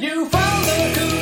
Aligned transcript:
You 0.00 0.26
found 0.26 0.64
the 0.64 1.17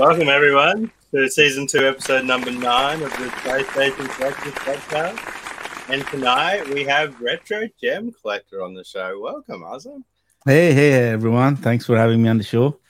Welcome 0.00 0.28
everyone 0.30 0.90
to 1.12 1.28
season 1.28 1.66
two, 1.66 1.86
episode 1.86 2.24
number 2.24 2.50
nine 2.50 3.02
of 3.02 3.10
the 3.10 3.26
PlayStation 3.44 4.08
Collectors 4.16 4.54
Podcast. 4.54 5.90
And 5.92 6.06
tonight 6.06 6.66
we 6.72 6.84
have 6.84 7.20
Retro 7.20 7.68
Gem 7.82 8.10
Collector 8.22 8.62
on 8.62 8.72
the 8.72 8.82
show. 8.82 9.20
Welcome, 9.20 9.60
Azam. 9.62 10.02
Hey, 10.46 10.72
hey, 10.72 10.92
everyone. 11.10 11.56
Thanks 11.56 11.84
for 11.84 11.96
having 11.98 12.22
me 12.22 12.28
on 12.30 12.38
the 12.38 12.44
show. 12.44 12.80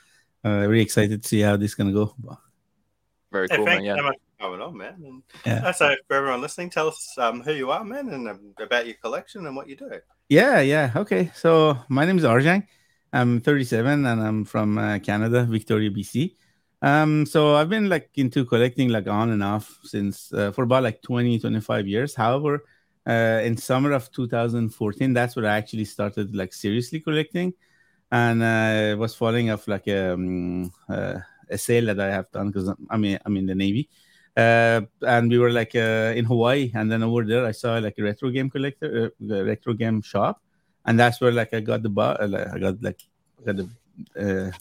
Uh, 0.45 0.61
very 0.61 0.81
excited 0.81 1.23
to 1.23 1.29
see 1.29 1.41
how 1.41 1.57
this 1.57 1.73
is 1.73 1.75
going 1.75 1.89
to 1.89 1.95
go. 1.95 2.15
Very 3.33 3.49
Hey, 3.51 3.57
cool, 3.57 3.67
thank 3.67 3.83
man. 3.83 3.85
you 3.85 3.91
Yeah. 3.91 3.97
so 3.97 4.03
much 4.05 4.17
for 4.39 4.45
coming 4.45 4.61
on, 4.61 4.77
man. 4.77 4.95
And 5.05 5.23
Yeah. 5.45 5.67
uh, 5.67 5.73
so 5.73 5.95
for 6.07 6.15
everyone 6.17 6.41
listening, 6.41 6.71
tell 6.71 6.89
us 6.89 7.15
um, 7.19 7.41
who 7.43 7.53
you 7.55 7.71
are, 7.73 7.83
man, 7.85 8.09
and 8.11 8.29
um, 8.29 8.55
about 8.61 8.87
your 8.87 8.95
collection 9.03 9.47
and 9.47 9.57
what 9.57 9.69
you 9.69 9.75
do. 9.77 9.91
Yeah, 10.29 10.61
yeah. 10.61 10.93
Okay. 10.95 11.33
So 11.35 11.77
my 11.89 12.05
name 12.05 12.19
is 12.19 12.25
Arjang. 12.25 12.67
I'm 13.13 13.41
37 13.41 14.07
and 14.07 14.23
I'm 14.23 14.45
from 14.45 14.79
uh, 14.79 14.99
Canada, 15.01 15.43
Victoria, 15.45 15.91
BC. 15.91 16.37
Um, 16.83 17.27
so 17.27 17.57
I've 17.57 17.69
been 17.69 17.89
like 17.89 18.11
into 18.15 18.45
collecting 18.45 18.89
like 18.89 19.07
on 19.07 19.31
and 19.31 19.43
off 19.43 19.79
since 19.85 20.33
uh, 20.33 20.51
for 20.53 20.65
about 20.65 20.83
like 20.83 21.03
20, 21.03 21.39
25 21.39 21.87
years. 21.87 22.15
However, 22.15 22.65
uh, 23.07 23.41
in 23.45 23.57
summer 23.57 23.93
of 23.93 24.11
2014, 24.13 25.13
that's 25.13 25.37
when 25.37 25.45
I 25.45 25.57
actually 25.59 25.85
started 25.85 26.35
like 26.35 26.53
seriously 26.55 27.01
collecting. 27.01 27.53
And 28.13 28.43
uh, 28.43 28.97
was 28.99 29.15
following 29.15 29.51
off 29.51 29.69
like 29.69 29.89
um, 29.89 30.73
uh, 30.89 31.21
a 31.51 31.59
sale 31.59 31.87
that 31.87 32.01
I 32.01 32.11
have 32.11 32.31
done 32.33 32.51
because 32.51 32.73
I 32.91 32.97
mean 32.97 33.19
I'm 33.25 33.37
in 33.37 33.47
the 33.47 33.55
Navy. 33.55 33.89
Uh, 34.37 34.83
and 35.03 35.31
we 35.31 35.39
were 35.39 35.51
like 35.51 35.75
in 35.75 36.25
Hawaii, 36.25 36.71
and 36.75 36.91
then 36.91 37.03
over 37.03 37.25
there 37.25 37.45
I 37.45 37.53
saw 37.53 37.79
like 37.79 37.99
a 37.99 38.03
retro 38.03 38.31
game 38.31 38.49
collector, 38.51 39.13
the 39.21 39.45
retro 39.45 39.75
game 39.75 40.03
shop, 40.03 40.41
and 40.87 40.99
that's 40.99 41.21
where 41.21 41.33
like 41.33 41.53
I 41.53 41.61
got 41.61 41.83
the 41.83 41.89
bu- 41.89 42.17
I 42.21 42.59
got 42.59 42.83
like 42.83 43.01
I 43.41 43.53
got 43.53 43.57
the 43.57 43.69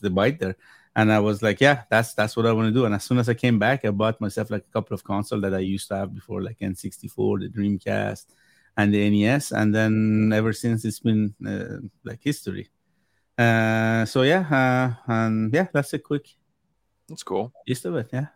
the 0.01 0.09
bite 0.09 0.39
there, 0.39 0.55
and 0.99 1.11
I 1.11 1.19
was 1.19 1.41
like, 1.41 1.61
yeah, 1.61 1.83
that's 1.89 2.13
that's 2.13 2.35
what 2.37 2.45
I 2.45 2.53
want 2.53 2.67
to 2.67 2.73
do. 2.73 2.85
And 2.85 2.95
as 2.95 3.03
soon 3.03 3.19
as 3.19 3.29
I 3.29 3.33
came 3.35 3.59
back, 3.59 3.85
I 3.85 3.91
bought 3.91 4.21
myself 4.21 4.51
like 4.51 4.65
a 4.69 4.73
couple 4.73 4.95
of 4.95 5.03
consoles 5.03 5.41
that 5.43 5.53
I 5.53 5.59
used 5.59 5.87
to 5.89 5.95
have 5.97 6.13
before, 6.13 6.41
like 6.43 6.57
N64, 6.61 7.39
the 7.39 7.49
Dreamcast, 7.49 8.25
and 8.77 8.93
the 8.93 9.09
NES, 9.09 9.51
and 9.51 9.73
then 9.75 10.31
ever 10.33 10.53
since 10.53 10.85
it's 10.85 10.99
been 10.99 11.35
uh, 11.47 11.79
like 12.03 12.21
history. 12.23 12.69
Uh, 13.37 14.05
so 14.05 14.23
yeah, 14.23 14.45
uh, 15.07 15.13
and 15.13 15.53
yeah, 15.53 15.67
that's 15.73 15.93
a 15.93 15.99
quick 15.99 16.27
That's 17.07 17.23
cool. 17.23 17.53
gist 17.67 17.85
of 17.85 17.95
it. 17.95 18.09
Yeah. 18.13 18.27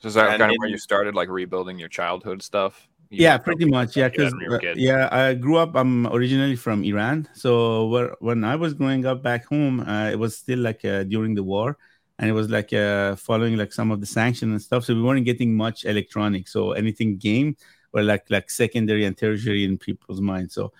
So 0.00 0.08
is 0.08 0.14
that 0.14 0.30
And 0.30 0.38
kind 0.38 0.50
of 0.52 0.56
where 0.58 0.68
you 0.68 0.78
started, 0.78 1.14
like 1.14 1.28
rebuilding 1.28 1.78
your 1.78 1.88
childhood 1.88 2.42
stuff? 2.42 2.88
You 3.10 3.18
yeah 3.18 3.38
pretty 3.38 3.64
much 3.66 3.96
yeah 3.96 4.08
because 4.08 4.32
when 4.32 4.42
you 4.42 4.50
were 4.50 4.56
a 4.56 4.60
kid? 4.60 4.78
yeah 4.78 5.08
i 5.10 5.34
grew 5.34 5.56
up 5.56 5.74
i'm 5.74 6.06
originally 6.08 6.54
from 6.56 6.84
iran 6.84 7.28
so 7.34 7.88
where, 7.88 8.14
when 8.20 8.44
i 8.44 8.54
was 8.54 8.72
growing 8.72 9.04
up 9.04 9.22
back 9.22 9.44
home 9.46 9.80
uh, 9.80 10.08
it 10.10 10.18
was 10.18 10.36
still 10.36 10.60
like 10.60 10.84
uh, 10.84 11.02
during 11.04 11.34
the 11.34 11.42
war 11.42 11.76
and 12.20 12.28
it 12.28 12.32
was 12.34 12.48
like 12.50 12.72
uh, 12.72 13.16
following 13.16 13.56
like 13.56 13.72
some 13.72 13.90
of 13.90 13.98
the 14.00 14.06
sanctions 14.06 14.50
and 14.52 14.62
stuff 14.62 14.84
so 14.84 14.94
we 14.94 15.02
weren't 15.02 15.24
getting 15.24 15.56
much 15.56 15.84
electronic. 15.86 16.46
so 16.46 16.72
anything 16.72 17.16
game 17.16 17.56
were 17.92 18.02
like 18.02 18.24
like 18.30 18.48
secondary 18.50 19.04
and 19.06 19.16
tertiary 19.16 19.64
in 19.64 19.76
people's 19.78 20.20
minds 20.20 20.54
so 20.54 20.72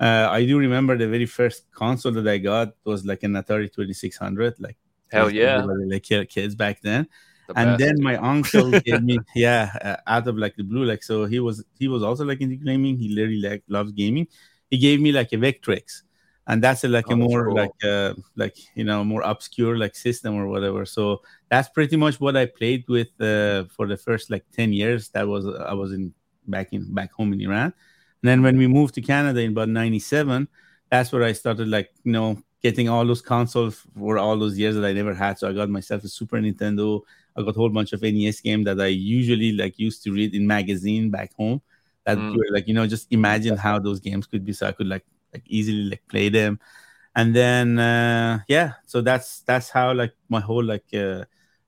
uh, 0.00 0.26
i 0.30 0.44
do 0.44 0.58
remember 0.58 0.96
the 0.98 1.06
very 1.06 1.26
first 1.26 1.70
console 1.70 2.12
that 2.12 2.26
i 2.26 2.38
got 2.38 2.72
was 2.84 3.04
like 3.04 3.22
an 3.22 3.34
atari 3.34 3.72
2600 3.72 4.58
like 4.58 4.76
Hell 5.12 5.30
yeah. 5.30 5.64
like 5.64 6.02
kids 6.28 6.54
back 6.56 6.80
then 6.82 7.06
The 7.46 7.54
and 7.60 7.68
best. 7.70 7.78
then 7.78 8.02
my 8.02 8.16
uncle 8.16 8.70
gave 8.80 9.02
me 9.04 9.18
yeah 9.36 9.70
uh, 9.88 9.96
out 10.14 10.26
of 10.26 10.36
like 10.36 10.56
the 10.56 10.64
blue 10.64 10.84
like 10.84 11.02
so 11.04 11.26
he 11.26 11.38
was 11.38 11.62
he 11.78 11.86
was 11.86 12.02
also 12.02 12.24
like 12.24 12.40
into 12.40 12.56
gaming 12.56 12.98
he 12.98 13.08
literally 13.10 13.40
like 13.40 13.62
loves 13.68 13.92
gaming 13.92 14.26
he 14.68 14.78
gave 14.78 14.98
me 15.00 15.12
like 15.12 15.30
a 15.32 15.36
vectrex 15.36 16.02
and 16.48 16.62
that's 16.62 16.84
a, 16.84 16.88
like 16.88 17.06
Oh, 17.06 17.10
a 17.10 17.16
more 17.16 17.44
cool. 17.44 17.54
like 17.54 17.72
uh 17.84 18.14
like 18.36 18.56
you 18.74 18.84
know 18.84 19.04
more 19.04 19.22
obscure 19.22 19.76
like 19.76 19.94
system 19.94 20.34
or 20.34 20.46
whatever 20.46 20.84
so 20.84 21.20
that's 21.50 21.68
pretty 21.68 21.96
much 21.96 22.20
what 22.20 22.36
i 22.36 22.46
played 22.46 22.84
with 22.88 23.08
uh, 23.20 23.64
for 23.76 23.86
the 23.86 23.96
first 23.96 24.30
like 24.30 24.44
10 24.52 24.72
years 24.72 25.08
that 25.10 25.26
was 25.26 25.46
i 25.46 25.72
was 25.72 25.92
in 25.92 26.12
back 26.46 26.72
in 26.72 26.92
back 26.94 27.12
home 27.12 27.32
in 27.32 27.40
iran 27.40 27.72
and 28.22 28.28
then 28.30 28.42
when 28.42 28.56
we 28.56 28.66
moved 28.66 28.94
to 28.94 29.00
canada 29.00 29.40
in 29.40 29.50
about 29.50 29.68
97 29.68 30.48
that's 30.90 31.12
where 31.12 31.22
i 31.24 31.32
started 31.32 31.68
like 31.68 31.90
you 32.04 32.12
know 32.12 32.40
getting 32.62 32.88
all 32.88 33.04
those 33.04 33.22
consoles 33.22 33.82
for 33.98 34.18
all 34.18 34.36
those 34.38 34.58
years 34.58 34.74
that 34.74 34.84
i 34.84 34.92
never 34.92 35.14
had 35.14 35.38
so 35.38 35.48
i 35.48 35.52
got 35.52 35.68
myself 35.68 36.02
a 36.04 36.08
super 36.08 36.38
nintendo 36.38 37.00
I 37.38 37.42
got 37.42 37.50
a 37.50 37.58
whole 37.58 37.68
bunch 37.68 37.92
of 37.92 38.00
NES 38.02 38.40
game 38.40 38.64
that 38.64 38.80
I 38.80 38.86
usually 38.86 39.52
like 39.52 39.78
used 39.78 40.02
to 40.04 40.10
read 40.10 40.34
in 40.34 40.46
magazine 40.46 41.10
back 41.10 41.34
home. 41.34 41.60
That 42.06 42.16
Mm. 42.16 42.32
were, 42.32 42.46
like 42.50 42.66
you 42.66 42.72
know 42.72 42.86
just 42.86 43.08
imagine 43.12 43.58
how 43.58 43.78
those 43.78 44.00
games 44.00 44.26
could 44.26 44.42
be, 44.42 44.54
so 44.54 44.66
I 44.66 44.72
could 44.72 44.86
like 44.86 45.04
like 45.36 45.44
easily 45.46 45.90
like 45.90 46.02
play 46.08 46.28
them. 46.28 46.58
And 47.14 47.34
then 47.34 47.78
uh, 47.78 48.40
yeah, 48.48 48.72
so 48.86 49.00
that's 49.00 49.40
that's 49.40 49.70
how 49.70 49.92
like 49.92 50.12
my 50.28 50.40
whole 50.40 50.64
like 50.64 50.84
uh, 50.92 51.24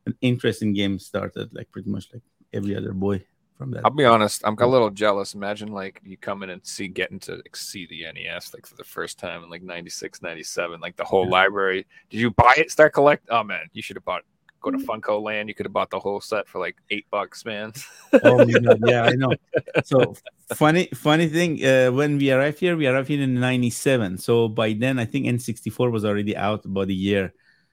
an 0.07 0.15
interest 0.21 0.63
in 0.63 0.73
games 0.73 1.07
started. 1.07 1.49
Like 1.53 1.71
pretty 1.71 1.91
much 1.91 2.09
like 2.13 2.23
every 2.53 2.77
other 2.77 2.93
boy 2.93 3.25
from 3.57 3.71
that. 3.73 3.85
I'll 3.85 3.91
be 3.91 4.05
honest, 4.05 4.43
I'm 4.45 4.57
a 4.59 4.67
little 4.67 4.91
jealous. 4.91 5.35
Imagine 5.35 5.69
like 5.69 6.01
you 6.05 6.17
come 6.17 6.43
in 6.43 6.51
and 6.51 6.65
see 6.67 6.89
getting 6.89 7.19
to 7.21 7.37
like, 7.37 7.57
see 7.57 7.87
the 7.87 8.05
NES 8.13 8.55
like 8.55 8.67
for 8.67 8.77
the 8.77 8.85
first 8.85 9.19
time 9.19 9.43
in 9.43 9.51
like 9.51 9.63
96, 9.63 10.23
97, 10.23 10.81
like 10.81 10.97
the 10.97 11.05
whole 11.05 11.29
library. 11.29 11.87
Did 12.11 12.21
you 12.21 12.31
buy 12.31 12.55
it, 12.57 12.71
start 12.71 12.93
collect? 12.93 13.27
Oh 13.31 13.43
man, 13.43 13.67
you 13.73 13.83
should 13.83 13.97
have 13.97 14.05
bought 14.05 14.23
go 14.61 14.71
to 14.71 14.79
FuncoLand. 14.79 15.49
You 15.49 15.55
could 15.55 15.67
have 15.67 15.73
bought 15.73 15.91
the 15.91 15.99
whole 15.99 16.21
set 16.21 16.49
for 16.49 16.59
like 16.59 16.77
eight 16.91 17.07
bucks, 17.11 17.45
man. 17.45 17.73
oh 18.25 18.45
my 18.45 18.59
god, 18.59 18.81
yeah, 18.87 19.05
I 19.05 19.13
know. 19.13 19.33
So 19.85 20.15
funny, 20.55 20.89
funny 20.95 21.29
thing. 21.29 21.65
Uh, 21.65 21.91
when 21.91 22.19
we 22.19 22.31
arrived 22.31 22.59
here, 22.59 22.77
we 22.77 22.87
arrived 22.87 23.09
here 23.09 23.23
in 23.23 23.39
'97. 23.39 24.19
So 24.19 24.49
by 24.49 24.73
then, 24.73 24.99
I 24.99 25.05
think 25.05 25.27
N64 25.27 25.91
was 25.91 26.05
already 26.05 26.37
out 26.37 26.65
about 26.65 26.89
a 26.89 26.93
year. 26.93 27.27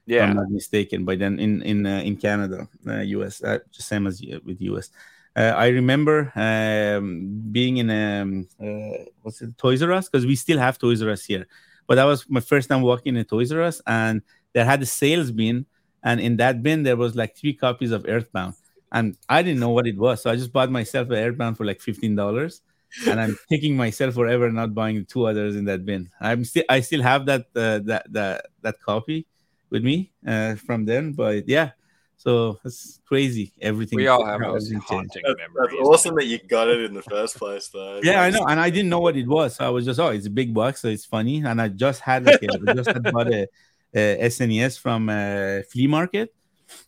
if 0.08 0.14
Yeah. 0.14 0.26
I'm 0.26 0.36
not 0.36 0.50
mistaken. 0.50 1.06
By 1.06 1.16
then, 1.16 1.40
in 1.40 1.62
in 1.62 1.86
uh, 1.86 2.02
in 2.06 2.18
Canada, 2.18 2.68
uh, 2.88 3.02
US, 3.20 3.44
uh, 3.44 3.60
just 3.72 3.88
same 3.88 4.08
as 4.08 4.22
uh, 4.22 4.40
with 4.46 4.62
US. 4.62 4.90
Uh, 5.36 5.54
I 5.58 5.68
remember 5.68 6.32
um, 6.36 7.44
being 7.52 7.78
in 7.78 7.90
um, 7.90 8.48
uh, 8.62 9.04
what's 9.22 9.42
it, 9.42 9.58
Toys 9.58 9.82
R 9.84 9.92
Us 9.92 10.08
because 10.08 10.26
we 10.26 10.36
still 10.36 10.58
have 10.58 10.78
Toys 10.78 11.02
R 11.02 11.10
Us 11.10 11.26
here. 11.26 11.46
But 11.88 11.96
that 11.96 12.06
was 12.06 12.26
my 12.30 12.40
first 12.40 12.70
time 12.70 12.82
walking 12.82 13.16
in 13.18 13.26
Toys 13.26 13.52
R 13.52 13.62
Us, 13.62 13.82
and 13.86 14.22
they 14.54 14.64
had 14.64 14.82
a 14.82 14.86
sales 14.86 15.32
bin, 15.32 15.66
and 16.06 16.22
in 16.22 16.38
that 16.38 16.64
bin 16.64 16.84
there 16.84 16.96
was 16.96 17.16
like 17.16 17.36
three 17.36 17.54
copies 17.54 17.92
of 17.92 18.06
Earthbound, 18.08 18.54
and 18.94 19.18
I 19.28 19.42
didn't 19.44 19.60
know 19.60 19.72
what 19.72 19.88
it 19.88 19.98
was, 19.98 20.24
so 20.24 20.32
I 20.32 20.38
just 20.38 20.54
bought 20.54 20.72
myself 20.72 21.10
an 21.10 21.16
Earthbound 21.16 21.58
for 21.58 21.66
like 21.66 21.82
fifteen 21.82 22.16
dollars. 22.16 22.62
and 23.10 23.20
I'm 23.20 23.38
kicking 23.50 23.76
myself 23.76 24.14
forever 24.14 24.50
not 24.50 24.74
buying 24.74 25.04
two 25.04 25.26
others 25.28 25.58
in 25.58 25.66
that 25.66 25.86
bin. 25.86 26.10
I'm 26.22 26.46
still 26.46 26.64
I 26.70 26.80
still 26.80 27.02
have 27.02 27.26
that 27.26 27.48
uh, 27.56 27.80
that 27.90 28.06
that 28.14 28.46
that 28.62 28.82
copy 28.82 29.28
with 29.70 29.84
me 29.84 30.14
uh, 30.26 30.56
from 30.56 30.86
then, 30.86 31.12
but 31.12 31.50
yeah. 31.50 31.72
So 32.18 32.60
it's 32.64 33.02
crazy. 33.06 33.52
Everything. 33.62 33.98
We 33.98 34.08
all 34.08 34.26
have 34.26 34.40
how 34.42 34.54
those 34.54 34.72
everything 34.72 34.80
changed. 34.80 34.90
haunting 34.90 35.22
That's, 35.26 35.38
memories. 35.38 35.76
that's 35.78 35.90
awesome 35.90 36.16
that 36.16 36.26
you 36.26 36.40
got 36.48 36.70
it 36.70 36.80
in 36.82 36.94
the 36.94 37.02
first 37.02 37.36
place, 37.38 37.68
though. 37.68 38.00
Yeah, 38.02 38.22
I 38.22 38.30
know, 38.30 38.46
and 38.48 38.60
I 38.60 38.70
didn't 38.70 38.90
know 38.90 39.02
what 39.02 39.18
it 39.18 39.28
was. 39.28 39.58
So 39.58 39.66
I 39.66 39.70
was 39.70 39.84
just, 39.84 40.00
oh, 40.00 40.08
it's 40.10 40.26
a 40.26 40.30
big 40.30 40.54
box, 40.54 40.82
so 40.82 40.88
it's 40.88 41.06
funny. 41.06 41.44
And 41.44 41.62
I 41.62 41.68
just 41.68 42.00
had 42.00 42.26
like, 42.26 42.42
a, 42.42 42.48
I 42.70 42.74
just 42.74 42.88
had 42.90 43.04
bought 43.12 43.28
a, 43.28 43.44
a 43.44 43.48
SNES 44.00 44.80
from 44.80 45.10
a 45.10 45.64
flea 45.72 45.88
market 45.88 46.34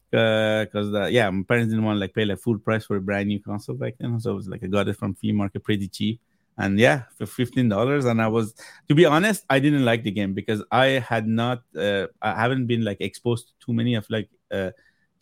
because 0.10 0.94
uh, 0.94 1.08
yeah, 1.12 1.30
my 1.30 1.44
parents 1.44 1.72
didn't 1.72 1.86
want 1.86 1.98
to 1.98 2.00
like 2.00 2.14
pay 2.14 2.26
like 2.26 2.40
full 2.40 2.58
price 2.58 2.86
for 2.86 2.96
a 2.96 3.02
brand 3.02 3.28
new 3.28 3.42
console 3.42 3.76
back 3.76 3.96
then, 4.00 4.20
so 4.20 4.32
it 4.32 4.36
was 4.36 4.48
like 4.48 4.64
I 4.64 4.68
got 4.68 4.88
it 4.88 4.96
from 4.96 5.16
flea 5.16 5.32
market 5.32 5.64
pretty 5.64 5.88
cheap. 5.88 6.22
And 6.58 6.80
yeah, 6.80 7.04
for 7.18 7.28
fifteen 7.28 7.70
dollars, 7.70 8.06
and 8.06 8.20
I 8.20 8.28
was, 8.28 8.56
to 8.90 8.96
be 8.96 9.06
honest, 9.06 9.46
I 9.48 9.60
didn't 9.60 9.86
like 9.86 10.04
the 10.04 10.10
game 10.12 10.34
because 10.34 10.64
I 10.72 10.86
had 10.86 11.28
not, 11.28 11.62
uh, 11.78 12.08
I 12.20 12.34
haven't 12.34 12.66
been 12.66 12.84
like 12.84 12.98
exposed 13.00 13.50
to 13.50 13.54
too 13.64 13.74
many 13.74 13.94
of 13.94 14.10
like 14.10 14.30
uh, 14.52 14.72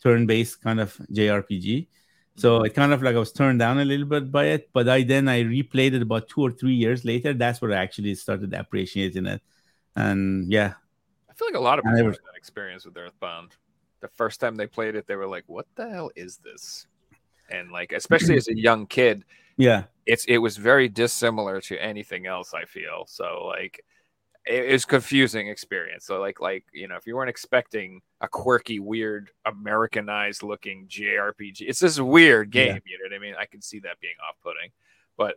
turn-based 0.02 0.62
kind 0.62 0.80
of 0.80 0.96
JRPG. 1.12 1.88
So 2.36 2.62
it 2.62 2.74
kind 2.74 2.92
of 2.92 3.02
like 3.02 3.16
I 3.16 3.18
was 3.18 3.32
turned 3.32 3.58
down 3.58 3.78
a 3.78 3.84
little 3.84 4.06
bit 4.06 4.32
by 4.32 4.46
it, 4.46 4.70
but 4.72 4.88
I 4.88 5.02
then 5.02 5.28
I 5.28 5.42
replayed 5.42 5.92
it 5.92 6.00
about 6.02 6.28
two 6.28 6.40
or 6.40 6.52
three 6.52 6.74
years 6.74 7.04
later. 7.04 7.34
That's 7.34 7.60
where 7.60 7.72
I 7.72 7.76
actually 7.76 8.14
started 8.14 8.54
appreciating 8.54 9.26
it, 9.26 9.42
and 9.94 10.50
yeah, 10.50 10.74
feel 11.36 11.48
like 11.48 11.54
a 11.56 11.60
lot 11.60 11.78
of 11.78 11.84
people 11.84 12.04
had 12.04 12.14
that 12.14 12.36
experience 12.36 12.84
with 12.84 12.96
Earthbound. 12.96 13.52
The 14.00 14.08
first 14.08 14.40
time 14.40 14.56
they 14.56 14.66
played 14.66 14.94
it, 14.94 15.06
they 15.06 15.16
were 15.16 15.26
like, 15.26 15.44
"What 15.46 15.66
the 15.74 15.88
hell 15.88 16.10
is 16.16 16.38
this?" 16.38 16.86
And 17.50 17.70
like, 17.70 17.92
especially 17.92 18.36
as 18.36 18.48
a 18.48 18.56
young 18.56 18.86
kid, 18.86 19.24
yeah, 19.56 19.84
it's 20.06 20.24
it 20.26 20.38
was 20.38 20.56
very 20.56 20.88
dissimilar 20.88 21.60
to 21.62 21.82
anything 21.82 22.26
else. 22.26 22.54
I 22.54 22.64
feel 22.64 23.04
so 23.06 23.46
like 23.46 23.82
it, 24.46 24.64
it's 24.72 24.84
confusing 24.84 25.48
experience. 25.48 26.04
So 26.04 26.20
like 26.20 26.40
like 26.40 26.64
you 26.72 26.88
know, 26.88 26.96
if 26.96 27.06
you 27.06 27.16
weren't 27.16 27.30
expecting 27.30 28.02
a 28.20 28.28
quirky, 28.28 28.78
weird, 28.80 29.30
Americanized 29.44 30.42
looking 30.42 30.86
JRPG, 30.88 31.62
it's 31.62 31.80
this 31.80 31.98
weird 31.98 32.54
Yeah. 32.54 32.72
game. 32.72 32.82
You 32.86 32.98
know 32.98 33.04
what 33.10 33.16
I 33.16 33.18
mean? 33.18 33.34
I 33.38 33.46
can 33.46 33.62
see 33.62 33.80
that 33.80 33.98
being 34.00 34.14
off 34.28 34.36
putting, 34.42 34.70
but 35.16 35.36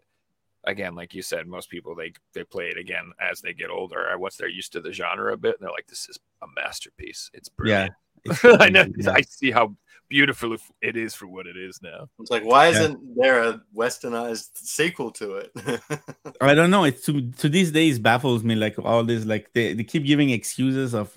again, 0.66 0.96
like 0.96 1.14
you 1.14 1.22
said, 1.22 1.48
most 1.48 1.70
people 1.70 1.96
they 1.96 2.14
they 2.34 2.44
play 2.44 2.68
it 2.68 2.78
again 2.78 3.12
as 3.20 3.42
they 3.42 3.54
get 3.54 3.70
older. 3.70 4.10
Or 4.10 4.18
once 4.18 4.38
they're 4.38 4.48
used 4.50 4.74
to 4.74 4.82
the 4.82 4.94
genre 4.94 5.34
a 5.34 5.38
bit, 5.38 5.56
and 5.60 5.66
they're 5.66 5.72
like, 5.72 5.88
"This 5.88 6.08
is 6.10 6.20
a 6.42 6.48
masterpiece. 6.56 7.30
It's 7.34 7.50
brilliant." 7.50 7.92
It's 8.26 8.44
I 8.44 8.70
know. 8.70 8.86
yeah. 8.98 9.12
I 9.12 9.22
see 9.22 9.52
how 9.52 9.76
beautiful 10.10 10.58
it 10.82 10.98
is 10.98 11.14
for 11.16 11.28
what 11.28 11.48
it 11.48 11.56
is 11.56 11.80
now. 11.82 12.10
It's 12.20 12.32
like, 12.32 12.44
why 12.44 12.68
Yeah. 12.68 12.72
isn't 12.72 13.16
there 13.16 13.44
a 13.44 13.62
westernized 13.76 14.50
sequel 14.56 15.12
to 15.12 15.36
it? 15.36 15.52
I 16.42 16.54
don't 16.54 16.72
know. 16.72 16.84
It 16.86 17.04
to 17.06 17.32
to 17.32 17.50
these 17.50 17.72
days 17.72 18.00
baffles 18.00 18.44
me. 18.44 18.56
Like 18.56 18.78
all 18.80 19.04
this, 19.04 19.26
like 19.26 19.52
they, 19.54 19.74
they 19.74 19.84
keep 19.84 20.06
giving 20.06 20.30
excuses 20.30 20.94
of, 20.94 21.16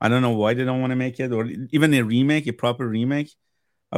I 0.00 0.08
don't 0.08 0.22
know 0.22 0.30
why 0.32 0.54
they 0.54 0.64
don't 0.64 0.80
want 0.80 0.90
to 0.90 0.96
make 0.96 1.20
it, 1.20 1.32
or 1.32 1.46
even 1.70 1.94
a 1.94 2.02
remake, 2.02 2.46
a 2.46 2.52
proper 2.52 2.86
remake 2.88 3.30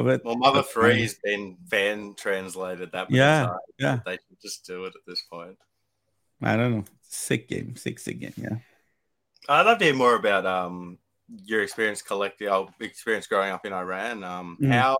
it. 0.06 0.22
well, 0.24 0.36
Mother 0.36 0.62
But, 0.62 0.70
Three's 0.70 1.14
been 1.22 1.56
fan 1.70 2.14
translated 2.16 2.92
that 2.92 3.10
many 3.10 3.18
Yeah, 3.18 3.46
times. 3.46 3.60
yeah. 3.78 4.00
They 4.04 4.12
should 4.14 4.40
just 4.40 4.66
do 4.66 4.84
it 4.84 4.94
at 4.94 5.02
this 5.06 5.22
point. 5.22 5.58
I 6.42 6.56
don't 6.56 6.72
know. 6.72 6.84
Sick 7.02 7.48
game, 7.48 7.76
sick 7.76 7.98
sick 7.98 8.20
game. 8.20 8.34
Yeah. 8.36 8.56
I'd 9.48 9.66
love 9.66 9.78
to 9.78 9.84
hear 9.84 9.94
more 9.94 10.14
about 10.14 10.46
um 10.46 10.98
your 11.44 11.62
experience 11.62 12.02
collecting, 12.02 12.48
oh, 12.48 12.70
experience 12.80 13.26
growing 13.26 13.50
up 13.52 13.66
in 13.66 13.72
Iran. 13.72 14.24
Um, 14.24 14.58
Mhm. 14.60 14.72
how 14.72 14.98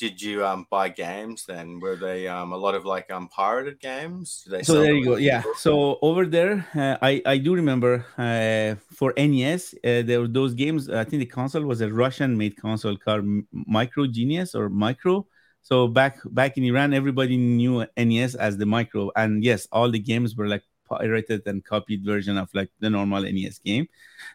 did 0.00 0.20
you 0.20 0.44
um 0.44 0.66
buy 0.70 0.88
games? 0.88 1.44
Then? 1.46 1.78
Were 1.78 1.94
they 1.94 2.26
um 2.26 2.52
a 2.52 2.56
lot 2.56 2.74
of 2.74 2.84
like 2.84 3.10
um 3.12 3.28
pirated 3.28 3.78
games? 3.78 4.48
So 4.62 4.80
there 4.80 4.94
you 4.94 5.04
go. 5.04 5.16
yeah. 5.16 5.42
so 5.56 5.98
over 6.00 6.24
there 6.26 6.66
uh, 6.74 6.96
i 7.02 7.22
i 7.26 7.36
do 7.36 7.54
remember 7.54 8.04
uh, 8.16 8.80
for 8.98 9.12
nes 9.16 9.74
uh, 9.84 10.02
there 10.08 10.20
were 10.22 10.32
those 10.40 10.54
games 10.54 10.88
i 10.88 11.04
think 11.04 11.20
the 11.20 11.32
console 11.40 11.62
was 11.62 11.80
a 11.80 11.90
russian 11.92 12.36
made 12.36 12.56
console 12.56 12.96
called 12.96 13.24
micro 13.52 14.06
genius 14.06 14.54
or 14.54 14.68
micro. 14.68 15.26
So 15.62 15.88
back 15.88 16.14
back 16.40 16.56
in 16.56 16.64
iran 16.64 16.94
everybody 16.94 17.36
knew 17.36 17.84
nes 17.96 18.34
as 18.34 18.56
the 18.56 18.66
micro. 18.66 19.10
And 19.14 19.44
yes 19.44 19.68
all 19.70 19.90
the 19.90 19.98
games 20.00 20.34
were 20.34 20.48
like 20.48 20.64
pirated 20.90 21.42
and 21.46 21.64
copied 21.64 22.04
version 22.04 22.36
of 22.36 22.48
like 22.52 22.70
the 22.80 22.90
normal 22.90 23.22
nes 23.22 23.58
game 23.58 23.86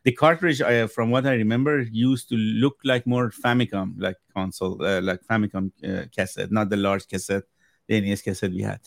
the 0.04 0.12
cartridge 0.12 0.62
uh, 0.62 0.88
from 0.88 1.12
what 1.12 1.25
i 1.28 1.34
remember 1.34 1.81
used 1.92 2.30
to 2.30 2.36
look 2.36 2.78
like 2.84 3.06
more 3.06 3.30
famicom 3.30 3.94
like 3.98 4.18
console 4.34 4.81
uh, 4.84 5.02
like 5.02 5.22
famicom 5.30 5.72
uh, 5.84 6.06
cassette 6.16 6.52
not 6.52 6.69
the 6.69 6.78
large 6.78 7.07
cassette 7.07 7.44
the 7.88 8.00
nes 8.02 8.22
cassette 8.22 8.52
we 8.52 8.62
had 8.62 8.80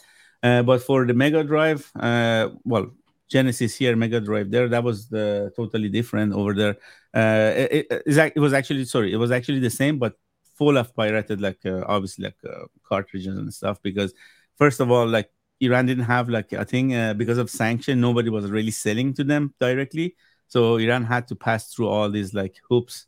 uh, 0.42 0.62
but 0.62 0.82
for 0.82 1.06
the 1.06 1.14
Mega 1.14 1.42
Drive, 1.42 1.90
uh, 1.98 2.50
well, 2.64 2.90
Genesis 3.28 3.76
here, 3.76 3.96
Mega 3.96 4.20
Drive 4.20 4.50
there, 4.50 4.68
that 4.68 4.84
was 4.84 5.08
the 5.08 5.52
totally 5.56 5.88
different 5.88 6.32
over 6.32 6.54
there. 6.54 6.76
Uh, 7.14 7.52
it, 7.56 7.86
it, 7.90 8.32
it 8.36 8.40
was 8.40 8.52
actually 8.52 8.84
sorry, 8.84 9.12
it 9.12 9.16
was 9.16 9.30
actually 9.30 9.58
the 9.58 9.70
same, 9.70 9.98
but 9.98 10.14
full 10.54 10.76
of 10.76 10.94
pirated, 10.94 11.40
like 11.40 11.58
uh, 11.66 11.82
obviously 11.86 12.24
like 12.24 12.36
uh, 12.48 12.66
cartridges 12.84 13.36
and 13.36 13.52
stuff. 13.52 13.82
Because 13.82 14.14
first 14.56 14.80
of 14.80 14.90
all, 14.90 15.06
like 15.06 15.30
Iran 15.60 15.86
didn't 15.86 16.04
have 16.04 16.28
like 16.28 16.52
I 16.52 16.64
think 16.64 16.92
uh, 16.94 17.14
because 17.14 17.38
of 17.38 17.50
sanction, 17.50 18.00
nobody 18.00 18.30
was 18.30 18.50
really 18.50 18.70
selling 18.70 19.14
to 19.14 19.24
them 19.24 19.54
directly, 19.60 20.16
so 20.46 20.76
Iran 20.76 21.04
had 21.04 21.28
to 21.28 21.36
pass 21.36 21.72
through 21.72 21.88
all 21.88 22.10
these 22.10 22.34
like 22.34 22.56
hoops 22.68 23.06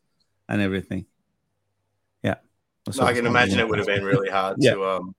and 0.49 0.61
everything. 0.61 1.07
Yeah, 2.23 2.37
No, 2.95 3.05
I 3.05 3.13
can 3.13 3.27
imagine 3.27 3.61
it 3.61 3.69
would 3.69 3.79
have 3.79 3.87
been 3.87 4.05
really 4.05 4.31
hard 4.31 4.57
Yeah. 4.61 4.73
to 4.73 4.85
um 4.85 5.15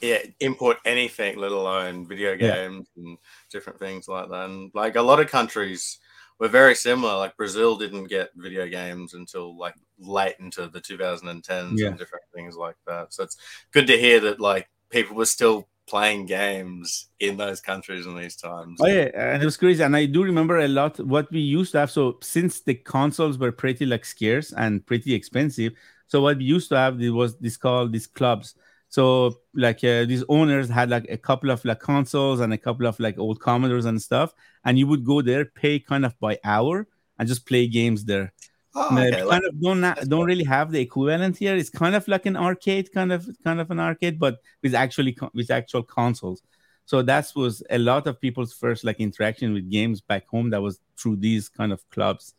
yeah 0.00 0.20
import 0.40 0.78
anything, 0.84 1.38
let 1.38 1.52
alone 1.52 2.06
video 2.06 2.36
Yeah. 2.38 2.54
games 2.54 2.88
and 2.96 3.18
different 3.50 3.78
things 3.78 4.08
like 4.08 4.28
that. 4.30 4.46
And 4.50 4.70
like 4.74 4.96
a 4.96 5.02
lot 5.02 5.20
of 5.20 5.28
countries 5.28 5.98
were 6.38 6.48
very 6.48 6.74
similar. 6.74 7.16
Like 7.16 7.36
Brazil 7.36 7.76
didn't 7.76 8.04
get 8.06 8.30
video 8.36 8.66
games 8.68 9.14
until 9.14 9.56
like 9.58 9.74
late 9.98 10.36
into 10.40 10.68
the 10.68 10.80
2010s 10.80 11.80
Yeah. 11.80 11.88
and 11.88 11.98
different 11.98 12.24
things 12.34 12.56
like 12.56 12.76
that. 12.86 13.12
So 13.12 13.24
it's 13.24 13.36
good 13.72 13.86
to 13.88 13.98
hear 13.98 14.20
that 14.20 14.40
like 14.40 14.68
people 14.90 15.16
were 15.16 15.26
still 15.26 15.68
playing 15.88 16.26
games 16.26 17.08
in 17.18 17.36
those 17.36 17.60
countries 17.60 18.06
in 18.06 18.14
these 18.16 18.36
times. 18.36 18.78
Oh 18.80 18.86
yeah, 18.86 19.08
and 19.14 19.42
it 19.42 19.44
was 19.44 19.56
crazy. 19.56 19.82
And 19.82 19.96
I 19.96 20.06
do 20.06 20.22
remember 20.22 20.58
a 20.58 20.68
lot 20.68 21.00
what 21.00 21.30
we 21.32 21.40
used 21.40 21.72
to 21.72 21.80
have. 21.80 21.90
So 21.90 22.18
since 22.22 22.60
the 22.60 22.74
consoles 22.74 23.38
were 23.38 23.52
pretty 23.52 23.86
like 23.86 24.04
scarce 24.04 24.52
and 24.52 24.84
pretty 24.86 25.14
expensive, 25.14 25.72
so 26.06 26.20
what 26.20 26.38
we 26.38 26.44
used 26.44 26.68
to 26.70 26.76
have 26.76 26.98
was 26.98 27.36
this 27.38 27.56
called 27.56 27.92
these 27.92 28.06
clubs. 28.06 28.54
So 28.90 29.36
like 29.54 29.82
uh, 29.84 30.04
these 30.04 30.24
owners 30.28 30.68
had 30.68 30.90
like 30.90 31.06
a 31.10 31.18
couple 31.18 31.50
of 31.50 31.64
like 31.64 31.80
consoles 31.80 32.40
and 32.40 32.52
a 32.52 32.58
couple 32.58 32.86
of 32.86 32.98
like 33.00 33.18
old 33.18 33.40
Commodores 33.40 33.84
and 33.84 34.00
stuff, 34.00 34.32
and 34.64 34.78
you 34.78 34.86
would 34.86 35.04
go 35.04 35.22
there, 35.22 35.44
pay 35.44 35.78
kind 35.78 36.04
of 36.06 36.18
by 36.20 36.38
hour, 36.44 36.86
and 37.18 37.28
just 37.28 37.46
play 37.46 37.66
games 37.66 38.04
there. 38.04 38.32
Oh, 38.80 38.96
okay, 38.96 39.22
we 39.22 39.28
like- 39.28 39.42
of 39.42 39.60
don't 39.60 39.80
na- 39.80 39.94
don't 39.94 40.26
really 40.26 40.44
have 40.44 40.70
the 40.70 40.80
equivalent 40.80 41.36
here. 41.36 41.56
It's 41.56 41.70
kind 41.70 41.94
of 41.96 42.06
like 42.06 42.26
an 42.26 42.36
arcade, 42.36 42.92
kind 42.92 43.12
of 43.12 43.28
kind 43.44 43.60
of 43.60 43.70
an 43.70 43.80
arcade, 43.80 44.18
but 44.18 44.40
with 44.62 44.74
actually 44.74 45.16
with 45.34 45.50
actual 45.50 45.82
consoles. 45.82 46.42
So 46.84 47.02
that 47.02 47.32
was 47.34 47.62
a 47.70 47.78
lot 47.78 48.06
of 48.06 48.20
people's 48.20 48.52
first 48.52 48.84
like 48.84 49.00
interaction 49.00 49.52
with 49.52 49.70
games 49.70 50.00
back 50.00 50.26
home. 50.28 50.50
That 50.50 50.62
was 50.62 50.80
through 50.96 51.16
these 51.16 51.48
kind 51.48 51.72
of 51.72 51.88
clubs. 51.90 52.34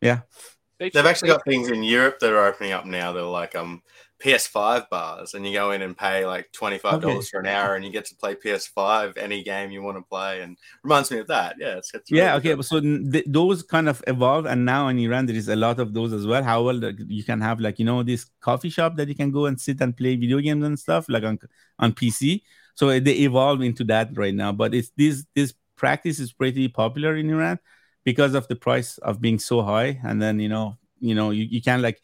Yeah, 0.00 0.20
They've 0.80 0.96
actually 0.96 1.28
got 1.28 1.44
things 1.44 1.68
in 1.68 1.82
Europe 1.82 2.18
that 2.20 2.32
are 2.32 2.46
opening 2.46 2.72
up 2.72 2.86
now. 2.86 3.12
They're 3.12 3.22
like 3.22 3.54
um 3.54 3.82
PS5 4.22 4.88
bars, 4.90 5.34
and 5.34 5.46
you 5.46 5.52
go 5.52 5.72
in 5.72 5.82
and 5.82 5.96
pay 5.96 6.24
like 6.24 6.50
twenty 6.52 6.78
five 6.78 7.02
dollars 7.02 7.28
for 7.28 7.40
an 7.40 7.46
hour, 7.46 7.74
and 7.74 7.84
you 7.84 7.90
get 7.90 8.06
to 8.06 8.16
play 8.16 8.34
PS5 8.34 9.16
any 9.18 9.42
game 9.42 9.70
you 9.70 9.82
want 9.82 9.98
to 9.98 10.02
play. 10.02 10.40
And 10.40 10.56
reminds 10.82 11.10
me 11.10 11.18
of 11.18 11.26
that. 11.28 11.56
Yeah, 11.58 11.76
it's, 11.76 11.92
it's 11.92 12.10
yeah. 12.10 12.28
really 12.28 12.38
Okay, 12.38 12.54
good. 12.54 12.64
so 12.64 12.80
th- 12.80 13.24
those 13.26 13.62
kind 13.62 13.88
of 13.90 14.02
evolve, 14.06 14.46
and 14.46 14.64
now 14.64 14.88
in 14.88 14.98
Iran 14.98 15.26
there 15.26 15.36
is 15.36 15.48
a 15.48 15.56
lot 15.56 15.80
of 15.80 15.92
those 15.92 16.14
as 16.14 16.26
well. 16.26 16.42
How 16.42 16.62
well 16.62 16.76
like, 16.76 16.96
you 17.08 17.24
can 17.24 17.42
have 17.42 17.60
like 17.60 17.78
you 17.78 17.84
know 17.84 18.02
this 18.02 18.26
coffee 18.40 18.70
shop 18.70 18.96
that 18.96 19.08
you 19.08 19.14
can 19.14 19.30
go 19.30 19.46
and 19.46 19.60
sit 19.60 19.80
and 19.82 19.94
play 19.94 20.16
video 20.16 20.38
games 20.40 20.64
and 20.64 20.78
stuff 20.78 21.06
like 21.08 21.24
on 21.24 21.38
on 21.78 21.92
PC. 21.92 22.42
So 22.74 22.98
they 22.98 23.12
evolve 23.12 23.60
into 23.60 23.84
that 23.84 24.16
right 24.16 24.34
now. 24.34 24.52
But 24.52 24.74
it's 24.74 24.90
this 24.96 25.26
this 25.34 25.52
practice 25.76 26.18
is 26.20 26.32
pretty 26.32 26.68
popular 26.68 27.16
in 27.16 27.28
Iran 27.28 27.58
because 28.04 28.34
of 28.34 28.48
the 28.48 28.56
price 28.56 28.98
of 28.98 29.20
being 29.20 29.38
so 29.38 29.62
high, 29.62 30.00
and 30.04 30.20
then 30.20 30.40
you 30.40 30.48
know 30.48 30.78
you 31.00 31.14
know 31.14 31.30
you, 31.30 31.44
you 31.44 31.62
can 31.62 31.82
like 31.82 32.02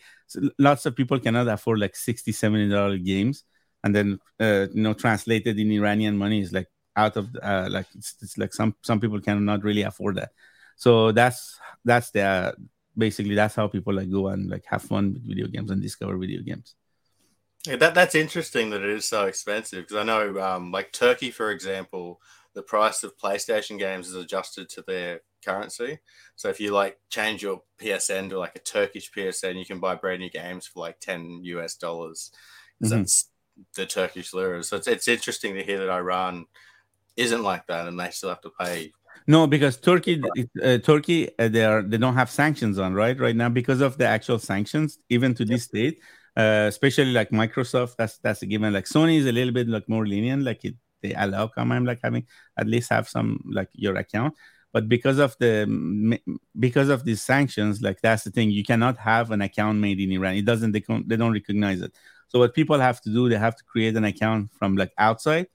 lots 0.59 0.87
of 0.87 0.97
people 0.97 1.19
cannot 1.21 1.47
afford 1.49 1.79
like 1.79 1.95
60 1.95 2.33
70 2.33 2.69
dollar 2.69 2.99
games 2.99 3.45
and 3.85 3.95
then 3.95 4.19
uh, 4.41 4.67
you 4.73 4.83
know 4.83 4.93
translated 4.93 5.57
in 5.59 5.71
iranian 5.71 6.17
money 6.17 6.41
is 6.41 6.53
like 6.53 6.67
out 6.97 7.17
of 7.17 7.29
uh, 7.43 7.69
like 7.71 7.87
it's, 7.95 8.15
it's 8.23 8.39
like 8.39 8.53
some 8.53 8.75
some 8.83 8.99
people 8.99 9.21
cannot 9.21 9.63
really 9.63 9.83
afford 9.83 10.17
that. 10.17 10.31
So 10.77 11.13
that's 11.13 11.59
that's 11.85 12.11
the 12.11 12.55
basically 12.97 13.35
that's 13.35 13.55
how 13.55 13.69
people 13.69 13.95
like 13.95 14.11
go 14.11 14.29
and 14.29 14.49
like 14.49 14.65
have 14.67 14.83
fun 14.83 15.13
with 15.13 15.27
video 15.27 15.47
games 15.47 15.71
and 15.71 15.83
discover 15.83 16.17
video 16.17 16.43
games. 16.43 16.75
Yeah, 17.67 17.77
that 17.77 17.95
that's 17.95 18.15
interesting 18.15 18.71
that 18.71 18.83
it 18.83 18.91
is 18.91 19.07
so 19.07 19.27
expensive 19.27 19.85
because 19.85 19.97
I 19.97 20.05
know, 20.05 20.41
um, 20.41 20.73
like 20.73 20.93
Turkey, 20.93 21.31
for 21.31 21.51
example, 21.51 22.21
the 22.55 22.63
price 22.63 23.03
of 23.03 23.19
PlayStation 23.19 23.79
games 23.79 24.09
is 24.09 24.15
adjusted 24.15 24.69
to 24.71 24.85
their 24.87 25.21
currency. 25.47 25.99
So 26.37 26.49
if 26.49 26.61
you 26.61 26.73
like 26.73 26.99
change 27.11 27.43
your 27.43 27.63
PSN 27.79 28.31
to 28.31 28.39
like 28.39 28.57
a 28.57 28.61
Turkish 28.61 29.11
PSN, 29.13 29.57
you 29.59 29.67
can 29.67 29.81
buy 29.81 29.95
brand 29.95 30.21
new 30.21 30.31
games 30.31 30.67
for 30.67 30.81
like 30.81 31.01
ten 31.01 31.41
US 31.45 31.77
dollars. 31.77 32.31
Mhm. 32.83 32.91
That's 32.91 33.31
the 33.77 33.87
Turkish 33.87 34.35
lira. 34.35 34.63
So 34.63 34.77
it's 34.77 34.89
it's 34.89 35.09
interesting 35.09 35.55
to 35.55 35.65
hear 35.65 35.79
that 35.79 35.91
Iran 35.91 36.47
isn't 37.17 37.43
like 37.43 37.67
that, 37.69 37.89
and 37.89 37.99
they 37.99 38.11
still 38.11 38.31
have 38.31 38.43
to 38.43 38.53
pay 38.61 38.93
No, 39.27 39.47
because 39.47 39.77
Turkey, 39.81 40.23
uh, 40.63 40.79
Turkey, 40.79 41.31
uh, 41.39 41.49
they 41.49 41.65
are 41.65 41.83
they 41.83 41.99
don't 41.99 42.15
have 42.15 42.31
sanctions 42.31 42.79
on 42.79 42.95
right 42.95 43.19
right 43.19 43.35
now 43.35 43.49
because 43.49 43.81
of 43.81 43.99
the 43.99 44.07
actual 44.07 44.39
sanctions, 44.39 44.99
even 45.09 45.35
to 45.35 45.45
this 45.45 45.69
date. 45.69 46.01
Uh, 46.37 46.67
especially 46.69 47.13
like 47.13 47.31
Microsoft, 47.31 47.97
that's 47.97 48.19
that's 48.19 48.43
a 48.43 48.47
given. 48.47 48.73
Like 48.73 48.85
Sony 48.85 49.19
is 49.19 49.27
a 49.27 49.33
little 49.33 49.53
bit 49.55 49.69
like 49.69 49.89
more 49.89 50.07
lenient, 50.07 50.43
like 50.45 50.65
it, 50.65 50.75
they 51.03 51.15
allow 51.15 51.47
command 51.49 51.87
like 51.87 52.01
having 52.05 52.27
at 52.59 52.67
least 52.67 52.91
have 52.91 53.09
some 53.09 53.41
like 53.51 53.69
your 53.73 53.97
account. 53.97 54.35
But 54.73 54.89
because 54.89 55.19
of 55.19 55.37
the 55.39 56.21
because 56.59 56.89
of 56.89 57.05
these 57.05 57.23
sanctions, 57.23 57.81
like 57.81 58.01
that's 58.03 58.25
the 58.25 58.31
thing, 58.31 58.51
you 58.51 58.65
cannot 58.65 58.99
have 58.99 59.31
an 59.31 59.41
account 59.41 59.79
made 59.79 60.01
in 60.01 60.13
Iran. 60.13 60.35
It 60.35 60.45
doesn't 60.45 60.73
they, 60.73 60.81
con- 60.81 61.05
they 61.07 61.17
don't 61.17 61.33
recognize 61.33 61.81
it. 61.81 61.95
So 62.29 62.41
what 62.41 62.55
people 62.55 62.79
have 62.79 63.01
to 63.03 63.11
do, 63.11 63.29
they 63.29 63.39
have 63.39 63.57
to 63.57 63.65
create 63.65 63.97
an 63.97 64.05
account 64.05 64.51
from 64.53 64.77
like 64.77 64.93
outside. 64.99 65.47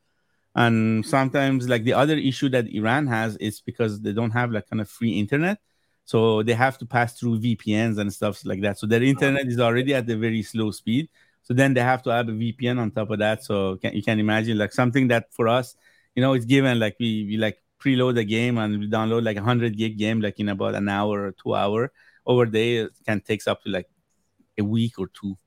And 0.55 1.05
sometimes 1.05 1.69
like 1.69 1.83
the 1.83 1.93
other 1.93 2.17
issue 2.17 2.49
that 2.49 2.67
iran 2.67 3.07
has 3.07 3.37
is 3.37 3.61
because 3.61 4.01
they 4.01 4.11
don't 4.11 4.31
have 4.31 4.51
like 4.51 4.69
kind 4.69 4.81
of 4.81 4.89
free 4.89 5.11
internet. 5.11 5.59
So 6.03 6.43
they 6.43 6.53
have 6.53 6.77
to 6.79 6.85
pass 6.85 7.17
through 7.17 7.39
vpns 7.39 7.99
and 7.99 8.11
stuff 8.11 8.43
like 8.43 8.61
that. 8.61 8.77
So 8.79 8.87
their 8.87 9.01
oh. 9.01 9.03
internet 9.03 9.47
is 9.47 9.59
already 9.59 9.93
at 9.93 10.09
a 10.09 10.17
very 10.17 10.43
slow 10.43 10.71
speed. 10.71 11.09
So 11.43 11.53
then 11.53 11.73
they 11.73 11.81
have 11.81 12.03
to 12.03 12.09
have 12.09 12.27
a 12.27 12.33
vpn 12.33 12.79
on 12.79 12.91
top 12.91 13.11
of 13.11 13.19
that. 13.19 13.43
So 13.43 13.77
can, 13.77 13.93
you 13.93 14.03
can 14.03 14.19
imagine 14.19 14.57
like 14.57 14.73
something 14.73 15.07
that 15.09 15.31
for 15.31 15.47
us 15.47 15.75
you 16.15 16.21
know 16.21 16.33
it's 16.33 16.45
given 16.45 16.79
like 16.79 16.95
we, 16.99 17.25
we 17.29 17.37
like 17.37 17.57
preload 17.83 18.17
a 18.19 18.23
game 18.23 18.57
and 18.57 18.79
we 18.79 18.89
download 18.89 19.23
like 19.23 19.37
a 19.37 19.41
100 19.41 19.77
gig 19.77 19.97
game 19.97 20.21
like 20.21 20.39
in 20.39 20.49
about 20.49 20.75
an 20.75 20.89
hour 20.89 21.27
or 21.27 21.31
two 21.31 21.55
hour 21.55 21.91
over 22.25 22.45
there 22.45 22.85
it 22.85 22.91
can 23.05 23.21
takes 23.21 23.47
up 23.47 23.61
to 23.63 23.69
like 23.69 23.87
a 24.57 24.63
week 24.63 24.99
or 24.99 25.07
two 25.07 25.37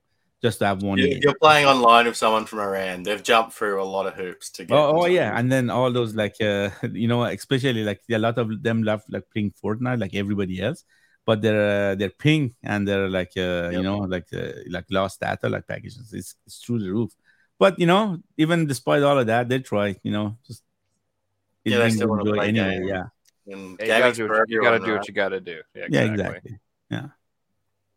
just 0.45 0.59
to 0.59 0.65
have 0.65 0.83
one 0.83 0.97
You-. 0.97 1.19
You're 1.21 1.41
playing 1.41 1.65
online 1.65 2.05
with 2.05 2.17
someone 2.17 2.45
from 2.45 2.59
Iran. 2.59 3.03
They've 3.03 3.23
jumped 3.31 3.53
through 3.53 3.81
a 3.81 3.89
lot 3.95 4.05
of 4.05 4.13
hoops 4.13 4.49
to 4.51 4.65
get. 4.65 4.75
Oh, 4.75 5.01
oh 5.01 5.05
yeah, 5.05 5.37
and 5.37 5.51
then 5.51 5.69
all 5.69 5.91
those 5.91 6.13
like 6.15 6.35
uh, 6.41 6.69
you 7.03 7.07
know, 7.07 7.23
especially 7.23 7.83
like 7.83 8.01
a 8.11 8.19
lot 8.19 8.37
of 8.37 8.61
them 8.61 8.83
love 8.83 9.03
like 9.09 9.25
playing 9.31 9.53
Fortnite 9.61 9.99
like 9.99 10.13
everybody 10.13 10.61
else, 10.61 10.83
but 11.25 11.41
their 11.41 11.91
uh, 11.91 11.95
their 11.95 12.11
ping 12.11 12.55
and 12.63 12.87
their 12.87 13.09
like 13.09 13.33
uh, 13.37 13.69
you 13.71 13.81
know 13.81 13.99
like 13.99 14.27
uh, 14.33 14.51
like 14.69 14.85
lost 14.89 15.19
data 15.19 15.49
like 15.49 15.67
packages 15.67 16.13
it's, 16.13 16.35
it's 16.45 16.59
through 16.63 16.79
the 16.79 16.91
roof. 16.91 17.11
But 17.57 17.79
you 17.79 17.87
know, 17.87 18.19
even 18.37 18.67
despite 18.67 19.03
all 19.03 19.17
of 19.17 19.27
that, 19.27 19.49
they 19.49 19.59
try. 19.59 19.95
You 20.03 20.11
know, 20.11 20.37
just 20.45 20.61
Yeah, 21.65 21.79
they 21.79 21.89
still 21.89 22.09
wanna 22.09 22.23
play 22.23 22.49
anyway. 22.49 22.77
games. 22.77 22.87
Yeah, 22.87 23.53
And 23.53 23.79
Yeah, 23.79 23.85
you 23.85 24.03
gotta 24.03 24.13
do 24.13 24.29
what 24.29 24.49
you, 24.49 24.55
you 24.55 24.61
gotta 24.61 24.85
do 24.85 24.93
what 24.93 25.07
you 25.07 25.13
gotta 25.13 25.39
do. 25.41 25.61
Yeah, 25.75 25.85
yeah, 25.89 26.01
exactly. 26.01 26.59
exactly. 26.89 27.11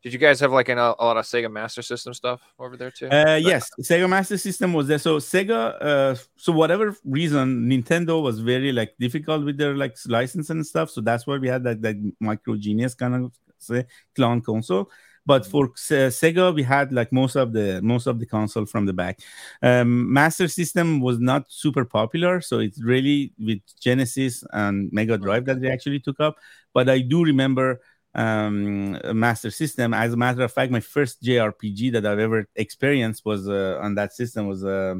Did 0.02 0.12
you 0.12 0.18
guys 0.20 0.38
have 0.40 0.52
like 0.52 0.68
an, 0.68 0.78
a 0.78 0.94
lot 1.02 1.16
of 1.16 1.24
Sega 1.24 1.50
Master 1.50 1.82
System 1.82 2.14
stuff 2.14 2.40
over 2.58 2.76
there 2.76 2.90
too? 2.90 3.08
Uh, 3.08 3.34
yes, 3.34 3.68
Sega 3.82 4.08
Master 4.08 4.38
System 4.38 4.72
was 4.72 4.86
there. 4.86 4.98
So 4.98 5.18
Sega, 5.18 5.76
uh, 5.80 6.14
so 6.36 6.52
whatever 6.52 6.96
reason, 7.04 7.68
Nintendo 7.68 8.22
was 8.22 8.38
very 8.38 8.70
like 8.70 8.94
difficult 9.00 9.44
with 9.44 9.58
their 9.58 9.76
like 9.76 9.96
license 10.06 10.50
and 10.50 10.64
stuff. 10.64 10.90
So 10.90 11.00
that's 11.00 11.26
why 11.26 11.38
we 11.38 11.48
had 11.48 11.64
that 11.64 11.82
that 11.82 11.96
Micro 12.20 12.56
Genius 12.56 12.94
kind 12.94 13.16
of 13.16 13.32
say 13.58 13.86
clone 14.14 14.40
console. 14.40 14.88
But 15.28 15.46
for 15.46 15.68
Sega, 15.68 16.54
we 16.54 16.62
had 16.62 16.90
like 16.90 17.12
most 17.12 17.36
of 17.36 17.52
the 17.52 17.80
most 17.82 18.06
of 18.06 18.18
the 18.18 18.26
console 18.36 18.66
from 18.72 18.86
the 18.86 18.94
back. 19.02 19.20
Um, 19.62 20.10
Master 20.20 20.48
System 20.48 21.00
was 21.00 21.18
not 21.20 21.42
super 21.48 21.84
popular, 21.84 22.40
so 22.40 22.54
it's 22.66 22.80
really 22.82 23.32
with 23.38 23.60
Genesis 23.78 24.42
and 24.52 24.90
Mega 24.90 25.16
Drive 25.18 25.44
that 25.44 25.60
they 25.60 25.70
actually 25.70 26.00
took 26.00 26.18
up. 26.18 26.34
But 26.72 26.88
I 26.88 27.00
do 27.00 27.24
remember 27.24 27.80
um 28.14 28.98
master 29.12 29.50
system 29.50 29.92
as 29.92 30.14
a 30.14 30.16
matter 30.16 30.42
of 30.42 30.50
fact 30.50 30.72
my 30.72 30.80
first 30.80 31.22
jrpg 31.22 31.92
that 31.92 32.06
i've 32.06 32.18
ever 32.18 32.48
experienced 32.56 33.22
was 33.22 33.46
uh, 33.46 33.78
on 33.82 33.94
that 33.96 34.14
system 34.14 34.48
was 34.48 34.64
uh 34.64 34.94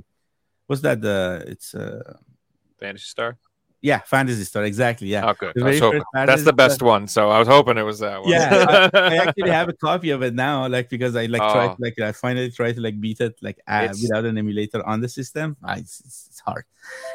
what's 0.67 0.83
that 0.83 1.03
uh 1.03 1.41
it's 1.47 1.75
uh 1.75 2.03
Phantasy 2.79 3.07
Star. 3.07 3.39
Yeah 3.81 4.01
phantasy 4.01 4.43
star 4.45 4.65
exactly 4.65 5.07
yeah 5.09 5.25
Oh, 5.29 5.35
good. 5.39 5.53
The 5.55 5.63
I 5.63 5.69
was 5.69 5.79
very 5.79 5.81
hoping- 5.81 6.03
first 6.15 6.27
that's 6.27 6.45
the 6.45 6.53
best 6.53 6.75
Star- 6.77 6.89
one. 6.89 7.07
So 7.07 7.31
I 7.31 7.39
was 7.39 7.47
hoping 7.49 7.79
it 7.79 7.83
was 7.83 8.01
that 8.01 8.21
one. 8.23 8.31
yeah 8.31 8.91
I, 8.93 8.99
I 8.99 9.17
actually 9.17 9.51
have 9.51 9.69
a 9.69 9.73
copy 9.73 10.11
of 10.11 10.23
it 10.23 10.35
now 10.35 10.67
like 10.67 10.89
because 10.89 11.15
i 11.15 11.27
like 11.27 11.41
tried 11.41 11.71
Oh. 11.71 11.77
like 11.79 11.99
i 12.01 12.11
finally 12.13 12.51
tried 12.51 12.75
to 12.75 12.81
like 12.81 13.01
beat 13.01 13.21
it 13.21 13.39
like 13.41 13.59
uh, 13.69 13.89
without 14.03 14.25
an 14.25 14.37
emulator 14.37 14.85
on 14.87 15.01
the 15.01 15.09
system 15.09 15.57
Ah, 15.63 15.77
it's, 15.77 16.01
it's, 16.01 16.27
it's 16.31 16.41
hard 16.41 16.65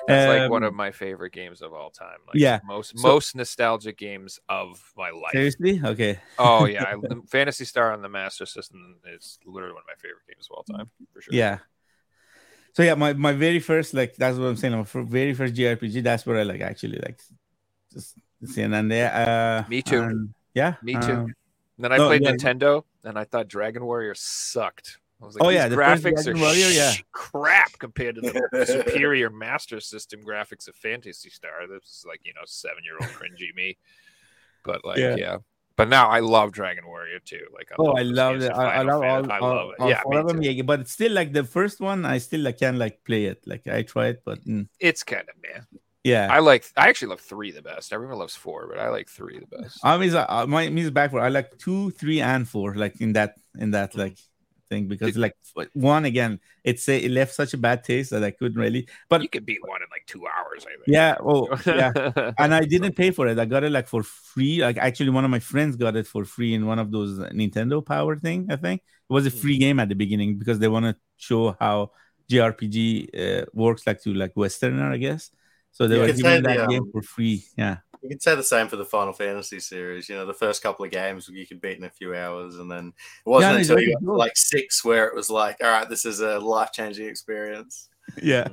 That's 0.08 0.30
like 0.42 0.50
one 0.52 0.64
Um, 0.64 0.68
of 0.70 0.74
my 0.74 0.92
favorite 0.92 1.34
games 1.34 1.62
of 1.62 1.74
all 1.74 1.90
time. 1.90 2.20
Like 2.28 2.36
Yeah. 2.36 2.60
most 2.66 2.98
So- 2.98 3.08
most 3.08 3.36
nostalgic 3.36 3.98
games 3.98 4.40
of 4.48 4.82
my 4.96 5.10
life. 5.10 5.32
seriously 5.34 5.82
okay 5.84 6.20
Oh 6.40 6.66
yeah, 6.66 6.84
I, 6.92 6.96
Phantasy 7.30 7.66
Star 7.66 7.92
on 7.92 8.02
the 8.02 8.10
Master 8.10 8.46
System 8.46 8.98
is 9.16 9.38
literally 9.46 9.74
one 9.74 9.84
of 9.84 9.88
my 9.94 10.00
favorite 10.00 10.28
games 10.30 10.48
of 10.50 10.56
all 10.58 10.64
time 10.64 10.90
for 11.14 11.22
sure. 11.22 11.34
Yeah. 11.34 11.58
So 12.74 12.82
yeah, 12.84 12.96
my, 12.96 13.14
my 13.14 13.34
very 13.34 13.60
first 13.60 13.94
like 13.94 14.16
that's 14.16 14.38
what 14.38 14.46
I'm 14.48 14.56
saying. 14.58 14.74
My 14.76 14.84
very 15.04 15.34
first 15.34 15.54
JRPG. 15.54 16.04
That's 16.04 16.26
where 16.26 16.38
I 16.40 16.44
like 16.44 16.62
actually 16.62 17.00
like 17.00 17.20
just 17.92 18.18
seeing 18.46 18.74
and 18.74 18.92
there. 18.92 19.14
Uh, 19.14 19.70
Me 19.70 19.82
too. 19.82 20.02
and- 20.02 20.34
yeah, 20.56 20.76
Me 20.84 20.94
too. 20.94 21.00
um, 21.14 21.34
then 21.80 21.92
I 21.92 21.98
No, 21.98 22.08
played 22.08 22.22
yeah. 22.24 22.32
Nintendo, 22.34 22.84
and 23.04 23.18
I 23.18 23.24
thought 23.24 23.48
Dragon 23.48 23.84
Warrior 23.86 24.14
sucked. 24.16 24.98
I 25.22 25.26
was 25.26 25.36
like, 25.36 25.44
Oh, 25.44 25.50
yeah, 25.50 25.68
the 25.68 25.76
graphics 25.78 26.28
are 26.28 26.36
Warrior, 26.38 26.68
yeah. 26.68 26.92
sh- 26.92 27.04
crap 27.12 27.72
compared 27.80 28.16
to 28.16 28.22
the 28.22 28.66
superior 28.86 29.30
Master 29.30 29.80
System 29.80 30.22
graphics 30.22 30.68
of 30.68 30.76
Phantasy 30.76 31.30
Star. 31.30 31.66
This 31.68 31.84
is 31.90 32.06
like 32.08 32.20
you 32.24 32.34
know 32.34 32.42
seven 32.46 32.84
year 32.84 32.96
old 33.02 33.10
cringy 33.12 33.56
me, 33.56 33.78
but 34.64 34.84
like 34.86 34.98
Yeah. 34.98 35.16
yeah. 35.16 35.38
But 35.76 35.90
now 35.90 36.08
I 36.08 36.20
love 36.20 36.52
Dragon 36.52 36.86
Warrior 36.86 37.20
too. 37.26 37.46
Like 37.54 37.72
I 37.72 37.76
oh, 37.80 37.84
love 37.84 37.98
I 37.98 38.02
love 38.04 38.42
it. 38.42 38.52
I, 38.52 38.64
I 38.64 38.82
love 38.84 39.04
all, 39.04 39.32
I 39.32 39.40
all, 39.40 39.72
it. 39.72 39.80
all 39.80 39.90
yeah, 39.90 40.02
four 40.04 40.14
me 40.14 40.20
of 40.20 40.28
them. 40.28 40.42
Yeah, 40.44 40.62
but 40.62 40.82
it's 40.82 40.92
still 40.92 41.12
like 41.12 41.34
the 41.34 41.44
first 41.44 41.82
one. 41.82 42.06
I 42.06 42.20
still 42.20 42.42
like 42.42 42.60
can 42.60 42.78
like 42.78 43.04
play 43.04 43.26
it. 43.26 43.42
Like 43.48 43.66
I 43.68 43.82
tried, 43.82 44.18
but 44.24 44.46
mm, 44.46 44.68
It's 44.80 45.04
kind 45.04 45.28
of 45.28 45.36
man. 45.42 45.66
yeah. 46.04 46.28
I 46.32 46.40
like. 46.40 46.66
I 46.78 46.90
actually 46.90 47.10
love 47.10 47.22
three 47.22 47.52
the 47.52 47.64
best. 47.64 47.92
Everyone 47.92 48.20
loves 48.20 48.36
four, 48.36 48.68
but 48.68 48.78
I 48.78 48.90
like 48.90 49.10
three 49.10 49.40
the 49.40 49.48
best. 49.48 49.80
I 49.84 49.98
mean, 49.98 50.14
uh, 50.14 50.46
my 50.48 50.70
me 50.70 50.82
is 50.82 50.92
backward. 50.92 51.22
I 51.22 51.30
like 51.30 51.58
two, 51.58 51.90
three, 51.92 52.22
and 52.22 52.48
four. 52.48 52.76
Like 52.76 53.02
in 53.02 53.14
that 53.14 53.36
in 53.58 53.72
that 53.72 53.96
like 53.96 54.18
thing 54.70 54.88
because 54.88 55.18
like 55.18 55.36
one 55.74 56.06
again, 56.06 56.40
it's 56.64 56.88
a, 56.90 57.06
it 57.06 57.12
left 57.12 57.34
such 57.34 57.54
a 57.54 57.58
bad 57.58 57.84
taste 57.84 58.12
that 58.12 58.24
I 58.24 58.32
couldn't 58.32 58.58
really. 58.58 58.88
But 59.10 59.22
you 59.22 59.30
could 59.30 59.46
beat 59.46 59.60
one 59.62 59.82
in 59.82 59.88
like 59.92 60.06
two 60.08 60.26
hours. 60.26 60.66
I 60.66 60.72
think. 60.72 60.88
yeah, 60.88 61.16
oh 61.20 61.48
yeah. 61.66 62.32
and 62.40 62.54
I 62.54 62.62
didn't 62.62 62.96
pay 62.96 63.12
for 63.12 63.28
it. 63.28 63.40
I 63.40 63.46
got 63.46 63.64
it 63.64 63.72
like 63.72 63.88
for 63.88 64.04
free. 64.04 64.62
Like 64.62 64.78
actually, 64.78 65.10
one 65.10 65.26
of 65.26 65.32
my 65.32 65.40
friends 65.40 65.76
got 65.76 65.96
it 65.96 66.08
for 66.08 66.26
free 66.26 66.54
in 66.54 66.66
one 66.66 66.80
of 66.80 66.92
those 66.92 67.20
Nintendo 67.20 67.86
Power 67.86 68.18
thing. 68.18 68.48
I 68.50 68.56
think 68.56 68.82
it 68.82 69.14
was 69.14 69.26
a 69.26 69.32
free 69.32 69.58
game 69.58 69.80
at 69.80 69.90
the 69.90 69.96
beginning 69.96 70.38
because 70.38 70.60
they 70.60 70.68
want 70.68 70.86
to 70.86 70.96
show 71.18 71.56
how 71.60 71.92
JRPG 72.30 73.42
uh, 73.42 73.46
works, 73.54 73.86
like 73.86 74.02
to 74.04 74.14
like 74.14 74.34
Westerner, 74.36 74.92
I 74.92 74.98
guess. 74.98 75.30
So 75.74 75.88
they 75.88 75.96
You 75.96 76.02
were 76.02 76.08
could 76.08 76.18
say 76.18 76.22
giving 76.24 76.44
that 76.44 76.58
the, 76.58 76.68
game 76.68 76.84
um, 76.84 76.92
for 76.92 77.02
free. 77.02 77.44
Yeah, 77.58 77.78
You 78.02 78.10
could 78.10 78.22
say 78.22 78.36
the 78.36 78.44
same 78.44 78.68
for 78.68 78.76
the 78.76 78.86
Final 78.86 79.14
Fantasy 79.14 79.60
series. 79.60 80.10
You 80.10 80.16
know, 80.16 80.26
the 80.26 80.34
first 80.34 80.62
couple 80.62 80.86
of 80.86 80.92
games 80.92 81.28
you 81.30 81.48
could 81.48 81.62
beat 81.62 81.78
in 81.78 81.84
a 81.84 81.90
few 81.90 82.16
hours, 82.16 82.58
and 82.60 82.70
then 82.70 82.94
it 83.26 83.30
wasn't 83.30 83.54
Yeah, 83.54 83.60
until 83.60 83.80
you 83.80 83.94
got 84.06 84.16
like 84.18 84.38
six 84.38 84.84
where 84.86 85.08
it 85.08 85.16
was 85.16 85.30
like, 85.30 85.58
all 85.64 85.70
right, 85.70 85.90
this 85.90 86.06
is 86.06 86.20
a 86.20 86.40
life 86.40 86.72
changing 86.74 87.08
experience. 87.08 87.90
yeah. 88.22 88.50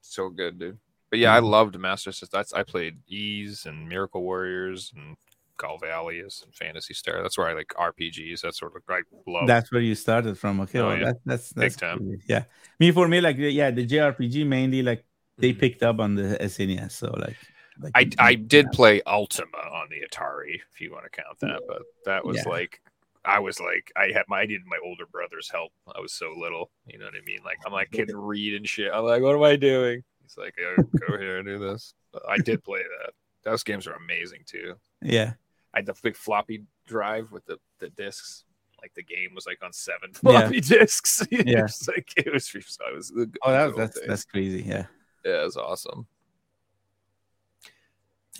so 0.00 0.28
good, 0.28 0.58
dude. 0.58 0.78
But 1.10 1.18
yeah, 1.18 1.34
I 1.34 1.40
Mhm. 1.40 1.50
loved 1.50 1.78
Master 1.78 2.12
System. 2.12 2.38
That's 2.38 2.52
I 2.52 2.62
played 2.62 2.98
Ys 3.08 3.66
and 3.66 3.88
Miracle 3.88 4.22
Warriors 4.22 4.92
and 4.96 5.16
Golvellius 5.58 6.42
and 6.44 6.54
Phantasy 6.54 6.94
Star. 6.94 7.22
That's 7.22 7.38
where 7.38 7.48
I 7.48 7.52
like 7.54 7.72
RPGs. 7.76 8.40
That's 8.42 8.58
sort 8.58 8.74
of 8.76 8.82
like 8.88 9.04
love. 9.26 9.46
That's 9.46 9.70
where 9.70 9.80
you 9.80 9.94
started 9.94 10.38
from. 10.38 10.60
Okay, 10.60 10.80
Oh, 10.80 10.88
well, 10.88 10.98
yeah. 10.98 11.04
that, 11.06 11.16
that's 11.24 11.52
Big 11.52 11.76
time. 11.76 11.98
cool. 11.98 12.16
Yeah, 12.28 12.44
me 12.80 12.90
for 12.90 13.06
me, 13.08 13.20
like 13.20 13.36
yeah, 13.38 13.70
the 13.70 13.86
JRPG 13.86 14.44
mainly 14.44 14.82
like 14.82 15.04
they 15.38 15.52
Mhm. 15.52 15.58
picked 15.60 15.82
up 15.82 15.98
on 16.00 16.14
the 16.14 16.36
SNES. 16.40 16.92
So 16.92 17.12
like, 17.18 17.36
like 17.80 17.92
I 17.94 18.08
I 18.18 18.34
did 18.34 18.66
yeah. 18.66 18.70
play 18.72 19.02
Ultima 19.06 19.56
on 19.56 19.88
the 19.90 20.06
Atari, 20.06 20.60
if 20.72 20.80
you 20.80 20.92
want 20.92 21.04
to 21.04 21.10
count 21.10 21.38
that. 21.40 21.60
But 21.66 21.82
that 22.04 22.24
was 22.24 22.36
Yeah. 22.38 22.48
like 22.50 22.80
I 23.24 23.38
was 23.38 23.58
like 23.58 23.90
I 23.96 24.10
had 24.12 24.24
my 24.28 24.40
I 24.40 24.46
needed 24.46 24.66
my 24.66 24.78
older 24.84 25.06
brother's 25.06 25.50
help. 25.50 25.72
I 25.94 26.00
was 26.00 26.12
so 26.12 26.32
little, 26.36 26.70
you 26.86 26.98
know 26.98 27.06
what 27.06 27.14
I 27.14 27.24
mean? 27.24 27.40
Like 27.44 27.58
I'm 27.66 27.72
like 27.72 27.90
couldn't 27.90 28.16
read 28.16 28.54
and 28.54 28.68
shit. 28.68 28.92
I'm 28.92 29.04
like, 29.04 29.22
what 29.22 29.34
am 29.34 29.42
I 29.42 29.56
doing? 29.56 30.02
He's 30.22 30.36
like, 30.38 30.54
oh, 30.60 30.82
go 30.82 31.18
here 31.18 31.38
and 31.38 31.46
do 31.46 31.58
this. 31.58 31.94
I 32.28 32.38
did 32.38 32.62
play 32.64 32.82
that. 32.82 33.12
Those 33.44 33.62
games 33.62 33.86
are 33.86 33.94
amazing 33.94 34.42
too. 34.46 34.74
Yeah, 35.02 35.34
I 35.74 35.78
had 35.78 35.86
the 35.86 35.94
big 36.02 36.16
floppy 36.16 36.64
drive 36.86 37.30
with 37.32 37.44
the, 37.46 37.58
the 37.80 37.90
discs. 37.90 38.44
Like 38.80 38.94
the 38.94 39.02
game 39.02 39.34
was 39.34 39.46
like 39.46 39.58
on 39.64 39.72
seven 39.72 40.10
Yeah. 40.12 40.18
floppy 40.20 40.60
discs. 40.74 41.26
it 41.30 41.46
Yeah. 41.48 41.62
was 41.62 41.88
like 41.88 42.08
it 42.16 42.32
was. 42.32 42.54
I 42.86 42.92
was. 42.92 43.10
it 43.16 43.30
oh, 43.42 43.50
that 43.52 43.76
that's 43.76 44.00
that's 44.06 44.24
crazy. 44.24 44.62
Yeah. 44.62 44.86
Days. 45.24 45.32
yeah, 45.32 45.42
it 45.42 45.44
was 45.44 45.56
awesome. 45.56 46.06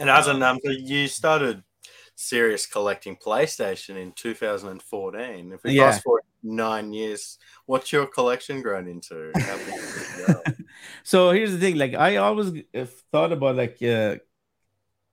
And 0.00 0.11
as 0.11 0.26
a 0.26 0.35
number, 0.35 0.73
you 0.73 1.07
started 1.09 1.62
serious 2.17 2.67
collecting 2.67 3.17
PlayStation 3.17 3.97
in 3.97 4.12
2014. 4.12 5.53
If 5.53 5.64
we 5.64 5.76
Yeah. 5.76 5.87
fast 5.87 6.03
forward 6.03 6.23
nine 6.43 6.93
years, 6.93 7.38
what's 7.67 7.93
your 7.93 8.07
collection 8.07 8.62
grown 8.62 8.88
into? 8.88 9.35
How 9.47 9.59
big 9.59 9.76
has 9.81 9.97
it 9.97 10.12
grown? 10.14 10.43
so 11.03 11.31
here's 11.31 11.53
the 11.53 11.59
thing 11.59 11.76
like 11.76 11.95
i 11.95 12.17
always 12.17 12.53
uh, 12.75 12.87
thought 13.12 13.33
about 13.33 13.57
like 13.57 13.83
uh 13.83 14.17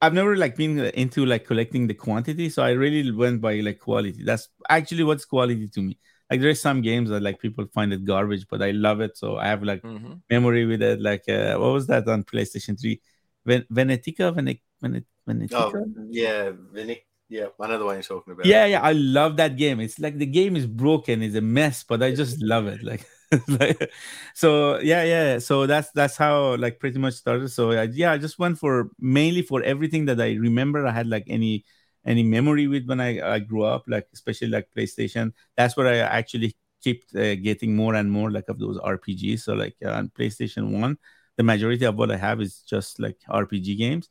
i've 0.01 0.13
never 0.13 0.35
like 0.37 0.55
been 0.55 0.79
into 1.03 1.25
like 1.25 1.45
collecting 1.45 1.87
the 1.87 1.93
quantity 1.93 2.49
so 2.49 2.63
i 2.63 2.71
really 2.71 3.11
went 3.11 3.41
by 3.41 3.59
like 3.59 3.79
quality 3.79 4.23
that's 4.23 4.49
actually 4.69 5.03
what's 5.03 5.25
quality 5.25 5.67
to 5.67 5.81
me 5.81 5.97
like 6.31 6.41
there's 6.41 6.61
some 6.61 6.81
games 6.81 7.09
that 7.09 7.21
like 7.21 7.39
people 7.39 7.65
find 7.73 7.93
it 7.93 8.05
garbage 8.05 8.47
but 8.49 8.61
i 8.61 8.71
love 8.71 9.01
it 9.01 9.17
so 9.17 9.37
i 9.37 9.47
have 9.47 9.63
like 9.63 9.81
Mhm. 9.83 10.21
memory 10.29 10.65
with 10.65 10.81
it 10.81 11.01
like 11.01 11.27
uh 11.29 11.55
what 11.57 11.73
was 11.73 11.87
that 11.87 12.07
on 12.07 12.23
playstation 12.23 12.79
3 12.79 13.01
Ven- 13.45 13.65
Venetica, 13.71 14.33
Vene- 14.35 14.61
Vene- 14.81 15.05
Venetica. 15.27 15.73
Oh, 15.73 15.85
yeah, 16.09 16.51
Vinny. 16.71 17.01
Yeah, 17.29 17.47
the 17.57 17.85
one 17.85 17.95
you're 17.95 18.03
talking 18.03 18.33
about. 18.33 18.45
Yeah, 18.45 18.65
yeah, 18.65 18.81
I 18.81 18.91
love 18.91 19.37
that 19.37 19.55
game. 19.55 19.79
It's 19.79 19.99
like 19.99 20.17
the 20.17 20.25
game 20.25 20.57
is 20.57 20.67
broken, 20.67 21.23
it's 21.23 21.35
a 21.35 21.41
mess, 21.41 21.83
but 21.83 22.03
I 22.03 22.13
just 22.13 22.41
love 22.43 22.67
it. 22.67 22.83
Like, 22.83 23.05
like 23.47 23.89
so 24.35 24.79
yeah, 24.79 25.03
yeah. 25.03 25.39
So 25.39 25.65
that's 25.65 25.91
that's 25.91 26.17
how 26.17 26.55
like 26.57 26.79
pretty 26.79 26.99
much 26.99 27.13
started. 27.13 27.49
So 27.49 27.71
I, 27.71 27.83
yeah, 27.83 28.11
I 28.11 28.17
just 28.17 28.37
went 28.37 28.59
for 28.59 28.89
mainly 28.99 29.43
for 29.43 29.63
everything 29.63 30.05
that 30.05 30.19
I 30.19 30.33
remember. 30.33 30.85
I 30.85 30.91
had 30.91 31.07
like 31.07 31.23
any 31.27 31.63
any 32.05 32.23
memory 32.23 32.67
with 32.67 32.87
when 32.87 32.99
I, 32.99 33.35
I 33.35 33.39
grew 33.39 33.63
up, 33.63 33.83
like 33.87 34.07
especially 34.13 34.47
like 34.47 34.67
PlayStation. 34.75 35.33
That's 35.55 35.77
where 35.77 35.87
I 35.87 35.97
actually 35.97 36.55
kept 36.83 37.15
uh, 37.15 37.35
getting 37.35 37.75
more 37.75 37.95
and 37.95 38.11
more 38.11 38.31
like 38.31 38.49
of 38.49 38.59
those 38.59 38.77
RPGs. 38.79 39.41
So 39.41 39.53
like 39.53 39.75
uh, 39.85 39.91
on 39.91 40.09
PlayStation 40.09 40.79
One, 40.79 40.97
the 41.37 41.43
majority 41.43 41.85
of 41.85 41.95
what 41.95 42.11
I 42.11 42.17
have 42.17 42.41
is 42.41 42.61
just 42.61 42.99
like 42.99 43.17
RPG 43.29 43.77
games. 43.77 44.09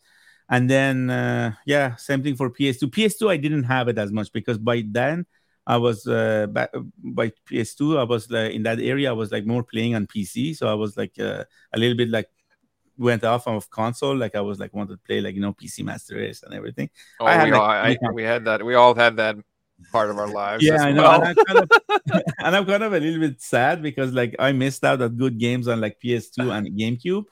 And 0.49 0.69
then 0.69 1.11
uh, 1.11 1.55
yeah, 1.67 1.97
same 1.97 2.23
thing 2.23 2.37
for 2.37 2.51
PS2. 2.51 2.89
PS2 2.89 3.31
I 3.31 3.37
didn't 3.37 3.65
have 3.65 3.89
it 3.89 3.99
as 3.99 4.11
much 4.13 4.33
because 4.33 4.59
by 4.59 4.85
then 4.87 5.27
I 5.67 5.77
was 5.77 6.07
uh, 6.07 6.47
back, 6.49 6.71
by 6.99 7.33
PS2 7.49 7.99
I 7.99 8.03
was 8.05 8.31
like 8.31 8.53
in 8.53 8.65
that 8.65 8.81
area 8.81 9.11
I 9.11 9.13
was 9.13 9.31
like 9.31 9.47
more 9.47 9.63
playing 9.63 9.95
on 9.95 10.07
PC. 10.07 10.57
So 10.57 10.69
I 10.69 10.75
was 10.75 10.97
like 10.97 11.19
uh, 11.21 11.45
a 11.73 11.79
little 11.79 11.97
bit 11.97 12.09
like 12.09 12.29
went 13.01 13.25
off 13.25 13.49
of 13.49 13.69
console. 13.71 14.17
Like 14.17 14.35
I 14.35 14.41
was 14.41 14.61
like 14.61 14.75
wanted 14.75 14.93
to 14.93 14.99
play 14.99 15.21
like 15.21 15.35
you 15.35 15.41
know 15.41 15.55
PC 15.55 15.83
Master 15.85 16.17
Race 16.17 16.43
and 16.43 16.55
everything. 16.55 16.91
Oh, 17.19 17.27
I 17.27 17.33
had, 17.33 17.45
we, 17.47 17.53
like, 17.53 17.61
all, 17.61 17.69
I, 17.69 17.97
we 18.13 18.23
had 18.23 18.45
that. 18.45 18.65
We 18.65 18.75
all 18.75 18.95
had 18.95 19.17
that 19.17 19.37
part 19.91 20.11
of 20.11 20.19
our 20.19 20.29
lives. 20.29 20.63
Yeah, 20.63 20.83
I 20.83 20.93
know. 20.93 21.03
well. 21.03 21.23
And, 21.23 21.39
I'm 21.39 21.45
kind 21.47 21.59
of, 21.59 22.23
and 22.39 22.57
I'm 22.57 22.67
kind 22.67 22.83
of 22.83 22.93
a 22.93 23.01
little 23.01 23.21
bit 23.21 23.41
sad 23.41 23.83
because 23.83 24.13
like 24.13 24.37
I 24.39 24.53
missed 24.53 24.85
out 24.85 25.03
on 25.03 25.17
good 25.17 25.39
games 25.39 25.67
on 25.67 25.81
like 25.81 25.99
PS2 26.05 26.57
and 26.57 26.69
GameCube. 26.79 27.25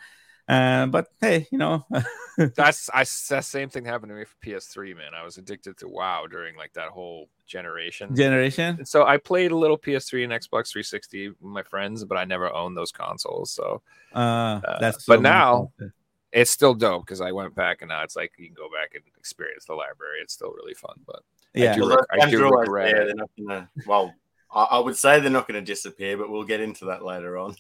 Uh, 0.49 0.87
but 0.87 1.09
hey, 1.21 1.47
you 1.53 1.59
know, 1.59 1.85
That's 2.37 2.89
I 2.95 3.01
that 3.01 3.45
same 3.45 3.69
thing 3.69 3.85
happened 3.85 4.11
to 4.11 4.17
me 4.17 4.25
for 4.25 4.37
PS3, 4.45 4.97
man. 4.97 5.13
I 5.15 5.25
was 5.25 5.39
addicted 5.39 5.77
to 5.79 5.89
WoW 5.89 6.27
during 6.31 6.57
like 6.57 6.73
that 6.75 6.89
whole 6.91 7.29
generation. 7.47 8.15
generation. 8.15 8.77
And 8.79 8.89
so 8.89 9.05
I 9.05 9.17
played 9.19 9.51
a 9.51 9.57
little 9.57 9.77
PS3 9.77 10.23
and 10.25 10.33
Xbox 10.33 10.71
360 10.71 11.29
with 11.31 11.37
my 11.43 11.63
friends, 11.65 12.05
but 12.05 12.17
I 12.17 12.25
never 12.25 12.53
owned 12.55 12.77
those 12.77 12.93
consoles. 12.93 13.51
So 13.51 13.83
Uh, 14.15 14.19
Uh, 14.65 14.79
that's 14.81 15.05
but 15.05 15.21
now- 15.21 15.73
much- 15.81 15.91
it's 16.31 16.51
still 16.51 16.75
dope 16.75 17.07
because 17.07 17.21
I 17.23 17.33
went 17.33 17.55
back 17.55 17.81
and 17.83 17.89
now 17.89 18.03
it's 18.03 18.15
like 18.15 18.33
you 18.39 18.47
can 18.47 18.55
go 18.55 18.69
back 18.69 18.95
and 18.95 19.03
experience 19.19 19.65
the 19.65 19.73
library. 19.75 20.19
It's 20.23 20.35
still 20.35 20.53
really 20.53 20.75
fun. 20.75 20.95
But 21.07 21.21
yeah, 21.55 21.75
do 21.75 21.81
Well, 21.89 21.97
reg- 21.97 22.23
I 22.23 22.31
do 22.31 22.45
regret 22.49 22.93
there. 22.93 23.03
it. 23.03 23.07
They're 23.07 23.15
not 23.17 23.31
gonna. 23.39 23.71
Well, 23.87 24.15
I, 24.55 24.63
I 24.65 24.79
would 24.79 24.97
say 24.97 25.21
they're 25.21 25.31
not 25.31 25.49
going 25.49 25.59
to 25.59 25.67
disappear, 25.67 26.17
but 26.19 26.31
we'll 26.31 26.45
get 26.45 26.61
into 26.61 26.85
that 26.87 27.03
later 27.03 27.37
on. 27.39 27.57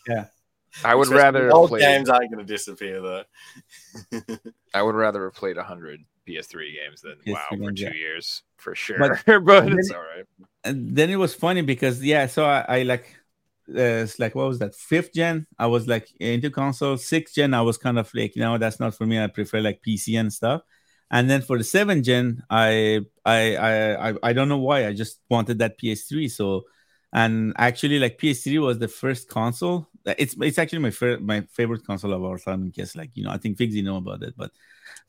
I 0.84 0.94
would 0.94 1.08
Especially 1.08 1.22
rather 1.22 1.46
the 1.46 1.52
old 1.52 1.70
played, 1.70 1.80
games 1.80 2.08
aren't 2.08 2.30
going 2.30 2.44
to 2.46 2.52
disappear 2.52 3.00
though. 3.00 3.25
I 4.75 4.82
would 4.82 4.94
rather 4.94 5.25
have 5.25 5.34
played 5.34 5.56
hundred 5.56 6.04
PS3 6.26 6.75
games 6.75 7.00
than 7.00 7.16
PS3 7.26 7.32
WoW 7.32 7.66
for 7.66 7.72
two 7.72 7.82
yeah. 7.84 7.92
years 7.92 8.42
for 8.56 8.75
sure. 8.75 8.98
But- 8.98 9.25
But, 9.44 9.64
then- 9.64 9.78
it's 9.78 9.90
all 9.90 10.00
right. 10.00 10.25
and 10.64 10.94
then 10.94 11.10
it 11.10 11.16
was 11.16 11.34
funny 11.34 11.62
because 11.62 12.04
yeah, 12.04 12.26
so 12.26 12.44
I, 12.44 12.64
I 12.68 12.82
like 12.82 13.14
uh, 13.70 14.04
it's 14.04 14.18
like 14.18 14.34
what 14.34 14.48
was 14.48 14.58
that 14.60 14.75
fifth 14.75 15.12
gen? 15.12 15.46
I 15.58 15.66
was 15.66 15.87
like 15.87 16.08
into 16.20 16.50
console. 16.50 16.96
Sixth 16.96 17.34
gen, 17.34 17.54
I 17.54 17.60
was 17.62 17.76
kind 17.76 17.98
of 17.98 18.10
like 18.14 18.34
you 18.37 18.42
know 18.42 18.58
that's 18.58 18.80
not 18.80 18.94
for 18.94 19.06
me. 19.06 19.20
I 19.22 19.26
prefer 19.26 19.60
like 19.60 19.82
PC 19.87 20.18
and 20.18 20.32
stuff. 20.32 20.62
And 21.10 21.28
then 21.30 21.40
for 21.40 21.56
the 21.56 21.64
seventh 21.64 22.04
gen, 22.04 22.42
I 22.50 23.00
I 23.25 23.56
I 23.56 24.10
I, 24.10 24.14
I 24.22 24.32
don't 24.32 24.48
know 24.48 24.58
why 24.58 24.87
I 24.87 24.92
just 24.92 25.20
wanted 25.30 25.58
that 25.58 25.78
PS3. 25.78 26.30
So 26.30 26.64
and 27.12 27.54
actually 27.56 27.98
like 27.98 28.18
PS3 28.18 28.60
was 28.60 28.78
the 28.78 28.88
first 28.88 29.28
console. 29.28 29.88
It's 30.18 30.34
it's 30.40 30.58
actually 30.58 30.80
my 30.80 30.90
favorite 30.90 31.22
my 31.22 31.40
favorite 31.52 31.84
console 31.84 32.12
of 32.12 32.22
all 32.22 32.38
time. 32.38 32.70
Case 32.72 32.96
like 32.96 33.10
you 33.14 33.24
know 33.24 33.30
I 33.30 33.38
think 33.38 33.58
Figsy 33.58 33.82
know 33.82 33.96
about 33.96 34.22
it, 34.22 34.34
but 34.36 34.50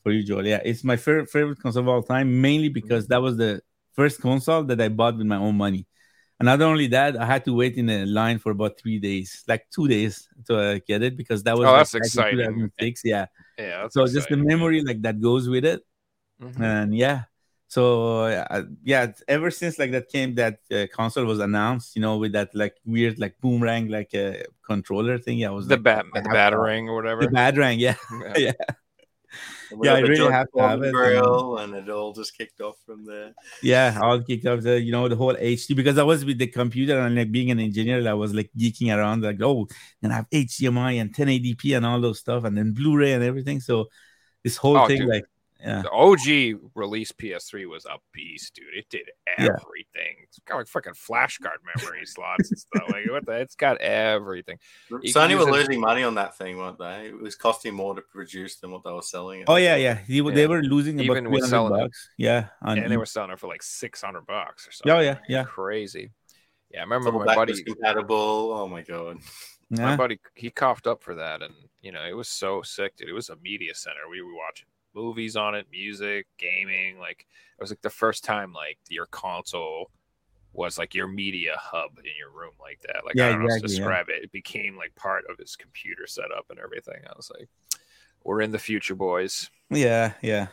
for 0.03 0.11
you 0.11 0.23
Joel, 0.23 0.45
yeah, 0.47 0.61
it's 0.63 0.83
my 0.83 0.95
favorite 0.97 1.29
favorite 1.29 1.59
console 1.59 1.83
of 1.83 1.89
all 1.89 2.03
time 2.03 2.41
mainly 2.41 2.69
because 2.69 3.07
that 3.07 3.21
was 3.21 3.37
the 3.37 3.61
first 3.93 4.21
console 4.21 4.63
that 4.63 4.79
I 4.81 4.89
bought 4.89 5.17
with 5.17 5.27
my 5.27 5.37
own 5.37 5.55
money. 5.55 5.85
And 6.39 6.45
not 6.45 6.61
only 6.61 6.87
that, 6.87 7.19
I 7.19 7.25
had 7.25 7.43
to 7.45 7.53
wait 7.53 7.75
in 7.75 7.89
a 7.89 8.05
line 8.05 8.39
for 8.39 8.51
about 8.51 8.79
three 8.79 8.97
days, 8.97 9.43
like 9.45 9.67
two 9.75 9.89
days 9.89 10.25
to 10.47 10.57
uh, 10.57 10.79
get 10.87 11.03
it 11.03 11.17
because 11.17 11.43
that 11.43 11.57
was 11.57 11.67
Oh, 11.67 11.71
like, 11.73 11.79
that's 11.79 11.95
in 11.95 12.01
exciting. 12.03 12.37
2006, 12.37 13.01
yeah. 13.03 13.25
Yeah. 13.57 13.87
So 13.89 14.07
just 14.07 14.29
the 14.29 14.37
memory 14.37 14.81
like 14.81 15.01
that 15.01 15.19
goes 15.19 15.49
with 15.49 15.65
it, 15.65 15.83
Mhm. 16.41 16.61
and 16.61 16.95
yeah. 16.95 17.23
So 17.69 18.23
uh, 18.25 18.63
yeah, 18.83 19.13
ever 19.27 19.51
since 19.51 19.77
like 19.79 19.91
that 19.91 20.09
came, 20.09 20.33
that 20.35 20.57
uh, 20.73 20.87
console 20.91 21.25
was 21.25 21.39
announced, 21.39 21.95
you 21.95 22.01
know, 22.01 22.17
with 22.17 22.33
that 22.33 22.49
like 22.53 22.75
weird 22.83 23.19
like 23.19 23.35
boomerang 23.41 23.87
like 23.89 24.13
uh, 24.15 24.33
controller 24.65 25.17
thing. 25.19 25.37
Yeah, 25.37 25.49
I 25.49 25.51
was 25.51 25.67
the 25.67 25.75
like, 25.75 25.83
bat, 25.83 26.05
the 26.13 26.19
have 26.19 26.25
to- 26.25 26.57
batarang 26.57 26.87
or 26.89 26.95
whatever. 26.95 27.21
the 27.21 27.27
batarang, 27.29 27.77
yeah. 27.79 27.95
Yeah. 28.37 28.53
And 29.69 29.79
we 29.79 29.85
Yeah, 29.87 29.93
I 29.93 29.99
really 29.99 30.31
have 30.31 30.47
to 30.57 30.61
have 30.67 30.81
it, 30.81 30.91
Grill, 30.91 31.59
and 31.59 31.75
it 31.75 31.87
all 31.91 32.11
just 32.13 32.35
kicked 32.35 32.59
off 32.61 32.77
from 32.87 33.05
there. 33.05 33.35
yeah 33.61 33.99
all 34.01 34.19
kicked 34.23 34.47
off 34.47 34.61
the 34.61 34.81
you 34.81 34.91
know 34.91 35.07
the 35.07 35.15
whole 35.15 35.35
hd 35.35 35.75
because 35.75 35.99
i 35.99 36.03
was 36.11 36.25
with 36.25 36.39
the 36.39 36.47
computer 36.47 36.97
and 36.99 37.13
like 37.15 37.31
being 37.31 37.51
an 37.51 37.59
engineer 37.59 37.99
i 38.09 38.13
was 38.13 38.33
like 38.33 38.49
geeking 38.57 38.89
around 38.95 39.21
like 39.21 39.39
oh 39.43 39.67
and 40.01 40.11
i 40.11 40.15
have 40.15 40.29
hdmi 40.31 40.99
and 40.99 41.13
1080p 41.13 41.77
and 41.77 41.85
all 41.85 42.01
those 42.01 42.17
stuff 42.17 42.43
and 42.45 42.57
then 42.57 42.71
blu-ray 42.73 43.11
and 43.13 43.23
everything 43.23 43.59
so 43.59 43.85
this 44.43 44.57
whole 44.57 44.77
Oh, 44.77 44.87
thing 44.87 45.01
dude. 45.01 45.09
like 45.15 45.25
yeah 45.61 45.81
The 45.81 45.91
OG 45.91 46.59
release 46.75 47.11
PS3 47.11 47.67
was 47.69 47.85
a 47.85 47.97
beast, 48.13 48.55
dude. 48.55 48.65
It 48.75 48.85
did 48.89 49.09
Yeah. 49.37 49.45
everything. 49.45 50.15
It's 50.23 50.39
got 50.45 50.57
like 50.57 50.67
fucking 50.67 50.93
flash 50.93 51.37
card 51.37 51.59
memory 51.75 52.01
slots 52.05 52.49
and 52.49 52.59
stuff. 52.59 52.83
Like 52.89 53.09
what 53.09 53.25
the? 53.25 53.33
It's 53.33 53.55
got 53.55 53.77
everything. 53.81 54.57
You 54.89 54.97
Sony 55.13 55.31
use 55.31 55.43
were 55.43 55.49
it- 55.49 55.53
losing 55.53 55.79
money 55.79 56.03
on 56.03 56.15
that 56.15 56.37
thing, 56.37 56.57
weren't 56.57 56.77
they? 56.79 57.07
It 57.07 57.21
was 57.21 57.35
costing 57.35 57.73
more 57.73 57.95
to 57.95 58.01
produce 58.01 58.57
than 58.57 58.71
what 58.71 58.83
they 58.83 58.91
were 58.91 59.01
selling. 59.01 59.41
it. 59.41 59.45
oh 59.49 59.57
yeah 59.57 59.75
yeah, 59.75 59.99
they 60.07 60.13
Yeah. 60.15 60.45
were 60.47 60.61
losing 60.63 60.95
about 60.95 61.17
Even 61.17 61.29
with 61.31 61.43
300 61.43 61.49
selling 61.49 61.85
it. 61.85 61.91
yeah 62.17 62.47
on 62.61 62.77
and 62.79 62.91
they 62.91 62.97
were 62.97 63.05
selling 63.05 63.31
it 63.31 63.39
for 63.39 63.47
like 63.47 63.63
six 63.63 64.01
hundred 64.01 64.25
bucks 64.27 64.65
or 64.67 64.69
oh, 64.69 64.73
something. 64.73 64.91
oh 64.91 64.99
yeah 65.01 65.17
yeah 65.27 65.43
crazy. 65.43 66.11
Yeah, 66.71 66.81
I 66.81 66.83
remember 66.83 67.09
Full 67.11 67.25
my 67.25 67.33
buddy. 67.35 67.63
compatible. 67.63 68.53
Oh 68.53 68.67
my 68.67 68.83
god. 68.83 69.17
My 69.71 69.95
buddy, 69.95 70.19
he 70.35 70.49
coughed 70.49 70.87
up 70.87 71.03
for 71.03 71.15
that, 71.15 71.41
and 71.43 71.53
you 71.81 71.91
know 71.91 72.03
it 72.03 72.15
was 72.15 72.27
so 72.27 72.61
sick, 72.63 72.95
dude. 72.95 73.09
It 73.09 73.13
was 73.13 73.29
a 73.29 73.35
media 73.37 73.73
center. 73.75 74.07
We 74.09 74.21
were 74.21 74.33
watching 74.35 74.67
movies 74.99 75.35
on 75.35 75.55
it, 75.55 75.67
music, 75.71 76.27
gaming. 76.37 76.99
Like 76.99 77.27
it 77.57 77.61
was 77.61 77.71
like 77.71 77.81
the 77.81 77.89
first 77.89 78.23
time 78.23 78.53
like 78.53 78.77
your 78.89 79.05
console 79.07 79.91
was 80.53 80.77
like 80.77 80.95
your 80.95 81.07
media 81.07 81.55
hub 81.59 81.99
in 81.99 82.11
your 82.17 82.31
room 82.31 82.53
like 82.59 82.81
that. 82.81 83.05
Like 83.05 83.15
Yeah, 83.15 83.27
I 83.27 83.29
don't 83.29 83.39
know 83.39 83.45
how 83.45 83.49
to 83.49 83.61
exactly, 83.61 83.75
yeah. 83.77 83.95
describe 83.95 84.09
it. 84.09 84.23
It 84.23 84.31
became 84.31 84.77
like 84.77 84.95
part 84.95 85.25
of 85.29 85.37
his 85.39 85.55
computer 85.55 86.07
setup 86.07 86.47
and 86.49 86.59
everything. 86.59 87.01
I 87.07 87.13
was 87.17 87.31
like, 87.37 87.49
we're 88.23 88.41
in 88.41 88.51
the 88.51 88.59
future, 88.59 88.95
boys. 88.95 89.49
yeah 89.69 90.13
yeah 90.21 90.47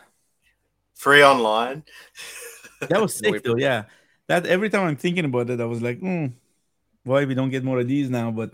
Free 0.95 1.23
online. 1.23 1.83
that 2.89 3.01
was 3.01 3.15
sick 3.17 3.43
though 3.43 3.55
yeah 3.55 3.83
that 4.27 4.45
every 4.45 4.69
time 4.69 4.87
i'm 4.87 4.95
thinking 4.95 5.25
about 5.25 5.49
it 5.49 5.59
i 5.61 5.65
was 5.65 5.81
like 5.81 5.99
hmm, 5.99 6.27
why 7.03 7.25
we 7.25 7.35
don't 7.35 7.51
get 7.51 7.63
more 7.63 7.79
of 7.79 7.87
these 7.87 8.09
now 8.09 8.31
but 8.31 8.51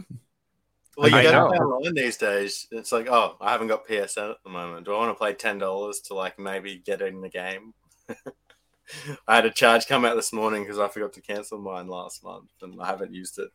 Well, 0.98 1.10
you 1.10 1.18
I 1.18 1.24
go 1.24 1.32
know. 1.32 1.48
online 1.48 1.96
these 1.96 2.18
days. 2.18 2.68
It's 2.72 2.92
like, 2.92 3.08
oh, 3.08 3.36
I 3.42 3.52
haven't 3.52 3.68
got 3.68 3.88
PSN 3.88 4.32
at 4.32 4.44
the 4.44 4.50
moment. 4.50 4.86
Do 4.86 4.94
I 4.94 4.98
want 4.98 5.12
to 5.12 5.16
play 5.16 5.34
ten 5.34 5.58
dollars 5.58 6.00
to 6.02 6.14
like 6.14 6.38
maybe 6.38 6.82
get 6.86 7.02
in 7.02 7.22
the 7.22 7.30
game? 7.30 7.74
I 9.28 9.36
had 9.36 9.46
a 9.46 9.50
charge 9.50 9.88
come 9.88 10.06
out 10.06 10.16
this 10.16 10.34
morning 10.34 10.64
because 10.64 10.78
I 10.78 10.88
forgot 10.90 11.14
to 11.14 11.22
cancel 11.22 11.58
mine 11.58 11.88
last 11.88 12.24
month, 12.24 12.52
and 12.62 12.80
I 12.82 12.86
haven't 12.86 13.14
used 13.14 13.40
it. 13.40 13.50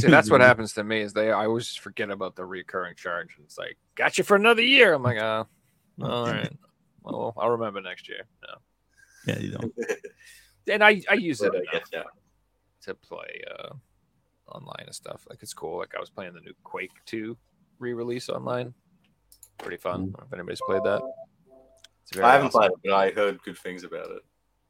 See, 0.00 0.08
that's 0.08 0.30
what 0.30 0.40
happens 0.40 0.72
to 0.74 0.84
me 0.84 1.02
is 1.02 1.12
they 1.12 1.30
I 1.30 1.46
always 1.46 1.74
forget 1.76 2.10
about 2.10 2.36
the 2.36 2.44
recurring 2.44 2.96
charge. 2.96 3.34
And 3.36 3.44
it's 3.44 3.58
like, 3.58 3.76
got 3.94 4.18
you 4.18 4.24
for 4.24 4.36
another 4.36 4.62
year. 4.62 4.94
I'm 4.94 5.02
like, 5.02 5.18
uh, 5.18 5.44
all 6.02 6.26
right. 6.26 6.52
Well, 7.02 7.34
I'll 7.36 7.50
remember 7.50 7.80
next 7.80 8.08
year. 8.08 8.24
No. 8.42 8.54
yeah 9.26 9.38
you 9.38 9.50
don't 9.52 9.74
and 10.70 10.84
I, 10.84 11.02
I 11.10 11.14
use 11.14 11.40
it 11.42 11.54
enough 11.72 11.88
yeah. 11.92 12.02
to 12.82 12.94
play 12.94 13.42
uh, 13.58 13.74
online 14.50 14.84
and 14.86 14.94
stuff. 14.94 15.26
Like 15.28 15.42
it's 15.42 15.54
cool. 15.54 15.78
Like 15.78 15.94
I 15.96 16.00
was 16.00 16.10
playing 16.10 16.34
the 16.34 16.40
new 16.40 16.54
Quake 16.64 16.92
2 17.06 17.36
re-release 17.78 18.28
online. 18.28 18.74
Pretty 19.58 19.76
fun. 19.76 20.14
If 20.26 20.32
anybody's 20.32 20.60
played 20.66 20.84
that, 20.84 21.02
it's 22.02 22.12
very 22.12 22.24
I 22.26 22.32
haven't 22.32 22.48
awesome. 22.48 22.60
played 22.60 22.70
it, 22.70 22.78
but 22.84 22.92
I 22.92 23.10
heard 23.10 23.42
good 23.42 23.58
things 23.58 23.84
about 23.84 24.10
it. 24.10 24.22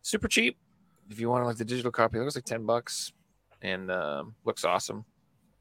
Super 0.03 0.29
cheap. 0.29 0.59
If 1.11 1.21
you 1.21 1.29
want 1.29 1.45
like 1.45 1.57
the 1.57 1.65
digital 1.65 1.91
copy, 1.93 2.19
it 2.19 2.23
was 2.23 2.35
like 2.37 2.45
ten 2.45 2.65
bucks, 2.65 3.13
and 3.63 3.91
um, 3.91 4.35
looks 4.45 4.65
awesome. 4.65 5.05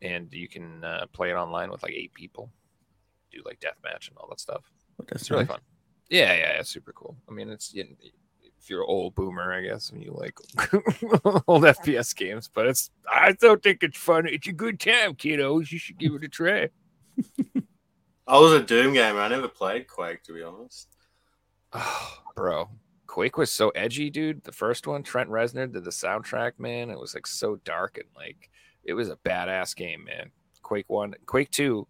And 0.02 0.34
you 0.34 0.48
can 0.48 0.84
uh, 0.84 1.06
play 1.12 1.32
it 1.32 1.34
online 1.34 1.70
with 1.72 1.84
like 1.84 1.92
eight 1.92 2.14
people, 2.14 2.52
do 3.32 3.42
like 3.46 3.60
deathmatch 3.60 4.08
and 4.10 4.18
all 4.18 4.28
that 4.30 4.40
stuff. 4.40 4.64
that's 5.08 5.24
It's 5.24 5.32
really 5.32 5.46
fun. 5.46 5.60
Yeah, 6.10 6.34
yeah, 6.34 6.60
it's 6.60 6.70
super 6.70 6.94
cool. 6.94 7.18
I 7.30 7.34
mean, 7.34 7.50
it's 7.50 7.74
you 7.74 7.84
know, 7.84 7.90
if 8.62 8.70
you're 8.70 8.82
an 8.82 8.88
old 8.90 9.16
boomer, 9.16 9.54
I 9.54 9.62
guess, 9.62 9.90
and 9.90 10.04
you 10.04 10.12
like 10.12 10.38
old 11.48 11.64
FPS 11.64 12.16
games, 12.16 12.50
but 12.54 12.68
it's 12.68 12.92
I 13.12 13.34
don't 13.34 13.64
think 13.64 13.84
it's 13.84 13.98
fun. 13.98 14.28
It's 14.28 14.48
a 14.48 14.52
good 14.52 14.80
time, 14.80 15.16
kiddos. 15.16 15.72
You 15.72 15.80
should 15.80 15.98
give 15.98 16.14
it 16.16 16.24
a 16.24 16.28
try. 16.28 16.70
I 18.28 18.38
was 18.38 18.54
a 18.54 18.62
Doom 18.62 18.94
gamer. 18.94 19.20
I 19.22 19.28
never 19.28 19.48
played 19.48 19.88
Quake, 19.88 20.24
to 20.24 20.34
be 20.34 20.44
honest. 20.44 20.88
Oh, 21.74 22.18
bro, 22.36 22.70
Quake 23.08 23.38
was 23.38 23.52
so 23.52 23.70
edgy, 23.70 24.10
dude. 24.10 24.44
The 24.44 24.52
first 24.52 24.86
one, 24.86 25.02
Trent 25.04 25.30
Reznor 25.30 25.72
did 25.72 25.84
the 25.84 25.90
soundtrack, 25.90 26.54
man. 26.60 26.90
It 26.90 27.00
was 27.00 27.16
like 27.16 27.26
so 27.26 27.56
dark 27.66 27.98
and 27.98 28.08
like 28.16 28.50
it 28.84 28.94
was 28.94 29.10
a 29.10 29.16
badass 29.18 29.76
game, 29.76 30.04
man. 30.04 30.32
Quake 30.62 30.90
one, 30.90 31.16
Quake 31.26 31.50
two. 31.50 31.88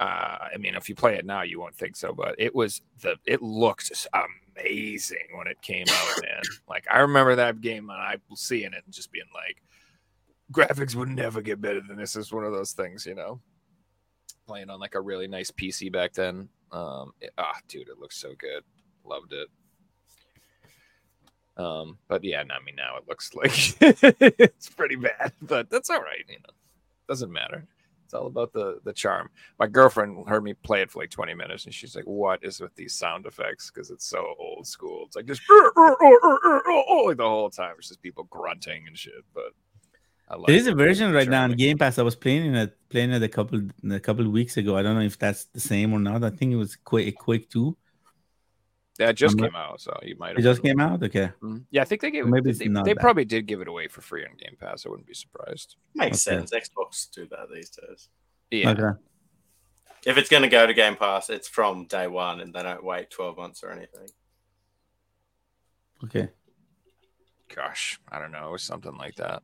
Uh, 0.00 0.38
I 0.52 0.56
mean, 0.58 0.74
if 0.74 0.88
you 0.88 0.94
play 0.94 1.14
it 1.14 1.24
now, 1.24 1.42
you 1.42 1.58
won't 1.60 1.76
think 1.76 1.96
so, 1.96 2.12
but 2.12 2.34
it 2.38 2.54
was 2.54 2.82
the 3.02 3.16
it 3.24 3.40
looked 3.40 3.90
s- 3.92 4.06
amazing 4.58 5.28
when 5.34 5.46
it 5.46 5.60
came 5.62 5.86
out, 5.88 6.22
man. 6.22 6.42
Like 6.68 6.86
I 6.92 7.00
remember 7.00 7.36
that 7.36 7.60
game 7.60 7.90
and 7.90 8.00
I 8.00 8.16
seeing 8.34 8.72
it 8.72 8.82
and 8.84 8.94
just 8.94 9.12
being 9.12 9.24
like, 9.34 9.62
graphics 10.52 10.94
would 10.94 11.08
never 11.08 11.40
get 11.40 11.60
better 11.60 11.80
than 11.80 11.96
this. 11.96 12.16
Is 12.16 12.32
one 12.32 12.44
of 12.44 12.52
those 12.52 12.72
things, 12.72 13.06
you 13.06 13.14
know. 13.14 13.40
Playing 14.46 14.70
on 14.70 14.78
like 14.80 14.94
a 14.94 15.00
really 15.00 15.26
nice 15.28 15.50
PC 15.50 15.90
back 15.92 16.12
then. 16.12 16.48
Um, 16.72 17.12
it- 17.20 17.32
ah, 17.38 17.58
dude, 17.68 17.88
it 17.88 17.98
looks 17.98 18.16
so 18.16 18.34
good. 18.38 18.62
Loved 19.04 19.32
it. 19.32 19.48
Um, 21.56 21.98
but 22.08 22.22
yeah, 22.22 22.40
I 22.40 22.62
mean 22.64 22.76
now 22.76 22.96
it 22.98 23.08
looks 23.08 23.34
like 23.34 23.50
it's 23.80 24.68
pretty 24.68 24.96
bad, 24.96 25.32
but 25.40 25.70
that's 25.70 25.88
all 25.90 26.00
right, 26.00 26.24
you 26.28 26.34
know. 26.36 26.52
Doesn't 27.08 27.32
matter. 27.32 27.66
All 28.16 28.26
about 28.26 28.52
the 28.52 28.80
the 28.84 28.92
charm. 28.92 29.30
My 29.58 29.66
girlfriend 29.66 30.28
heard 30.28 30.42
me 30.42 30.54
play 30.54 30.82
it 30.82 30.90
for 30.90 31.00
like 31.00 31.10
20 31.10 31.34
minutes 31.34 31.64
and 31.66 31.74
she's 31.74 31.94
like, 31.94 32.04
What 32.04 32.42
is 32.42 32.60
with 32.60 32.74
these 32.74 32.94
sound 32.94 33.26
effects? 33.26 33.70
Because 33.70 33.90
it's 33.90 34.06
so 34.06 34.34
old 34.38 34.66
school. 34.66 35.04
It's 35.06 35.16
like 35.16 35.26
just 35.26 35.42
like 35.50 37.16
the 37.16 37.24
whole 37.24 37.50
time. 37.50 37.74
It's 37.78 37.88
just 37.88 38.02
people 38.02 38.24
grunting 38.24 38.86
and 38.86 38.96
shit. 38.96 39.24
But 39.34 39.52
I 40.28 40.36
like 40.36 40.46
There 40.46 40.56
is 40.56 40.66
a 40.66 40.74
version 40.74 41.12
right 41.12 41.28
now 41.28 41.44
on 41.44 41.52
Game 41.52 41.78
Pass. 41.78 41.98
I 41.98 42.02
was 42.02 42.16
playing 42.16 42.54
it 42.54 42.76
playing 42.88 43.12
it 43.12 43.22
a 43.22 43.28
couple 43.28 43.60
a 43.90 44.00
couple 44.00 44.28
weeks 44.30 44.56
ago. 44.56 44.76
I 44.76 44.82
don't 44.82 44.94
know 44.94 45.02
if 45.02 45.18
that's 45.18 45.44
the 45.46 45.60
same 45.60 45.92
or 45.92 46.00
not. 46.00 46.24
I 46.24 46.30
think 46.30 46.52
it 46.52 46.56
was 46.56 46.76
Quake 46.76 47.16
Quake 47.16 47.50
Two. 47.50 47.76
Yeah, 48.98 49.10
it 49.10 49.14
just 49.14 49.34
I'm 49.34 49.40
not- 49.42 49.46
came 49.50 49.56
out, 49.56 49.80
so 49.80 49.98
you 50.02 50.16
might 50.18 50.38
It 50.38 50.42
just 50.42 50.62
came 50.62 50.80
out. 50.80 51.02
Okay. 51.02 51.30
Mhm. 51.42 51.64
Yeah, 51.70 51.82
I 51.82 51.84
think 51.84 52.00
they 52.00 52.10
gave 52.10 52.26
Maybe 52.26 52.48
it. 52.50 52.52
it's 52.52 52.58
They, 52.60 52.68
they 52.82 52.94
probably 52.94 53.24
did 53.26 53.46
give 53.46 53.60
it 53.60 53.68
away 53.68 53.88
for 53.88 54.00
free 54.00 54.24
on 54.24 54.36
Game 54.36 54.56
Pass. 54.58 54.86
I 54.86 54.88
wouldn't 54.88 55.06
be 55.06 55.14
surprised. 55.14 55.76
Makes 55.94 56.26
Okay. 56.26 56.38
sense. 56.46 56.52
Xbox 56.52 57.10
do 57.10 57.26
that 57.28 57.48
these 57.52 57.70
days. 57.70 58.08
Yeah. 58.50 58.70
Okay. 58.70 58.98
If 60.06 60.16
it's 60.16 60.28
going 60.30 60.44
to 60.44 60.48
go 60.48 60.66
to 60.66 60.72
Game 60.72 60.96
Pass, 60.96 61.28
it's 61.30 61.48
from 61.48 61.86
day 61.86 62.06
one, 62.06 62.40
and 62.40 62.54
they 62.54 62.62
don't 62.62 62.84
wait 62.84 63.10
twelve 63.10 63.36
months 63.36 63.62
or 63.62 63.70
anything. 63.70 64.08
Okay. 66.04 66.28
gosh, 67.54 67.98
I 68.10 68.18
don't 68.18 68.32
know, 68.32 68.48
it 68.48 68.52
was 68.52 68.62
something 68.62 68.96
like 68.96 69.14
that. 69.16 69.42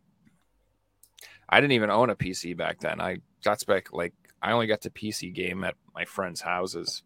I 1.49 1.61
didn't 1.61 1.73
even 1.73 1.91
own 1.91 2.11
a 2.11 2.15
PC 2.17 2.55
back 2.57 2.81
then. 2.81 3.01
I 3.01 3.19
got 3.45 3.65
back 3.67 3.93
like 3.93 4.13
I 4.43 4.53
only 4.53 4.67
got 4.67 4.83
to 4.83 4.91
PC 4.91 5.33
game 5.35 5.65
at 5.65 5.77
my 5.95 6.05
friends' 6.05 6.41
houses. 6.41 7.03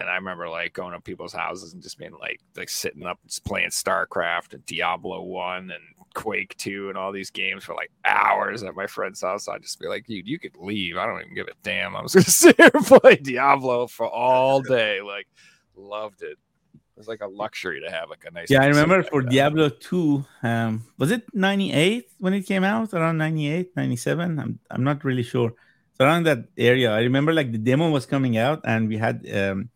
And 0.00 0.08
I 0.08 0.14
remember 0.14 0.48
like 0.48 0.72
going 0.72 0.94
to 0.94 1.00
people's 1.00 1.34
houses 1.34 1.74
and 1.74 1.82
just 1.82 1.98
being 1.98 2.16
like 2.18 2.40
like 2.56 2.70
sitting 2.70 3.04
up 3.04 3.18
just 3.26 3.44
playing 3.44 3.68
StarCraft 3.68 4.54
and 4.54 4.64
Diablo 4.64 5.22
1 5.22 5.70
and 5.70 5.82
Quake 6.14 6.56
2 6.56 6.88
and 6.88 6.96
all 6.96 7.12
these 7.12 7.30
games 7.30 7.64
for 7.64 7.74
like 7.74 7.92
hours 8.06 8.62
at 8.62 8.74
my 8.74 8.86
friend's 8.86 9.20
house. 9.20 9.46
I'd 9.46 9.62
just 9.62 9.78
be 9.78 9.88
like, 9.88 10.06
dude, 10.06 10.26
you 10.26 10.38
could 10.38 10.56
leave. 10.56 10.96
I 10.96 11.04
don't 11.04 11.20
even 11.20 11.34
give 11.34 11.48
a 11.48 11.52
damn. 11.62 11.94
I 11.94 12.02
was 12.02 12.14
gonna 12.14 12.24
sit 12.28 12.56
here 12.56 12.70
and 12.72 12.84
play 12.86 13.16
Diablo 13.16 13.86
for 13.86 14.06
all 14.08 14.62
day. 14.62 15.02
Like 15.02 15.28
loved 15.76 16.22
it. 16.22 16.38
It 16.74 16.96
was 16.96 17.08
like 17.08 17.20
a 17.20 17.28
luxury 17.28 17.82
to 17.82 17.90
have 17.90 18.08
like 18.08 18.24
a 18.26 18.30
nice 18.30 18.50
Yeah, 18.50 18.62
I 18.62 18.66
remember 18.66 19.02
for. 19.02 19.22
Diablo 19.22 19.68
2, 19.68 20.24
um, 20.42 20.82
was 20.96 21.10
it 21.10 21.24
98 21.34 22.08
when 22.18 22.32
it 22.32 22.42
came 22.42 22.64
out? 22.64 22.94
Around 22.94 23.18
98, 23.18 23.76
97? 23.76 24.38
I'm, 24.38 24.58
I'm 24.70 24.84
not 24.84 25.04
really 25.04 25.22
sure. 25.22 25.52
So 26.00 26.06
around 26.06 26.24
that 26.24 26.46
area, 26.56 26.92
I 26.92 27.00
remember 27.00 27.34
like 27.34 27.52
the 27.52 27.58
demo 27.58 27.90
was 27.90 28.06
coming 28.06 28.38
out 28.38 28.60
and 28.64 28.88
we 28.88 28.96
had 28.96 29.20
um, 29.36 29.68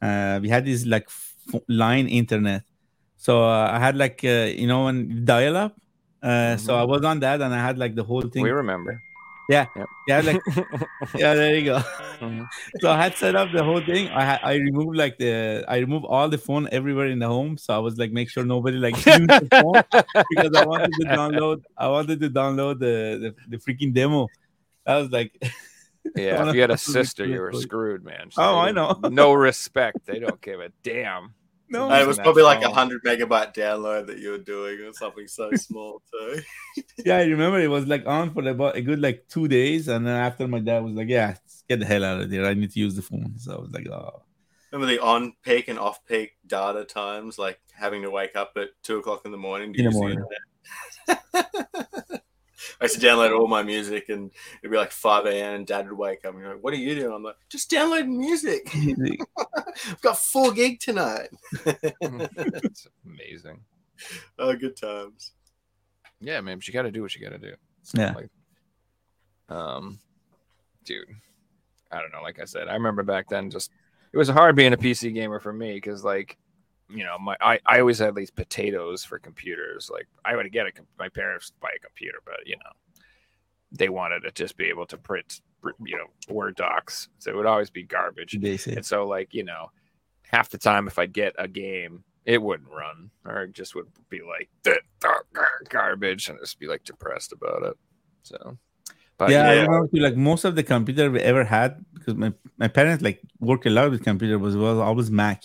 uh, 0.00 0.38
we 0.40 0.48
had 0.48 0.64
this 0.64 0.86
like 0.86 1.04
f- 1.06 1.60
line 1.68 2.08
internet. 2.08 2.62
So 3.18 3.44
uh, 3.44 3.68
I 3.72 3.78
had 3.78 3.94
like, 3.94 4.20
uh, 4.24 4.48
you 4.56 4.66
know, 4.66 4.86
when 4.86 5.24
dial 5.26 5.56
up. 5.56 5.76
Uh, 6.22 6.56
So 6.56 6.72
Mhm. 6.72 6.80
I 6.80 6.84
was 6.84 7.04
on 7.04 7.20
that 7.20 7.42
and 7.42 7.52
I 7.54 7.60
had 7.60 7.76
like 7.76 7.94
the 7.94 8.04
whole 8.04 8.22
thing. 8.22 8.42
We 8.42 8.50
remember. 8.50 9.02
Yeah, 9.50 9.66
yeah, 10.08 10.20
like, 10.24 10.40
yeah, 11.14 11.34
there 11.34 11.54
you 11.56 11.64
go. 11.66 11.78
so 12.80 12.90
I 12.90 12.96
had 13.02 13.14
set 13.18 13.36
up 13.36 13.52
the 13.52 13.62
whole 13.62 13.80
thing. 13.84 14.08
I 14.10 14.24
had, 14.24 14.40
I 14.42 14.54
removed 14.56 14.96
like 14.96 15.18
the 15.18 15.62
I 15.68 15.76
removed 15.84 16.06
all 16.08 16.28
the 16.30 16.38
phone 16.38 16.68
everywhere 16.72 17.06
in 17.06 17.18
the 17.18 17.28
home. 17.28 17.58
So 17.58 17.74
I 17.74 17.78
was 17.78 17.98
like 17.98 18.12
make 18.12 18.30
sure 18.30 18.44
nobody 18.44 18.78
like 18.78 18.96
used 19.06 19.28
the 19.44 19.48
phone 19.60 19.82
because 20.30 20.52
I 20.56 20.64
wanted 20.64 20.92
to 21.00 21.04
download 21.06 21.62
I 21.76 21.88
wanted 21.88 22.18
to 22.24 22.30
download 22.30 22.80
the 22.80 22.94
the, 23.22 23.30
the 23.52 23.58
freaking 23.58 23.92
demo. 23.92 24.30
That 24.86 24.96
was 24.96 25.10
like 25.10 25.36
yeah, 26.16 26.48
if 26.48 26.54
you 26.54 26.60
had 26.60 26.70
a 26.70 26.78
sister, 26.78 27.26
you 27.26 27.40
were 27.40 27.52
screwed, 27.52 28.04
man. 28.04 28.30
Oh, 28.36 28.58
I 28.58 28.70
know. 28.70 28.98
no 29.10 29.32
respect. 29.32 30.06
They 30.06 30.18
don't 30.18 30.40
give 30.40 30.60
a 30.60 30.70
damn. 30.82 31.34
no. 31.68 31.90
And 31.90 32.00
it 32.00 32.06
was 32.06 32.18
probably 32.18 32.44
like 32.44 32.62
a 32.62 32.70
hundred 32.70 33.02
megabyte 33.04 33.54
download 33.54 34.06
that 34.06 34.18
you 34.18 34.30
were 34.30 34.38
doing, 34.38 34.80
or 34.80 34.92
something 34.92 35.26
so 35.26 35.50
small 35.54 36.02
too. 36.10 36.40
Yeah, 37.04 37.16
I 37.18 37.24
remember 37.24 37.60
it 37.60 37.68
was 37.68 37.86
like 37.86 38.06
on 38.06 38.32
for 38.32 38.48
about 38.48 38.76
a 38.76 38.82
good 38.82 39.00
like 39.00 39.26
two 39.28 39.48
days, 39.48 39.88
and 39.88 40.06
then 40.06 40.14
after 40.16 40.46
my 40.46 40.60
dad 40.60 40.84
was 40.84 40.94
like, 40.94 41.08
"Yeah, 41.08 41.36
get 41.68 41.80
the 41.80 41.86
hell 41.86 42.04
out 42.04 42.20
of 42.20 42.30
there. 42.30 42.46
I 42.46 42.54
need 42.54 42.70
to 42.72 42.78
use 42.80 42.94
the 42.94 43.02
phone." 43.02 43.34
So 43.38 43.56
I 43.56 43.60
was 43.60 43.72
like, 43.72 43.88
"Oh, 43.88 44.22
Remember 44.72 44.92
the 44.92 45.02
on 45.02 45.32
peak 45.42 45.68
and 45.68 45.78
off 45.78 46.04
peak 46.04 46.36
data 46.46 46.84
times, 46.84 47.38
like 47.38 47.58
having 47.72 48.02
to 48.02 48.10
wake 48.10 48.36
up 48.36 48.52
at 48.56 48.68
two 48.82 48.98
o'clock 48.98 49.22
in 49.24 49.32
the 49.32 49.38
morning 49.38 49.72
to 49.72 49.78
In 49.78 49.84
the 49.86 49.90
morning. 49.90 50.22
the 51.08 51.18
internet. 51.34 52.22
I 52.80 52.84
used 52.84 53.00
to 53.00 53.06
download 53.06 53.38
all 53.38 53.48
my 53.48 53.62
music, 53.62 54.08
and 54.08 54.30
it'd 54.62 54.70
be 54.70 54.76
like 54.76 54.92
five 54.92 55.26
a.m. 55.26 55.54
and 55.54 55.66
Dad 55.66 55.88
would 55.88 55.98
wake 55.98 56.24
up 56.24 56.34
and 56.34 56.42
be 56.42 56.48
like, 56.48 56.62
"What 56.62 56.72
are 56.72 56.76
you 56.76 56.94
doing?" 56.94 57.12
I'm 57.12 57.22
like, 57.22 57.36
"Just 57.48 57.70
downloading 57.70 58.18
music. 58.18 58.68
I've 59.88 60.00
got 60.00 60.18
four 60.18 60.52
gig 60.52 60.80
tonight." 60.80 61.28
it's 61.64 62.86
amazing. 63.04 63.60
oh, 64.38 64.54
good 64.56 64.76
times. 64.76 65.32
Yeah, 66.20 66.40
man, 66.40 66.58
but 66.58 66.66
you 66.66 66.72
got 66.72 66.82
to 66.82 66.90
do 66.90 67.02
what 67.02 67.14
you 67.14 67.22
got 67.22 67.32
to 67.32 67.38
do. 67.38 67.54
It's 67.82 67.92
Yeah. 67.94 68.14
Like, 68.14 68.30
um, 69.48 69.98
dude, 70.84 71.08
I 71.90 72.00
don't 72.00 72.12
know. 72.12 72.22
Like 72.22 72.40
I 72.40 72.44
said, 72.44 72.68
I 72.68 72.74
remember 72.74 73.02
back 73.02 73.28
then, 73.28 73.50
just 73.50 73.70
it 74.12 74.16
was 74.16 74.28
hard 74.28 74.56
being 74.56 74.72
a 74.72 74.78
PC 74.78 75.12
gamer 75.12 75.40
for 75.40 75.52
me 75.52 75.74
because, 75.74 76.04
like, 76.04 76.38
you 76.88 77.04
know, 77.04 77.18
my 77.18 77.36
I, 77.40 77.60
I 77.66 77.80
always 77.80 77.98
had 77.98 78.14
these 78.14 78.30
potatoes 78.30 79.04
for 79.04 79.18
computers. 79.18 79.90
Like, 79.92 80.06
I 80.24 80.36
would 80.36 80.50
get 80.52 80.66
a 80.66 80.70
my 80.98 81.08
parents 81.08 81.52
buy 81.60 81.70
a 81.76 81.78
computer, 81.80 82.18
but 82.24 82.46
you 82.46 82.56
know, 82.56 82.72
they 83.72 83.88
wanted 83.88 84.20
to 84.20 84.30
just 84.32 84.56
be 84.56 84.66
able 84.66 84.86
to 84.86 84.98
print, 84.98 85.40
you 85.84 85.96
know, 85.96 86.06
Word 86.28 86.56
docs. 86.56 87.08
So 87.18 87.30
it 87.30 87.36
would 87.36 87.46
always 87.46 87.70
be 87.70 87.82
garbage. 87.82 88.38
basic." 88.40 88.76
And 88.76 88.86
so, 88.86 89.06
like, 89.06 89.34
you 89.34 89.44
know, 89.44 89.70
half 90.22 90.50
the 90.50 90.58
time 90.58 90.86
if 90.86 90.98
I'd 90.98 91.12
get 91.12 91.34
a 91.38 91.48
game, 91.48 92.04
it 92.24 92.42
wouldn't 92.42 92.68
run, 92.68 93.10
or 93.24 93.42
it 93.42 93.52
just 93.52 93.74
would 93.74 93.86
be 94.08 94.20
like 94.20 94.48
"Duh, 94.62 94.74
duh, 95.00 95.40
garbage, 95.68 96.28
and 96.28 96.38
just 96.40 96.58
be 96.58 96.66
like 96.66 96.84
depressed 96.84 97.32
about 97.32 97.62
it. 97.62 97.76
So, 98.22 98.58
but 99.16 99.30
yeah, 99.30 99.44
yeah, 99.44 99.60
I 99.60 99.62
remember 99.62 99.88
too, 99.88 100.00
like 100.00 100.16
most 100.16 100.44
of 100.44 100.56
the 100.56 100.62
computer 100.62 101.10
we 101.10 101.20
ever 101.20 101.44
had 101.44 101.84
because 101.94 102.14
my, 102.14 102.32
my 102.58 102.68
parents 102.68 103.02
like 103.02 103.22
work 103.38 103.64
a 103.66 103.70
lot 103.70 103.90
with 103.90 104.02
computer 104.02 104.38
was 104.38 104.56
was 104.56 104.78
always 104.78 105.10
Mac, 105.10 105.44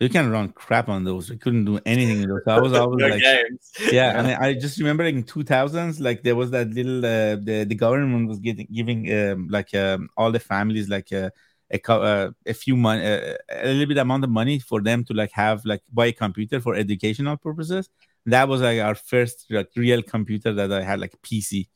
so 0.00 0.04
you 0.04 0.10
can 0.10 0.30
run 0.30 0.48
crap 0.48 0.88
on 0.88 1.04
those. 1.04 1.28
We 1.28 1.36
couldn't 1.36 1.66
do 1.66 1.78
anything 1.84 2.20
with 2.20 2.30
those. 2.30 2.42
So 2.46 2.52
I 2.52 2.58
was 2.58 2.72
always 2.72 3.10
like, 3.10 3.20
games. 3.20 3.70
yeah, 3.92 4.18
and 4.18 4.28
I 4.28 4.46
I 4.46 4.54
just 4.54 4.78
remember 4.78 5.04
like 5.04 5.14
in 5.14 5.24
2000s, 5.24 6.00
like 6.00 6.22
there 6.22 6.34
was 6.34 6.50
that 6.52 6.70
little 6.70 7.04
uh, 7.04 7.36
the 7.36 7.66
the 7.68 7.74
government 7.74 8.26
was 8.26 8.38
getting 8.38 8.66
giving 8.72 9.12
um, 9.12 9.48
like 9.50 9.74
um, 9.74 10.08
all 10.16 10.32
the 10.32 10.40
families 10.40 10.88
like 10.88 11.12
uh, 11.12 11.28
a 11.70 11.92
uh, 11.92 12.30
a 12.46 12.54
few 12.54 12.78
money 12.78 13.04
uh, 13.04 13.34
a 13.50 13.66
little 13.66 13.84
bit 13.84 13.98
amount 13.98 14.24
of 14.24 14.30
money 14.30 14.58
for 14.58 14.80
them 14.80 15.04
to 15.04 15.12
like 15.12 15.32
have 15.32 15.66
like 15.66 15.82
buy 15.92 16.06
a 16.06 16.12
computer 16.12 16.62
for 16.62 16.74
educational 16.74 17.36
purposes. 17.36 17.90
That 18.24 18.48
was 18.48 18.62
like 18.62 18.80
our 18.80 18.94
first 18.94 19.48
like 19.50 19.68
real 19.76 20.02
computer 20.02 20.54
that 20.54 20.72
I 20.72 20.82
had 20.82 20.98
like 20.98 21.14
PC, 21.20 21.68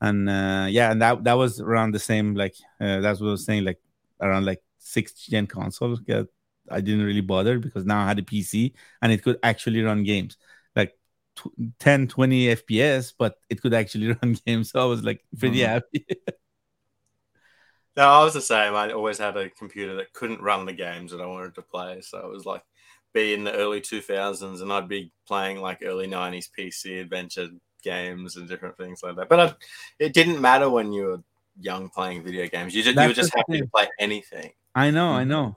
and 0.00 0.26
uh, 0.26 0.68
yeah, 0.70 0.90
and 0.90 1.02
that 1.02 1.22
that 1.24 1.34
was 1.34 1.60
around 1.60 1.92
the 1.92 1.98
same 1.98 2.34
like 2.34 2.54
uh, 2.80 3.00
that's 3.00 3.20
what 3.20 3.28
I 3.28 3.32
was 3.32 3.44
saying 3.44 3.66
like 3.66 3.80
around 4.22 4.46
like 4.46 4.62
sixth 4.78 5.28
gen 5.28 5.46
console. 5.46 5.98
Yeah, 6.06 6.22
I 6.70 6.80
didn't 6.80 7.04
really 7.04 7.20
bother 7.20 7.58
because 7.58 7.84
now 7.84 8.02
I 8.04 8.08
had 8.08 8.18
a 8.18 8.22
PC 8.22 8.74
and 9.02 9.12
it 9.12 9.22
could 9.22 9.38
actually 9.42 9.82
run 9.82 10.04
games 10.04 10.36
like 10.76 10.96
tw 11.36 11.48
10 11.78 12.08
20 12.08 12.46
fps 12.48 13.12
but 13.18 13.36
it 13.50 13.60
could 13.62 13.74
actually 13.74 14.08
run 14.22 14.36
games 14.46 14.70
so 14.70 14.80
i 14.80 14.84
was 14.84 15.02
like 15.04 15.24
pretty 15.38 15.60
Mhm. 15.60 15.62
happy 15.62 16.06
No, 17.96 18.04
I 18.08 18.24
was 18.24 18.34
the 18.34 18.40
same. 18.40 18.74
I 18.74 18.90
always 18.92 19.18
had 19.18 19.36
a 19.36 19.50
computer 19.50 19.94
that 19.96 20.12
couldn't 20.14 20.40
run 20.40 20.64
the 20.64 20.72
games 20.72 21.10
that 21.12 21.20
I 21.20 21.26
wanted 21.26 21.54
to 21.56 21.62
play. 21.62 22.00
So 22.00 22.18
it 22.18 22.28
was 22.30 22.46
like 22.46 22.62
be 23.12 23.34
in 23.34 23.44
the 23.44 23.52
early 23.52 23.80
2000s 23.82 24.60
and 24.62 24.72
I'd 24.72 24.88
be 24.88 25.12
playing 25.26 25.60
like 25.60 25.80
early 25.82 26.06
90s 26.06 26.48
PC 26.48 26.98
adventure 26.98 27.48
games 27.82 28.36
and 28.36 28.48
different 28.48 28.78
things 28.78 29.02
like 29.02 29.16
that. 29.16 29.28
But 29.28 29.40
I, 29.40 29.54
it 29.98 30.14
didn't 30.14 30.40
matter 30.40 30.70
when 30.70 30.92
you 30.92 31.04
were 31.04 31.22
young 31.60 31.90
playing 31.90 32.22
video 32.24 32.46
games. 32.48 32.74
You 32.74 32.82
just, 32.82 32.96
you 32.98 33.08
were 33.08 33.12
just 33.14 33.34
happy 33.34 33.58
to 33.58 33.66
play 33.74 33.88
anything. 33.98 34.52
i 34.74 34.90
know 34.90 35.12
i 35.12 35.24
Mhm. 35.24 35.24
know 35.24 35.56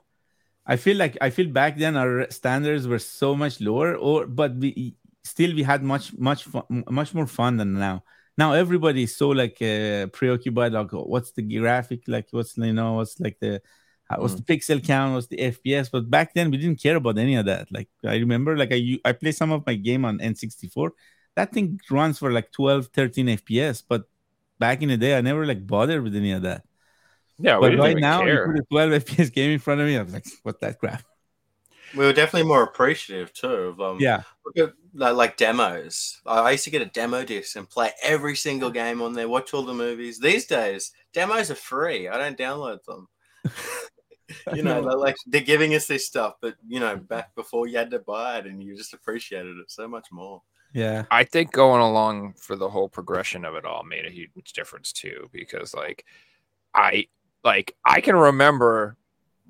i 0.66 0.76
feel 0.76 0.96
like 0.96 1.16
i 1.20 1.30
feel 1.30 1.48
back 1.48 1.76
then 1.78 1.96
our 1.96 2.26
standards 2.30 2.86
were 2.86 2.98
so 2.98 3.34
much 3.34 3.60
lower 3.60 3.94
or 3.96 4.26
but 4.26 4.54
we 4.56 4.94
still 5.26 5.54
we 5.54 5.62
had 5.62 5.82
much 5.82 6.16
much 6.16 6.44
fun, 6.44 6.84
much 6.88 7.12
more 7.14 7.26
fun 7.26 7.56
than 7.56 7.74
now. 7.74 8.02
Now 8.38 8.52
everybody 8.52 9.04
is 9.04 9.16
so 9.16 9.28
like 9.30 9.60
uh, 9.62 10.06
preoccupied 10.08 10.72
like 10.72 10.92
what's 10.92 11.32
the 11.32 11.42
graphic 11.42 12.02
like 12.06 12.28
what's 12.30 12.56
you 12.56 12.72
know 12.72 12.94
what's 12.94 13.18
like 13.18 13.38
the 13.40 13.60
what's 14.18 14.34
the 14.34 14.42
pixel 14.42 14.80
count 14.86 15.14
what's 15.14 15.26
the 15.26 15.38
fps 15.38 15.90
but 15.90 16.08
back 16.08 16.32
then 16.32 16.50
we 16.50 16.58
didn't 16.58 16.80
care 16.80 16.96
about 16.96 17.18
any 17.18 17.34
of 17.36 17.46
that. 17.46 17.66
Like 17.72 17.88
i 18.04 18.16
remember 18.16 18.56
like 18.56 18.72
I 18.72 18.98
I 19.04 19.12
play 19.12 19.32
some 19.32 19.50
of 19.52 19.66
my 19.66 19.74
game 19.74 20.04
on 20.04 20.20
n64 20.20 20.90
that 21.36 21.52
thing 21.52 21.80
runs 21.90 22.18
for 22.18 22.30
like 22.32 22.52
12 22.52 22.88
13 22.94 23.26
fps 23.38 23.82
but 23.88 24.04
back 24.58 24.82
in 24.82 24.88
the 24.90 24.96
day 24.96 25.16
i 25.18 25.20
never 25.20 25.44
like 25.46 25.66
bothered 25.66 26.02
with 26.02 26.14
any 26.14 26.32
of 26.32 26.42
that 26.42 26.62
Yeah, 27.38 27.58
we 27.58 27.68
But 27.68 27.70
didn't 27.70 27.84
right 27.84 27.90
even 27.90 28.00
now, 28.00 28.26
you 28.26 28.38
put 28.38 28.58
a 28.58 28.62
12 28.70 28.92
FPS 28.92 29.30
game 29.30 29.52
in 29.52 29.58
front 29.58 29.80
of 29.80 29.86
me. 29.86 29.96
I 29.96 30.02
was 30.02 30.12
like, 30.12 30.26
"What 30.42 30.60
that 30.60 30.78
crap?" 30.78 30.92
I 30.92 30.96
was 30.96 31.00
like, 31.00 31.00
"What 31.00 31.00
that 31.00 31.00
crap?" 31.00 31.04
We 31.92 32.04
were 32.04 32.12
definitely 32.12 32.48
more 32.48 32.62
appreciative 32.62 33.32
too 33.32 33.48
of 33.48 33.80
um, 33.80 33.98
Yeah, 33.98 34.22
look 34.44 34.58
at 34.68 34.74
like, 34.94 35.14
like 35.16 35.36
demos. 35.36 36.20
I 36.26 36.38
I 36.40 36.50
used 36.52 36.64
to 36.64 36.70
get 36.70 36.82
a 36.82 36.86
demo 36.86 37.24
disc 37.24 37.56
and 37.56 37.68
play 37.68 37.92
every 38.02 38.36
single 38.36 38.70
game 38.70 39.02
on 39.02 39.14
there, 39.14 39.28
watch 39.28 39.54
all 39.54 39.64
the 39.64 39.74
movies. 39.74 40.18
These 40.20 40.46
days, 40.46 40.92
demos 41.12 41.50
are 41.50 41.54
free. 41.56 42.08
I 42.08 42.18
don't 42.18 42.38
download 42.38 42.84
them. 42.84 43.08
you 44.50 44.62
know, 44.62 44.82
they're 44.82 44.96
like 44.98 45.16
they're 45.26 45.40
giving 45.40 45.74
us 45.74 45.86
this 45.86 46.06
stuff, 46.06 46.34
but 46.40 46.56
you 46.66 46.80
know, 46.80 46.96
back 46.96 47.34
before 47.34 47.66
you 47.66 47.76
had 47.78 47.90
to 47.90 47.98
buy 47.98 48.38
it 48.38 48.46
and 48.46 48.62
you 48.62 48.76
just 48.76 48.94
appreciated 48.94 49.56
it 49.58 49.70
so 49.70 49.88
much 49.88 50.08
more. 50.12 50.42
yeah, 50.72 51.04
I 51.10 51.24
think 51.24 51.52
going 51.52 51.80
along 51.80 52.34
for 52.34 52.56
the 52.56 52.68
whole 52.68 52.88
progression 52.88 53.44
of 53.44 53.54
it 53.54 53.64
all 53.64 53.84
made 53.84 54.06
a 54.06 54.10
huge 54.10 54.52
difference 54.54 54.92
too, 54.92 55.28
because 55.32 55.74
like 55.74 56.04
I 56.74 57.06
like 57.46 57.76
I 57.84 58.00
can 58.00 58.16
remember 58.16 58.96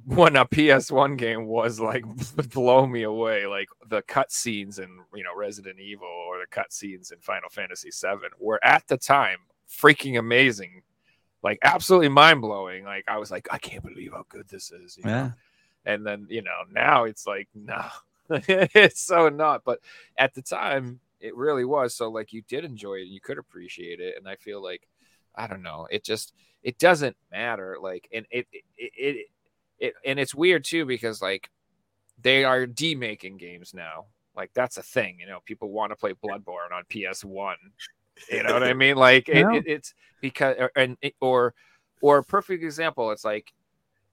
when 0.05 0.37
a 0.37 0.45
PS1 0.45 1.17
game 1.17 1.47
was 1.47 1.81
like 1.81 2.05
blow 2.53 2.87
me 2.87 3.03
away, 3.03 3.47
like 3.47 3.69
the 3.89 4.03
cutscenes 4.03 4.79
in 4.79 5.01
you 5.15 5.25
know 5.25 5.35
Resident 5.35 5.81
Evil 5.81 6.07
or 6.07 6.37
the 6.39 6.47
cutscenes 6.47 7.11
in 7.11 7.19
Final 7.19 7.49
Fantasy 7.49 7.91
VII 7.91 8.29
were 8.39 8.63
at 8.63 8.87
the 8.87 8.99
time 8.99 9.39
freaking 9.69 10.19
amazing, 10.19 10.83
like 11.43 11.59
absolutely 11.65 12.11
mind 12.11 12.43
blowing. 12.43 12.85
Like 12.85 13.05
I 13.09 13.17
was 13.17 13.31
like, 13.31 13.49
I 13.51 13.59
can't 13.59 13.83
believe 13.83 14.13
how 14.13 14.27
good 14.29 14.47
this 14.49 14.71
is. 14.71 14.99
you 14.99 15.05
know? 15.05 15.11
yeah. 15.11 15.31
and 15.87 16.07
then 16.07 16.27
you 16.29 16.43
know 16.43 16.63
now 16.71 17.05
it's 17.05 17.27
like 17.27 17.49
no 17.55 17.83
it's 18.29 19.01
so 19.01 19.29
not 19.29 19.63
but 19.65 19.79
at 20.19 20.35
the 20.35 20.43
time 20.43 21.01
it 21.21 21.35
really 21.35 21.65
was 21.65 21.95
so 21.95 22.11
like 22.11 22.33
you 22.33 22.43
did 22.47 22.65
enjoy 22.65 22.97
it 22.97 23.03
and 23.03 23.13
you 23.13 23.21
could 23.21 23.39
appreciate 23.39 24.01
it 24.01 24.17
and 24.19 24.29
i 24.29 24.35
feel 24.35 24.61
like 24.61 24.87
i 25.37 25.47
don't 25.47 25.63
know. 25.63 25.87
It 25.91 26.05
just 26.05 26.35
it 26.63 26.79
doesn't 26.79 27.17
matter 27.31 27.77
like 27.81 28.09
and 28.13 28.27
it 28.31 28.47
it 28.53 28.65
it, 28.77 29.27
it, 29.79 29.95
and 30.05 30.19
it's 30.19 30.35
weird 30.35 30.65
too 30.65 30.85
because 30.85 31.23
like 31.23 31.51
they 32.21 32.45
are 32.45 32.67
demaking 32.67 33.39
games 33.39 33.75
now. 33.75 34.07
Like 34.35 34.51
that's 34.55 34.77
a 34.77 34.83
thing 34.83 35.19
you 35.21 35.27
know 35.27 35.41
people 35.45 35.71
want 35.71 35.93
to 35.93 35.97
play 35.97 36.13
bloodborne 36.13 36.73
on 36.73 36.85
ps1 36.91 37.55
you 38.31 38.43
know 38.43 38.53
what 38.53 38.63
i 38.63 38.75
mean? 38.75 38.97
Like 38.97 39.29
it, 39.29 39.47
it, 39.47 39.65
it's 39.67 39.95
because 40.21 40.57
or- 40.59 40.73
and 40.77 40.97
or 41.21 41.55
or 42.03 42.19
a 42.19 42.25
perfect 42.25 42.63
example 42.63 43.11
it's 43.11 43.25
like 43.25 43.53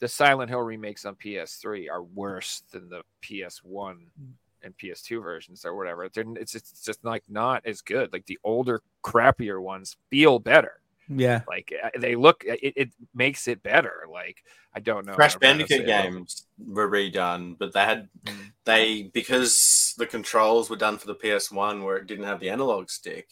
the 0.04 0.10
Silent 0.10 0.50
Hill 0.50 0.60
remakes 0.60 1.06
on 1.06 1.16
PS3 1.16 1.90
are 1.90 2.04
worse 2.04 2.64
than 2.74 2.90
the 2.90 3.04
PS1 3.24 3.64
mm. 3.64 4.32
and 4.62 4.78
PS2 4.78 5.24
versions 5.24 5.64
or 5.64 5.76
whatever. 5.76 6.10
They're, 6.10 6.26
it's 6.36 6.56
it's 6.56 6.84
just 6.84 7.06
like 7.06 7.24
not 7.30 7.66
as 7.66 7.80
good. 7.80 8.12
Like 8.12 8.26
the 8.26 8.38
older, 8.44 8.82
crappier 9.02 9.62
ones 9.62 9.96
feel 10.10 10.40
better. 10.40 10.82
Yeah, 11.10 11.42
Like 11.48 11.74
uh, 11.84 11.90
they 12.00 12.16
look, 12.16 12.44
it, 12.46 12.74
it 12.76 12.90
makes 13.14 13.48
it 13.48 13.62
better. 13.62 14.06
Like 14.12 14.44
I 14.74 14.80
don't 14.80 15.06
know. 15.06 15.14
Crash 15.14 15.34
how 15.34 15.40
to 15.40 15.40
pronounce 15.40 15.70
Bandicoot 15.70 15.86
games 15.88 16.46
were 16.58 16.90
redone, 16.90 17.58
but 17.58 17.74
they 17.74 17.82
had 17.82 18.10
Mm. 18.26 18.52
they 18.64 19.04
because 19.14 19.94
the 19.98 20.06
controls 20.08 20.70
were 20.70 20.78
done 20.78 20.98
for 20.98 21.08
the 21.08 21.16
PS1 21.16 21.84
where 21.84 21.98
it 21.98 22.08
didn't 22.08 22.26
have 22.26 22.40
the 22.40 22.50
analog 22.50 22.90
stick. 22.90 23.30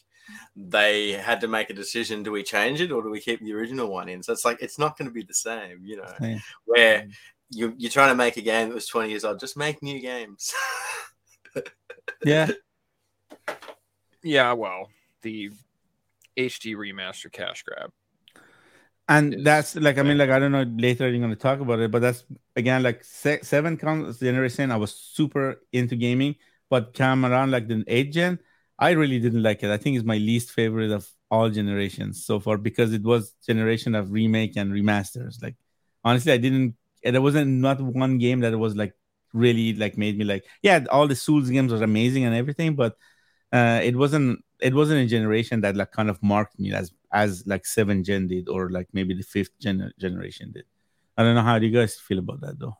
They 0.55 1.13
had 1.13 1.39
to 1.41 1.47
make 1.47 1.69
a 1.69 1.73
decision: 1.73 2.23
do 2.23 2.31
we 2.31 2.43
change 2.43 2.81
it 2.81 2.91
or 2.91 3.01
do 3.01 3.09
we 3.09 3.21
keep 3.21 3.39
the 3.39 3.53
original 3.53 3.89
one 3.89 4.09
in? 4.09 4.21
So 4.21 4.33
it's 4.33 4.45
like 4.45 4.61
it's 4.61 4.77
not 4.77 4.97
going 4.97 5.07
to 5.07 5.13
be 5.13 5.23
the 5.23 5.33
same, 5.33 5.79
you 5.83 5.97
know. 5.97 6.13
Yeah. 6.21 6.39
Where 6.65 7.07
you 7.49 7.73
you're 7.77 7.91
trying 7.91 8.09
to 8.11 8.15
make 8.15 8.37
a 8.37 8.41
game 8.41 8.69
that 8.69 8.75
was 8.75 8.87
20 8.87 9.09
years 9.09 9.23
old, 9.23 9.39
just 9.39 9.57
make 9.57 9.81
new 9.81 9.99
games. 9.99 10.53
yeah, 12.25 12.49
Yeah, 14.23 14.53
well, 14.53 14.89
the 15.21 15.51
HD 16.37 16.75
remaster 16.75 17.31
cash 17.31 17.63
grab. 17.63 17.91
and 19.07 19.45
that's 19.45 19.75
like 19.75 19.97
I 19.97 20.03
mean, 20.03 20.17
like 20.17 20.29
I 20.29 20.39
don't 20.39 20.51
know 20.51 20.63
later 20.63 21.09
you're 21.09 21.19
gonna 21.19 21.35
talk 21.35 21.59
about 21.59 21.79
it, 21.79 21.91
but 21.91 22.01
that's 22.01 22.23
again 22.55 22.83
like 22.83 23.03
se- 23.03 23.41
seven 23.43 23.77
con- 23.77 24.13
generation. 24.19 24.71
I 24.71 24.77
was 24.77 24.93
super 24.95 25.61
into 25.73 25.95
gaming, 25.95 26.35
but 26.69 26.93
come 26.93 27.25
around 27.25 27.51
like 27.51 27.67
the 27.67 27.83
eight 27.87 28.13
gen, 28.13 28.39
I 28.79 28.91
really 28.91 29.19
didn't 29.19 29.43
like 29.43 29.63
it. 29.63 29.71
I 29.71 29.77
think 29.77 29.97
it's 29.97 30.05
my 30.05 30.17
least 30.17 30.51
favorite 30.51 30.91
of 30.91 31.09
all 31.29 31.49
generations 31.49 32.25
so 32.25 32.39
far 32.39 32.57
because 32.57 32.93
it 32.93 33.03
was 33.03 33.33
generation 33.45 33.95
of 33.95 34.11
remake 34.11 34.55
and 34.57 34.71
remasters. 34.71 35.41
Like 35.41 35.55
honestly, 36.03 36.31
I 36.31 36.37
didn't. 36.37 36.75
There 37.03 37.21
wasn't 37.21 37.49
not 37.49 37.81
one 37.81 38.17
game 38.19 38.41
that 38.41 38.57
was 38.57 38.75
like 38.75 38.93
really 39.33 39.73
like 39.73 39.97
made 39.97 40.17
me 40.17 40.25
like 40.25 40.45
yeah 40.61 40.83
all 40.89 41.07
the 41.07 41.15
Souls 41.15 41.49
games 41.49 41.71
was 41.71 41.81
amazing 41.81 42.23
and 42.25 42.35
everything, 42.35 42.75
but 42.75 42.95
uh, 43.51 43.81
it 43.83 43.95
wasn't 43.95 44.43
it 44.61 44.73
wasn't 44.73 45.01
a 45.01 45.07
generation 45.07 45.61
that 45.61 45.75
like 45.75 45.91
kind 45.91 46.09
of 46.09 46.21
marked 46.21 46.59
me 46.59 46.73
as 46.73 46.91
as 47.11 47.45
like 47.45 47.65
seven 47.65 48.03
gen 48.03 48.27
did 48.27 48.47
or 48.47 48.69
like 48.69 48.87
maybe 48.93 49.13
the 49.13 49.23
fifth 49.23 49.57
gen- 49.59 49.81
uh, 49.81 49.89
generation 49.99 50.51
did. 50.51 50.65
I 51.17 51.23
don't 51.23 51.35
know 51.35 51.41
how 51.41 51.59
do 51.59 51.67
you 51.67 51.77
guys 51.77 51.99
feel 51.99 52.19
about 52.19 52.41
that 52.41 52.59
though. 52.59 52.77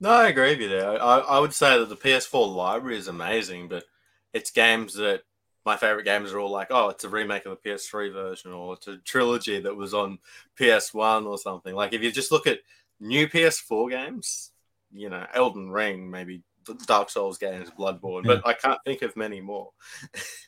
no, 0.00 0.10
I 0.10 0.28
agree 0.28 0.50
with 0.50 0.60
you 0.60 0.68
there. 0.68 1.02
I, 1.02 1.18
I 1.18 1.38
would 1.38 1.54
say 1.54 1.78
that 1.78 1.88
the 1.88 1.96
PS4 1.96 2.54
library 2.54 2.98
is 2.98 3.08
amazing, 3.08 3.68
but 3.68 3.84
it's 4.32 4.50
games 4.50 4.94
that 4.94 5.22
my 5.64 5.76
favorite 5.76 6.04
games 6.04 6.32
are 6.32 6.38
all 6.38 6.50
like, 6.50 6.68
oh, 6.70 6.88
it's 6.88 7.04
a 7.04 7.08
remake 7.08 7.44
of 7.44 7.56
the 7.62 7.70
PS3 7.70 8.12
version, 8.12 8.52
or 8.52 8.74
it's 8.74 8.88
a 8.88 8.96
trilogy 8.98 9.60
that 9.60 9.76
was 9.76 9.92
on 9.94 10.18
PS1 10.58 11.26
or 11.26 11.38
something. 11.38 11.74
Like 11.74 11.92
if 11.92 12.02
you 12.02 12.10
just 12.10 12.32
look 12.32 12.46
at 12.46 12.60
new 13.00 13.28
PS4 13.28 13.90
games, 13.90 14.50
you 14.92 15.10
know, 15.10 15.26
Elden 15.34 15.70
Ring, 15.70 16.10
maybe 16.10 16.42
Dark 16.86 17.10
Souls 17.10 17.38
games, 17.38 17.70
Bloodborne, 17.78 18.24
but 18.24 18.46
I 18.46 18.54
can't 18.54 18.80
think 18.84 19.02
of 19.02 19.16
many 19.16 19.40
more. 19.40 19.70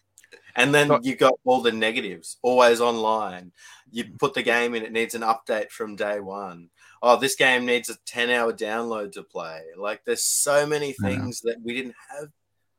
and 0.60 0.74
then 0.74 0.98
you 1.02 1.16
got 1.16 1.34
all 1.44 1.62
the 1.62 1.72
negatives, 1.72 2.38
always 2.42 2.80
online. 2.80 3.52
You 3.90 4.04
put 4.18 4.34
the 4.34 4.42
game 4.42 4.74
in, 4.74 4.84
it 4.84 4.92
needs 4.92 5.14
an 5.14 5.22
update 5.22 5.70
from 5.70 5.96
day 5.96 6.20
one. 6.20 6.70
Oh, 7.02 7.16
this 7.16 7.34
game 7.34 7.64
needs 7.64 7.88
a 7.88 7.96
10 8.06 8.30
hour 8.30 8.52
download 8.52 9.12
to 9.12 9.22
play. 9.22 9.62
Like, 9.76 10.04
there's 10.04 10.22
so 10.22 10.66
many 10.66 10.92
things 10.92 11.40
that 11.42 11.56
we 11.62 11.74
didn't 11.74 11.94
have 12.10 12.28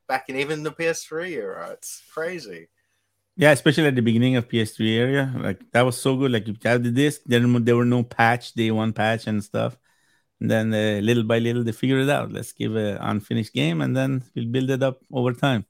back 0.08 0.28
in 0.28 0.36
even 0.36 0.62
the 0.62 0.72
PS3 0.72 1.30
era. 1.30 1.70
It's 1.72 2.02
crazy. 2.12 2.68
Yeah, 3.36 3.52
especially 3.52 3.86
at 3.86 3.94
the 3.96 4.02
beginning 4.02 4.36
of 4.36 4.48
PS3 4.48 4.80
era. 4.90 5.34
like 5.38 5.60
that 5.72 5.82
was 5.82 6.00
so 6.00 6.16
good. 6.16 6.32
Like 6.32 6.46
you 6.46 6.54
had 6.62 6.84
the 6.84 6.90
disc, 6.90 7.22
then 7.24 7.64
there 7.64 7.76
were 7.76 7.84
no 7.84 8.02
patch, 8.02 8.52
day 8.52 8.70
one 8.70 8.92
patch 8.92 9.26
and 9.26 9.42
stuff. 9.42 9.76
And 10.40 10.50
then 10.50 10.74
uh, 10.74 11.00
little 11.00 11.22
by 11.22 11.38
little, 11.38 11.64
they 11.64 11.72
figured 11.72 12.02
it 12.02 12.10
out. 12.10 12.32
Let's 12.32 12.52
give 12.52 12.76
an 12.76 12.98
unfinished 12.98 13.54
game, 13.54 13.80
and 13.80 13.96
then 13.96 14.22
we'll 14.34 14.46
build 14.46 14.70
it 14.70 14.82
up 14.82 14.98
over 15.10 15.32
time. 15.32 15.64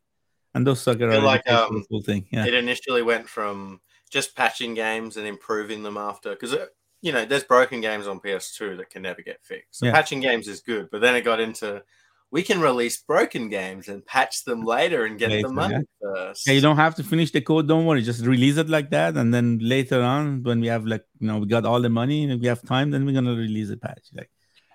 And 0.55 0.67
those 0.67 0.81
sucker 0.81 1.05
already 1.05 1.23
like, 1.23 1.49
um, 1.51 1.85
full 1.89 2.03
thing. 2.03 2.27
Yeah, 2.31 2.47
It 2.47 2.55
initially 2.55 3.03
went 3.03 3.29
from 3.29 3.81
just 4.11 4.37
patching 4.37 4.75
games 4.75 5.17
and 5.17 5.27
improving 5.27 5.83
them 5.83 5.97
after, 5.97 6.31
because, 6.31 6.55
you 7.01 7.13
know, 7.13 7.25
there's 7.25 7.45
broken 7.45 7.81
games 7.81 8.07
on 8.07 8.21
PS2 8.21 8.77
that 8.77 8.91
can 8.91 9.03
never 9.03 9.23
get 9.23 9.43
fixed. 9.43 9.81
So 9.81 9.87
Yeah. 9.87 9.93
patching 9.93 10.21
games 10.21 10.49
is 10.49 10.61
good. 10.61 10.91
But 10.91 11.01
then 11.01 11.15
it 11.17 11.23
got 11.23 11.41
into, 11.41 11.83
we 12.31 12.43
can 12.43 12.61
release 12.61 12.99
broken 13.03 13.49
games 13.49 13.89
and 13.89 14.05
patch 14.05 14.45
them 14.45 14.63
later 14.65 15.05
and 15.05 15.19
get 15.19 15.31
Later, 15.31 15.49
the 15.49 15.55
money 15.55 15.85
first. 16.01 16.47
Yeah, 16.47 16.55
you 16.55 16.61
don't 16.61 16.77
have 16.77 16.95
to 16.97 17.05
finish 17.05 17.31
the 17.31 17.41
code. 17.41 17.69
Don't 17.69 17.87
worry, 17.87 18.03
just 18.03 18.25
release 18.25 18.57
it 18.57 18.69
like 18.69 18.91
that, 18.91 19.17
and 19.17 19.33
then 19.33 19.59
later 19.61 20.03
on, 20.03 20.43
when 20.43 20.61
we 20.61 20.67
have 20.69 20.87
like 20.87 21.05
you 21.21 21.27
know 21.27 21.39
we 21.39 21.47
got 21.47 21.65
all 21.65 21.81
the 21.81 21.91
money 21.91 22.25
and 22.25 22.41
we 22.41 22.47
have 22.47 22.63
time, 22.63 22.91
then 22.91 23.05
we're 23.05 23.13
gonna 23.13 23.35
release 23.37 23.71
a 23.71 23.77
patch. 23.77 24.09
Like, 24.15 24.31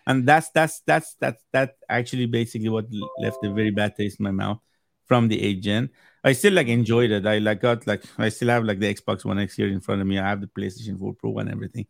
and 0.05 0.25
that's 0.27 0.49
that's 0.51 0.81
that's 0.85 1.15
that's 1.19 1.43
that 1.51 1.77
actually 1.89 2.27
basically 2.27 2.69
what 2.69 2.85
left 3.17 3.43
a 3.43 3.51
very 3.51 3.71
bad 3.71 3.95
taste 3.95 4.19
in 4.19 4.23
my 4.23 4.31
mouth 4.31 4.59
from 5.07 5.27
the 5.27 5.55
gen. 5.55 5.89
I 6.23 6.33
still 6.33 6.53
like 6.53 6.67
enjoyed 6.67 7.11
it. 7.11 7.25
I 7.25 7.37
like 7.37 7.61
got 7.61 7.87
like 7.87 8.03
I 8.17 8.29
still 8.29 8.49
have 8.49 8.65
like 8.65 8.79
the 8.79 8.93
Xbox 8.93 9.23
One 9.23 9.39
X 9.39 9.55
here 9.55 9.67
in 9.67 9.79
front 9.79 10.01
of 10.01 10.07
me. 10.07 10.19
I 10.19 10.27
have 10.27 10.41
the 10.41 10.47
PlayStation 10.47 10.99
4 10.99 11.13
Pro 11.13 11.37
and 11.37 11.49
everything. 11.49 11.87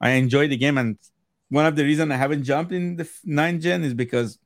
I 0.00 0.10
enjoyed 0.10 0.50
the 0.50 0.56
game, 0.56 0.78
and 0.78 0.98
one 1.48 1.66
of 1.66 1.76
the 1.76 1.84
reasons 1.84 2.10
I 2.10 2.16
haven't 2.16 2.42
jumped 2.42 2.72
in 2.72 2.96
the 2.96 3.08
nine 3.24 3.60
gen 3.60 3.84
is 3.84 3.94
because 3.94 4.38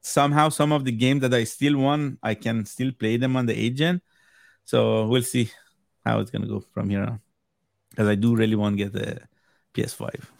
somehow 0.00 0.48
some 0.48 0.70
of 0.72 0.84
the 0.84 0.92
games 0.92 1.22
that 1.22 1.34
I 1.34 1.44
still 1.44 1.76
want, 1.78 2.18
I 2.22 2.34
can 2.34 2.64
still 2.66 2.92
play 2.92 3.16
them 3.16 3.36
on 3.36 3.46
the 3.46 3.58
eight 3.58 3.74
gen. 3.74 4.00
So 4.64 5.06
we'll 5.06 5.22
see 5.22 5.50
how 6.04 6.20
it's 6.20 6.30
gonna 6.30 6.46
go 6.46 6.60
from 6.72 6.90
here 6.90 7.02
on. 7.02 7.20
Because 7.90 8.08
I 8.08 8.14
do 8.14 8.36
really 8.36 8.56
want 8.56 8.78
to 8.78 8.84
get 8.84 8.92
the 8.92 9.20
PS5. 9.74 10.30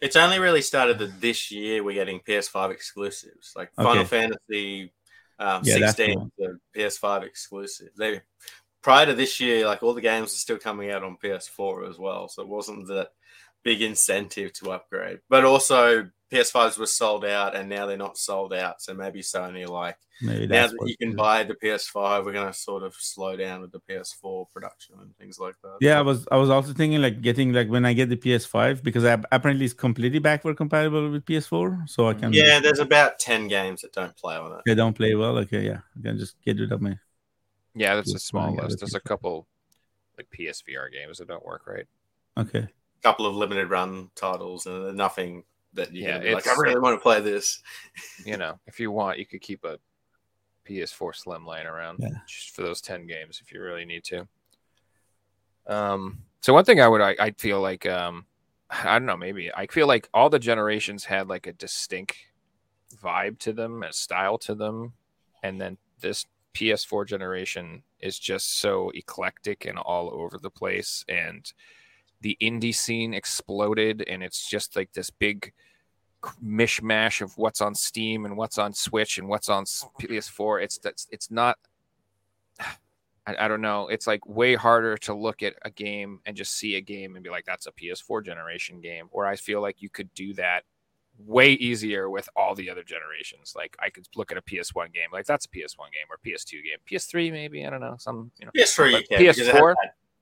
It's 0.00 0.16
only 0.16 0.38
really 0.38 0.62
started 0.62 0.98
that 0.98 1.20
this 1.20 1.50
year 1.50 1.82
we're 1.82 1.94
getting 1.94 2.20
PS5 2.20 2.70
exclusives, 2.70 3.52
like 3.56 3.72
Final 3.74 4.04
Fantasy 4.04 4.92
um, 5.38 5.62
Yeah, 5.64 5.90
16, 5.90 6.18
one. 6.18 6.30
the 6.38 6.58
PS5 6.76 7.22
exclusive. 7.24 7.88
They 7.96 8.20
prior 8.82 9.06
to 9.06 9.14
this 9.14 9.40
year, 9.40 9.66
like 9.66 9.82
all 9.82 9.94
the 9.94 10.00
games 10.00 10.32
are 10.32 10.36
still 10.36 10.58
coming 10.58 10.90
out 10.90 11.02
on 11.02 11.16
PS4 11.22 11.88
as 11.88 11.98
well, 11.98 12.28
so 12.28 12.42
it 12.42 12.48
wasn't 12.48 12.86
that 12.88 13.10
big 13.64 13.82
incentive 13.82 14.52
to 14.54 14.70
upgrade. 14.72 15.18
But 15.28 15.44
also 15.44 16.08
PS5s 16.32 16.78
were 16.78 16.86
sold 16.86 17.24
out, 17.24 17.54
and 17.54 17.68
now 17.68 17.86
they're 17.86 17.96
not 17.96 18.18
sold 18.18 18.52
out. 18.52 18.82
So 18.82 18.94
maybe 18.94 19.20
Sony 19.20 19.64
are 19.64 19.68
like 19.68 19.96
Maybe 20.20 20.46
now 20.46 20.66
that 20.66 20.76
you 20.86 20.96
can 20.96 21.10
it 21.10 21.12
is. 21.12 21.16
buy 21.16 21.44
the 21.44 21.54
PS5, 21.54 22.24
we're 22.24 22.32
going 22.32 22.46
to 22.46 22.58
sort 22.58 22.82
of 22.82 22.94
slow 22.94 23.36
down 23.36 23.60
with 23.60 23.70
the 23.70 23.80
PS4 23.80 24.46
production 24.50 24.96
and 25.00 25.14
things 25.18 25.38
like 25.38 25.54
that. 25.62 25.76
Yeah, 25.80 25.98
I 25.98 26.02
was 26.02 26.26
I 26.32 26.36
was 26.36 26.48
also 26.48 26.72
thinking 26.72 27.02
like 27.02 27.20
getting 27.20 27.52
like 27.52 27.68
when 27.68 27.84
I 27.84 27.92
get 27.92 28.08
the 28.08 28.16
PS5 28.16 28.82
because 28.82 29.04
I 29.04 29.12
apparently 29.30 29.66
it's 29.66 29.74
completely 29.74 30.18
backward 30.18 30.56
compatible 30.56 31.10
with 31.10 31.24
PS4, 31.26 31.86
so 31.86 32.08
I 32.08 32.14
can 32.14 32.32
Yeah, 32.32 32.60
there's 32.60 32.78
about 32.78 33.18
10 33.18 33.48
games 33.48 33.82
that 33.82 33.92
don't 33.92 34.16
play 34.16 34.36
on 34.36 34.52
it. 34.52 34.62
they 34.64 34.74
don't 34.74 34.94
play 34.94 35.14
well. 35.14 35.36
Okay, 35.38 35.66
yeah, 35.66 35.80
I 35.98 36.02
can 36.02 36.18
just 36.18 36.40
get 36.42 36.58
rid 36.58 36.72
of 36.72 36.80
my 36.80 36.98
Yeah, 37.74 37.94
that's 37.94 38.14
a 38.14 38.18
small 38.18 38.58
I 38.58 38.64
list. 38.64 38.80
There's 38.80 38.94
a 38.94 39.00
couple 39.00 39.46
like 40.16 40.28
PSVR 40.30 40.90
games 40.90 41.18
that 41.18 41.28
don't 41.28 41.44
work 41.44 41.66
right. 41.66 41.86
okay. 42.38 42.60
A 42.60 43.02
couple 43.02 43.26
of 43.26 43.34
limited 43.34 43.68
run 43.68 44.10
titles 44.14 44.64
and 44.66 44.96
nothing 44.96 45.44
that 45.76 45.92
you 45.92 46.02
Yeah, 46.02 46.22
yeah, 46.22 46.34
like. 46.34 46.46
I 46.46 46.50
it's- 46.52 46.58
really 46.58 46.78
want 46.80 46.96
to 46.98 47.02
play 47.02 47.20
this. 47.20 47.62
you 48.24 48.36
know, 48.36 48.58
if 48.66 48.80
you 48.80 48.90
want, 48.90 49.18
you 49.18 49.26
could 49.26 49.40
keep 49.40 49.64
a 49.64 49.78
PS4 50.68 51.14
Slim 51.14 51.46
laying 51.46 51.66
around 51.66 51.98
Yeah. 52.00 52.08
just 52.26 52.54
for 52.54 52.62
those 52.62 52.80
ten 52.80 53.06
games 53.06 53.40
if 53.42 53.52
you 53.52 53.62
really 53.62 53.84
need 53.84 54.04
to. 54.04 54.26
Um, 55.66 56.22
so 56.40 56.52
one 56.52 56.64
thing 56.64 56.80
I 56.80 56.88
would, 56.88 57.00
I, 57.00 57.16
I 57.18 57.30
feel 57.32 57.60
like, 57.60 57.86
um, 57.86 58.26
I 58.70 58.98
don't 58.98 59.06
know, 59.06 59.16
maybe 59.16 59.52
I 59.54 59.66
feel 59.66 59.86
like 59.86 60.08
all 60.14 60.30
the 60.30 60.38
generations 60.38 61.04
had 61.04 61.28
like 61.28 61.46
a 61.46 61.52
distinct 61.52 62.16
vibe 63.02 63.38
to 63.40 63.52
them, 63.52 63.82
a 63.82 63.92
style 63.92 64.38
to 64.38 64.54
them, 64.54 64.92
and 65.42 65.60
then 65.60 65.76
this 66.00 66.26
PS4 66.54 67.06
generation 67.06 67.82
is 68.00 68.18
just 68.18 68.58
so 68.58 68.90
eclectic 68.94 69.64
and 69.66 69.78
all 69.78 70.10
over 70.12 70.38
the 70.38 70.50
place, 70.50 71.04
and 71.08 71.52
the 72.20 72.36
indie 72.40 72.74
scene 72.74 73.14
exploded, 73.14 74.04
and 74.08 74.22
it's 74.22 74.48
just 74.48 74.76
like 74.76 74.92
this 74.92 75.10
big 75.10 75.52
mishmash 76.44 77.20
of 77.20 77.36
what's 77.36 77.60
on 77.60 77.74
Steam 77.74 78.24
and 78.24 78.36
what's 78.36 78.58
on 78.58 78.72
Switch 78.72 79.18
and 79.18 79.28
what's 79.28 79.48
on 79.48 79.64
PS4. 79.64 80.62
It's 80.62 80.78
that's 80.78 81.06
it's 81.10 81.30
not. 81.30 81.58
I, 83.28 83.46
I 83.46 83.48
don't 83.48 83.60
know. 83.60 83.88
It's 83.88 84.06
like 84.06 84.24
way 84.24 84.54
harder 84.54 84.96
to 84.98 85.12
look 85.12 85.42
at 85.42 85.54
a 85.62 85.70
game 85.70 86.20
and 86.26 86.36
just 86.36 86.56
see 86.56 86.76
a 86.76 86.80
game 86.80 87.16
and 87.16 87.24
be 87.24 87.30
like, 87.30 87.44
"That's 87.44 87.66
a 87.66 87.72
PS4 87.72 88.24
generation 88.24 88.80
game." 88.80 89.08
Where 89.10 89.26
I 89.26 89.34
feel 89.34 89.60
like 89.60 89.82
you 89.82 89.90
could 89.90 90.14
do 90.14 90.32
that 90.34 90.62
way 91.18 91.52
easier 91.52 92.10
with 92.10 92.28
all 92.36 92.54
the 92.54 92.70
other 92.70 92.82
generations. 92.82 93.54
Like 93.56 93.76
I 93.80 93.90
could 93.90 94.06
look 94.16 94.30
at 94.30 94.38
a 94.38 94.42
PS1 94.42 94.92
game, 94.92 95.08
like 95.12 95.26
that's 95.26 95.46
a 95.46 95.48
PS1 95.48 95.90
game 95.92 96.06
or 96.10 96.18
PS2 96.24 96.62
game, 96.62 96.78
PS3 96.88 97.32
maybe. 97.32 97.66
I 97.66 97.70
don't 97.70 97.80
know. 97.80 97.96
Some 97.98 98.30
you 98.38 98.46
know 98.46 98.52
PS3 98.56 98.86
you 98.86 98.96
But 98.98 99.08
can 99.08 99.18
because 99.18 99.38
it 99.38 99.46
has 99.46 99.54
PS4? 99.54 99.74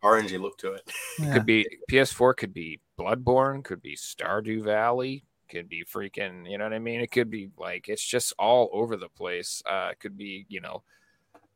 That 0.05 0.09
orangey 0.09 0.41
look 0.41 0.59
to 0.59 0.73
it. 0.75 0.91
Yeah. 1.19 1.35
could 1.35 1.47
be 1.47 1.67
PS4 1.91 2.37
could 2.37 2.53
be 2.55 2.81
Bloodborne, 2.99 3.65
could 3.65 3.83
be 3.83 3.97
Stardew 3.97 4.63
Valley, 4.65 5.25
could 5.49 5.69
be 5.69 5.85
freaking, 5.85 6.49
you 6.51 6.59
know 6.59 6.65
what 6.65 6.73
I 6.73 6.79
mean? 6.79 7.01
It 7.01 7.11
could 7.11 7.31
be 7.31 7.51
like 7.59 7.89
it's 7.89 8.05
just 8.05 8.33
all 8.39 8.71
over 8.73 8.97
the 8.97 9.09
place. 9.09 9.63
Uh 9.67 9.89
it 9.93 10.01
could 10.01 10.17
be, 10.17 10.47
you 10.49 10.61
know, 10.61 10.83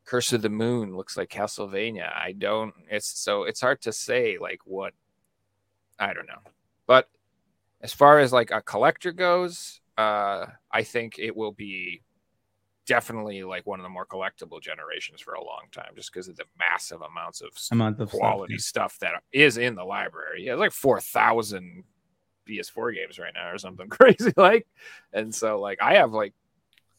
Curse 0.05 0.33
of 0.33 0.41
the 0.41 0.49
Moon 0.49 0.95
looks 0.95 1.17
like 1.17 1.29
Castlevania. 1.29 2.11
I 2.13 2.33
don't 2.33 2.73
it's 2.89 3.19
so 3.19 3.43
it's 3.43 3.61
hard 3.61 3.81
to 3.83 3.91
say 3.93 4.37
like 4.39 4.61
what 4.65 4.93
I 5.99 6.13
don't 6.13 6.27
know. 6.27 6.41
But 6.87 7.09
as 7.81 7.93
far 7.93 8.19
as 8.19 8.33
like 8.33 8.51
a 8.51 8.61
collector 8.61 9.11
goes, 9.11 9.81
uh 9.97 10.47
I 10.71 10.83
think 10.83 11.19
it 11.19 11.35
will 11.35 11.51
be 11.51 12.01
definitely 12.89 13.43
like 13.43 13.67
one 13.67 13.79
of 13.79 13.83
the 13.83 13.89
more 13.89 14.05
collectible 14.05 14.59
generations 14.59 15.21
for 15.21 15.35
a 15.35 15.43
long 15.43 15.61
time 15.71 15.91
just 15.95 16.11
because 16.11 16.27
of 16.27 16.35
the 16.35 16.43
massive 16.57 17.01
amounts 17.01 17.39
of 17.41 17.49
amount 17.71 17.99
of 18.01 18.09
stuff, 18.09 18.19
quality 18.19 18.55
yeah. 18.55 18.59
stuff, 18.59 18.97
that 18.99 19.13
is 19.31 19.57
in 19.57 19.75
the 19.75 19.83
library. 19.83 20.45
Yeah, 20.45 20.53
it's 20.53 20.59
like 20.59 20.71
four 20.71 20.99
thousand 20.99 21.83
PS4 22.49 22.95
games 22.95 23.19
right 23.19 23.33
now 23.33 23.51
or 23.51 23.59
something 23.59 23.87
crazy 23.97 24.33
like. 24.35 24.67
And 25.13 25.33
so 25.33 25.59
like 25.59 25.77
I 25.81 25.95
have 25.95 26.11
like 26.13 26.33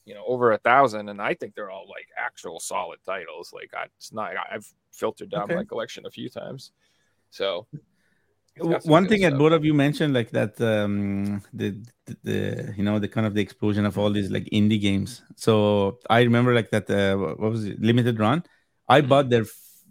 you 0.04 0.14
know 0.14 0.24
over 0.26 0.52
a 0.52 0.58
thousand, 0.58 1.08
and 1.08 1.20
I 1.20 1.34
think 1.34 1.54
they're 1.54 1.70
all 1.70 1.88
like 1.88 2.06
actual 2.16 2.60
solid 2.60 3.00
titles. 3.04 3.52
Like 3.52 3.72
I, 3.76 3.86
it's 3.98 4.12
not 4.12 4.32
I've 4.50 4.72
filtered 4.92 5.30
down 5.30 5.42
Okay. 5.42 5.56
my 5.56 5.64
collection 5.64 6.06
a 6.06 6.10
few 6.10 6.28
times. 6.30 6.70
So 7.30 7.66
it's 7.72 7.72
W- 7.72 7.84
got 7.84 7.88
some 7.90 8.39
one 8.58 9.06
thing 9.06 9.22
that 9.22 9.38
both 9.38 9.52
of 9.52 9.64
you 9.64 9.72
mentioned 9.72 10.12
like 10.12 10.30
that 10.32 10.60
um 10.60 11.42
the, 11.52 11.70
the 12.06 12.16
the 12.24 12.74
you 12.76 12.82
know 12.82 12.98
the 12.98 13.08
kind 13.08 13.26
of 13.26 13.34
the 13.34 13.40
explosion 13.40 13.86
of 13.86 13.96
all 13.98 14.10
these 14.10 14.30
like 14.30 14.44
indie 14.52 14.80
games. 14.80 15.22
So 15.36 15.98
i 16.10 16.20
remember 16.22 16.54
like 16.54 16.70
that 16.70 16.90
uh, 16.90 17.16
what 17.16 17.38
was 17.50 17.64
it? 17.64 17.80
Limited 17.80 18.18
run? 18.18 18.42
I 18.88 19.00
Mhm. 19.00 19.08
bought 19.08 19.30
their 19.30 19.46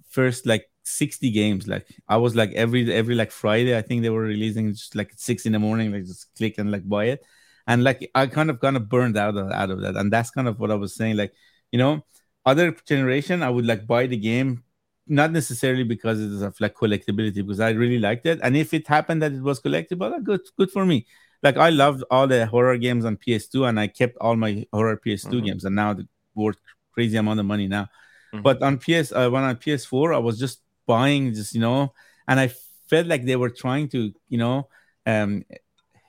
first 0.09 0.45
like 0.45 0.65
60 0.83 1.29
games 1.29 1.67
like 1.67 1.85
i 2.07 2.17
was 2.17 2.35
like 2.35 2.51
every 2.53 2.91
every 2.91 3.13
like 3.13 3.29
friday 3.29 3.77
i 3.77 3.81
think 3.81 4.01
they 4.01 4.09
were 4.09 4.23
releasing 4.23 4.73
just 4.73 4.95
like 4.95 5.11
six 5.15 5.45
in 5.45 5.51
the 5.51 5.59
morning 5.59 5.91
like 5.91 6.03
just 6.05 6.33
click 6.35 6.57
and 6.57 6.71
like 6.71 6.87
buy 6.87 7.05
it. 7.05 7.23
And 7.67 7.83
like 7.83 8.09
i 8.15 8.25
kind 8.27 8.49
of 8.49 8.59
kind 8.59 8.75
of 8.75 8.89
burned 8.89 9.15
out 9.17 9.37
of, 9.37 9.51
out 9.51 9.69
of 9.69 9.81
that. 9.81 9.95
And 9.95 10.11
that's 10.11 10.31
kind 10.31 10.47
of 10.47 10.59
what 10.59 10.71
i 10.71 10.75
was 10.75 10.95
saying 10.95 11.15
like 11.17 11.33
you 11.71 11.77
know 11.79 12.05
other 12.45 12.71
generation 12.87 13.43
i 13.43 13.49
would 13.49 13.65
like 13.65 13.85
buy 13.85 14.07
the 14.07 14.17
game 14.17 14.63
not 15.09 15.31
necessarily 15.31 15.83
because 15.83 16.19
it 16.21 16.31
is 16.31 16.41
of 16.41 16.59
like 16.59 16.75
collectability 16.75 17.35
because 17.45 17.59
I 17.59 17.71
really 17.71 17.99
liked 17.99 18.25
it. 18.25 18.39
And 18.43 18.55
if 18.55 18.73
it 18.73 18.87
happened 18.87 19.21
that 19.23 19.33
it 19.33 19.41
was 19.41 19.59
collectible, 19.59 20.13
uh, 20.13 20.19
good, 20.19 20.41
good 20.57 20.71
for 20.71 20.85
me. 20.85 21.05
Like 21.43 21.57
I 21.57 21.69
loved 21.69 22.03
all 22.11 22.27
the 22.27 22.45
horror 22.45 22.77
games 22.77 23.05
on 23.05 23.17
PS2 23.17 23.65
and 23.65 23.79
I 23.79 23.87
kept 23.87 24.17
all 24.21 24.35
my 24.35 24.65
horror 24.71 24.97
PS2 24.97 25.41
Mhm. 25.41 25.45
games 25.45 25.65
and 25.65 25.75
now 25.75 25.93
they're 25.93 26.05
worth 26.35 26.57
crazy 26.93 27.17
amount 27.17 27.39
of 27.39 27.45
money 27.45 27.67
now. 27.67 27.87
Mhm. 28.33 28.43
But 28.43 28.61
on 28.61 28.77
PS 28.77 29.11
uh, 29.11 29.29
when 29.29 29.43
on 29.43 29.55
PS4, 29.55 30.13
I 30.13 30.17
was 30.19 30.37
just 30.39 30.61
buying 30.85 31.33
just, 31.33 31.53
you 31.53 31.61
know, 31.61 31.93
and 32.27 32.39
I 32.39 32.47
felt 32.89 33.07
like 33.07 33.25
they 33.25 33.35
were 33.35 33.49
trying 33.49 33.87
to, 33.89 34.13
you 34.29 34.37
know, 34.37 34.67
um 35.05 35.43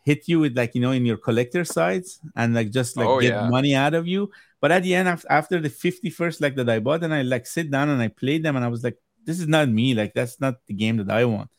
hit 0.04 0.26
you 0.28 0.40
with 0.40 0.56
like, 0.56 0.74
you 0.74 0.80
know, 0.80 0.92
in 0.92 1.04
your 1.06 1.16
collector 1.18 1.64
sides 1.64 2.20
and 2.34 2.54
like 2.54 2.70
just 2.70 2.96
like 2.96 3.08
Oh, 3.08 3.20
get 3.20 3.34
yeah. 3.34 3.48
money 3.48 3.74
out 3.74 3.94
of 3.94 4.06
you. 4.06 4.30
But 4.60 4.72
at 4.72 4.82
the 4.82 4.94
end, 4.94 5.08
after 5.30 5.60
the 5.60 5.70
51st, 5.70 6.40
like 6.40 6.56
that 6.56 6.68
I 6.68 6.78
bought, 6.80 7.02
and 7.02 7.14
I 7.14 7.22
like 7.22 7.46
sit 7.46 7.70
down 7.70 7.88
and 7.88 8.00
I 8.02 8.08
played 8.08 8.42
them, 8.42 8.56
and 8.56 8.64
I 8.64 8.68
was 8.68 8.84
like, 8.84 8.98
this 9.24 9.40
is 9.40 9.48
not 9.48 9.68
me. 9.68 9.94
Like 9.94 10.14
that's 10.14 10.40
not 10.40 10.56
the 10.66 10.74
game 10.74 10.96
that 10.98 11.10
I 11.10 11.24
want. 11.24 11.50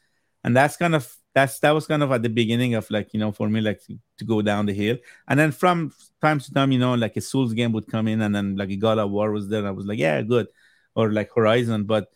And 0.43 0.55
that's 0.55 0.77
kind 0.77 0.95
of 0.95 1.11
that's 1.33 1.59
that 1.59 1.71
was 1.71 1.87
kind 1.87 2.03
of 2.03 2.11
at 2.11 2.23
the 2.23 2.29
beginning 2.29 2.73
of 2.73 2.89
like 2.91 3.13
you 3.13 3.19
know 3.19 3.31
for 3.31 3.47
me 3.47 3.61
like 3.61 3.81
to, 3.85 3.97
to 4.17 4.25
go 4.25 4.41
down 4.41 4.65
the 4.65 4.73
hill. 4.73 4.97
And 5.27 5.39
then 5.39 5.51
from 5.51 5.93
time 6.21 6.39
to 6.39 6.53
time, 6.53 6.71
you 6.71 6.79
know, 6.79 6.95
like 6.95 7.15
a 7.17 7.21
Souls 7.21 7.53
game 7.53 7.71
would 7.73 7.87
come 7.87 8.07
in, 8.07 8.21
and 8.21 8.35
then 8.35 8.55
like 8.55 8.69
a 8.69 8.75
God 8.75 8.97
of 8.99 9.11
War 9.11 9.31
was 9.31 9.47
there. 9.49 9.59
And 9.59 9.67
I 9.67 9.71
was 9.71 9.85
like, 9.85 9.99
yeah, 9.99 10.21
good, 10.21 10.47
or 10.95 11.11
like 11.11 11.29
Horizon. 11.33 11.85
But 11.85 12.09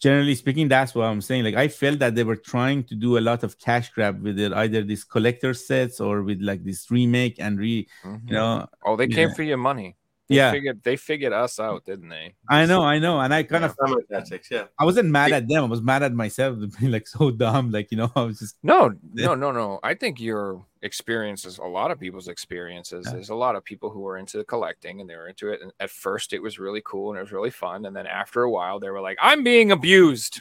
generally 0.00 0.34
speaking, 0.34 0.68
that's 0.68 0.94
what 0.94 1.04
I'm 1.04 1.20
saying. 1.20 1.44
Like 1.44 1.54
I 1.54 1.68
felt 1.68 2.00
that 2.00 2.14
they 2.14 2.24
were 2.24 2.36
trying 2.36 2.84
to 2.84 2.94
do 2.94 3.18
a 3.18 3.20
lot 3.20 3.44
of 3.44 3.58
cash 3.58 3.90
grab 3.90 4.22
with 4.22 4.38
it, 4.38 4.52
either 4.52 4.82
these 4.82 5.04
collector 5.04 5.54
sets 5.54 6.00
or 6.00 6.22
with 6.22 6.40
like 6.40 6.64
this 6.64 6.90
remake 6.90 7.36
and 7.38 7.58
re, 7.58 7.86
Mhm. 8.04 8.20
you 8.26 8.34
know, 8.34 8.66
oh, 8.84 8.96
they 8.96 9.06
came 9.06 9.28
yeah. 9.28 9.34
for 9.34 9.42
your 9.42 9.58
money. 9.58 9.96
They 10.28 10.36
yeah. 10.36 10.52
figured 10.52 10.82
they 10.82 10.96
figured 10.96 11.32
us 11.32 11.58
out, 11.58 11.84
didn't 11.84 12.08
they? 12.08 12.34
I 12.48 12.64
know, 12.64 12.82
I 12.82 12.98
know, 12.98 13.20
and 13.20 13.34
I 13.34 13.42
kind 13.42 13.62
Yeah. 13.62 13.70
of 13.70 13.76
Some 13.78 13.92
of 13.98 14.06
the 14.08 14.14
tactics, 14.14 14.48
yeah. 14.50 14.64
I 14.78 14.84
wasn't 14.84 15.10
mad 15.10 15.32
at 15.32 15.48
them. 15.48 15.64
I 15.64 15.66
was 15.66 15.82
mad 15.82 16.02
at 16.04 16.14
myself 16.14 16.58
being 16.80 16.92
like 16.92 17.06
so 17.08 17.30
dumb. 17.32 17.70
Like 17.70 17.90
you 17.90 17.96
know, 17.98 18.10
I 18.14 18.22
was 18.22 18.38
just 18.38 18.56
No, 18.62 18.94
Yeah. 19.14 19.26
no, 19.26 19.34
no, 19.34 19.50
no. 19.52 19.80
I 19.82 19.94
think 19.94 20.20
your 20.20 20.64
experiences, 20.82 21.58
a 21.58 21.64
lot 21.64 21.90
of 21.90 21.98
people's 22.00 22.28
experiences, 22.28 23.04
Yeah. 23.06 23.14
there's 23.14 23.30
a 23.30 23.34
lot 23.34 23.56
of 23.56 23.64
people 23.64 23.90
who 23.90 24.00
were 24.00 24.16
into 24.16 24.42
collecting 24.44 25.00
and 25.00 25.10
they 25.10 25.16
were 25.16 25.28
into 25.28 25.50
it. 25.50 25.60
And 25.60 25.72
at 25.80 25.90
first, 25.90 26.32
it 26.32 26.40
was 26.40 26.58
really 26.58 26.82
cool 26.84 27.10
and 27.10 27.18
it 27.18 27.22
was 27.22 27.32
really 27.32 27.50
fun. 27.50 27.84
And 27.84 27.94
then 27.94 28.06
after 28.06 28.42
a 28.42 28.50
while, 28.50 28.78
they 28.80 28.90
were 28.90 29.00
like, 29.00 29.18
I'm 29.20 29.42
being 29.44 29.70
abused. 29.72 30.40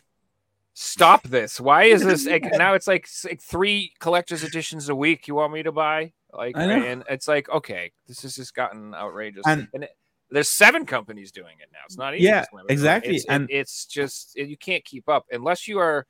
Stop 0.73 1.23
this. 1.23 1.59
Why 1.59 1.83
is 1.85 2.03
this? 2.03 2.25
Like, 2.29 2.45
now 2.53 2.75
it's 2.75 2.87
like, 2.87 3.03
s- 3.05 3.25
like 3.27 3.41
three 3.41 3.93
collector's 3.99 4.43
editions 4.43 4.87
a 4.89 4.95
week 4.95 5.27
you 5.27 5.35
want 5.35 5.51
me 5.53 5.63
to 5.63 5.71
buy? 5.71 6.13
Like, 6.33 6.55
and 6.55 7.03
it's 7.09 7.27
like, 7.27 7.49
okay, 7.49 7.91
this 8.07 8.21
has 8.21 8.35
just 8.35 8.53
gotten 8.53 8.93
outrageous. 8.93 9.43
And- 9.45 9.67
And, 9.73 9.83
it, 9.83 9.91
there's 10.29 10.49
seven 10.49 10.85
companies 10.85 11.31
doing 11.31 11.55
it 11.59 11.67
now. 11.73 11.79
It's 11.85 11.97
not 11.97 12.15
easy. 12.15 12.23
Yeah, 12.23 12.45
exactly. 12.69 13.15
It's, 13.15 13.25
it- 13.25 13.29
And- 13.29 13.49
it's 13.49 13.85
just, 13.85 14.35
you 14.37 14.57
can't 14.57 14.85
keep 14.85 15.09
up 15.09 15.25
unless 15.31 15.67
you 15.67 15.79
are 15.79 16.07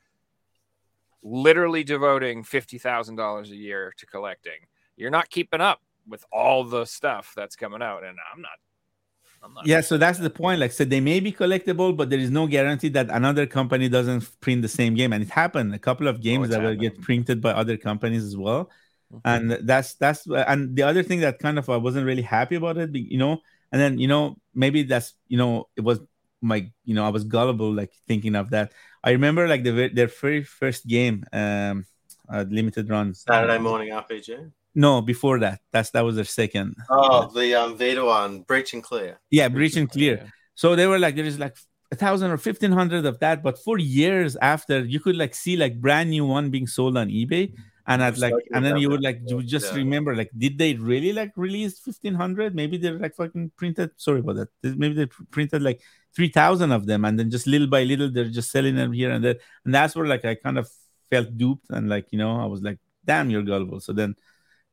literally 1.23 1.84
devoting 1.84 2.43
fifty 2.43 2.77
thousand 2.77 3.15
dollars 3.15 3.51
a 3.51 3.55
year 3.55 3.93
to 3.97 4.05
collecting, 4.05 4.67
you're 4.97 5.12
not 5.12 5.29
keeping 5.29 5.62
up 5.62 5.79
with 6.07 6.25
all 6.31 6.63
the 6.63 6.86
stuff 6.86 7.34
that's 7.36 7.55
coming 7.55 7.81
out. 7.81 8.03
And 8.03 8.17
I'm 8.34 8.41
not. 8.41 9.65
Yeah. 9.65 9.81
So 9.81 9.97
that's 9.97 10.19
the 10.19 10.29
point. 10.29 10.60
Like, 10.60 10.71
I 10.71 10.73
said, 10.73 10.89
they 10.89 10.99
may 10.99 11.19
be 11.19 11.31
collectible, 11.31 11.95
but 11.95 12.10
there 12.12 12.19
is 12.19 12.29
no 12.29 12.45
guarantee 12.45 12.89
that 12.89 13.10
another 13.10 13.47
company 13.47 13.89
doesn't 13.89 14.39
print 14.39 14.62
the 14.62 14.67
same 14.67 14.93
game. 14.93 15.13
And 15.13 15.23
it 15.23 15.29
happened. 15.29 15.73
A 15.73 15.79
couple 15.79 16.07
of 16.07 16.17
oh, 16.17 16.19
games 16.19 16.47
Oh, 16.47 16.51
that 16.51 16.62
will 16.62 16.75
get 16.75 17.01
printed 17.01 17.41
by 17.41 17.51
other 17.51 17.77
companies 17.77 18.23
as 18.23 18.38
well. 18.38 18.69
Mhm. 19.12 19.21
And 19.26 19.67
that's 19.67 19.95
that's 19.95 20.26
and 20.28 20.76
the 20.76 20.84
other 20.84 21.04
thing 21.04 21.19
that 21.21 21.39
kind 21.39 21.60
of 21.60 21.69
I 21.69 21.78
wasn't 21.78 22.06
really 22.06 22.21
happy 22.21 22.56
about 22.56 22.78
it, 22.78 22.95
you 22.95 23.17
know. 23.17 23.39
And 23.71 23.82
then 23.82 24.00
you 24.00 24.08
know 24.08 24.38
maybe 24.54 24.84
that's 24.84 25.13
you 25.28 25.38
know 25.38 25.67
it 25.76 25.82
was 25.82 26.00
my 26.41 26.71
you 26.86 26.95
know 26.95 27.06
I 27.06 27.10
was 27.10 27.24
gullible 27.24 27.71
like 27.74 27.93
thinking 28.08 28.36
of 28.36 28.50
that. 28.52 28.74
I 29.04 29.12
remember 29.12 29.47
like 29.47 29.63
the 29.63 29.74
ve- 29.74 29.93
their 29.93 30.08
very 30.08 30.43
first 30.43 30.88
game, 30.88 31.26
um, 31.34 31.86
uh, 32.32 32.45
limited 32.50 32.89
run. 32.89 33.13
Saturday 33.13 33.60
morning 33.60 33.89
RPG. 33.89 34.52
No, 34.74 35.02
before 35.02 35.39
that. 35.39 35.60
That's 35.71 35.89
that 35.91 36.02
was 36.02 36.15
their 36.15 36.26
second. 36.26 36.76
Oh, 36.89 37.30
the 37.34 37.56
um 37.56 37.78
Vita 37.78 38.04
one, 38.06 38.41
Breach 38.41 38.74
and 38.74 38.84
Clear. 38.84 39.19
Yeah, 39.30 39.50
breach 39.50 39.76
and 39.76 39.89
clear. 39.89 40.15
Yeah. 40.24 40.30
So 40.56 40.76
they 40.76 40.88
were 40.88 41.00
like, 41.00 41.15
there 41.15 41.26
is 41.26 41.39
like 41.39 41.58
a 41.91 41.95
thousand 41.95 42.32
or 42.32 42.38
fifteen 42.38 42.71
hundred 42.71 43.06
of 43.06 43.19
that, 43.19 43.43
but 43.43 43.60
for 43.60 43.78
years 43.78 44.38
after, 44.38 44.80
you 44.80 45.00
could 45.00 45.17
like 45.17 45.35
see 45.35 45.58
like 45.58 45.81
brand 45.81 46.10
new 46.10 46.25
one 46.25 46.50
being 46.50 46.67
sold 46.67 46.98
on 46.98 47.10
eBay, 47.10 47.54
and 47.88 48.02
Just 48.02 48.21
like, 48.21 48.34
and 48.54 48.63
then 48.63 48.77
you 48.77 48.90
would 48.90 49.02
like, 49.02 49.21
you 49.25 49.38
would 49.38 49.48
just 49.48 49.71
Yeah. 49.71 49.77
remember 49.77 50.15
like, 50.15 50.29
did 50.38 50.58
they 50.58 50.75
really 50.75 51.13
like 51.13 51.32
release 51.36 51.79
fifteen 51.79 52.13
hundred? 52.13 52.56
Maybe 52.56 52.77
they're 52.77 53.00
like 53.00 53.15
fucking 53.15 53.52
printed. 53.58 53.92
Sorry 53.98 54.19
about 54.19 54.36
that. 54.36 54.50
Maybe 54.77 54.94
they 54.94 55.08
printed 55.32 55.62
like 55.62 55.82
three 56.15 56.29
thousand 56.29 56.71
of 56.71 56.86
them, 56.86 57.06
and 57.06 57.17
then 57.17 57.32
just 57.32 57.48
little 57.48 57.67
by 57.67 57.84
little 57.84 58.10
they're 58.12 58.25
just 58.29 58.52
selling 58.52 58.75
them 58.75 58.92
here 58.92 59.12
and 59.12 59.23
there, 59.23 59.36
and 59.65 59.73
that's 59.73 59.96
where 59.96 60.08
like 60.08 60.25
I 60.25 60.36
kind 60.36 60.58
of 60.58 60.69
felt 61.10 61.36
duped, 61.38 61.69
and 61.69 61.90
like 61.90 62.08
you 62.12 62.17
know 62.17 62.40
I 62.40 62.46
was 62.46 62.62
like, 62.62 62.79
damn, 63.06 63.29
you're 63.29 63.44
gullible. 63.44 63.79
So 63.79 63.94
then, 63.94 64.15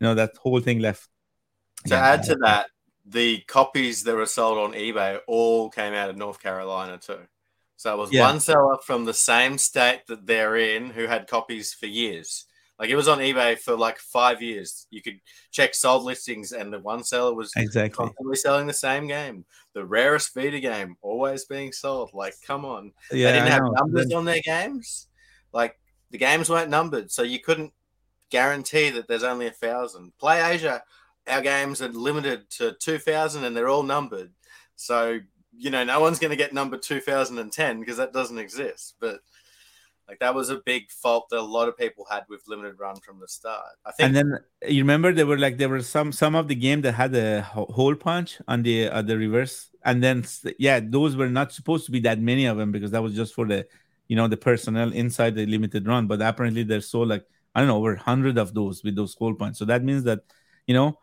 you 0.00 0.04
know, 0.06 0.14
that 0.14 0.36
whole 0.36 0.60
thing 0.60 0.80
left. 0.80 1.08
To 1.86 1.94
add 1.96 2.22
to 2.24 2.34
that, 2.42 2.66
the 3.06 3.40
copies 3.48 4.02
that 4.04 4.14
were 4.14 4.26
sold 4.26 4.58
on 4.58 4.72
eBay 4.72 5.20
all 5.26 5.70
came 5.70 5.94
out 5.94 6.10
of 6.10 6.16
North 6.16 6.40
Carolina 6.42 6.98
too. 6.98 7.20
So 7.76 7.94
it 7.94 7.96
was 7.96 8.12
Yeah. 8.12 8.26
one 8.26 8.40
seller 8.40 8.76
from 8.84 9.04
the 9.04 9.14
same 9.14 9.56
state 9.56 10.02
that 10.08 10.26
they're 10.26 10.56
in 10.56 10.90
who 10.90 11.06
had 11.06 11.26
copies 11.28 11.72
for 11.72 11.86
years. 11.86 12.44
Like 12.78 12.90
it 12.90 12.96
was 12.96 13.08
on 13.08 13.18
eBay 13.18 13.58
for 13.58 13.76
like 13.76 13.98
five 13.98 14.40
years. 14.40 14.86
You 14.90 15.02
could 15.02 15.20
check 15.50 15.74
sold 15.74 16.04
listings, 16.04 16.52
and 16.52 16.72
the 16.72 16.78
one 16.78 17.02
seller 17.02 17.34
was 17.34 17.52
Exactly. 17.56 18.06
constantly 18.06 18.36
selling 18.36 18.66
the 18.68 18.72
same 18.72 19.08
game, 19.08 19.44
the 19.74 19.84
rarest 19.84 20.32
Vita 20.34 20.60
game, 20.60 20.96
always 21.02 21.44
being 21.44 21.72
sold. 21.72 22.10
Like, 22.14 22.34
come 22.46 22.64
on, 22.64 22.92
Yeah, 23.10 23.32
they 23.32 23.38
didn't 23.38 23.52
have 23.52 23.72
numbers 23.72 24.12
on 24.12 24.24
their 24.24 24.40
games. 24.44 25.08
Like 25.52 25.78
the 26.10 26.18
games 26.18 26.48
weren't 26.48 26.70
numbered, 26.70 27.10
so 27.10 27.22
you 27.22 27.40
couldn't 27.40 27.72
guarantee 28.30 28.90
that 28.90 29.08
there's 29.08 29.24
only 29.24 29.46
a 29.46 29.50
thousand. 29.50 30.12
Play 30.18 30.40
Asia, 30.40 30.82
our 31.26 31.40
games 31.42 31.82
are 31.82 31.88
limited 31.88 32.48
to 32.50 32.74
two 32.74 32.98
thousand, 32.98 33.44
and 33.44 33.56
they're 33.56 33.68
all 33.68 33.82
numbered. 33.82 34.30
So 34.76 35.18
you 35.56 35.70
know, 35.70 35.82
no 35.82 35.98
one's 35.98 36.20
going 36.20 36.30
to 36.30 36.36
get 36.36 36.54
number 36.54 36.76
two 36.76 37.00
thousand 37.00 37.38
and 37.38 37.50
ten 37.50 37.80
because 37.80 37.96
that 37.96 38.12
doesn't 38.12 38.38
exist. 38.38 38.94
But 39.00 39.18
like 40.08 40.18
that 40.20 40.34
was 40.34 40.50
a 40.50 40.56
big 40.56 40.90
fault 40.90 41.28
that 41.30 41.38
a 41.38 41.42
lot 41.42 41.68
of 41.68 41.76
people 41.76 42.06
had 42.10 42.24
with 42.28 42.42
limited 42.48 42.78
run 42.78 43.00
from 43.00 43.20
the 43.20 43.28
start. 43.28 43.76
I 43.84 43.92
think 43.92 44.06
And 44.06 44.14
then 44.14 44.38
you 44.68 44.82
remember 44.82 45.12
there 45.12 45.26
were 45.26 45.38
like 45.38 45.58
there 45.58 45.68
were 45.68 45.82
some 45.82 46.12
some 46.12 46.36
of 46.36 46.46
the 46.46 46.54
game 46.54 46.82
that 46.82 46.92
had 46.92 47.14
a 47.14 47.42
ho- 47.42 47.66
hole 47.66 47.96
punch 47.96 48.38
on 48.46 48.62
the 48.62 48.88
uh, 48.88 49.02
the 49.02 49.18
reverse, 49.18 49.70
and 49.84 50.02
then 50.02 50.24
yeah, 50.58 50.80
those 50.80 51.16
were 51.16 51.28
not 51.28 51.52
supposed 51.52 51.84
to 51.86 51.92
be 51.92 52.00
that 52.00 52.20
many 52.20 52.46
of 52.46 52.56
them 52.56 52.70
because 52.70 52.92
that 52.92 53.02
was 53.02 53.14
just 53.14 53.34
for 53.34 53.46
the 53.46 53.66
you 54.06 54.14
know 54.14 54.28
the 54.28 54.36
personnel 54.36 54.92
inside 54.92 55.34
the 55.34 55.46
limited 55.46 55.86
run. 55.86 56.06
But 56.06 56.22
apparently 56.22 56.62
there's 56.62 56.88
so 56.88 57.00
like 57.00 57.24
I 57.54 57.60
don't 57.60 57.68
know 57.68 57.78
over 57.78 57.96
hundred 57.96 58.38
of 58.38 58.54
those 58.54 58.84
with 58.84 58.94
those 58.94 59.14
hole 59.14 59.34
punch. 59.34 59.56
So 59.56 59.64
that 59.64 59.82
means 59.82 60.04
that 60.04 60.20
you 60.66 60.74
know. 60.74 60.98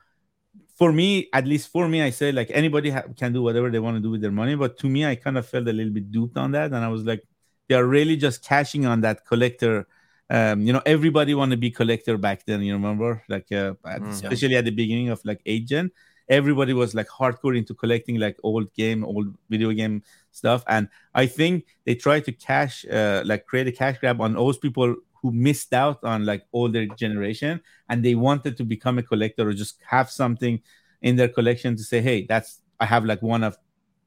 For 0.75 0.91
me, 0.91 1.29
at 1.33 1.47
least 1.47 1.69
for 1.71 1.87
me, 1.87 2.01
I 2.01 2.09
say 2.09 2.31
like 2.33 2.49
anybody 2.51 2.89
ha- 2.89 3.03
can 3.17 3.31
do 3.31 3.41
whatever 3.41 3.69
they 3.69 3.79
want 3.79 3.95
to 3.95 4.01
do 4.01 4.11
with 4.11 4.21
their 4.21 4.31
money. 4.31 4.55
But 4.55 4.77
to 4.79 4.89
me, 4.89 5.05
I 5.05 5.15
kind 5.15 5.37
of 5.37 5.47
felt 5.47 5.67
a 5.67 5.73
little 5.73 5.93
bit 5.93 6.11
duped 6.11 6.37
on 6.37 6.51
that, 6.51 6.65
and 6.73 6.77
I 6.77 6.89
was 6.89 7.03
like, 7.03 7.23
they 7.67 7.75
are 7.75 7.85
really 7.85 8.15
just 8.17 8.43
cashing 8.43 8.85
on 8.85 9.01
that 9.01 9.25
collector 9.25 9.87
um, 10.29 10.61
you 10.61 10.73
know, 10.73 10.81
everybody 10.87 11.35
want 11.35 11.51
to 11.51 11.57
be 11.57 11.69
collector 11.69 12.17
back 12.17 12.45
then. 12.47 12.63
You 12.63 12.73
remember, 12.73 13.21
like, 13.29 13.51
uh, 13.51 13.73
Mhm. 13.85 14.09
especially 14.09 14.55
at 14.55 14.65
the 14.65 14.71
beginning 14.71 15.09
of 15.09 15.23
like 15.23 15.39
eight 15.45 15.67
gen, 15.67 15.91
everybody 16.27 16.73
was 16.73 16.95
like 16.95 17.07
hardcore 17.07 17.55
into 17.55 17.75
collecting 17.75 18.17
like 18.19 18.35
old 18.41 18.73
game, 18.73 19.05
old 19.05 19.35
video 19.49 19.71
game 19.71 20.01
stuff. 20.31 20.63
And 20.67 20.89
I 21.13 21.27
think 21.27 21.65
they 21.85 21.93
tried 21.93 22.25
to 22.25 22.31
cash, 22.31 22.85
uh, 22.85 23.21
like, 23.23 23.45
create 23.45 23.67
a 23.67 23.71
cash 23.71 23.99
grab 23.99 24.19
on 24.19 24.33
those 24.33 24.57
people 24.57 24.95
who 25.21 25.31
missed 25.31 25.73
out 25.73 26.03
on 26.03 26.25
like 26.25 26.43
older 26.53 26.85
generation, 26.87 27.61
and 27.89 28.03
they 28.03 28.15
wanted 28.15 28.57
to 28.57 28.63
become 28.63 28.97
a 28.97 29.03
collector 29.03 29.47
or 29.47 29.53
just 29.53 29.77
have 29.87 30.09
something 30.09 30.59
in 31.01 31.15
their 31.17 31.29
collection 31.29 31.75
to 31.75 31.83
say, 31.83 32.01
hey, 32.01 32.25
that's 32.27 32.61
I 32.79 32.85
have 32.85 33.05
like 33.05 33.21
one 33.21 33.43
of, 33.43 33.57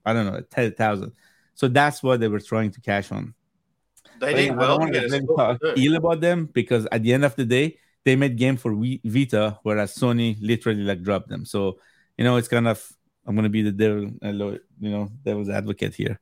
I 0.04 0.12
don't 0.12 0.26
know, 0.26 0.40
ten 0.50 0.72
thousand. 0.72 1.12
So 1.54 1.68
that's 1.68 2.02
what 2.02 2.20
they 2.20 2.28
were 2.28 2.40
trying 2.40 2.70
to 2.72 2.80
cash 2.80 3.10
on. 3.12 3.34
They 4.20 4.34
did 4.34 4.46
yeah, 4.46 4.52
I 4.62 4.66
don't 4.66 4.80
want 4.80 4.92
to 4.94 5.04
us 5.04 5.12
really 5.12 5.26
hooked, 5.26 5.62
talk 5.62 5.76
ill 5.76 5.96
about 5.96 6.20
them 6.20 6.46
because 6.46 6.86
at 6.90 7.02
the 7.02 7.12
end 7.12 7.24
of 7.24 7.34
the 7.36 7.44
day, 7.44 7.78
they 8.04 8.16
made 8.16 8.36
game 8.36 8.56
for 8.56 8.74
Vita, 9.04 9.58
whereas 9.62 9.94
Sony 9.94 10.36
literally 10.40 10.82
like 10.82 11.02
dropped 11.02 11.28
them. 11.28 11.44
So 11.44 11.78
you 12.16 12.24
know, 12.24 12.36
it's 12.36 12.48
kind 12.48 12.68
of 12.68 12.84
I'm 13.26 13.36
gonna 13.36 13.48
be 13.48 13.62
the 13.62 13.72
devil, 13.72 14.10
uh, 14.24 14.30
you 14.32 14.90
know, 14.90 15.10
devil's 15.24 15.50
advocate 15.50 15.94
here. 15.94 16.18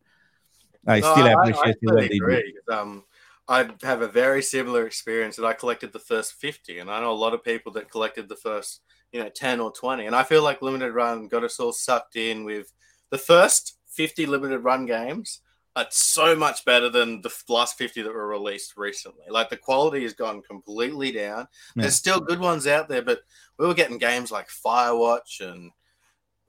I 0.86 1.00
No, 1.00 1.12
still 1.12 1.26
I- 1.26 1.30
I- 1.30 1.32
appreciate 1.32 1.76
I 1.76 1.92
what 1.92 2.10
totally 2.10 2.52
do. 2.68 2.72
Um, 2.74 3.04
I 3.48 3.70
have 3.82 4.02
a 4.02 4.08
very 4.08 4.42
similar 4.42 4.86
experience 4.86 5.36
that 5.36 5.44
I 5.46 5.52
collected 5.52 5.92
the 5.92 6.00
first 6.00 6.32
50, 6.34 6.80
and 6.80 6.90
I 6.90 7.00
know 7.00 7.12
a 7.12 7.22
lot 7.24 7.32
of 7.32 7.44
people 7.44 7.70
that 7.72 7.88
collected 7.90 8.28
the 8.28 8.34
first, 8.36 8.80
you 9.12 9.22
know, 9.22 9.28
10 9.28 9.60
or 9.60 9.70
20. 9.70 10.06
And 10.06 10.16
I 10.16 10.24
feel 10.24 10.42
like 10.42 10.62
Limited 10.62 10.92
Run 10.92 11.28
got 11.28 11.44
us 11.44 11.60
all 11.60 11.72
sucked 11.72 12.16
in 12.16 12.44
with 12.44 12.72
the 13.10 13.18
first 13.18 13.78
50 13.88 14.26
Limited 14.26 14.58
Run 14.60 14.84
games 14.84 15.40
are 15.76 15.86
so 15.90 16.34
much 16.34 16.64
better 16.64 16.88
than 16.88 17.20
the 17.20 17.32
last 17.48 17.76
50 17.76 18.02
that 18.02 18.12
were 18.12 18.26
released 18.26 18.76
recently. 18.76 19.26
Like 19.28 19.50
the 19.50 19.58
quality 19.58 20.02
has 20.02 20.14
gone 20.14 20.42
completely 20.42 21.12
down. 21.12 21.48
Yeah. 21.76 21.82
There's 21.82 21.94
still 21.94 22.18
good 22.18 22.40
ones 22.40 22.66
out 22.66 22.88
there, 22.88 23.02
but 23.02 23.20
we 23.58 23.66
were 23.66 23.74
getting 23.74 23.98
games 23.98 24.32
like 24.32 24.48
Firewatch 24.48 25.40
and 25.40 25.70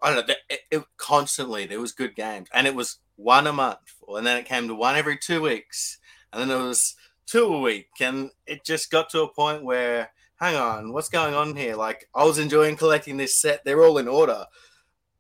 I 0.01 0.13
don't 0.13 0.27
know. 0.27 0.35
It, 0.49 0.59
it 0.71 0.83
constantly 0.97 1.65
there 1.65 1.81
was 1.81 1.91
good 1.91 2.15
games, 2.15 2.47
and 2.53 2.67
it 2.67 2.75
was 2.75 2.99
one 3.15 3.47
a 3.47 3.53
month, 3.53 3.95
and 4.07 4.25
then 4.25 4.37
it 4.37 4.45
came 4.45 4.67
to 4.67 4.75
one 4.75 4.95
every 4.95 5.17
two 5.17 5.41
weeks, 5.41 5.97
and 6.31 6.39
then 6.39 6.55
it 6.55 6.63
was 6.63 6.95
two 7.25 7.45
a 7.45 7.59
week, 7.59 7.89
and 7.99 8.29
it 8.45 8.63
just 8.63 8.91
got 8.91 9.09
to 9.09 9.23
a 9.23 9.33
point 9.33 9.63
where, 9.63 10.11
hang 10.39 10.55
on, 10.55 10.93
what's 10.93 11.09
going 11.09 11.33
on 11.33 11.55
here? 11.55 11.75
Like 11.75 12.07
I 12.13 12.25
was 12.25 12.37
enjoying 12.37 12.77
collecting 12.77 13.17
this 13.17 13.37
set; 13.37 13.65
they're 13.65 13.83
all 13.83 13.97
in 13.97 14.07
order, 14.07 14.45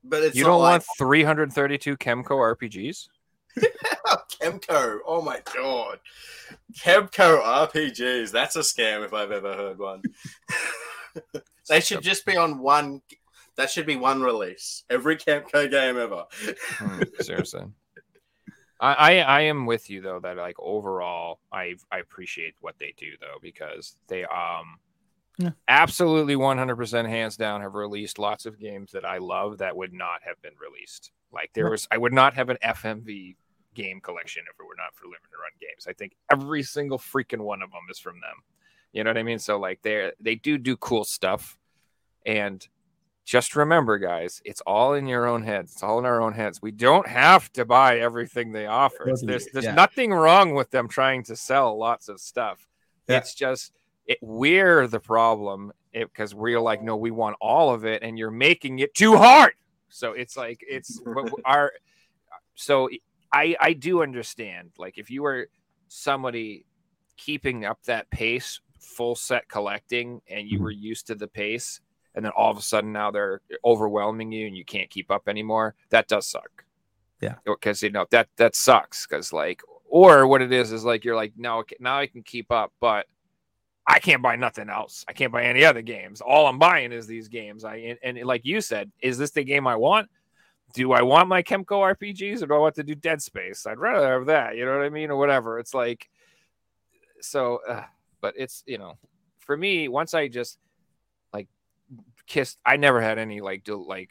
but 0.03 0.21
it's 0.21 0.35
you 0.35 0.43
don't 0.43 0.61
like 0.61 0.83
want 0.99 0.99
332 0.99 1.97
Kemco 1.97 2.55
RPGs? 2.55 3.07
Kemco. 4.41 4.99
Oh 5.05 5.21
my 5.21 5.41
god, 5.55 5.99
Kemco 6.73 7.41
RPGs. 7.43 8.31
That's 8.31 8.55
a 8.55 8.59
scam 8.59 9.05
if 9.05 9.13
I've 9.13 9.31
ever 9.31 9.53
heard 9.53 9.79
one. 9.79 10.01
they 11.69 11.79
should 11.79 12.01
just 12.01 12.25
be 12.25 12.37
on 12.37 12.59
one. 12.59 13.01
That 13.55 13.71
should 13.71 13.87
be 13.87 13.95
one 13.95 14.21
release. 14.21 14.83
Every 14.89 15.17
Kemco 15.17 15.69
game 15.69 15.97
ever. 15.97 16.25
Hmm, 16.77 17.01
seriously. 17.21 17.63
I, 18.79 18.93
I 18.93 19.11
I 19.19 19.41
am 19.41 19.65
with 19.65 19.89
you 19.89 20.01
though 20.01 20.19
that 20.19 20.37
like 20.37 20.57
overall 20.59 21.39
I 21.51 21.75
I 21.91 21.97
appreciate 21.97 22.53
what 22.61 22.75
they 22.79 22.93
do 22.97 23.07
though 23.19 23.37
because 23.41 23.95
they 24.07 24.23
um 24.25 24.77
Yeah. 25.39 25.51
absolutely 25.67 26.35
100% 26.35 27.09
hands 27.09 27.37
down 27.37 27.61
have 27.61 27.73
released 27.73 28.19
lots 28.19 28.45
of 28.45 28.59
games 28.59 28.91
that 28.91 29.05
I 29.05 29.17
love 29.17 29.57
that 29.57 29.75
would 29.75 29.93
not 29.93 30.21
have 30.23 30.39
been 30.43 30.53
released. 30.61 31.11
Like 31.31 31.49
there 31.53 31.69
was 31.71 31.87
I 31.89 31.97
would 31.97 32.13
not 32.13 32.35
have 32.35 32.49
an 32.49 32.57
FMV 32.63 33.35
game 33.77 34.01
collection 34.01 34.43
if 34.49 34.59
it 34.59 34.63
were 34.63 34.75
not 34.75 34.95
for 34.95 35.05
limited 35.05 35.37
run 35.39 35.51
games. 35.61 35.87
I 35.87 35.93
think 35.93 36.15
every 36.31 36.63
single 36.63 36.97
freaking 36.97 37.41
one 37.41 37.61
of 37.61 37.71
them 37.71 37.83
is 37.89 37.99
from 37.99 38.15
them. 38.15 38.43
You 38.91 39.03
know 39.03 39.11
what 39.11 39.17
I 39.17 39.23
mean? 39.23 39.39
So 39.39 39.59
like 39.59 39.81
they 39.83 40.11
they 40.19 40.35
do 40.35 40.57
do 40.57 40.75
cool 40.77 41.03
stuff 41.03 41.57
and 42.25 42.67
just 43.27 43.57
remember 43.57 43.97
guys 43.97 44.41
it's 44.45 44.61
all 44.61 44.93
in 44.93 45.05
your 45.05 45.27
own 45.27 45.43
heads 45.43 45.73
it's 45.73 45.83
all 45.83 45.99
in 45.99 46.05
our 46.05 46.21
own 46.21 46.31
heads 46.31 46.61
we 46.61 46.71
don't 46.71 47.05
have 47.05 47.51
to 47.51 47.65
buy 47.65 47.99
everything 47.99 48.53
they 48.53 48.65
offer 48.67 49.11
there's 49.21 49.47
there's 49.51 49.65
yeah. 49.65 49.73
nothing 49.73 50.13
wrong 50.13 50.53
with 50.53 50.71
them 50.71 50.87
trying 50.87 51.21
to 51.21 51.35
sell 51.35 51.77
lots 51.77 52.07
of 52.07 52.21
stuff 52.21 52.69
Yeah. 53.09 53.17
it's 53.17 53.33
just 53.35 53.73
it 54.05 54.17
we're 54.21 54.87
the 54.87 55.01
problem 55.01 55.73
because 55.93 56.33
we're 56.33 56.61
like 56.61 56.81
no 56.81 56.95
we 56.95 57.11
want 57.11 57.35
all 57.41 57.73
of 57.73 57.83
it 57.83 58.01
and 58.01 58.17
you're 58.17 58.31
making 58.31 58.79
it 58.79 58.93
too 58.93 59.17
hard 59.17 59.51
so 59.89 60.13
it's 60.13 60.37
like 60.37 60.63
it's 60.65 61.01
our 61.45 61.73
so 62.55 62.89
i 63.33 63.55
i 63.59 63.73
do 63.73 64.01
understand 64.01 64.71
like 64.77 64.97
if 64.97 65.09
you 65.09 65.21
were 65.23 65.47
somebody 65.87 66.65
keeping 67.17 67.65
up 67.65 67.81
that 67.83 68.09
pace 68.09 68.59
full 68.79 69.15
set 69.15 69.47
collecting 69.49 70.21
and 70.29 70.47
you 70.49 70.59
Mhm. 70.59 70.63
were 70.63 70.71
used 70.71 71.07
to 71.07 71.15
the 71.15 71.27
pace 71.27 71.81
and 72.15 72.23
then 72.25 72.31
all 72.35 72.51
of 72.51 72.57
a 72.57 72.61
sudden 72.61 72.91
now 72.91 73.11
they're 73.11 73.41
overwhelming 73.65 74.31
you 74.31 74.47
and 74.47 74.55
you 74.55 74.65
can't 74.65 74.89
keep 74.89 75.09
up 75.11 75.27
anymore 75.27 75.75
that 75.89 76.07
does 76.07 76.27
suck. 76.27 76.63
Yeah. 77.21 77.35
because 77.45 77.81
you 77.81 77.89
know 77.89 78.05
that 78.11 78.29
that 78.37 78.55
sucks 78.55 79.07
because 79.07 79.33
like 79.33 79.61
or 79.89 80.27
what 80.27 80.41
it 80.43 80.51
is 80.51 80.71
is 80.71 80.83
like 80.85 81.03
you're 81.03 81.15
like 81.15 81.33
no 81.35 81.63
now 81.79 81.97
i 81.99 82.05
can 82.05 82.21
keep 82.21 82.51
up 82.51 82.71
but 82.79 83.07
i 83.87 83.97
can't 83.99 84.21
buy 84.21 84.35
nothing 84.35 84.69
else. 84.69 85.03
I 85.07 85.13
can't 85.13 85.31
buy 85.31 85.43
any 85.45 85.63
other 85.65 85.81
games. 85.81 86.21
All 86.21 86.45
i'm 86.45 86.59
buying 86.59 86.91
is 86.91 87.07
these 87.07 87.27
games. 87.27 87.63
I 87.63 87.77
and, 87.77 87.99
and 88.03 88.27
like 88.27 88.45
you 88.45 88.61
said 88.61 88.91
is 89.01 89.17
this 89.17 89.31
the 89.31 89.43
game 89.43 89.65
i 89.65 89.75
want 89.75 90.09
do 90.73 90.91
i 90.91 91.01
want 91.01 91.29
my 91.29 91.41
kemco 91.41 91.95
rpgs 91.95 92.41
or 92.41 92.47
do 92.47 92.53
i 92.53 92.57
want 92.57 92.75
to 92.75 92.83
do 92.83 92.95
dead 92.95 93.21
space? 93.21 93.65
I'd 93.65 93.79
rather 93.79 94.07
have 94.07 94.25
that 94.27 94.55
you 94.55 94.65
know 94.65 94.77
what 94.77 94.85
i 94.85 94.89
mean 94.89 95.09
or 95.09 95.17
whatever. 95.17 95.59
It's 95.59 95.73
like 95.73 96.09
so 97.21 97.59
uh, 97.67 97.83
but 98.21 98.33
it's 98.37 98.63
you 98.65 98.77
know 98.77 98.97
for 99.39 99.57
me 99.57 99.87
once 99.87 100.13
i 100.13 100.27
just 100.27 100.59
like 101.33 101.47
kissed 102.25 102.59
i 102.65 102.77
never 102.77 103.01
had 103.01 103.17
any 103.17 103.41
like 103.41 103.63
do 103.63 103.83
like 103.87 104.09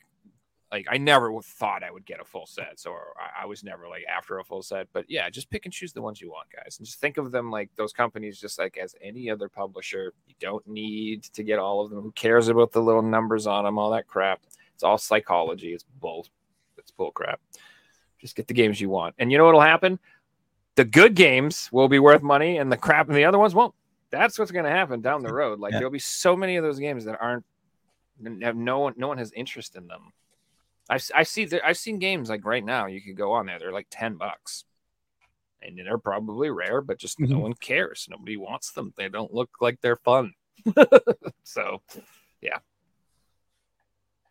like 0.73 0.87
i 0.91 0.99
never 0.99 1.31
thought 1.43 1.85
i 1.85 1.91
would 1.91 2.05
get 2.05 2.21
a 2.21 2.25
full 2.25 2.47
set 2.47 2.81
so 2.81 2.93
I, 2.93 3.43
I 3.43 3.47
was 3.47 3.63
never 3.63 3.89
like 3.89 4.05
after 4.13 4.39
a 4.39 4.45
full 4.45 4.63
set 4.63 4.89
but 4.93 5.05
yeah 5.09 5.31
just 5.31 5.51
pick 5.51 5.65
and 5.67 5.73
choose 5.73 5.93
the 5.93 6.03
ones 6.03 6.21
you 6.21 6.31
want 6.31 6.49
guys 6.51 6.77
and 6.79 6.87
just 6.87 7.01
think 7.01 7.17
of 7.17 7.31
them 7.31 7.51
like 7.51 7.71
those 7.77 7.93
companies 7.93 8.41
just 8.41 8.59
like 8.59 8.77
as 8.77 8.95
any 9.01 9.31
other 9.31 9.49
publisher. 9.49 10.13
You 10.27 10.35
don't 10.41 10.67
need 10.67 11.23
to 11.25 11.43
get 11.43 11.59
all 11.59 11.85
of 11.85 11.91
them. 11.91 12.03
Who 12.03 12.13
cares 12.13 12.49
about 12.49 12.73
the 12.73 12.83
little 12.83 13.03
numbers 13.03 13.47
on 13.47 13.65
them 13.65 13.79
all 13.79 13.91
that 13.91 14.07
crap? 14.07 14.41
It's 14.75 14.83
all 14.83 14.99
psychology. 14.99 15.73
It's 15.73 15.85
bull 16.01 16.27
it's 16.97 17.03
bull 17.05 17.11
crap. 17.13 17.41
Just 18.19 18.35
get 18.37 18.47
the 18.49 18.55
games 18.55 18.81
you 18.81 18.89
want. 18.89 19.15
And 19.19 19.31
you 19.31 19.39
know 19.39 19.45
what'll 19.45 19.61
happen? 19.61 19.99
The 20.77 20.85
good 20.85 21.15
games 21.15 21.69
will 21.73 21.89
be 21.89 21.99
worth 21.99 22.23
money 22.23 22.57
and 22.59 22.71
the 22.73 22.77
crap 22.77 23.09
and 23.09 23.17
the 23.17 23.25
other 23.25 23.39
ones 23.39 23.55
won't. 23.55 23.75
That's 24.11 24.39
what's 24.39 24.51
going 24.53 24.65
to 24.65 24.71
happen 24.71 25.01
down 25.01 25.23
the 25.23 25.33
road. 25.33 25.59
Like 25.61 25.73
Yeah. 25.73 25.79
there'll 25.81 25.93
be 25.93 25.99
so 25.99 26.37
many 26.37 26.57
of 26.57 26.65
those 26.65 26.79
games 26.79 27.05
that 27.05 27.19
aren't 27.21 27.45
have 28.43 28.57
no 28.57 28.79
one 28.79 28.95
no 28.97 29.09
one 29.09 29.19
has 29.19 29.31
interest 29.33 29.77
in 29.77 29.87
them. 29.89 30.13
I, 30.89 30.99
I 31.15 31.23
see 31.25 31.45
there 31.45 31.61
i've 31.67 31.77
seen 31.77 31.99
games 31.99 32.31
like 32.31 32.47
right 32.47 32.65
now 32.65 32.87
you 32.87 33.03
could 33.03 33.17
go 33.17 33.33
on 33.33 33.45
there 33.45 33.59
they're 33.59 33.73
like 33.73 33.89
10 33.91 34.17
bucks. 34.17 34.65
And 35.61 35.77
they're 35.79 35.99
probably 35.99 36.49
rare 36.49 36.81
but 36.81 36.99
just 36.99 37.21
no 37.21 37.37
Mhm. 37.37 37.41
one 37.43 37.55
cares. 37.55 38.07
Nobody 38.11 38.37
wants 38.39 38.71
them. 38.73 38.95
They 38.97 39.09
don't 39.11 39.35
look 39.35 39.51
like 39.61 39.81
they're 39.83 39.97
fun. 39.97 40.33
So 41.43 41.83
yeah. 42.41 42.59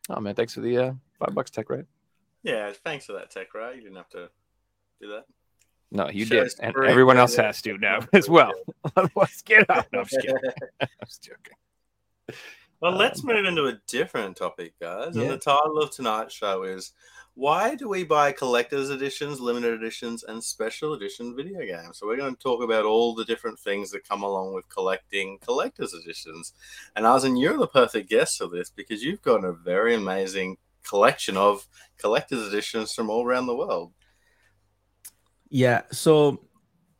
Oh 0.09 0.20
man 0.20 0.34
thanks 0.36 0.53
for 0.55 0.61
the 0.61 0.78
uh 0.78 0.93
five 1.20 1.36
bucks 1.36 1.51
tech 1.51 1.70
right 1.70 1.86
Yeah, 2.45 2.71
thanks 2.83 3.05
for 3.07 3.13
that 3.13 3.31
tech, 3.31 3.55
right? 3.55 3.75
You 3.75 3.81
didn't 3.81 3.97
have 3.97 4.09
to 4.09 4.29
do 5.01 5.07
that. 5.09 5.25
No, 5.91 6.09
you 6.11 6.25
Shows 6.25 6.53
did, 6.53 6.63
and 6.63 6.73
free, 6.75 6.89
everyone 6.89 7.17
else 7.17 7.35
has 7.37 7.59
to 7.63 7.75
now 7.79 8.01
as 8.13 8.29
well. 8.29 8.51
Otherwise, 8.95 9.41
get 9.43 9.67
out. 9.69 9.87
No, 9.91 9.99
I'm 9.99 10.05
just 10.05 10.21
kidding. 10.21 10.37
I'm 10.79 10.87
just 11.05 11.23
joking. 11.23 11.55
Well, 12.81 12.93
Um, 12.93 12.99
let's 12.99 13.23
move 13.23 13.45
into 13.45 13.65
a 13.65 13.79
different 13.87 14.37
topic, 14.37 14.73
guys. 14.79 15.15
And 15.15 15.27
the 15.27 15.37
title 15.37 15.79
of 15.79 15.89
tonight's 15.89 16.35
show 16.35 16.63
is 16.63 16.93
Why 17.33 17.73
Do 17.73 17.89
We 17.89 18.03
Buy 18.03 18.31
Collector's 18.31 18.91
Editions, 18.91 19.39
Limited 19.39 19.73
Editions, 19.73 20.23
and 20.23 20.43
Special 20.43 20.93
Edition 20.93 21.35
Video 21.35 21.59
Games? 21.61 21.97
So, 21.97 22.05
we're 22.05 22.17
going 22.17 22.35
to 22.35 22.41
talk 22.41 22.61
about 22.61 22.85
all 22.85 23.15
the 23.15 23.25
different 23.25 23.57
things 23.57 23.89
that 23.89 24.07
come 24.07 24.21
along 24.21 24.53
with 24.53 24.69
collecting 24.69 25.39
collector's 25.39 25.95
editions. 25.95 26.53
And, 26.95 27.05
Arzen, 27.07 27.41
you're 27.41 27.57
the 27.57 27.67
perfect 27.67 28.07
guest 28.07 28.37
for 28.37 28.47
this 28.47 28.69
because 28.69 29.03
you've 29.03 29.23
got 29.23 29.43
a 29.43 29.51
very 29.51 29.95
amazing 29.95 30.57
collection 30.88 31.38
of 31.38 31.65
collector's 31.97 32.47
editions 32.47 32.93
from 32.93 33.09
all 33.09 33.25
around 33.25 33.47
the 33.47 33.55
world. 33.55 33.93
Yeah. 35.49 35.81
So 35.91 36.45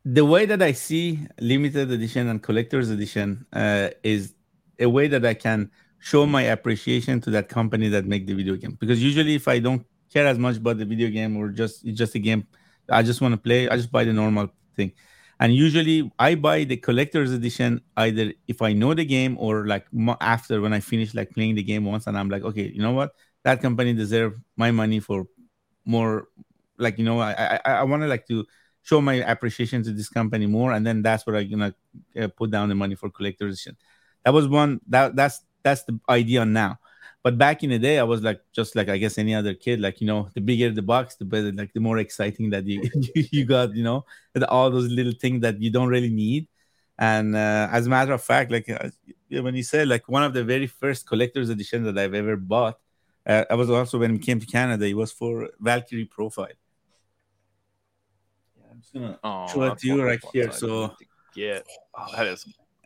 the 0.05 0.23
way 0.23 0.45
that 0.45 0.61
I 0.61 0.71
see 0.71 1.27
limited 1.39 1.91
edition 1.91 2.27
and 2.29 2.41
collector's 2.41 2.89
edition 2.89 3.45
uh, 3.51 3.89
is 4.03 4.33
a 4.79 4.88
way 4.88 5.07
that 5.07 5.25
I 5.25 5.33
can 5.33 5.71
show 5.99 6.25
my 6.25 6.43
appreciation 6.43 7.19
to 7.21 7.31
that 7.31 7.49
company 7.49 7.89
that 7.89 8.05
make 8.05 8.27
the 8.27 8.33
video 8.33 8.55
game. 8.55 8.77
Because 8.79 9.01
usually, 9.01 9.36
if 9.36 9.47
I 9.47 9.59
don't 9.59 9.86
care 10.13 10.27
as 10.27 10.38
much 10.38 10.57
about 10.57 10.77
the 10.77 10.86
video 10.86 11.09
game 11.09 11.36
or 11.36 11.49
just 11.49 11.86
it's 11.86 11.97
just 11.97 12.15
a 12.15 12.19
game, 12.19 12.47
I 12.89 13.01
just 13.01 13.21
want 13.21 13.33
to 13.33 13.38
play. 13.38 13.67
I 13.67 13.75
just 13.75 13.91
buy 13.91 14.03
the 14.03 14.13
normal 14.13 14.49
thing. 14.75 14.93
And 15.39 15.53
usually, 15.53 16.11
I 16.19 16.36
buy 16.36 16.63
the 16.63 16.77
collector's 16.77 17.31
edition 17.31 17.81
either 17.97 18.31
if 18.47 18.61
I 18.61 18.71
know 18.73 18.93
the 18.93 19.03
game 19.03 19.36
or 19.39 19.65
like 19.65 19.86
after 20.21 20.61
when 20.61 20.71
I 20.71 20.79
finish 20.79 21.13
like 21.13 21.31
playing 21.31 21.55
the 21.55 21.63
game 21.63 21.83
once, 21.83 22.07
and 22.07 22.17
I'm 22.17 22.29
like, 22.29 22.43
okay, 22.43 22.67
you 22.67 22.81
know 22.81 22.91
what, 22.91 23.15
that 23.45 23.61
company 23.61 23.93
deserve 23.93 24.35
my 24.57 24.71
money 24.71 24.99
for 24.99 25.27
more 25.85 26.27
like 26.77 26.97
you 26.99 27.05
know 27.05 27.19
i 27.21 27.59
i, 27.65 27.71
I 27.79 27.83
want 27.83 28.03
to 28.03 28.07
like 28.07 28.27
to 28.27 28.45
show 28.83 29.01
my 29.01 29.15
appreciation 29.25 29.83
to 29.83 29.91
this 29.91 30.09
company 30.09 30.45
more 30.45 30.73
and 30.73 30.85
then 30.85 31.01
that's 31.01 31.25
what 31.25 31.37
i'm 31.37 31.49
gonna 31.49 31.73
uh, 32.19 32.27
put 32.35 32.51
down 32.51 32.69
the 32.69 32.75
money 32.75 32.95
for 32.95 33.09
collector's 33.09 33.67
that 34.25 34.33
was 34.33 34.47
one 34.47 34.81
that 34.87 35.15
that's 35.15 35.41
that's 35.63 35.83
the 35.83 35.99
idea 36.09 36.45
now. 36.45 36.79
But 37.23 37.39
back 37.39 37.63
in 37.63 37.71
the 37.71 37.79
day 37.79 37.97
i 37.97 38.03
was 38.03 38.21
like 38.21 38.41
just 38.53 38.75
like 38.75 38.87
i 38.87 38.97
guess 38.97 39.17
any 39.17 39.33
other 39.33 39.55
kid 39.55 39.79
like 39.81 39.99
you 39.99 40.05
know 40.05 40.29
the 40.35 40.41
bigger 40.41 40.69
the 40.69 40.83
box 40.83 41.15
the 41.15 41.25
better 41.25 41.51
like 41.51 41.73
the 41.73 41.79
more 41.79 41.97
exciting 41.97 42.51
that 42.51 42.65
you 42.67 42.83
you 43.15 43.45
got 43.45 43.73
you 43.75 43.83
know 43.83 44.05
all 44.47 44.69
those 44.69 44.89
little 44.91 45.13
things 45.19 45.41
that 45.41 45.59
you 45.61 45.71
don't 45.71 45.89
really 45.89 46.09
need. 46.09 46.47
And 46.99 47.35
uh, 47.35 47.67
as 47.71 47.87
a 47.87 47.89
matter 47.89 48.13
of 48.13 48.23
fact 48.23 48.51
like 48.51 48.69
uh, 48.69 48.89
when 49.29 49.55
you 49.55 49.63
said 49.63 49.87
like 49.87 50.07
one 50.07 50.23
of 50.23 50.33
the 50.33 50.43
very 50.43 50.67
first 50.67 51.07
collector's 51.07 51.49
edition 51.49 51.83
that 51.83 51.97
i've 51.97 52.13
ever 52.13 52.37
bought 52.37 52.77
uh, 53.26 53.45
I 53.49 53.55
was 53.55 53.69
also 53.69 53.97
when 53.99 54.13
we 54.13 54.19
came 54.19 54.39
to 54.39 54.45
Canada. 54.45 54.86
It 54.86 54.95
was 54.95 55.11
for 55.11 55.49
Valkyrie 55.59 56.05
Profile. 56.05 56.47
Yeah, 58.57 58.63
I'm 58.71 58.80
just 58.82 58.93
gonna 58.93 59.19
Oh, 59.23 59.47
show 59.47 59.63
it 59.63 59.78
to 59.80 59.88
you 59.88 60.03
right 60.03 60.23
here. 60.34 60.51
So 60.51 60.88
need 60.88 60.97
to 60.99 61.05
get. 61.36 61.67
Oh, 61.97 62.05
that 62.15 62.28
is 62.28 62.45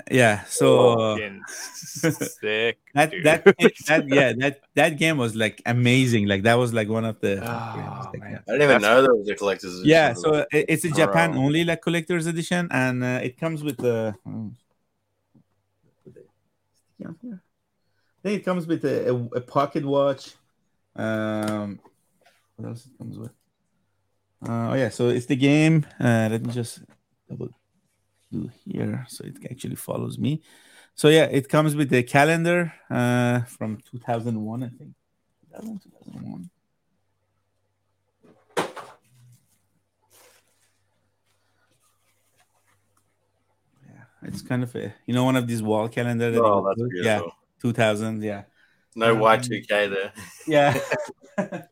yeah, 0.10 0.46
so 0.46 1.18
sick. 1.76 2.80
that 2.96 3.12
that 3.26 3.44
that 3.88 4.06
yeah 4.08 4.32
that 4.38 4.62
that 4.74 4.98
game 4.98 5.18
was 5.18 5.36
like 5.36 5.62
amazing. 5.66 6.26
Like 6.26 6.44
that 6.44 6.56
was 6.56 6.74
like 6.74 6.88
one 6.88 7.04
of 7.04 7.20
the. 7.20 7.34
Oh, 7.44 8.10
like, 8.14 8.22
yeah. 8.22 8.40
I 8.48 8.52
didn't 8.54 8.62
even 8.62 8.68
That's- 8.68 8.82
know 8.82 9.02
there 9.02 9.14
was 9.14 9.28
a 9.30 9.36
collector's 9.36 9.74
edition. 9.76 9.90
Yeah, 9.90 10.14
so 10.14 10.36
it. 10.36 10.48
it- 10.54 10.66
it's 10.70 10.86
a 10.86 10.90
Japan 10.92 11.34
Bro. 11.34 11.42
only 11.42 11.66
like 11.66 11.82
collector's 11.82 12.28
edition, 12.28 12.70
and 12.72 13.04
uh, 13.04 13.20
it 13.22 13.38
comes 13.38 13.62
with 13.62 13.76
the. 13.78 14.16
oh. 14.26 14.52
Yeah, 16.98 17.08
here. 17.22 17.42
I 18.20 18.22
think 18.22 18.42
it 18.42 18.44
comes 18.46 18.68
with 18.68 18.84
a, 18.84 19.12
a, 19.12 19.16
a 19.38 19.42
pocket 19.42 19.86
watch. 19.86 20.34
Um, 20.94 21.80
what 22.58 22.68
else 22.68 22.86
it 22.86 22.98
comes 22.98 23.18
with? 23.18 23.32
Uh, 24.46 24.72
oh 24.72 24.74
yeah, 24.74 24.90
so 24.90 25.08
it's 25.08 25.26
the 25.26 25.38
game. 25.38 25.86
Uh, 26.00 26.28
let 26.30 26.46
me 26.46 26.52
just 26.52 26.82
double 27.30 27.50
do 28.30 28.50
here, 28.66 29.06
so 29.08 29.24
it 29.24 29.38
actually 29.50 29.76
follows 29.76 30.18
me. 30.18 30.42
So 30.96 31.08
yeah, 31.08 31.26
it 31.32 31.48
comes 31.48 31.78
with 31.78 31.90
the 31.90 32.04
calendar 32.04 32.74
uh, 32.90 33.42
from 33.44 33.78
2001, 33.90 34.64
I 34.64 34.68
think. 34.68 34.94
2000, 35.54 35.80
2001. 35.82 36.50
Yeah, 43.88 43.94
it's 44.24 44.42
kind 44.42 44.64
of 44.64 44.76
a 44.76 44.94
you 45.06 45.14
know 45.14 45.24
one 45.24 45.38
of 45.38 45.48
these 45.48 45.64
wall 45.64 45.88
calendar. 45.88 46.32
that 46.32 46.44
Oh, 46.44 46.66
that's 46.68 46.82
beautiful. 46.82 47.04
Yeah, 47.06 47.22
2000. 47.62 48.24
Yeah, 48.24 48.44
No 48.96 49.16
Um, 49.16 49.22
Y2K 49.22 49.88
there. 49.88 50.14
yeah. 50.48 50.80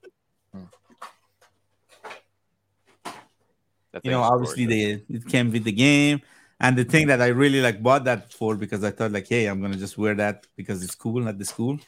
You 4.03 4.11
know, 4.11 4.21
obviously 4.21 4.65
they 4.65 5.03
it 5.09 5.25
came 5.27 5.51
with 5.51 5.63
the 5.63 5.71
game. 5.71 6.21
And 6.59 6.77
the 6.77 6.83
thing 6.83 7.07
that 7.07 7.21
I 7.21 7.27
really 7.27 7.61
like 7.61 7.83
bought 7.83 8.03
that 8.05 8.33
for 8.33 8.55
because 8.55 8.83
I 8.83 8.91
thought 8.91 9.11
like, 9.11 9.27
hey, 9.27 9.45
I'm 9.47 9.61
gonna 9.61 9.75
just 9.75 9.97
wear 9.97 10.15
that 10.15 10.47
because 10.55 10.83
it's 10.83 10.95
cool 10.95 11.27
at 11.27 11.37
the 11.37 11.45
school. 11.45 11.79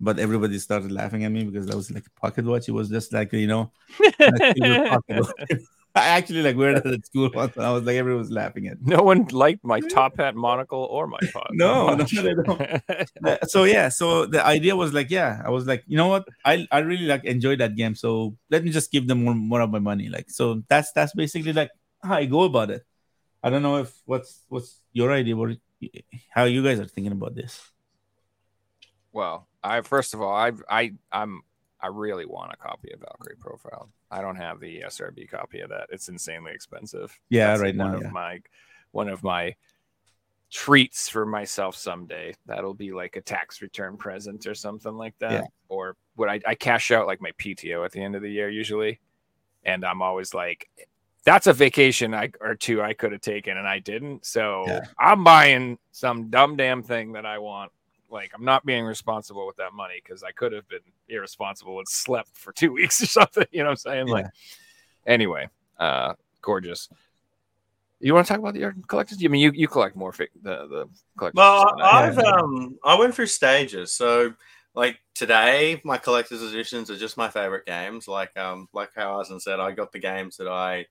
But 0.00 0.18
everybody 0.18 0.58
started 0.58 0.92
laughing 0.92 1.24
at 1.24 1.32
me 1.32 1.44
because 1.44 1.66
that 1.66 1.76
was 1.76 1.90
like 1.90 2.06
a 2.06 2.20
pocket 2.20 2.44
watch. 2.44 2.68
It 2.68 2.72
was 2.72 2.88
just 2.88 3.12
like 3.12 3.32
you 3.32 3.46
know, 3.46 3.72
a 5.96 6.04
silver 6.04 6.26
pocket 6.26 6.36
watch. 6.36 6.36
I 6.36 6.40
actually 6.42 6.42
like 6.42 6.56
wear 6.56 6.74
that 6.74 6.86
at 6.86 7.06
school 7.06 7.30
once, 7.34 7.56
and 7.56 7.66
I 7.66 7.72
was 7.72 7.84
like, 7.84 7.96
everyone 7.96 8.20
was 8.20 8.30
laughing 8.30 8.68
at. 8.68 8.80
me. 8.80 8.96
No 8.96 9.02
one 9.02 9.26
liked 9.32 9.64
my 9.64 9.80
top 9.80 10.18
hat 10.18 10.34
monocle 10.34 10.88
or 10.90 11.06
my 11.06 11.18
pod. 11.32 11.48
No, 11.52 11.94
no, 11.94 12.04
they 12.04 12.34
don't. 12.34 13.50
So 13.50 13.64
yeah, 13.64 13.88
so 13.88 14.26
the 14.26 14.44
idea 14.44 14.76
was 14.76 14.92
like, 14.92 15.10
yeah, 15.10 15.42
I 15.44 15.50
was 15.50 15.66
like, 15.66 15.84
you 15.86 15.96
know 15.96 16.08
what, 16.08 16.26
I 16.44 16.66
I 16.72 16.78
really 16.80 17.06
like 17.06 17.24
enjoy 17.24 17.56
that 17.56 17.76
game, 17.76 17.94
so 17.94 18.36
let 18.50 18.64
me 18.64 18.70
just 18.70 18.92
give 18.92 19.06
them 19.08 19.24
more 19.24 19.34
more 19.34 19.60
of 19.60 19.70
my 19.70 19.80
money. 19.80 20.08
Like, 20.08 20.30
so 20.30 20.62
that's 20.68 20.92
that's 20.92 21.14
basically 21.14 21.52
like 21.52 21.70
how 22.02 22.14
I 22.16 22.26
go 22.26 22.44
about 22.44 22.70
it. 22.70 22.84
I 23.42 23.50
don't 23.50 23.62
know 23.62 23.78
if 23.78 23.94
what's 24.04 24.44
what's 24.48 24.80
your 24.92 25.12
idea, 25.12 25.36
what 25.36 25.56
how 26.30 26.44
you 26.44 26.62
guys 26.64 26.80
are 26.80 26.86
thinking 26.86 27.12
about 27.12 27.34
this. 27.34 27.60
Well, 29.12 29.48
I 29.64 29.80
first 29.80 30.14
of 30.14 30.20
all, 30.22 30.34
I 30.34 30.52
I 30.68 30.94
I'm 31.12 31.42
I 31.86 31.88
really 31.90 32.26
want 32.26 32.52
a 32.52 32.56
copy 32.56 32.90
of 32.92 32.98
Valkyrie 32.98 33.36
Profile. 33.38 33.88
I 34.10 34.20
don't 34.20 34.34
have 34.34 34.58
the 34.58 34.80
SRB 34.86 35.30
copy 35.30 35.60
of 35.60 35.68
that. 35.70 35.86
It's 35.92 36.08
insanely 36.08 36.50
expensive. 36.50 37.16
Yeah, 37.28 37.48
That's 37.48 37.62
right 37.62 37.76
one 37.76 37.92
now, 37.92 37.96
of 37.98 38.02
yeah. 38.02 38.10
my 38.10 38.40
one 38.90 39.08
of 39.08 39.22
my 39.22 39.54
treats 40.50 41.08
for 41.08 41.24
myself 41.24 41.76
someday. 41.76 42.34
That'll 42.46 42.74
be 42.74 42.92
like 42.92 43.14
a 43.14 43.20
tax 43.20 43.62
return 43.62 43.96
present 43.96 44.48
or 44.48 44.54
something 44.56 44.96
like 44.96 45.14
that. 45.20 45.30
Yeah. 45.30 45.42
Or 45.68 45.96
what 46.16 46.28
I, 46.28 46.40
I 46.44 46.56
cash 46.56 46.90
out 46.90 47.06
like 47.06 47.20
my 47.20 47.30
PTO 47.38 47.84
at 47.84 47.92
the 47.92 48.02
end 48.02 48.16
of 48.16 48.22
the 48.22 48.30
year 48.32 48.48
usually. 48.50 48.98
And 49.64 49.84
I'm 49.84 50.02
always 50.02 50.34
like, 50.34 50.68
that's 51.24 51.46
a 51.46 51.52
vacation 51.52 52.14
I 52.14 52.30
or 52.40 52.56
two 52.56 52.82
I 52.82 52.94
could 52.94 53.12
have 53.12 53.20
taken 53.20 53.56
and 53.56 53.66
I 53.68 53.78
didn't. 53.78 54.26
So 54.26 54.64
Yeah. 54.66 54.86
I'm 54.98 55.22
buying 55.22 55.78
some 55.92 56.30
dumb 56.30 56.56
damn 56.56 56.82
thing 56.82 57.12
that 57.12 57.26
I 57.26 57.38
want. 57.38 57.70
Like 58.10 58.32
I'm 58.34 58.44
not 58.44 58.64
being 58.64 58.84
responsible 58.84 59.46
with 59.46 59.56
that 59.56 59.72
money 59.72 60.00
because 60.02 60.22
I 60.22 60.32
could 60.32 60.52
have 60.52 60.68
been 60.68 60.80
irresponsible 61.08 61.78
and 61.78 61.88
slept 61.88 62.36
for 62.36 62.52
two 62.52 62.72
weeks 62.78 63.02
or 63.02 63.06
something. 63.06 63.46
You 63.50 63.60
know 63.60 63.66
what 63.66 63.70
I'm 63.70 63.76
saying? 63.76 64.08
Yeah. 64.08 64.14
Like 64.14 64.26
anyway, 65.06 65.48
uh 65.78 66.14
gorgeous. 66.42 66.88
You 67.98 68.12
want 68.14 68.26
to 68.26 68.32
talk 68.32 68.40
about 68.40 68.54
your 68.54 68.74
collections? 68.88 69.22
I 69.24 69.28
mean, 69.28 69.40
you 69.40 69.52
you 69.54 69.68
collect 69.68 69.96
more 69.96 70.12
fi- 70.12 70.28
the 70.42 70.66
the 70.66 70.86
collections. 71.16 71.38
Well, 71.38 71.74
I 71.82 72.06
I've 72.06 72.16
do. 72.16 72.24
um 72.24 72.78
I 72.84 72.98
went 72.98 73.14
through 73.14 73.26
stages. 73.26 73.92
So 73.92 74.34
like 74.74 74.98
today, 75.14 75.80
my 75.84 75.96
collector's 75.96 76.42
editions 76.42 76.90
are 76.90 76.96
just 76.96 77.16
my 77.16 77.28
favorite 77.28 77.66
games. 77.66 78.06
Like 78.06 78.36
um 78.36 78.68
like 78.72 78.90
how 78.94 79.18
Arsen 79.18 79.40
said, 79.40 79.60
I 79.60 79.72
got 79.72 79.92
the 79.92 79.98
games 79.98 80.36
that 80.36 80.48
I 80.48 80.86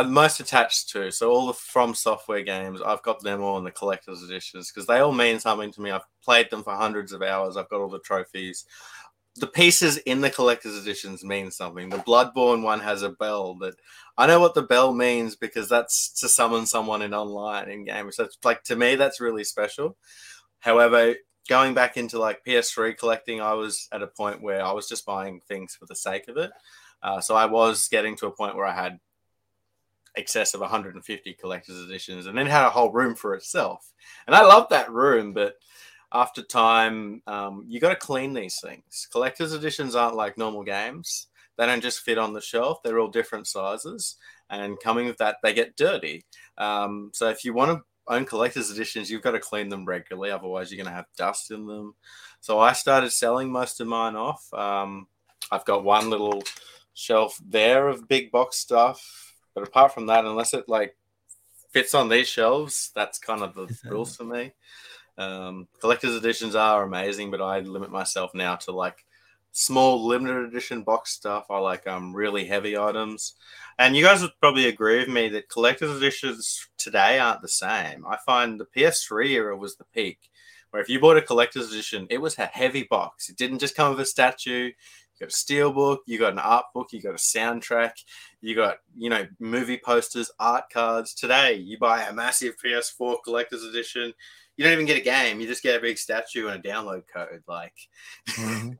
am 0.00 0.12
most 0.12 0.40
attached 0.40 0.90
to. 0.90 1.10
So 1.10 1.30
all 1.30 1.46
the 1.46 1.52
From 1.52 1.94
Software 1.94 2.42
games, 2.42 2.80
I've 2.82 3.02
got 3.02 3.20
them 3.22 3.42
all 3.42 3.58
in 3.58 3.64
the 3.64 3.70
collector's 3.70 4.22
editions 4.22 4.70
because 4.70 4.86
they 4.86 4.98
all 4.98 5.12
mean 5.12 5.38
something 5.40 5.72
to 5.72 5.80
me. 5.80 5.90
I've 5.90 6.06
played 6.22 6.50
them 6.50 6.62
for 6.62 6.74
hundreds 6.74 7.12
of 7.12 7.22
hours. 7.22 7.56
I've 7.56 7.68
got 7.68 7.80
all 7.80 7.88
the 7.88 8.00
trophies. 8.00 8.64
The 9.36 9.46
pieces 9.46 9.98
in 9.98 10.22
the 10.22 10.30
collector's 10.30 10.76
editions 10.76 11.22
mean 11.22 11.50
something. 11.50 11.90
The 11.90 11.98
Bloodborne 11.98 12.62
one 12.62 12.80
has 12.80 13.02
a 13.02 13.10
bell 13.10 13.54
that 13.56 13.74
I 14.16 14.26
know 14.26 14.40
what 14.40 14.54
the 14.54 14.62
bell 14.62 14.94
means 14.94 15.36
because 15.36 15.68
that's 15.68 16.10
to 16.20 16.28
summon 16.28 16.64
someone 16.64 17.02
in 17.02 17.12
online 17.12 17.68
in 17.68 17.84
game. 17.84 18.10
So 18.12 18.24
it's 18.24 18.38
like 18.44 18.62
to 18.64 18.76
me, 18.76 18.94
that's 18.94 19.20
really 19.20 19.44
special. 19.44 19.96
However, 20.60 21.16
going 21.48 21.74
back 21.74 21.96
into 21.96 22.18
like 22.18 22.44
PS3 22.46 22.96
collecting, 22.96 23.40
I 23.40 23.52
was 23.52 23.88
at 23.92 24.02
a 24.02 24.06
point 24.06 24.42
where 24.42 24.64
I 24.64 24.72
was 24.72 24.88
just 24.88 25.04
buying 25.04 25.40
things 25.46 25.74
for 25.74 25.86
the 25.86 25.96
sake 25.96 26.28
of 26.28 26.38
it. 26.38 26.50
Uh, 27.02 27.20
so 27.20 27.36
I 27.36 27.46
was 27.46 27.88
getting 27.88 28.16
to 28.16 28.26
a 28.26 28.32
point 28.32 28.56
where 28.56 28.66
I 28.66 28.74
had 28.74 28.98
excess 30.16 30.54
of 30.54 30.60
150 30.60 31.34
collector's 31.34 31.82
editions 31.82 32.26
and 32.26 32.36
then 32.36 32.46
had 32.46 32.64
a 32.64 32.70
whole 32.70 32.90
room 32.90 33.14
for 33.14 33.34
itself. 33.34 33.92
And 34.26 34.34
I 34.34 34.42
love 34.42 34.68
that 34.70 34.90
room, 34.90 35.32
but 35.32 35.54
after 36.12 36.42
time, 36.42 37.22
um, 37.26 37.64
you 37.68 37.80
got 37.80 37.90
to 37.90 37.96
clean 37.96 38.32
these 38.32 38.60
things. 38.60 39.08
Collector's 39.10 39.52
editions 39.52 39.94
aren't 39.94 40.16
like 40.16 40.38
normal 40.38 40.62
games. 40.62 41.28
They 41.56 41.66
don't 41.66 41.82
just 41.82 42.00
fit 42.00 42.18
on 42.18 42.32
the 42.32 42.40
shelf. 42.40 42.82
They're 42.82 42.98
all 42.98 43.08
different 43.08 43.46
sizes, 43.46 44.16
and 44.50 44.78
coming 44.80 45.06
with 45.06 45.18
that, 45.18 45.36
they 45.42 45.54
get 45.54 45.76
dirty. 45.76 46.24
Um, 46.58 47.10
so 47.14 47.28
if 47.28 47.44
you 47.44 47.54
want 47.54 47.70
to 47.70 47.84
own 48.08 48.24
collector's 48.24 48.70
editions, 48.70 49.10
you've 49.10 49.22
got 49.22 49.32
to 49.32 49.40
clean 49.40 49.68
them 49.68 49.84
regularly. 49.84 50.30
Otherwise, 50.30 50.70
you're 50.70 50.82
going 50.82 50.92
to 50.92 50.96
have 50.96 51.06
dust 51.16 51.50
in 51.50 51.66
them. 51.66 51.94
So 52.40 52.58
I 52.58 52.72
started 52.72 53.10
selling 53.10 53.50
most 53.50 53.80
of 53.80 53.88
mine 53.88 54.16
off. 54.16 54.52
Um, 54.52 55.08
I've 55.50 55.64
got 55.64 55.84
one 55.84 56.10
little 56.10 56.42
shelf 56.94 57.40
there 57.46 57.88
of 57.88 58.08
big 58.08 58.30
box 58.30 58.58
stuff. 58.58 59.25
But 59.56 59.66
apart 59.66 59.94
from 59.94 60.06
that, 60.08 60.26
unless 60.26 60.52
it 60.52 60.68
like 60.68 60.96
fits 61.70 61.94
on 61.94 62.10
these 62.10 62.28
shelves, 62.28 62.92
that's 62.94 63.18
kind 63.18 63.40
of 63.40 63.54
the 63.54 63.74
rules 63.90 64.14
for 64.14 64.24
me. 64.24 64.52
Um, 65.16 65.66
collector's 65.80 66.14
editions 66.14 66.54
are 66.54 66.82
amazing, 66.82 67.30
but 67.30 67.40
I 67.40 67.60
limit 67.60 67.90
myself 67.90 68.34
now 68.34 68.56
to 68.56 68.72
like 68.72 69.06
small 69.52 70.06
limited 70.06 70.44
edition 70.44 70.82
box 70.82 71.12
stuff. 71.12 71.46
I 71.48 71.58
like 71.58 71.86
um 71.86 72.14
really 72.14 72.44
heavy 72.44 72.76
items. 72.76 73.32
And 73.78 73.96
you 73.96 74.04
guys 74.04 74.20
would 74.20 74.38
probably 74.40 74.68
agree 74.68 74.98
with 74.98 75.08
me 75.08 75.30
that 75.30 75.48
collector's 75.48 75.96
editions 75.96 76.68
today 76.76 77.18
aren't 77.18 77.40
the 77.40 77.48
same. 77.48 78.06
I 78.06 78.18
find 78.26 78.60
the 78.60 78.66
PS3 78.66 79.30
era 79.30 79.56
was 79.56 79.76
the 79.76 79.84
peak, 79.84 80.18
where 80.70 80.82
if 80.82 80.90
you 80.90 81.00
bought 81.00 81.16
a 81.16 81.22
collector's 81.22 81.72
edition, 81.72 82.06
it 82.10 82.20
was 82.20 82.36
a 82.36 82.44
heavy 82.44 82.82
box. 82.82 83.30
It 83.30 83.38
didn't 83.38 83.60
just 83.60 83.74
come 83.74 83.88
with 83.90 84.00
a 84.00 84.04
statue. 84.04 84.72
You 85.18 85.24
got 85.24 85.32
a 85.32 85.36
steel 85.36 85.72
book, 85.72 86.02
you 86.04 86.18
got 86.18 86.34
an 86.34 86.38
art 86.38 86.66
book, 86.74 86.88
you 86.92 87.00
got 87.00 87.14
a 87.14 87.16
soundtrack, 87.16 87.92
you 88.46 88.54
got 88.54 88.76
you 88.96 89.10
know 89.10 89.26
movie 89.40 89.80
posters, 89.84 90.30
art 90.38 90.64
cards. 90.72 91.14
Today, 91.14 91.54
you 91.54 91.78
buy 91.78 92.04
a 92.04 92.12
massive 92.12 92.54
PS4 92.64 93.16
collector's 93.24 93.64
edition. 93.64 94.14
You 94.56 94.64
don't 94.64 94.72
even 94.72 94.86
get 94.86 94.98
a 94.98 95.00
game. 95.00 95.40
You 95.40 95.48
just 95.48 95.64
get 95.64 95.76
a 95.76 95.80
big 95.80 95.98
statue 95.98 96.46
and 96.46 96.64
a 96.64 96.68
download 96.68 97.02
code. 97.12 97.42
Like, 97.48 97.74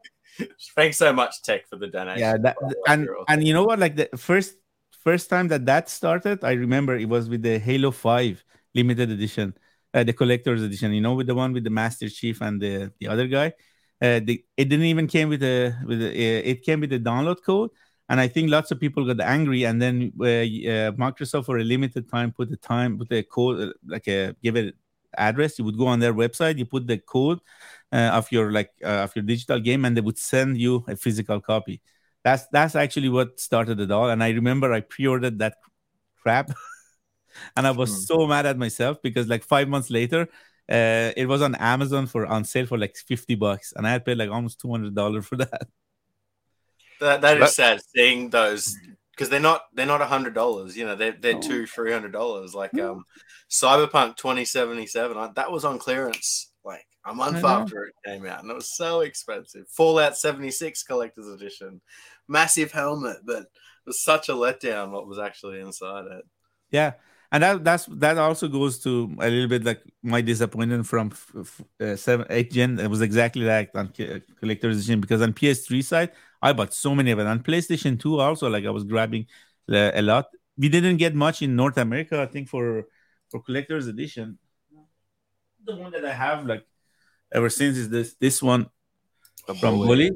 thanks 0.77 0.99
so 0.99 1.12
much, 1.12 1.43
Tech, 1.43 1.67
for 1.69 1.77
the 1.77 1.89
donation. 1.89 2.21
yeah 2.21 2.37
that, 2.39 2.57
and 2.87 3.09
and 3.29 3.45
you 3.45 3.53
know 3.53 3.64
what 3.64 3.81
like 3.81 3.97
the 3.97 4.09
first 4.17 4.55
first 5.03 5.29
time 5.29 5.49
that 5.49 5.64
that 5.67 5.89
started 5.89 6.43
i 6.43 6.53
remember 6.53 6.97
it 6.97 7.09
was 7.09 7.29
with 7.29 7.41
the 7.41 7.59
halo 7.61 7.93
5 7.93 8.45
limited 8.75 9.09
edition 9.09 9.55
uh, 9.95 10.03
the 10.03 10.12
collector's 10.12 10.62
edition 10.62 10.93
you 10.93 11.01
know 11.01 11.14
with 11.14 11.29
the 11.29 11.35
one 11.35 11.53
with 11.53 11.62
the 11.62 11.71
master 11.71 12.09
chief 12.09 12.41
and 12.41 12.61
the 12.61 12.93
the 12.99 13.07
other 13.07 13.29
guy 13.29 13.53
uh, 14.03 14.21
the, 14.25 14.45
it 14.57 14.69
didn't 14.69 14.87
even 14.87 15.07
came 15.07 15.29
with 15.29 15.43
a 15.45 15.75
with 15.87 16.03
a, 16.03 16.51
it 16.51 16.62
came 16.62 16.81
with 16.81 16.91
the 16.91 16.99
download 16.99 17.41
code 17.45 17.71
and 18.09 18.21
i 18.21 18.29
think 18.29 18.51
lots 18.51 18.71
of 18.71 18.81
people 18.81 19.05
got 19.05 19.21
angry 19.21 19.65
and 19.65 19.81
then 19.81 20.13
uh, 20.21 20.25
uh, 20.25 20.91
microsoft 20.93 21.47
for 21.47 21.59
a 21.59 21.65
limited 21.65 22.09
time 22.09 22.33
put 22.33 22.49
the 22.51 22.57
time 22.57 22.99
put 22.99 23.09
the 23.09 23.23
code 23.23 23.69
uh, 23.69 23.73
like 23.87 24.07
a 24.09 24.35
give 24.43 24.57
it 24.57 24.75
address. 25.19 25.59
You 25.59 25.65
would 25.65 25.79
go 25.79 25.87
on 25.87 25.99
their 26.01 26.13
website 26.13 26.59
you 26.59 26.67
put 26.67 26.87
the 26.87 26.99
code 26.99 27.41
uh, 27.93 28.11
of 28.13 28.31
your 28.31 28.53
like 28.53 28.71
uh, 28.85 29.05
of 29.07 29.17
your 29.17 29.23
digital 29.25 29.59
game 29.61 29.85
and 29.85 29.97
they 29.97 30.01
would 30.03 30.19
send 30.19 30.59
you 30.59 30.85
a 30.89 30.97
physical 30.97 31.41
copy. 31.41 31.81
That's 32.25 32.47
that's 32.49 32.75
actually 32.77 33.09
what 33.09 33.41
started 33.41 33.81
it 33.81 33.91
all. 33.91 34.11
And 34.11 34.23
i 34.23 34.31
remember 34.31 34.73
i 34.73 34.81
pre-ordered 34.81 35.39
that 35.39 35.57
crap 36.23 36.51
and 37.57 37.67
i 37.67 37.71
was 37.71 37.93
Hmm. 37.93 38.07
so 38.07 38.27
mad 38.27 38.47
at 38.47 38.59
myself 38.59 38.99
because 39.03 39.29
like 39.29 39.45
five 39.45 39.69
months 39.69 39.91
later 39.91 40.29
uh, 40.71 41.13
it 41.17 41.27
was 41.29 41.43
on 41.43 41.55
amazon 41.57 42.07
for 42.07 42.27
on 42.27 42.45
sale 42.45 42.67
for 42.67 42.79
like 42.79 42.97
50 42.97 43.35
bucks 43.35 43.73
and 43.77 43.87
i 43.87 43.91
had 43.91 44.05
paid 44.05 44.19
like 44.19 44.31
almost 44.31 44.61
$200 44.61 45.27
for 45.27 45.37
that 45.37 45.69
That, 47.01 47.21
that 47.21 47.39
But- 47.39 47.49
is 47.49 47.55
sad 47.55 47.81
seeing 47.95 48.31
those 48.31 48.77
because 49.11 49.29
they're 49.31 49.41
not 49.41 49.63
they're 49.75 49.87
not 49.87 50.03
a 50.03 50.07
hundred 50.07 50.35
dollars. 50.35 50.77
You 50.77 50.87
know, 50.87 50.95
they're 50.97 51.17
they're 51.19 51.41
two 51.41 51.67
three 51.67 51.93
hundred 51.93 52.13
dollars. 52.13 52.55
Like 52.55 52.79
um, 52.79 53.05
Cyberpunk 53.51 54.17
twenty 54.17 54.45
seventy 54.45 54.87
seven. 54.87 55.33
That 55.35 55.51
was 55.53 55.65
on 55.65 55.79
clearance 55.79 56.53
like 56.65 56.87
a 57.07 57.15
month 57.15 57.45
after 57.45 57.85
it 57.85 57.95
came 58.05 58.27
out, 58.27 58.43
and 58.43 58.51
it 58.51 58.55
was 58.55 58.75
so 58.77 59.01
expensive. 59.01 59.67
Fallout 59.69 60.17
seventy 60.17 60.51
six 60.51 60.83
collector's 60.83 61.29
edition, 61.29 61.81
massive 62.29 62.73
helmet, 62.73 63.19
but 63.25 63.43
it 63.43 63.49
was 63.87 64.03
such 64.03 64.29
a 64.29 64.33
letdown. 64.33 64.91
What 64.91 65.07
was 65.07 65.19
actually 65.19 65.61
inside 65.61 66.07
it? 66.11 66.25
yeah 66.73 66.95
and 67.31 67.45
that 67.45 67.63
that's 67.63 67.87
that 67.87 68.19
also 68.19 68.49
goes 68.49 68.81
to 68.81 69.09
a 69.21 69.31
little 69.31 69.49
bit 69.49 69.63
like 69.65 69.81
my 70.03 70.21
disappointment 70.21 70.85
from 70.85 71.13
f- 71.13 71.33
f- 71.39 71.61
uh, 71.81 71.95
seven 71.95 72.27
eight 72.29 72.51
gen 72.51 72.77
it 72.81 72.89
was 72.89 73.03
exactly 73.03 73.43
like 73.43 73.71
on 73.77 73.87
collector's 74.41 74.79
edition 74.79 75.01
because 75.01 75.23
on 75.23 75.33
ps3 75.33 75.85
side 75.85 76.11
i 76.43 76.53
bought 76.53 76.72
so 76.74 76.95
many 76.95 77.11
of 77.11 77.18
it. 77.18 77.26
On 77.26 77.41
playstation 77.43 77.99
2 77.99 78.20
also 78.20 78.49
like 78.49 78.64
i 78.64 78.70
was 78.70 78.84
grabbing 78.84 79.26
uh, 79.70 79.91
a 79.95 80.03
lot. 80.03 80.26
We 80.59 80.68
didn't 80.68 80.97
get 80.99 81.14
much 81.14 81.43
in 81.43 81.57
north 81.57 81.76
america 81.78 82.20
i 82.22 82.26
think 82.26 82.49
for 82.49 82.87
for 83.30 83.41
collector's 83.43 83.87
edition. 83.89 84.39
The 85.64 85.76
one 85.76 85.93
that 85.93 86.05
i 86.05 86.12
have 86.12 86.47
like 86.47 86.64
ever 87.32 87.51
since 87.51 87.76
is 87.76 87.89
this 87.91 88.14
this 88.20 88.43
one 88.43 88.66
The 89.47 89.55
from 89.55 89.76
bully. 89.78 90.11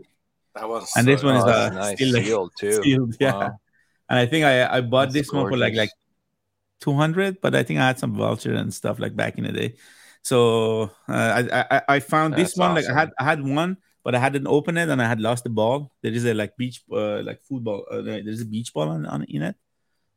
That 0.55 0.69
was 0.69 0.91
And 0.97 1.07
this 1.07 1.23
one 1.23 1.37
is 1.37 1.45
Oh, 1.45 1.49
uh, 1.49 1.71
nice. 1.71 1.95
still 1.97 2.13
like 2.15 2.25
sealed 2.25 2.53
too. 2.59 2.83
sealed, 2.83 3.17
yeah. 3.21 3.33
Wow. 3.33 3.61
and 4.09 4.19
i 4.19 4.27
think 4.27 4.45
i 4.45 4.67
i 4.79 4.81
bought 4.81 5.13
That's 5.13 5.15
this 5.15 5.33
one 5.33 5.49
for 5.49 5.57
like 5.57 5.75
like 5.75 5.91
200 6.81 7.41
but 7.41 7.55
i 7.55 7.63
think 7.63 7.79
i 7.79 7.87
had 7.87 7.99
some 7.99 8.15
voucher 8.15 8.55
and 8.55 8.73
stuff 8.73 8.99
like 8.99 9.15
back 9.17 9.39
in 9.39 9.45
the 9.45 9.53
day. 9.53 9.75
So 10.23 10.91
uh, 11.09 11.43
I, 11.53 11.65
I 11.77 11.83
i 11.97 12.01
found 12.01 12.35
this 12.35 12.55
That's 12.55 12.59
one 12.59 12.75
like 12.75 12.87
i 12.87 12.95
had 12.95 13.11
i 13.19 13.25
had 13.25 13.41
one 13.43 13.77
but 14.11 14.19
i 14.19 14.19
hadn't 14.19 14.47
opened 14.57 14.79
it 14.79 14.89
and 14.89 15.01
i 15.01 15.09
had 15.09 15.21
lost 15.21 15.45
the 15.45 15.55
ball 15.61 15.93
there 16.03 16.13
is 16.13 16.25
a 16.25 16.35
like 16.35 16.57
beach 16.57 16.83
uh, 16.91 17.23
like 17.23 17.41
football 17.43 17.87
uh, 17.91 18.03
there's 18.03 18.41
a 18.41 18.51
beach 18.57 18.75
ball 18.75 18.89
on, 18.89 19.07
on 19.07 19.23
in 19.25 19.43
it 19.43 19.57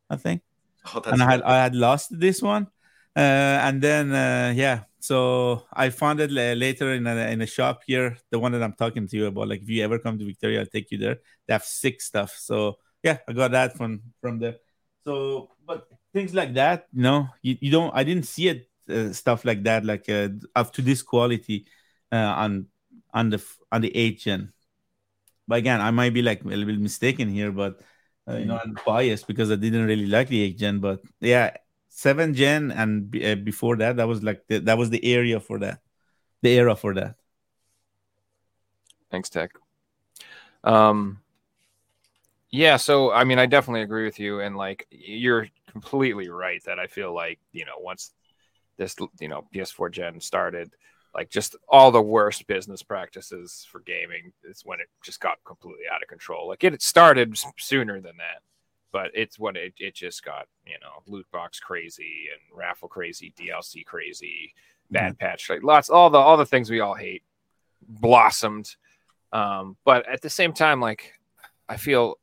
i 0.09 0.15
think 0.15 0.41
Oh, 0.85 0.99
that's 0.99 1.13
and 1.13 1.23
I 1.23 1.31
had. 1.31 1.41
I 1.43 1.63
had 1.63 1.75
lost 1.75 2.19
this 2.19 2.41
one, 2.41 2.67
uh, 3.15 3.63
and 3.63 3.81
then 3.81 4.11
uh, 4.11 4.53
yeah, 4.55 4.83
so 4.99 5.63
I 5.71 5.89
found 5.89 6.19
it 6.19 6.31
la- 6.31 6.53
later 6.53 6.91
in 6.93 7.07
a, 7.07 7.15
in 7.31 7.41
a 7.41 7.47
shop 7.47 7.83
here, 7.87 8.17
the 8.31 8.39
one 8.39 8.51
that 8.51 8.61
I'm 8.61 8.73
talking 8.73 9.07
to 9.07 9.17
you 9.17 9.27
about. 9.27 9.47
Like 9.47 9.61
if 9.61 9.69
you 9.69 9.83
ever 9.83 9.99
come 9.99 10.19
to 10.19 10.25
Victoria, 10.25 10.59
I'll 10.59 10.65
take 10.65 10.91
you 10.91 10.97
there. 10.97 11.19
They 11.47 11.53
have 11.53 11.63
six 11.63 12.05
stuff, 12.05 12.35
so 12.37 12.79
yeah, 13.01 13.19
I 13.27 13.33
got 13.33 13.51
that 13.51 13.77
from 13.77 14.01
from 14.19 14.39
there. 14.39 14.57
So, 15.05 15.51
but 15.65 15.87
things 16.13 16.33
like 16.33 16.53
that, 16.55 16.87
you 16.91 17.03
know, 17.03 17.29
you, 17.41 17.57
you 17.61 17.71
don't. 17.71 17.91
I 17.95 18.03
didn't 18.03 18.25
see 18.25 18.49
it 18.49 18.67
uh, 18.89 19.13
stuff 19.13 19.45
like 19.45 19.63
that, 19.63 19.85
like 19.85 20.09
uh, 20.09 20.29
up 20.55 20.73
to 20.73 20.81
this 20.81 21.01
quality 21.01 21.65
uh, 22.11 22.33
on 22.43 22.67
on 23.14 23.30
the 23.30 23.43
on 23.72 23.82
the 23.82 23.95
eight 23.95 24.20
gen. 24.20 24.53
But 25.47 25.59
again, 25.59 25.82
I 25.82 25.91
might 25.91 26.14
be 26.14 26.22
like 26.22 26.43
a 26.43 26.47
little 26.47 26.66
bit 26.66 26.80
mistaken 26.80 27.30
here, 27.30 27.51
but 27.51 27.82
uh, 28.28 28.38
you 28.38 28.45
know, 28.45 28.59
I'm 28.64 28.78
biased 28.86 29.28
because 29.28 29.51
I 29.51 29.55
didn't 29.55 29.86
really 29.86 30.05
like 30.05 30.30
the 30.30 30.41
eight 30.41 30.57
gen. 30.57 30.80
But 30.80 31.01
yeah, 31.20 31.55
seven 31.89 32.34
gen 32.34 32.72
and 32.72 33.09
be- 33.09 33.26
uh, 33.32 33.36
before 33.36 33.76
that, 33.78 33.97
that 33.97 34.07
was 34.07 34.24
like 34.24 34.43
the, 34.47 34.59
that 34.59 34.78
was 34.78 34.89
the 34.89 35.03
area 35.03 35.39
for 35.39 35.59
that, 35.59 35.82
the 36.41 36.57
era 36.57 36.76
for 36.76 36.93
that. 36.95 37.16
Thanks, 39.11 39.30
Tech. 39.30 39.51
Um, 40.64 41.20
yeah, 42.49 42.78
so 42.78 43.11
I 43.11 43.24
mean, 43.26 43.39
I 43.39 43.45
definitely 43.45 43.82
agree 43.82 44.05
with 44.05 44.20
you, 44.20 44.39
and 44.39 44.55
like 44.55 44.88
you're 44.89 45.47
completely 45.68 46.30
right 46.30 46.64
that 46.66 46.80
I 46.80 46.88
feel 46.88 47.14
like 47.14 47.39
you 47.51 47.66
know 47.66 47.80
once 47.80 48.14
this 48.78 48.95
you 49.20 49.28
know 49.28 49.47
PS4 49.53 49.89
gen 49.89 50.22
started, 50.22 50.72
like 51.14 51.30
just 51.30 51.55
all 51.68 51.91
the 51.91 52.01
worst 52.01 52.47
business 52.47 52.82
practices 52.82 53.68
for 53.72 53.80
gaming 53.82 54.34
is 54.43 54.64
when 54.66 54.80
it 54.80 54.88
just 55.03 55.20
got 55.20 55.38
completely 55.45 55.84
out 55.93 56.01
of 56.01 56.07
control. 56.07 56.47
Like 56.47 56.64
it 56.64 56.82
started 56.82 57.38
sooner 57.57 58.01
than 58.01 58.18
that, 58.18 58.41
but 58.91 59.11
it's 59.14 59.38
when 59.38 59.55
it, 59.55 59.74
it 59.78 59.93
just 59.93 60.24
got 60.24 60.47
you 60.66 60.78
know 60.82 61.03
loot 61.05 61.28
box 61.32 61.59
crazy 61.59 62.28
and 62.32 62.57
raffle 62.57 62.88
crazy, 62.88 63.34
DLC 63.38 63.86
crazy, 63.86 64.53
bad 64.89 65.18
patch, 65.20 65.49
like 65.49 65.64
lots 65.64 65.89
all 65.89 66.09
the 66.09 66.18
all 66.18 66.38
the 66.38 66.45
things 66.45 66.70
we 66.70 66.80
all 66.80 66.95
hate 66.95 67.24
blossomed. 67.88 68.76
Um, 69.32 69.78
but 69.84 70.07
at 70.07 70.22
the 70.22 70.30
same 70.30 70.53
time, 70.53 70.80
like 70.80 71.14
I 71.68 71.78
feel, 71.78 72.16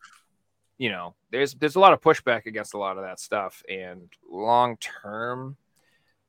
you 0.79 0.91
know, 0.91 1.15
there's 1.31 1.55
there's 1.55 1.77
a 1.77 1.81
lot 1.81 1.93
of 1.93 2.01
pushback 2.01 2.47
against 2.47 2.75
a 2.75 2.79
lot 2.79 2.97
of 2.97 3.05
that 3.05 3.21
stuff, 3.21 3.63
and 3.69 4.09
long 4.29 4.77
term, 4.79 5.57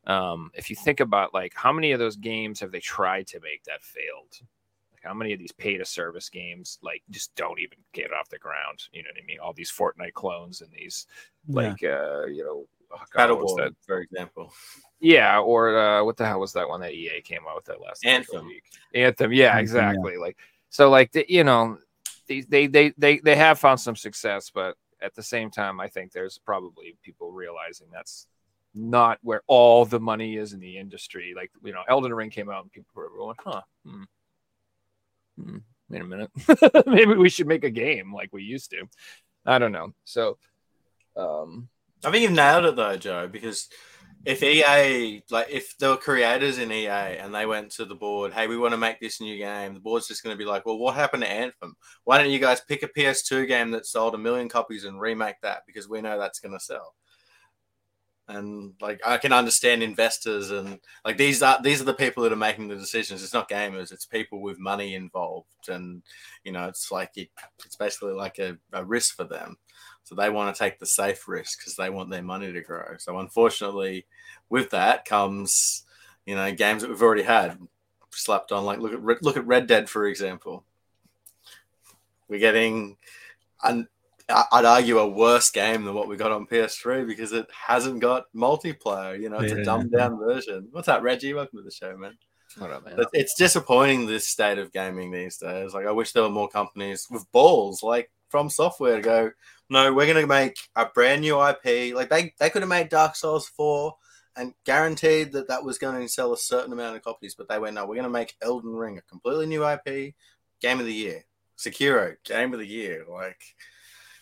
um, 0.07 0.51
if 0.55 0.69
you 0.69 0.75
think 0.75 0.99
about 0.99 1.33
like 1.33 1.53
how 1.55 1.71
many 1.71 1.91
of 1.91 1.99
those 1.99 2.15
games 2.15 2.59
have 2.59 2.71
they 2.71 2.79
tried 2.79 3.27
to 3.27 3.39
make 3.39 3.63
that 3.65 3.83
failed? 3.83 4.39
Like 4.91 5.03
how 5.03 5.13
many 5.13 5.33
of 5.33 5.39
these 5.39 5.51
pay 5.51 5.77
to 5.77 5.85
service 5.85 6.29
games 6.29 6.79
like 6.81 7.03
just 7.09 7.35
don't 7.35 7.59
even 7.59 7.77
get 7.93 8.13
off 8.13 8.29
the 8.29 8.39
ground? 8.39 8.83
You 8.91 9.03
know 9.03 9.09
what 9.13 9.21
I 9.21 9.25
mean? 9.25 9.39
All 9.39 9.53
these 9.53 9.71
Fortnite 9.71 10.13
clones 10.13 10.61
and 10.61 10.71
these 10.71 11.07
Yeah. 11.47 11.55
like 11.55 11.83
uh, 11.83 12.25
you 12.25 12.43
know, 12.43 12.65
oh 12.93 13.03
God, 13.13 13.29
what 13.31 13.41
was 13.41 13.53
Battleborn, 13.53 13.57
that? 13.57 13.73
for 13.85 13.99
example. 14.01 14.53
Yeah, 14.99 15.39
or 15.39 15.77
uh, 15.77 16.03
what 16.03 16.17
the 16.17 16.25
hell 16.27 16.39
was 16.39 16.53
that 16.53 16.69
one 16.69 16.81
that 16.81 16.93
EA 16.93 17.21
came 17.21 17.41
out 17.49 17.55
with 17.55 17.65
that 17.65 17.81
last 17.81 18.05
Anthem. 18.05 18.45
week? 18.47 18.63
Anthem, 18.93 19.31
yeah, 19.33 19.47
Anthem, 19.47 19.55
yeah. 19.55 19.59
exactly. 19.59 20.17
Like 20.17 20.37
so, 20.69 20.89
like 20.89 21.11
the, 21.11 21.25
you 21.27 21.43
know, 21.43 21.77
they, 22.27 22.41
they 22.41 22.67
they 22.67 22.93
they 22.97 23.17
they 23.19 23.35
have 23.35 23.59
found 23.59 23.79
some 23.79 23.95
success, 23.95 24.51
but 24.53 24.77
at 25.01 25.15
the 25.15 25.23
same 25.23 25.49
time, 25.49 25.79
I 25.79 25.87
think 25.87 26.11
there's 26.11 26.37
probably 26.37 26.95
people 27.01 27.31
realizing 27.31 27.87
that's 27.91 28.27
not 28.74 29.19
where 29.22 29.41
all 29.47 29.86
the 29.86 29.99
money 29.99 30.38
is 30.38 30.53
in 30.53 30.59
the 30.59 30.78
industry. 30.78 31.34
Like 31.36 31.51
you 31.63 31.74
know, 31.74 31.84
Elden 31.88 32.13
Ring 32.13 32.30
came 32.30 32.49
out 32.49 32.63
and 32.63 32.72
people 32.72 32.91
were 32.95 33.09
going, 33.09 33.36
"Huh, 33.39 33.61
hmm, 33.86 34.03
hmm, 35.41 35.57
wait 35.89 36.01
a 36.01 36.05
minute, 36.05 36.32
maybe 36.86 37.15
we 37.15 37.30
should 37.30 37.47
make 37.47 37.63
a 37.63 37.69
game 37.69 38.13
like 38.13 38.30
we 38.32 38.43
used 38.43 38.72
to." 38.72 38.86
I 39.45 39.57
don't 39.59 39.72
know. 39.72 39.93
So, 40.05 40.38
um, 41.17 41.69
I 42.03 42.11
think 42.11 42.24
you've 42.24 42.32
nailed 42.32 42.65
it 42.65 42.76
though, 42.76 42.97
Joe, 42.97 43.28
because 43.28 43.69
if 44.24 44.43
EA, 44.43 45.24
like 45.32 45.47
if 45.49 45.78
there 45.78 45.89
were 45.89 45.97
creators 45.97 46.59
in 46.59 46.72
EA 46.72 47.17
and 47.17 47.34
they 47.34 47.45
went 47.45 47.72
to 47.72 47.86
the 47.86 47.95
board, 47.95 48.34
hey, 48.34 48.47
we 48.47 48.57
want 48.57 48.74
to 48.74 48.78
make 48.78 48.99
this 48.99 49.19
new 49.19 49.38
game, 49.38 49.74
the 49.74 49.80
board's 49.80 50.07
just 50.07 50.24
going 50.24 50.34
to 50.34 50.38
be 50.38 50.49
like, 50.49 50.65
well, 50.65 50.78
what 50.78 50.95
happened 50.95 51.24
to 51.24 51.32
Anthem? 51.32 51.76
Why 52.03 52.17
don't 52.17 52.30
you 52.30 52.39
guys 52.39 52.61
pick 52.61 52.84
a 52.84 52.88
PS2 52.88 53.47
game 53.47 53.72
that 53.72 53.86
sold 53.86 54.13
a 54.13 54.19
million 54.19 54.47
copies 54.47 54.86
and 54.86 54.99
remake 54.99 55.41
that 55.41 55.63
because 55.65 55.89
we 55.89 56.01
know 56.01 56.19
that's 56.19 56.39
going 56.39 56.53
to 56.53 56.63
sell? 56.63 56.93
And 58.32 58.73
like 58.79 59.01
I 59.05 59.17
can 59.17 59.34
understand 59.34 59.84
investors 59.84 60.51
and 60.51 60.79
like 61.03 61.17
these 61.17 61.43
are 61.43 61.61
these 61.61 61.82
are 61.82 61.86
the 61.86 61.93
people 61.93 62.23
that 62.23 62.32
are 62.32 62.38
making 62.38 62.67
the 62.67 62.75
decisions. 62.75 63.23
It's 63.23 63.34
not 63.34 63.49
gamers, 63.49 63.91
it's 63.91 64.05
people 64.05 64.41
with 64.41 64.57
money 64.57 64.95
involved. 64.95 65.67
And 65.67 66.01
you 66.43 66.51
know, 66.51 66.67
it's 66.67 66.91
like 66.91 67.11
it, 67.17 67.29
it's 67.65 67.75
basically 67.75 68.13
like 68.13 68.39
a, 68.39 68.57
a 68.71 68.86
risk 68.86 69.15
for 69.15 69.25
them. 69.25 69.57
So 70.03 70.15
they 70.15 70.29
want 70.29 70.55
to 70.55 70.59
take 70.59 70.79
the 70.79 70.86
safe 70.86 71.27
risk 71.27 71.59
because 71.59 71.75
they 71.75 71.89
want 71.89 72.09
their 72.09 72.23
money 72.23 72.51
to 72.51 72.61
grow. 72.61 72.95
So 72.97 73.19
unfortunately, 73.19 74.05
with 74.49 74.69
that 74.71 75.05
comes, 75.05 75.86
you 76.25 76.36
know, 76.36 76.51
games 76.53 76.82
that 76.82 76.89
we've 76.89 77.01
already 77.01 77.23
had 77.23 77.57
slapped 78.11 78.51
on. 78.51 78.65
Like 78.65 78.79
look 78.79 78.93
at 78.93 79.23
look 79.23 79.38
at 79.38 79.47
Red 79.47 79.67
Dead 79.67 79.89
for 79.89 80.07
example. 80.07 80.63
We're 82.27 82.39
getting, 82.39 82.95
un, 83.61 83.89
I'd 84.30 84.65
argue, 84.65 84.99
a 84.99 85.07
worse 85.07 85.49
game 85.51 85.84
than 85.86 85.93
what 85.93 86.07
we 86.07 86.17
got 86.17 86.32
on 86.32 86.47
PS3 86.47 87.05
because 87.07 87.32
it 87.34 87.47
hasn't 87.51 87.99
got 87.99 88.26
multiplayer. 88.36 89.19
You 89.19 89.30
know, 89.30 89.39
it's 89.39 89.53
Yeah. 89.53 89.59
a 89.59 89.63
dumbed 89.65 89.91
down 89.91 90.17
version. 90.17 90.67
What's 90.72 90.88
up, 90.88 91.01
Reggie? 91.03 91.34
Welcome 91.34 91.59
to 91.59 91.63
the 91.63 91.72
show, 91.72 91.95
man. 91.97 92.17
What 92.57 92.72
up, 92.72 92.86
man? 92.86 92.99
It's 93.13 93.36
disappointing 93.36 94.05
this 94.07 94.28
state 94.28 94.57
of 94.57 94.74
gaming 94.74 95.11
these 95.11 95.38
days. 95.38 95.74
Like 95.74 95.86
I 95.86 95.91
wish 95.91 96.11
there 96.11 96.24
were 96.24 96.30
more 96.30 96.49
companies 96.49 97.07
with 97.09 97.30
balls, 97.32 97.82
like 97.82 98.11
from 98.30 98.49
software, 98.49 98.97
to 98.97 99.01
go. 99.01 99.32
No, 99.69 99.93
we're 99.93 100.07
gonna 100.07 100.28
make 100.28 100.57
a 100.76 100.86
brand 100.86 101.22
new 101.22 101.39
IP. 101.41 101.93
Like 101.95 102.09
they 102.09 102.34
they 102.39 102.49
could 102.49 102.61
have 102.61 102.69
made 102.69 102.89
Dark 102.89 103.15
Souls 103.15 103.47
four 103.47 103.95
and 104.36 104.53
guaranteed 104.65 105.32
that 105.34 105.47
that 105.47 105.63
was 105.63 105.78
going 105.78 106.01
to 106.01 106.07
sell 106.09 106.32
a 106.34 106.38
certain 106.38 106.72
amount 106.74 106.95
of 106.95 107.01
copies, 107.03 107.36
but 107.36 107.47
they 107.47 107.59
went 107.59 107.76
no. 107.76 107.86
We're 107.86 107.95
gonna 107.95 108.09
make 108.09 108.36
Elden 108.41 108.74
Ring 108.74 108.97
a 108.97 109.01
completely 109.01 109.45
new 109.45 109.65
IP, 109.65 110.13
game 110.59 110.80
of 110.82 110.86
the 110.86 110.93
year. 110.93 111.24
Sekiro, 111.57 112.15
game 112.26 112.51
of 112.53 112.59
the 112.59 112.67
year. 112.67 113.05
Like 113.09 113.41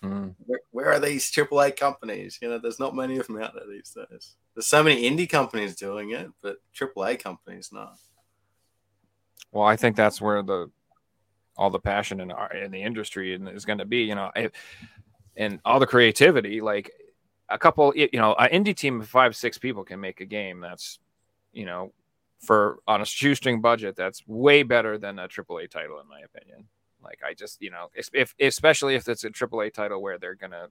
Mm. 0.03 0.33
where, 0.45 0.59
where 0.71 0.93
are 0.93 0.99
these 0.99 1.29
AAA 1.29 1.75
companies? 1.75 2.39
You 2.41 2.49
know, 2.49 2.57
there's 2.57 2.79
not 2.79 2.95
many 2.95 3.17
of 3.17 3.27
them 3.27 3.41
out 3.41 3.53
there 3.53 3.67
these 3.69 3.89
days. 3.89 4.35
There's 4.55 4.67
so 4.67 4.81
many 4.81 5.03
indie 5.03 5.29
companies 5.29 5.75
doing 5.75 6.11
it, 6.11 6.29
but 6.41 6.57
AAA 6.73 7.21
companies 7.21 7.69
not. 7.71 7.97
Well, 9.51 9.65
I 9.65 9.75
think 9.75 9.95
that's 9.95 10.21
where 10.21 10.41
the 10.43 10.69
all 11.57 11.69
the 11.69 11.79
passion 11.79 12.21
in 12.21 12.31
our 12.31 12.53
in 12.53 12.71
the 12.71 12.81
industry 12.81 13.33
is 13.33 13.65
going 13.65 13.79
to 13.79 13.85
be. 13.85 14.03
You 14.03 14.15
know, 14.15 14.31
I, 14.35 14.49
and 15.35 15.59
all 15.65 15.79
the 15.79 15.87
creativity. 15.87 16.61
Like 16.61 16.91
a 17.49 17.57
couple, 17.57 17.93
you 17.95 18.09
know, 18.13 18.35
an 18.35 18.63
indie 18.63 18.75
team 18.75 19.01
of 19.01 19.07
five 19.07 19.35
six 19.35 19.57
people 19.57 19.83
can 19.83 19.99
make 19.99 20.21
a 20.21 20.25
game 20.25 20.59
that's, 20.59 20.99
you 21.51 21.65
know, 21.65 21.91
for 22.39 22.79
on 22.87 23.01
a 23.01 23.05
shoestring 23.05 23.59
budget 23.59 23.95
that's 23.95 24.25
way 24.27 24.63
better 24.63 24.97
than 24.97 25.19
a 25.19 25.27
AAA 25.27 25.69
title 25.69 25.99
in 25.99 26.07
my 26.07 26.19
opinion. 26.21 26.65
Like 27.03 27.19
I 27.25 27.33
just, 27.33 27.61
you 27.61 27.71
know, 27.71 27.87
if, 27.93 28.09
if 28.13 28.35
especially 28.39 28.95
if 28.95 29.07
it's 29.07 29.23
a 29.23 29.29
AAA 29.29 29.73
title 29.73 30.01
where 30.01 30.17
they're 30.17 30.35
gonna 30.35 30.67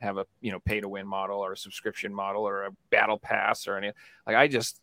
have 0.00 0.18
a 0.18 0.26
you 0.40 0.50
know 0.50 0.58
pay 0.58 0.80
to 0.80 0.88
win 0.88 1.06
model 1.06 1.38
or 1.38 1.52
a 1.52 1.56
subscription 1.56 2.12
model 2.12 2.46
or 2.46 2.64
a 2.64 2.70
battle 2.90 3.18
pass 3.18 3.68
or 3.68 3.76
any 3.76 3.92
like 4.26 4.34
I 4.36 4.48
just 4.48 4.80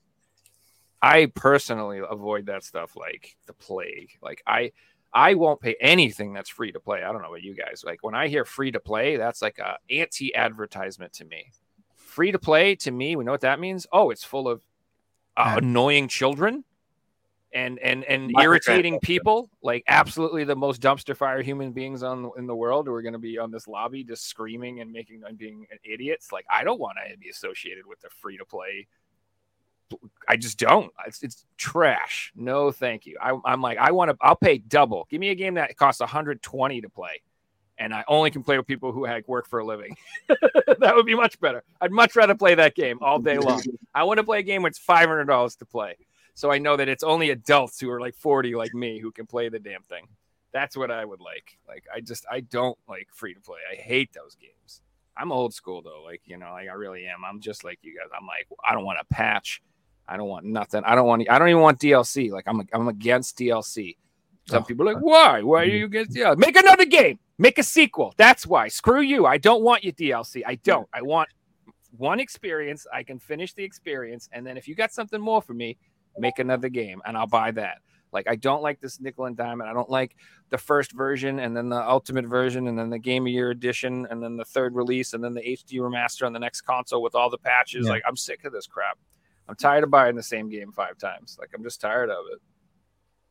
I 1.02 1.32
personally 1.36 2.02
avoid 2.08 2.47
that 2.47 2.64
stuff 2.64 2.95
like 2.95 3.38
the 3.45 3.54
plague. 3.54 4.12
Like 4.22 4.41
I 4.47 4.72
I 5.14 5.34
won't 5.34 5.62
pay 5.62 5.76
anything 5.82 6.34
that's 6.34 6.50
free 6.50 6.72
to 6.72 6.80
play. 6.80 7.04
I 7.04 7.12
don't 7.12 7.22
know 7.22 7.30
about 7.30 7.43
you 7.43 7.56
guys. 7.56 7.84
Like 7.86 8.00
when 8.02 8.16
I 8.16 8.28
hear 8.28 8.45
free 8.45 8.72
to 8.72 8.80
play, 8.80 9.18
that's 9.18 9.41
like 9.41 9.60
a 9.60 9.78
anti 9.89 10.36
advertisement 10.36 11.14
to 11.14 11.26
me. 11.26 11.52
Free 11.95 12.32
to 12.32 12.39
play 12.39 12.76
to 12.76 12.91
me, 12.91 13.16
we 13.16 13.24
know 13.24 13.32
what 13.32 13.41
that 13.41 13.60
means. 13.60 13.88
Oh, 13.91 14.10
it's 14.10 14.24
full 14.24 14.47
of 14.47 14.62
uh, 15.38 15.56
annoying 15.58 16.08
children 16.08 16.64
and 17.54 17.80
and 17.80 18.04
and 18.06 18.34
Microtransactions. 18.34 18.43
irritating 18.43 19.00
people. 19.00 19.50
Like 19.62 19.84
absolutely 19.88 20.43
the 20.43 20.56
most 20.56 20.82
dumpster 20.82 21.16
fire 21.16 21.41
human 21.41 21.72
beings 21.72 22.04
on 22.04 22.32
in 22.38 22.47
the 22.47 22.56
world 22.56 22.88
who 22.88 22.93
are 22.93 23.02
going 23.02 23.14
to 23.14 23.20
be 23.20 23.38
on 23.38 23.52
this 23.52 23.68
lobby 23.68 24.04
just 24.04 24.28
screaming 24.28 24.82
and 24.82 24.91
making 24.91 25.24
and 25.28 25.38
being 25.38 25.66
idiots. 25.84 26.32
Like 26.32 26.45
I 26.52 26.64
don't 26.64 26.80
want 26.80 26.97
to 27.12 27.18
be 27.18 27.30
associated 27.30 27.86
with 27.86 28.00
the 28.02 28.10
free 28.10 28.38
to 28.38 28.45
play 28.45 28.88
I 30.28 30.38
just 30.38 30.60
don't. 30.60 30.91
It's, 31.08 31.24
it's 31.24 31.45
trash. 31.58 32.32
No, 32.36 32.72
thank 32.72 33.06
you. 33.06 33.18
I, 33.22 33.38
I'm 33.45 33.62
like, 33.62 33.78
I 33.78 33.91
want 33.91 34.12
to. 34.12 34.18
I'll 34.22 34.36
pay 34.36 34.60
double. 34.60 35.08
Give 35.10 35.20
me 35.20 35.30
a 35.30 35.36
game 35.36 35.56
that 35.56 35.76
costs 35.78 36.00
120 36.00 36.82
to 36.82 36.89
play, 36.89 37.22
and 37.78 37.93
I 37.93 38.04
only 38.08 38.30
can 38.30 38.43
play 38.43 38.58
with 38.58 38.68
people 38.68 38.91
who 38.91 39.06
like 39.06 39.28
work 39.28 39.47
for 39.47 39.60
a 39.60 39.66
living. 39.66 39.95
that 40.28 40.93
would 40.95 41.06
be 41.06 41.16
much 41.16 41.39
better. 41.39 41.64
I'd 41.82 41.91
much 41.91 42.16
rather 42.16 42.36
play 42.36 42.56
that 42.56 42.76
game 42.76 43.00
all 43.02 43.20
day 43.20 43.39
long. 43.39 43.62
I 43.95 44.04
want 44.04 44.20
to 44.20 44.24
play 44.24 44.39
a 44.39 44.43
game 44.43 44.62
where 44.62 44.70
it's 44.70 44.80
500 44.80 45.26
dollars 45.26 45.56
to 45.58 45.66
play, 45.66 45.95
so 46.40 46.50
I 46.50 46.58
know 46.58 46.78
that 46.78 46.88
it's 46.88 47.04
only 47.04 47.32
adults 47.32 47.82
who 47.82 47.92
are 47.92 48.00
like 48.00 48.16
40 48.16 48.56
like 48.56 48.74
me 48.74 48.98
who 48.98 49.12
can 49.12 49.26
play 49.26 49.50
the 49.50 49.60
damn 49.60 49.84
thing. 49.84 50.08
That's 50.54 50.78
what 50.78 50.90
I 50.90 51.04
would 51.04 51.20
like. 51.20 51.58
Like, 51.68 51.84
I 51.94 52.00
just 52.00 52.26
I 52.32 52.40
don't 52.40 52.78
like 52.88 53.10
free 53.12 53.34
to 53.34 53.42
play. 53.42 53.58
I 53.70 53.76
hate 53.76 54.14
those 54.14 54.36
games. 54.36 54.82
I'm 55.18 55.34
old 55.34 55.54
school 55.54 55.82
though. 55.82 56.02
Like, 56.02 56.22
you 56.24 56.38
know, 56.38 56.52
like 56.52 56.70
I 56.70 56.76
really 56.76 57.06
am. 57.08 57.26
I'm 57.26 57.42
just 57.42 57.66
like 57.66 57.80
you 57.82 57.94
guys. 57.94 58.08
I'm 58.18 58.26
like, 58.26 58.48
I 58.66 58.74
don't 58.74 58.86
want 58.86 59.00
a 59.02 59.14
patch. 59.14 59.62
I 60.08 60.16
don't 60.16 60.30
want 60.30 60.46
nothing. 60.46 60.82
I 60.86 60.96
don't 60.96 61.06
want. 61.06 61.30
I 61.30 61.40
don't 61.40 61.50
even 61.50 61.62
want 61.62 61.78
DLC. 61.78 62.32
Like 62.32 62.46
I'm. 62.48 62.66
I'm 62.72 62.88
against 62.88 63.38
DLC. 63.38 63.98
Some 64.48 64.64
Oh. 64.64 64.66
people 64.66 64.88
are 64.88 64.94
like, 64.94 65.04
uh, 65.04 65.06
why? 65.06 65.42
Why 65.42 65.64
are 65.64 65.66
mm-hmm. 65.66 65.76
you 65.76 65.86
against 65.88 66.16
DLC? 66.16 66.38
Make 66.38 66.56
another 66.56 66.86
game. 66.86 67.20
Make 67.38 67.58
a 67.58 67.64
sequel. 67.64 68.14
That's 68.16 68.48
why. 68.48 68.70
Screw 68.70 69.02
you. 69.02 69.26
I 69.26 69.40
don't 69.40 69.62
want 69.62 69.84
your 69.84 69.92
DLC. 69.92 70.44
I 70.48 70.56
don't. 70.56 70.88
I 70.94 71.02
want 71.02 71.28
one 71.98 72.22
experience. 72.22 72.88
I 72.94 73.04
can 73.04 73.20
finish 73.20 73.54
the 73.54 73.66
experience, 73.66 74.30
and 74.32 74.48
then 74.48 74.56
if 74.56 74.70
you 74.70 74.76
got 74.76 74.94
something 74.94 75.20
more 75.20 75.42
for 75.42 75.54
me, 75.54 75.78
make 76.20 76.39
another 76.39 76.70
game, 76.70 77.01
and 77.05 77.17
I'll 77.17 77.28
buy 77.28 77.51
that. 77.51 77.80
Like 78.11 78.28
I 78.28 78.36
don't 78.36 78.61
like 78.61 78.80
this 78.80 78.99
nickel 78.99 79.26
and 79.26 79.38
diamond. 79.38 79.70
I 79.70 79.74
don't 79.74 79.89
like 79.89 80.15
the 80.49 80.57
first 80.57 80.91
version, 80.91 81.39
and 81.39 81.55
then 81.55 81.70
the 81.70 81.88
ultimate 81.88 82.26
version, 82.26 82.67
and 82.67 82.78
then 82.78 82.89
the 82.89 82.99
Game 82.99 83.26
of 83.26 83.32
Year 83.32 83.51
edition, 83.51 84.07
and 84.09 84.22
then 84.22 84.36
the 84.36 84.45
third 84.45 84.76
release, 84.76 85.13
and 85.13 85.24
then 85.24 85.34
the 85.34 85.41
HD 85.41 85.80
remaster 85.80 86.26
on 86.26 86.34
the 86.34 86.39
next 86.39 86.61
console 86.61 87.01
with 87.01 87.15
all 87.15 87.30
the 87.30 87.38
patches. 87.38 87.86
Yeah. 87.86 87.93
Like 87.93 88.03
I'm 88.07 88.15
sick 88.15 88.45
of 88.45 88.51
this 88.51 88.67
crap. 88.67 88.97
I'm 89.47 89.55
tired 89.55 89.84
of 89.84 89.91
buying 89.91 90.15
the 90.15 90.24
same 90.24 90.49
game 90.49 90.72
five 90.72 90.97
times. 90.97 91.38
Like 91.39 91.49
I'm 91.55 91.63
just 91.63 91.82
tired 91.82 92.09
of 92.09 92.26
it. 92.32 92.39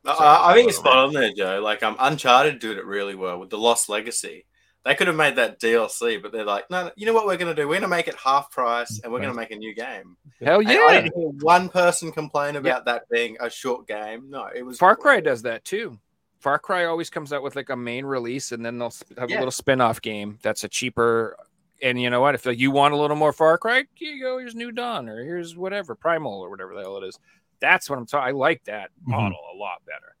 I, 0.05 0.51
I 0.51 0.53
think 0.53 0.69
it's 0.69 0.77
spot 0.77 0.97
on 0.97 1.13
there, 1.13 1.31
Joe. 1.33 1.59
Like, 1.61 1.83
um, 1.83 1.95
Uncharted 1.99 2.59
did 2.59 2.77
it 2.77 2.85
really 2.85 3.15
well 3.15 3.37
with 3.39 3.49
the 3.49 3.57
Lost 3.57 3.89
Legacy. 3.89 4.45
They 4.85 4.95
could 4.95 5.07
have 5.07 5.15
made 5.15 5.35
that 5.35 5.59
DLC, 5.59 6.21
but 6.21 6.31
they're 6.31 6.45
like, 6.45 6.69
no, 6.69 6.89
you 6.95 7.05
know 7.05 7.13
what 7.13 7.25
we're 7.25 7.35
going 7.37 7.53
to 7.53 7.61
do? 7.61 7.67
We're 7.67 7.73
going 7.73 7.81
to 7.81 7.87
make 7.89 8.07
it 8.07 8.15
half 8.15 8.49
price, 8.49 8.99
and 9.03 9.11
we're 9.11 9.19
going 9.19 9.31
to 9.31 9.37
make 9.37 9.51
a 9.51 9.55
new 9.57 9.75
game. 9.75 10.15
Hell 10.41 10.59
And 10.61 10.69
I 10.69 10.73
yeah! 10.73 11.01
didn't 11.01 11.15
hear 11.17 11.27
one 11.41 11.67
person 11.69 12.11
complain 12.13 12.55
about 12.55 12.85
that 12.85 13.03
being 13.11 13.35
a 13.41 13.49
short 13.49 13.87
game. 13.87 14.29
No, 14.29 14.47
it 14.55 14.63
was 14.65 14.77
Far 14.77 14.95
Cry 14.95 15.19
does 15.19 15.41
that 15.41 15.65
too. 15.65 15.99
Far 16.39 16.57
Cry 16.59 16.85
always 16.85 17.09
comes 17.09 17.33
out 17.33 17.43
with 17.43 17.57
like 17.57 17.69
a 17.69 17.75
main 17.75 18.05
release, 18.05 18.53
and 18.53 18.65
then 18.65 18.77
they'll 18.77 18.93
have 19.17 19.29
Yeah. 19.29 19.37
a 19.37 19.39
little 19.39 19.51
spin-off 19.51 20.01
game 20.01 20.39
that's 20.41 20.63
a 20.63 20.69
cheaper. 20.69 21.35
And 21.81 22.01
you 22.01 22.09
know 22.09 22.21
what? 22.21 22.35
If 22.35 22.45
you 22.45 22.71
want 22.71 22.93
a 22.93 22.97
little 22.97 23.17
more 23.17 23.33
Far 23.33 23.57
Cry, 23.57 23.83
here 23.95 24.13
you 24.13 24.23
go. 24.23 24.37
Here's 24.37 24.55
New 24.55 24.71
Dawn, 24.71 25.09
or 25.09 25.23
here's 25.23 25.57
whatever 25.57 25.93
Primal, 25.95 26.39
or 26.41 26.49
whatever 26.49 26.73
the 26.73 26.81
hell 26.81 26.97
it 26.97 27.03
is. 27.05 27.19
That's 27.59 27.89
what 27.89 27.99
I'm 27.99 28.05
talking. 28.05 28.29
I 28.29 28.31
like 28.31 28.63
that 28.63 28.91
Mhm. 29.05 29.11
model 29.11 29.37
a 29.53 29.57
lot 29.57 29.81
better. 29.85 30.15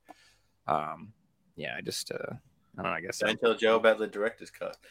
Um, 0.67 1.13
yeah, 1.55 1.75
I 1.77 1.81
just, 1.81 2.11
uh, 2.11 2.33
I 2.79 2.81
don't 2.81 2.91
know. 2.91 2.97
I 2.97 3.01
guess 3.01 3.21
I'm- 3.21 3.35
Don't 3.35 3.41
tell 3.41 3.57
Joe 3.57 3.75
about 3.75 3.97
the 3.97 4.07
director's 4.07 4.49
cut. 4.51 4.77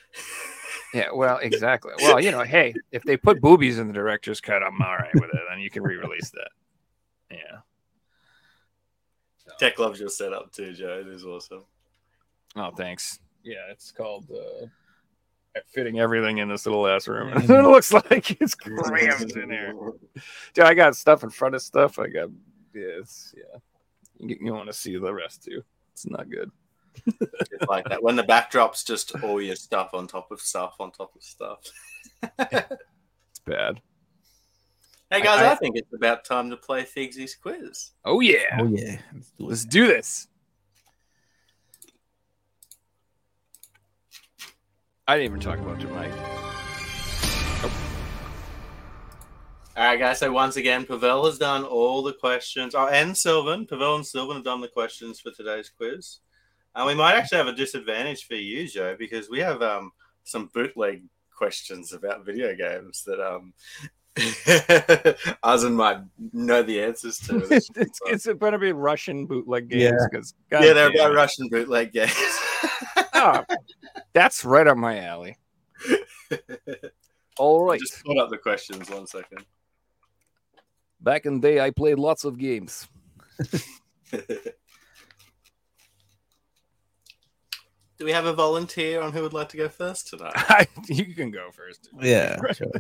Yeah, 0.94 1.08
well, 1.12 1.36
exactly. 1.42 1.92
Well, 2.00 2.18
you 2.18 2.30
know, 2.30 2.44
hey, 2.44 2.72
if 2.92 3.02
they 3.02 3.18
put 3.18 3.42
boobies 3.42 3.78
in 3.78 3.88
the 3.88 3.92
director's 3.92 4.40
cut, 4.40 4.62
I'm 4.62 4.80
all 4.80 4.94
right 4.96 5.14
with 5.14 5.24
it. 5.34 5.40
Then 5.50 5.60
you 5.60 5.68
can 5.68 5.82
re-release 5.82 6.30
that. 6.30 6.48
Yeah. 7.30 7.58
Tech 9.58 9.78
loves 9.78 10.00
your 10.00 10.08
setup 10.08 10.50
too, 10.50 10.72
Joe. 10.72 11.00
It 11.00 11.08
is 11.08 11.26
awesome. 11.26 11.64
Oh, 12.56 12.70
thanks. 12.70 13.18
Yeah, 13.42 13.70
it's 13.70 13.90
called 13.90 14.30
uh, 14.30 14.66
fitting 15.74 15.98
everything 15.98 16.38
in 16.38 16.48
this 16.48 16.64
little 16.64 16.86
ass 16.86 17.06
room. 17.06 17.32
it 17.36 17.48
looks 17.48 17.92
like 17.92 18.40
it's 18.40 18.54
crammed 18.54 19.36
in 19.36 19.50
here. 19.50 19.74
Dude, 20.54 20.64
I 20.64 20.72
got 20.72 20.96
stuff 20.96 21.22
in 21.22 21.28
front 21.28 21.54
of 21.54 21.60
stuff. 21.60 21.98
I 21.98 22.06
got 22.06 22.30
yeah, 22.74 23.00
it's 23.00 23.34
yeah. 23.36 23.58
You, 24.20 24.38
you 24.40 24.54
want 24.54 24.68
to 24.68 24.72
see 24.72 24.96
the 24.96 25.12
rest 25.12 25.44
too? 25.44 25.62
It's 25.92 26.06
not 26.06 26.30
good. 26.30 26.50
It's 27.06 27.66
like 27.68 27.88
that 27.88 28.02
when 28.02 28.16
the 28.16 28.22
backdrop's 28.22 28.84
just 28.84 29.14
all 29.22 29.40
your 29.40 29.56
stuff 29.56 29.90
on 29.94 30.06
top 30.06 30.30
of 30.30 30.40
stuff 30.40 30.76
on 30.80 30.90
top 30.92 31.14
of 31.14 31.22
stuff. 31.22 31.60
It's 32.22 33.40
bad. 33.44 33.80
Hey 35.10 35.22
guys, 35.22 35.40
I- 35.40 35.52
I, 35.52 35.54
think 35.56 35.76
it's 35.76 35.92
about 35.94 36.24
time 36.24 36.50
to 36.50 36.56
play 36.56 36.84
Figsy's 36.84 37.34
quiz. 37.34 37.92
Oh 38.04 38.20
yeah, 38.20 38.58
Oh 38.60 38.66
yeah. 38.66 38.98
Let's 39.14 39.30
do 39.38 39.46
let's 39.46 39.64
do 39.64 39.86
this. 39.86 40.28
I 45.06 45.16
didn't 45.16 45.30
even 45.30 45.40
talk 45.40 45.58
about 45.58 45.80
tonight. 45.80 46.12
Oh. 47.62 47.72
All 49.76 49.84
right, 49.84 49.98
guys. 49.98 50.18
So 50.18 50.30
once 50.30 50.56
again, 50.56 50.84
Pavel 50.84 51.24
has 51.24 51.38
done 51.38 51.64
all 51.64 52.02
the 52.02 52.12
questions. 52.12 52.74
Oh, 52.74 52.88
and 52.88 53.16
Sylvan, 53.16 53.66
Pavel 53.66 53.94
and 53.96 54.06
Sylvan 54.06 54.36
have 54.36 54.44
done 54.44 54.60
the 54.60 54.68
questions 54.68 55.18
for 55.20 55.30
today's 55.30 55.70
quiz. 55.70 56.18
And 56.78 56.86
we 56.86 56.94
might 56.94 57.16
actually 57.16 57.38
have 57.38 57.48
a 57.48 57.52
disadvantage 57.52 58.24
for 58.24 58.36
you, 58.36 58.68
Joe, 58.68 58.94
because 58.96 59.28
we 59.28 59.40
have 59.40 59.62
um, 59.62 59.90
some 60.22 60.48
bootleg 60.54 61.02
questions 61.36 61.92
about 61.92 62.24
video 62.24 62.54
games 62.54 63.02
that 63.04 63.18
um, 63.20 63.52
Ozan 65.44 65.74
might 65.74 65.98
know 66.32 66.62
the 66.62 66.80
answers 66.80 67.18
to. 67.18 67.38
it's, 67.50 67.68
it's, 67.74 68.00
it's 68.06 68.38
better 68.38 68.58
be 68.58 68.70
Russian 68.70 69.26
bootleg 69.26 69.68
games 69.68 69.82
Yeah. 69.82 70.06
because 70.08 70.34
yeah, 70.52 70.72
they're 70.72 70.90
about 70.90 71.14
Russian 71.14 71.48
bootleg 71.48 71.92
games. 71.92 72.14
Oh, 73.20 73.44
that's 74.12 74.44
right 74.44 74.66
up 74.68 74.76
my 74.76 75.04
alley. 75.04 75.36
All 77.36 77.64
right. 77.64 77.80
Just 77.80 78.04
put 78.04 78.16
up 78.16 78.30
the 78.30 78.38
questions 78.38 78.88
one 78.88 79.08
second. 79.08 79.44
Back 81.00 81.26
in 81.26 81.40
the 81.40 81.48
day, 81.48 81.60
I 81.60 81.70
played 81.70 81.98
lots 81.98 82.24
of 82.24 82.38
games. 82.38 82.86
Do 87.98 88.04
we 88.04 88.12
have 88.12 88.26
a 88.26 88.32
volunteer 88.32 89.00
on 89.00 89.12
who 89.12 89.22
would 89.22 89.32
like 89.32 89.48
to 89.48 89.56
go 89.56 89.68
first 89.68 90.08
tonight? 90.08 90.68
you 90.88 91.14
can 91.14 91.32
go 91.32 91.50
first. 91.50 91.88
Yeah, 92.00 92.38
sure. 92.52 92.70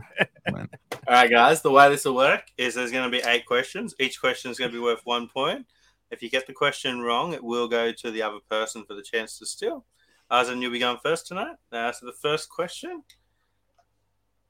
All 0.46 0.64
right, 1.08 1.28
guys. 1.28 1.60
The 1.60 1.72
way 1.72 1.88
this 1.88 2.04
will 2.04 2.14
work 2.14 2.44
is 2.56 2.76
there's 2.76 2.92
going 2.92 3.10
to 3.10 3.16
be 3.16 3.24
eight 3.28 3.44
questions. 3.44 3.96
Each 3.98 4.20
question 4.20 4.52
is 4.52 4.58
going 4.58 4.70
to 4.70 4.76
be 4.76 4.82
worth 4.82 5.00
one 5.04 5.26
point. 5.28 5.66
If 6.12 6.22
you 6.22 6.30
get 6.30 6.46
the 6.46 6.52
question 6.52 7.00
wrong, 7.00 7.32
it 7.32 7.42
will 7.42 7.66
go 7.66 7.90
to 7.90 8.10
the 8.12 8.22
other 8.22 8.38
person 8.48 8.84
for 8.84 8.94
the 8.94 9.02
chance 9.02 9.38
to 9.38 9.46
steal. 9.46 9.84
Arzan, 10.30 10.62
you'll 10.62 10.70
be 10.70 10.78
going 10.78 10.98
first 11.02 11.26
tonight. 11.26 11.56
Uh, 11.72 11.90
so 11.90 12.06
the 12.06 12.12
first 12.12 12.48
question 12.48 13.02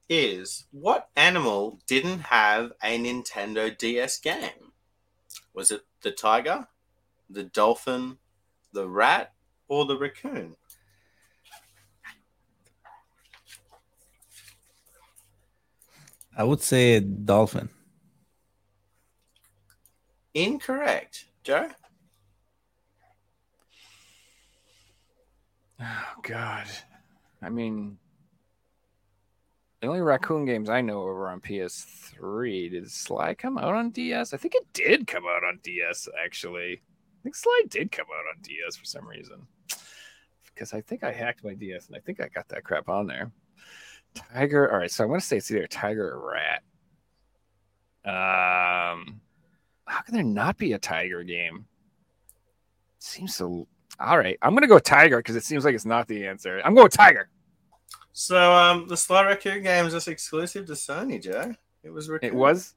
is: 0.07 0.67
What 0.71 1.09
animal 1.15 1.79
didn't 1.87 2.19
have 2.19 2.73
a 2.83 2.99
Nintendo 2.99 3.75
DS 3.75 4.19
game? 4.19 4.71
Was 5.55 5.71
it 5.71 5.81
the 6.03 6.11
tiger, 6.11 6.67
the 7.27 7.43
dolphin, 7.43 8.17
the 8.71 8.87
rat, 8.87 9.33
or 9.69 9.85
the 9.85 9.97
raccoon? 9.97 10.55
I 16.35 16.43
would 16.43 16.61
say 16.61 16.99
dolphin. 16.99 17.69
Incorrect, 20.33 21.25
Joe. 21.43 21.69
Oh 25.81 26.13
God. 26.23 26.67
I 27.41 27.49
mean, 27.49 27.97
the 29.81 29.87
only 29.87 30.01
raccoon 30.01 30.45
games 30.45 30.69
I 30.69 30.81
know 30.81 31.01
over 31.01 31.29
on 31.29 31.39
PS3. 31.41 32.71
Did 32.71 32.91
Sly 32.91 33.33
come 33.33 33.57
out 33.57 33.73
on 33.73 33.91
DS? 33.91 34.33
I 34.33 34.37
think 34.37 34.55
it 34.55 34.71
did 34.73 35.07
come 35.07 35.23
out 35.25 35.43
on 35.43 35.59
DS. 35.63 36.07
Actually, 36.23 36.73
I 36.73 37.19
think 37.23 37.35
Sly 37.35 37.63
did 37.69 37.91
come 37.91 38.07
out 38.07 38.35
on 38.35 38.41
DS 38.41 38.75
for 38.75 38.85
some 38.85 39.07
reason. 39.07 39.47
Because 40.59 40.73
I 40.73 40.81
think 40.81 41.05
I 41.05 41.13
hacked 41.13 41.41
my 41.45 41.53
DS 41.53 41.87
and 41.87 41.95
I 41.95 41.99
think 42.01 42.19
I 42.19 42.27
got 42.27 42.49
that 42.49 42.65
crap 42.65 42.89
on 42.89 43.07
there. 43.07 43.31
Tiger. 44.13 44.69
All 44.69 44.79
right, 44.79 44.91
so 44.91 45.05
I'm 45.05 45.09
gonna 45.09 45.21
say 45.21 45.37
it's 45.37 45.49
either 45.49 45.67
tiger 45.67 46.09
or 46.09 46.33
rat. 46.33 46.63
Um, 48.03 49.21
how 49.85 50.01
can 50.01 50.15
there 50.15 50.23
not 50.23 50.57
be 50.57 50.73
a 50.73 50.77
tiger 50.77 51.23
game? 51.23 51.65
Seems 52.97 53.35
so. 53.35 53.69
All 54.01 54.17
right, 54.17 54.37
I'm 54.41 54.53
gonna 54.53 54.67
go 54.67 54.79
tiger 54.79 55.17
because 55.17 55.37
it 55.37 55.45
seems 55.45 55.63
like 55.63 55.75
it's 55.75 55.85
not 55.85 56.09
the 56.09 56.27
answer. 56.27 56.61
I'm 56.65 56.75
going 56.75 56.89
tiger. 56.89 57.29
So, 58.11 58.51
um, 58.53 58.85
the 58.89 58.97
Sly 58.97 59.23
Raccoon 59.23 59.63
game 59.63 59.85
is 59.85 59.93
just 59.93 60.09
exclusive 60.09 60.65
to 60.65 60.73
Sony, 60.73 61.23
Joe. 61.23 61.55
It 61.83 61.91
was. 61.91 62.09
It 62.21 62.35
was. 62.35 62.75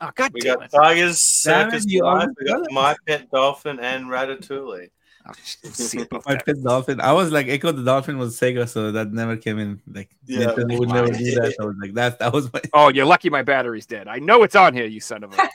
Oh 0.00 0.10
God 0.16 0.32
We 0.34 0.40
damn 0.40 0.56
got 0.56 0.64
it! 0.64 0.70
Tigers, 0.72 1.20
Circus 1.20 1.86
Life, 1.86 2.28
we 2.40 2.46
got 2.46 2.62
got. 2.62 2.72
My 2.72 2.96
Pet 3.06 3.30
Dolphin, 3.30 3.78
and 3.78 4.06
Ratatouille. 4.06 4.88
I'll 5.24 5.34
just 5.34 5.74
see 5.76 6.00
above 6.02 6.24
My 6.26 6.34
that. 6.34 6.62
dolphin. 6.64 7.00
I 7.00 7.12
was 7.12 7.30
like, 7.30 7.46
Echo 7.48 7.70
the 7.70 7.84
Dolphin 7.84 8.18
was 8.18 8.38
Sega, 8.38 8.68
so 8.68 8.90
that 8.90 9.12
never 9.12 9.36
came 9.36 9.58
in. 9.58 9.80
Like, 9.92 10.10
Yeah, 10.26 10.46
Nintendo 10.46 10.78
would 10.80 10.88
wow. 10.88 10.94
never 10.96 11.08
do 11.12 11.24
that. 11.36 11.54
I 11.60 11.64
was 11.64 11.76
like, 11.80 11.94
that 11.94 12.18
that 12.18 12.32
was 12.32 12.52
my. 12.52 12.60
Oh, 12.72 12.88
you're 12.88 13.04
lucky 13.06 13.30
my 13.30 13.42
battery's 13.42 13.86
dead. 13.86 14.08
I 14.08 14.18
know 14.18 14.42
it's 14.42 14.56
on 14.56 14.74
here, 14.74 14.86
you 14.86 15.00
son 15.00 15.22
of 15.24 15.32
a. 15.32 15.50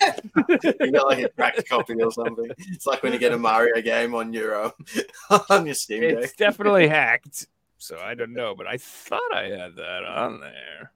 you 0.81 0.91
got 0.91 1.07
like 1.07 1.23
a 1.25 1.29
cracked 1.29 1.67
copy 1.67 1.93
or 2.01 2.11
something. 2.11 2.49
It's 2.57 2.85
like 2.85 3.03
when 3.03 3.11
you 3.13 3.19
get 3.19 3.33
a 3.33 3.37
Mario 3.37 3.81
game 3.81 4.15
on 4.15 4.31
your 4.31 4.65
um, 4.65 4.71
on 5.49 5.65
your 5.65 5.75
Steam 5.75 6.01
Deck. 6.01 6.17
it's 6.23 6.33
definitely 6.33 6.87
hacked. 6.89 7.47
So 7.77 7.99
I 7.99 8.15
don't 8.15 8.33
know, 8.33 8.55
but 8.55 8.65
I 8.67 8.77
thought 8.77 9.33
I 9.33 9.49
had 9.49 9.75
that 9.75 10.03
on 10.05 10.39
there. 10.39 10.91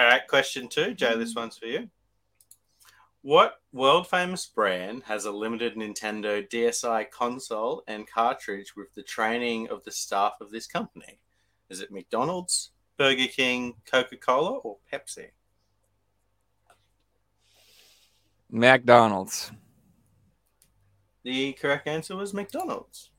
All 0.00 0.06
right, 0.08 0.26
question 0.26 0.68
two, 0.68 0.94
Joe. 0.94 1.18
This 1.18 1.34
one's 1.34 1.58
for 1.58 1.66
you. 1.66 1.88
What 3.22 3.54
world 3.72 4.06
famous 4.06 4.46
brand 4.46 5.02
has 5.04 5.24
a 5.24 5.32
limited 5.32 5.74
Nintendo 5.74 6.48
DSi 6.48 7.10
console 7.10 7.82
and 7.88 8.08
cartridge 8.08 8.76
with 8.76 8.94
the 8.94 9.02
training 9.02 9.68
of 9.68 9.82
the 9.84 9.90
staff 9.90 10.34
of 10.40 10.50
this 10.50 10.66
company? 10.66 11.18
Is 11.68 11.80
it 11.80 11.90
McDonald's, 11.90 12.70
Burger 12.96 13.26
King, 13.26 13.74
Coca 13.90 14.16
Cola, 14.16 14.58
or 14.58 14.78
Pepsi? 14.92 15.26
McDonald's. 18.50 19.50
The 21.24 21.52
correct 21.54 21.88
answer 21.88 22.16
was 22.16 22.32
McDonald's. 22.32 23.10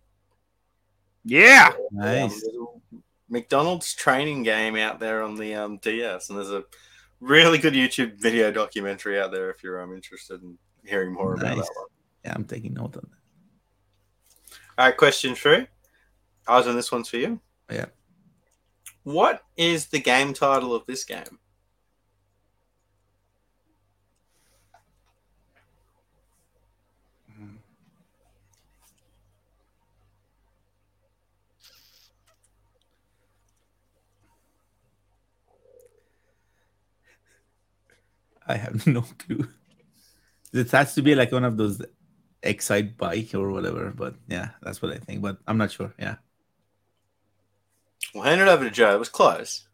Yeah. 1.26 1.74
Nice. 1.92 2.44
Um, 2.44 3.04
McDonald's 3.30 3.94
training 3.94 4.44
game 4.44 4.76
out 4.76 5.00
there 5.00 5.22
on 5.22 5.36
the 5.36 5.54
um, 5.54 5.78
DS, 5.78 6.30
and 6.30 6.38
there's 6.40 6.52
a 6.52 6.64
really 7.20 7.58
good 7.58 7.74
YouTube 7.74 8.16
video 8.16 8.52
documentary 8.52 9.20
out 9.20 9.32
there 9.32 9.50
if 9.50 9.64
you're 9.64 9.82
um, 9.82 9.94
interested 9.94 10.42
in 10.42 10.58
hearing 10.86 11.14
more 11.14 11.34
about 11.34 11.58
Nice. 11.58 11.68
that 11.68 11.74
one. 11.76 11.88
Yeah, 12.26 12.34
I'm 12.36 12.46
taking 12.46 12.74
note 12.74 12.96
of 12.96 13.02
that. 13.02 13.10
All 14.78 14.86
right, 14.86 14.98
question 14.98 15.36
three. 15.36 15.68
Arjun, 16.48 16.76
this 16.76 16.92
one's 16.92 17.10
for 17.10 17.18
you. 17.18 17.40
Yeah. 17.72 17.86
What 19.04 19.44
is 19.58 19.88
the 19.88 20.00
game 20.00 20.34
title 20.34 20.74
of 20.74 20.86
this 20.86 21.04
game? 21.04 21.40
I 38.50 38.58
have 38.58 38.86
no 38.98 39.02
clue. 39.02 39.48
It 40.52 40.72
has 40.72 40.96
to 40.96 41.02
be 41.04 41.14
like 41.14 41.32
one 41.32 41.46
of 41.46 41.56
those 41.56 41.82
Excitebike 42.42 43.36
or 43.36 43.52
whatever, 43.52 43.92
but 43.96 44.16
yeah, 44.28 44.50
that's 44.64 44.82
what 44.82 44.92
I 44.92 44.98
think. 44.98 45.22
But 45.22 45.38
I'm 45.48 45.58
not 45.58 45.72
sure. 45.72 45.94
Yeah. 46.00 46.16
We'll 48.16 48.24
hand 48.24 48.42
it 48.42 48.48
over 48.48 48.64
to 48.64 48.72
Joe. 48.72 48.96
It 48.96 49.00
was 49.00 49.10
close. 49.10 49.68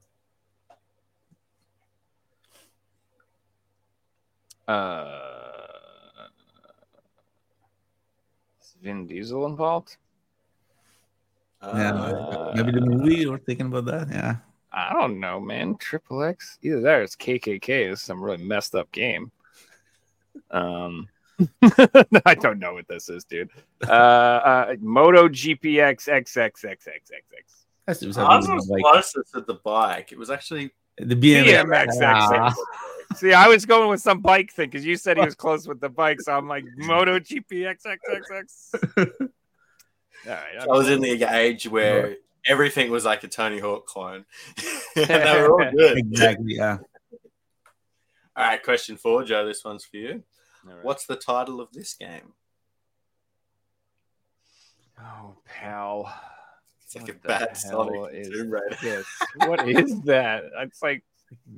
Uh, 4.68 5.22
is 8.62 8.76
Vin 8.82 9.08
Diesel 9.08 9.46
involved? 9.46 9.96
Yeah, 11.64 11.94
Uh, 11.94 12.52
Maybe 12.56 12.72
the 12.72 12.82
movie 12.82 13.26
or 13.26 13.38
thinking 13.38 13.68
about 13.68 13.86
that. 13.86 14.10
Yeah. 14.10 14.36
I 14.76 14.92
don't 14.92 15.22
know, 15.22 15.40
man. 15.40 15.78
Triple 15.78 16.22
X. 16.22 16.60
Either 16.62 16.82
that 16.82 17.00
or 17.00 17.02
it's 17.04 17.16
KKK. 17.16 17.90
This 17.90 18.00
is 18.00 18.06
some 18.06 18.22
really 18.22 18.44
messed 18.44 18.76
up 18.76 18.92
game. 18.92 19.32
Um, 20.52 21.08
I 22.26 22.36
don't 22.36 22.60
know 22.60 22.74
what 22.74 22.88
this 22.90 23.08
is, 23.08 23.24
dude. 23.24 23.50
Uh, 23.88 23.92
uh 23.92 24.76
Moto 24.80 25.30
GPX 25.30 26.10
XXXXXX. 26.10 27.66
Has 27.88 28.00
to 28.00 28.06
be 28.06 28.10
Ours 28.10 28.46
something 28.46 28.56
was 28.56 28.70
like 28.70 28.84
closest 28.84 29.34
to 29.34 29.42
the 29.42 29.56
bike. 29.56 30.12
It 30.12 30.18
was 30.18 30.30
actually 30.30 30.72
the 30.98 31.16
BMX. 31.16 31.66
BMX 31.66 32.02
Ah. 32.02 32.54
See, 33.16 33.32
I 33.32 33.48
was 33.48 33.66
going 33.66 33.90
with 33.90 34.02
some 34.02 34.20
bike 34.20 34.52
thing 34.52 34.70
because 34.70 34.86
you 34.86 34.98
said 34.98 35.18
he 35.18 35.24
was 35.24 35.36
close 35.36 35.68
with 35.68 35.80
the 35.80 35.90
bike, 35.90 36.20
so 36.20 36.34
I'm 36.34 36.50
like 36.50 36.66
Moto 36.76 37.20
GPX 37.20 37.86
XXX. 37.86 39.30
All 40.28 40.32
right, 40.32 40.58
I 40.60 40.66
was 40.68 40.90
in 40.90 41.00
the 41.00 41.24
age 41.24 41.68
where 41.68 42.18
everything 42.46 42.92
was 42.92 43.06
like 43.06 43.24
a 43.24 43.28
Tony 43.28 43.60
Hawk 43.60 43.86
clone. 43.86 44.26
and 44.96 45.06
they 45.08 45.42
were 45.42 45.52
all 45.52 45.72
good. 45.78 45.98
Exactly. 45.98 46.56
Yeah. 46.56 46.78
All 48.38 48.46
right, 48.46 48.62
question 48.62 48.98
four, 48.98 49.24
Joe. 49.24 49.46
This 49.46 49.64
one's 49.64 49.86
for 49.86 49.98
you. 49.98 50.24
All 50.68 50.76
right. 50.76 50.84
What's 50.84 51.06
the 51.06 51.16
title 51.16 51.62
of 51.62 51.72
this 51.72 51.94
game? 51.94 52.34
Oh, 55.00 55.38
pal. 55.46 56.14
It's 56.84 56.96
like 56.96 57.08
What 57.08 57.16
a 57.16 57.28
bad 57.28 57.40
hell 57.40 57.56
Sonic 57.56 58.14
is 58.14 58.30
Tomb 58.30 58.52
Raider. 58.52 59.04
What 59.38 59.68
is 59.68 60.02
that? 60.06 60.44
It's 60.62 60.82
like 60.82 61.04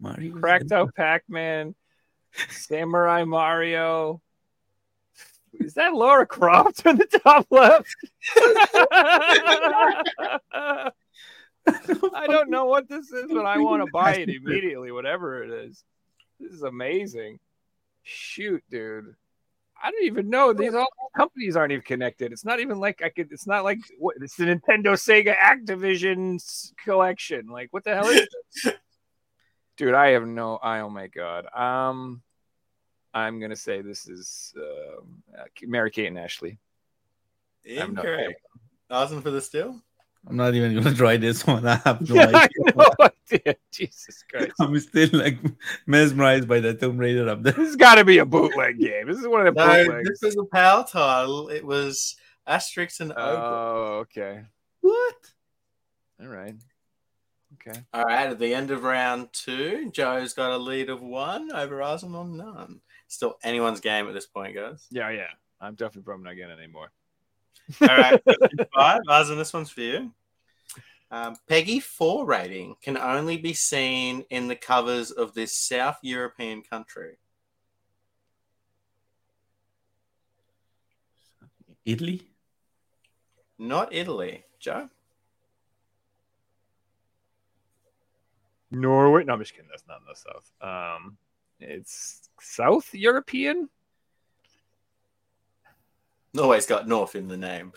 Mario. 0.01 0.33
cracked 0.33 0.71
out 0.71 0.95
Pac-Man, 0.95 1.75
Samurai 2.49 3.23
Mario. 3.25 4.21
Is 5.59 5.73
that 5.73 5.93
Lara 5.93 6.25
Croft 6.25 6.85
on 6.85 6.97
the 6.97 7.05
top 7.05 7.47
left? 7.49 7.95
I 12.15 12.27
don't 12.27 12.49
know 12.49 12.65
what 12.65 12.87
this 12.87 13.11
is, 13.11 13.25
but 13.31 13.45
I 13.45 13.57
want 13.57 13.83
to 13.85 13.91
buy 13.91 14.15
it 14.15 14.29
immediately, 14.29 14.91
whatever 14.91 15.43
it 15.43 15.51
is. 15.51 15.83
This 16.39 16.53
is 16.53 16.63
amazing. 16.63 17.39
Shoot, 18.03 18.63
dude. 18.69 19.15
I 19.81 19.91
don't 19.91 20.05
even 20.05 20.29
know. 20.29 20.53
These 20.53 20.73
all 20.73 20.87
companies 21.15 21.55
aren't 21.55 21.71
even 21.71 21.83
connected. 21.83 22.31
It's 22.31 22.45
not 22.45 22.59
even 22.59 22.79
like 22.79 23.01
I 23.03 23.09
could. 23.09 23.31
It's 23.31 23.47
not 23.47 23.63
like 23.63 23.79
what. 23.99 24.15
It's 24.21 24.35
the 24.35 24.45
Nintendo, 24.45 24.93
Sega, 24.93 25.35
Activision 25.37 26.41
collection. 26.83 27.47
Like 27.47 27.67
what 27.71 27.83
the 27.83 27.95
hell 27.95 28.07
is 28.07 28.27
this? 28.63 28.73
dude? 29.77 29.93
I 29.93 30.09
have 30.09 30.25
no. 30.25 30.57
I 30.57 30.79
oh 30.79 30.89
my 30.89 31.07
god. 31.07 31.45
Um, 31.53 32.21
I'm 33.17 33.39
gonna 33.39 33.55
say 33.55 33.81
this 33.81 34.07
is 34.07 34.53
um, 34.57 35.23
uh, 35.37 35.43
Mary 35.63 35.89
Kate 35.91 36.07
and 36.07 36.19
Ashley. 36.19 36.59
I'm 37.65 37.89
Incorrect. 37.97 38.39
Asking 38.89 39.21
for 39.21 39.31
the 39.31 39.41
steal? 39.41 39.81
I'm 40.27 40.35
not 40.37 40.53
even 40.53 40.75
gonna 40.75 40.93
try 40.95 41.17
this 41.17 41.45
one. 41.45 41.65
I 41.73 41.75
have 41.77 42.07
no 42.07 42.15
Yeah, 42.21 42.27
I 42.27 42.43
idea. 42.45 42.75
know. 42.75 43.09
Yeah, 43.45 43.53
Jesus 43.73 44.23
Christ. 44.31 44.53
I'm 44.61 44.79
still 44.79 45.09
like 45.11 45.37
mesmerized 45.85 46.47
by 46.47 46.61
the 46.61 46.73
Tomb 46.73 46.97
Raider 46.97 47.27
up 47.27 47.43
there. 47.43 47.51
This 47.51 47.67
has 47.67 47.75
got 47.75 47.95
to 47.95 48.05
be 48.05 48.19
a 48.19 48.25
bootleg 48.25 48.79
game. 48.79 49.05
This 49.05 49.17
is 49.17 49.27
one 49.27 49.45
of 49.45 49.53
the 49.53 49.61
No, 49.61 49.67
bootlegs. 49.83 50.07
this 50.07 50.21
was 50.21 50.37
a 50.37 50.45
PAL 50.45 50.85
title. 50.85 51.49
It 51.49 51.65
was 51.65 52.15
Asterix 52.47 53.01
and 53.01 53.11
Obelix. 53.11 53.43
Oh, 53.51 53.97
okay. 54.03 54.43
What? 54.79 55.15
All 56.21 56.27
right. 56.27 56.55
Okay. 57.55 57.79
All 57.93 58.05
right, 58.05 58.29
at 58.29 58.39
the 58.39 58.53
end 58.53 58.71
of 58.71 58.83
round 58.83 59.27
two, 59.33 59.91
Joe's 59.91 60.33
got 60.33 60.51
a 60.51 60.57
lead 60.57 60.89
of 60.89 61.01
one 61.01 61.51
over 61.53 61.79
Arsen 61.79 62.15
on 62.15 62.37
none. 62.37 62.79
Still 63.07 63.35
anyone's 63.43 63.79
game 63.79 64.07
at 64.07 64.13
this 64.13 64.25
point, 64.25 64.55
guys. 64.55 64.85
Yeah, 64.91 65.09
yeah. 65.11 65.27
I'm 65.59 65.75
definitely 65.75 66.03
probably 66.03 66.25
not 66.25 66.35
getting 66.35 66.57
any 66.57 66.71
more. 66.71 66.91
All 67.81 67.87
right, 67.87 68.23
question 68.37 68.59
five. 68.73 69.01
Arsen, 69.09 69.37
this 69.37 69.53
one's 69.53 69.69
for 69.69 69.81
you. 69.81 70.11
Um, 71.09 71.37
PEGI 71.49 71.81
4 71.81 72.25
rating 72.25 72.75
can 72.81 72.97
only 72.97 73.37
be 73.37 73.53
seen 73.53 74.25
in 74.29 74.47
the 74.49 74.57
covers 74.57 75.11
of 75.11 75.33
this 75.33 75.55
South 75.55 75.97
European 76.01 76.63
country. 76.63 77.17
Italy? 81.85 82.21
Not 83.57 83.93
Italy. 83.93 84.43
Joe? 84.59 84.89
Norway. 88.69 89.23
No, 89.23 89.33
I'm 89.33 89.39
just 89.39 89.53
kidding. 89.53 89.69
That's 89.69 89.87
not 89.87 90.01
in 90.01 90.07
the 90.07 90.15
south. 90.15 90.51
Um, 90.61 91.17
it's 91.59 92.29
South 92.39 92.93
European. 92.93 93.69
Norway's 96.33 96.65
got 96.65 96.87
North 96.87 97.15
in 97.15 97.27
the 97.27 97.37
name. 97.37 97.73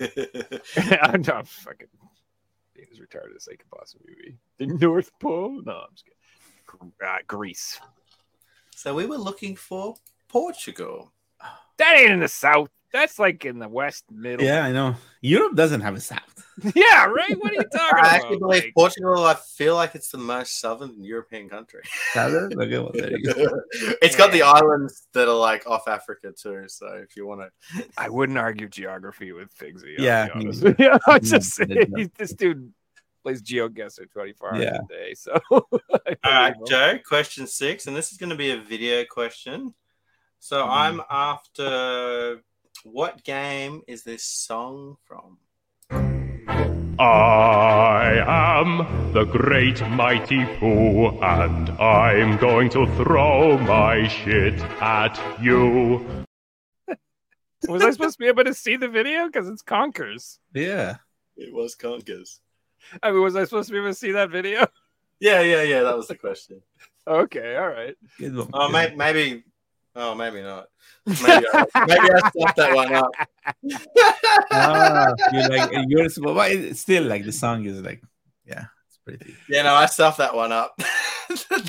I'm 1.02 1.22
not 1.22 1.48
fucking 1.48 1.88
being 2.74 2.88
as 2.92 2.98
retarded 2.98 3.36
as 3.36 3.44
they 3.44 3.56
could 3.56 3.70
possibly 3.70 4.14
be. 4.14 4.36
The 4.58 4.66
North 4.66 5.10
Pole? 5.20 5.62
No, 5.64 5.72
I'm 5.72 5.88
just 5.94 6.04
kidding. 6.04 6.92
Uh, 7.02 7.16
Greece. 7.26 7.80
so 8.74 8.94
we 8.94 9.06
were 9.06 9.16
looking 9.16 9.56
for 9.56 9.94
Portugal. 10.28 11.12
That 11.78 11.96
ain't 11.96 12.10
in 12.10 12.20
the 12.20 12.28
south. 12.28 12.68
That's 12.96 13.18
like 13.18 13.44
in 13.44 13.58
the 13.58 13.68
west 13.68 14.04
middle. 14.10 14.44
Yeah, 14.44 14.64
I 14.64 14.72
know. 14.72 14.94
Europe 15.20 15.54
doesn't 15.54 15.82
have 15.82 15.94
a 15.96 16.00
south. 16.00 16.32
yeah, 16.74 17.04
right. 17.04 17.36
What 17.38 17.50
are 17.52 17.54
you 17.54 17.64
talking 17.64 17.74
about? 17.74 17.94
I 17.94 17.98
about? 17.98 18.14
actually 18.14 18.38
believe 18.38 18.62
Like, 18.64 18.74
Portugal, 18.74 19.24
I 19.26 19.34
feel 19.34 19.74
like 19.74 19.94
it's 19.94 20.08
the 20.08 20.16
most 20.18 20.58
southern 20.60 21.04
European 21.04 21.50
country. 21.50 21.82
Southern? 22.14 22.52
Okay, 22.58 22.78
well, 22.78 22.92
there 22.94 23.10
you 23.18 23.22
go. 23.34 23.34
it's 24.00 24.16
got 24.16 24.32
the 24.32 24.40
islands 24.42 25.06
that 25.12 25.28
are 25.28 25.34
like 25.36 25.66
off 25.66 25.86
Africa 25.88 26.32
too. 26.32 26.64
So 26.68 26.86
if 27.04 27.14
you 27.16 27.26
want 27.26 27.42
to, 27.42 27.84
I 27.98 28.08
wouldn't 28.08 28.38
argue 28.38 28.68
geography 28.68 29.32
with 29.32 29.54
Figsy. 29.54 29.96
Yeah, 29.98 30.28
be 30.28 30.38
me 30.38 30.44
honest. 30.46 30.62
neither. 30.62 30.76
yeah. 30.78 30.98
I'm 31.06 31.20
just 31.22 31.58
neither. 31.60 31.74
saying, 31.74 31.92
he- 31.96 32.10
this 32.16 32.32
dude 32.32 32.72
plays 33.22 33.42
GeoGuessr 33.42 34.10
24 34.10 34.54
hours 34.54 34.62
Yeah. 34.64 34.78
a 34.82 34.86
day. 34.88 35.12
So, 35.14 35.32
all 35.50 35.68
right. 36.24 36.54
Joe, 36.66 36.98
question 37.06 37.46
six, 37.46 37.86
and 37.88 37.94
this 37.94 38.12
is 38.12 38.16
going 38.18 38.30
to 38.30 38.36
be 38.36 38.52
a 38.52 38.60
video 38.60 39.04
question. 39.04 39.74
So 40.38 40.62
Mm-hmm. 40.62 40.70
I'm 40.70 41.02
after 41.10 42.40
what 42.84 43.24
game 43.24 43.82
is 43.86 44.02
this 44.02 44.24
song 44.24 44.96
from? 45.04 45.38
I 46.98 48.22
am 48.26 49.12
the 49.12 49.24
great 49.24 49.80
mighty 49.90 50.44
Pooh, 50.58 51.08
and 51.22 51.68
I'm 51.70 52.38
going 52.38 52.70
to 52.70 52.86
throw 52.96 53.58
my 53.58 54.08
shit 54.08 54.58
at 54.80 55.20
you. 55.42 56.24
was 57.68 57.82
I 57.82 57.90
supposed 57.90 58.14
to 58.14 58.18
be 58.18 58.28
able 58.28 58.44
to 58.44 58.54
see 58.54 58.76
the 58.76 58.88
video 58.88 59.26
because 59.26 59.48
it's 59.48 59.62
Conkers? 59.62 60.38
Yeah. 60.54 60.96
It 61.36 61.52
was 61.52 61.74
Conkers. 61.74 62.40
I 63.02 63.10
mean, 63.10 63.22
was 63.22 63.36
I 63.36 63.44
supposed 63.44 63.68
to 63.68 63.72
be 63.72 63.78
able 63.78 63.90
to 63.90 63.94
see 63.94 64.12
that 64.12 64.30
video? 64.30 64.66
Yeah, 65.20 65.40
yeah, 65.40 65.62
yeah. 65.62 65.82
That 65.82 65.96
was 65.96 66.08
the 66.08 66.16
question. 66.16 66.62
Okay, 67.08 67.54
all 67.54 67.68
right. 67.68 67.94
Good 68.18 68.34
one. 68.34 68.50
Oh, 68.52 68.66
good 68.66 68.72
maybe, 68.72 68.96
maybe. 68.96 69.44
Oh, 69.98 70.14
maybe 70.14 70.42
not. 70.42 70.66
Maybe 71.06 71.46
I, 71.54 71.64
maybe 71.86 72.08
I 72.12 72.30
stuffed 72.30 72.56
that 72.56 72.74
one 72.74 72.92
up. 72.94 73.10
ah, 74.52 75.08
you're 75.32 75.48
like 75.48 75.70
you're 75.88 76.08
but 76.36 76.76
still 76.76 77.04
like 77.04 77.24
the 77.24 77.32
song 77.32 77.64
is 77.64 77.80
like 77.80 78.02
yeah 78.44 78.66
it's 78.88 78.98
pretty 79.04 79.34
Yeah, 79.48 79.62
no, 79.62 79.74
I 79.74 79.86
stuffed 79.86 80.18
that 80.18 80.34
one 80.34 80.52
up. 80.52 80.74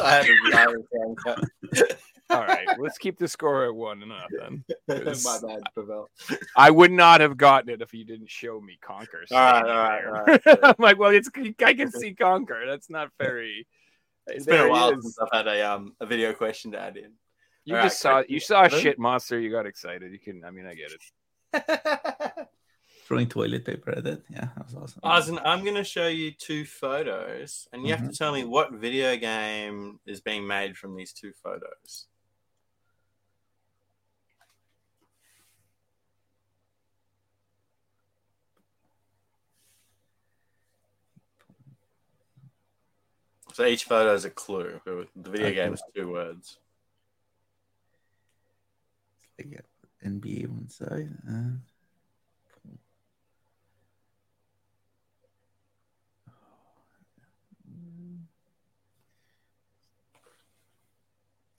I 0.03 0.11
had 0.11 0.25
a 0.25 0.55
I 0.55 0.59
had 0.59 1.39
a 1.39 1.97
All 2.29 2.41
right, 2.41 2.67
let's 2.77 2.97
keep 2.97 3.17
the 3.17 3.27
score 3.27 3.65
at 3.65 3.73
one 3.73 4.03
and 4.03 4.11
up 4.11 4.27
then. 4.37 4.65
My 4.87 5.39
bad, 5.41 5.61
Pavel. 5.73 6.09
I 6.57 6.69
would 6.69 6.91
not 6.91 7.21
have 7.21 7.37
gotten 7.37 7.69
it 7.69 7.81
if 7.81 7.93
you 7.93 8.03
didn't 8.03 8.29
show 8.29 8.59
me 8.59 8.77
Conker. 8.83 9.23
All 9.31 9.37
right, 9.37 9.63
standing 9.63 9.71
all 9.71 9.77
right, 9.77 10.01
there. 10.03 10.15
all 10.15 10.23
right. 10.25 10.59
I'm 10.63 10.75
like, 10.83 10.99
well, 10.99 11.11
it's 11.11 11.29
I 11.63 11.73
can 11.73 11.89
see 11.91 12.13
Conker. 12.13 12.65
That's 12.67 12.89
not 12.89 13.09
very. 13.17 13.65
It's 14.27 14.45
There 14.45 14.63
been 14.63 14.67
a 14.67 14.71
while 14.71 14.89
is. 14.91 15.03
since 15.03 15.17
I've 15.19 15.29
had 15.31 15.47
a 15.47 15.71
um 15.71 15.95
a 16.01 16.05
video 16.05 16.33
question 16.33 16.71
to 16.73 16.79
add 16.79 16.97
in. 16.97 17.13
You 17.67 17.75
All 17.75 17.83
just 17.83 18.01
right, 18.05 18.25
saw 18.25 18.33
you 18.33 18.39
saw 18.39 18.63
a 18.63 18.69
shit 18.69 18.97
monster. 18.97 19.37
You 19.37 19.51
got 19.51 19.65
excited. 19.65 20.13
You 20.13 20.19
can. 20.19 20.45
I 20.45 20.51
mean, 20.51 20.65
I 20.65 20.73
get 20.73 20.93
it. 20.93 21.01
throwing 23.05 23.27
toilet 23.27 23.63
paper 23.65 23.91
at 23.91 24.05
it 24.05 24.21
yeah 24.29 24.49
that 24.55 24.65
was 24.65 24.75
awesome 24.75 25.01
Arzen, 25.03 25.41
I'm 25.45 25.63
going 25.63 25.75
to 25.75 25.83
show 25.83 26.07
you 26.07 26.31
two 26.31 26.65
photos, 26.65 27.67
and 27.71 27.85
you 27.85 27.91
have 27.91 28.01
Mm-hmm. 28.01 28.09
to 28.11 28.17
tell 28.17 28.33
me 28.33 28.43
what 28.43 28.73
video 28.73 29.15
game 29.15 29.99
is 30.05 30.19
being 30.19 30.45
made 30.45 30.75
from 30.77 30.95
these 30.95 31.13
two 31.13 31.31
photos. 31.41 32.07
So 43.53 43.65
each 43.65 43.85
photo 43.85 44.13
is 44.13 44.25
a 44.25 44.29
clue. 44.29 44.79
The 44.85 45.29
video 45.29 45.47
Okay. 45.47 45.55
game 45.55 45.73
is 45.73 45.83
two 45.95 46.11
words. 46.11 46.57
I 49.39 49.43
get 49.43 49.65
NBA 50.05 50.47
one 50.47 50.69
side 50.69 51.09
and 51.27 51.61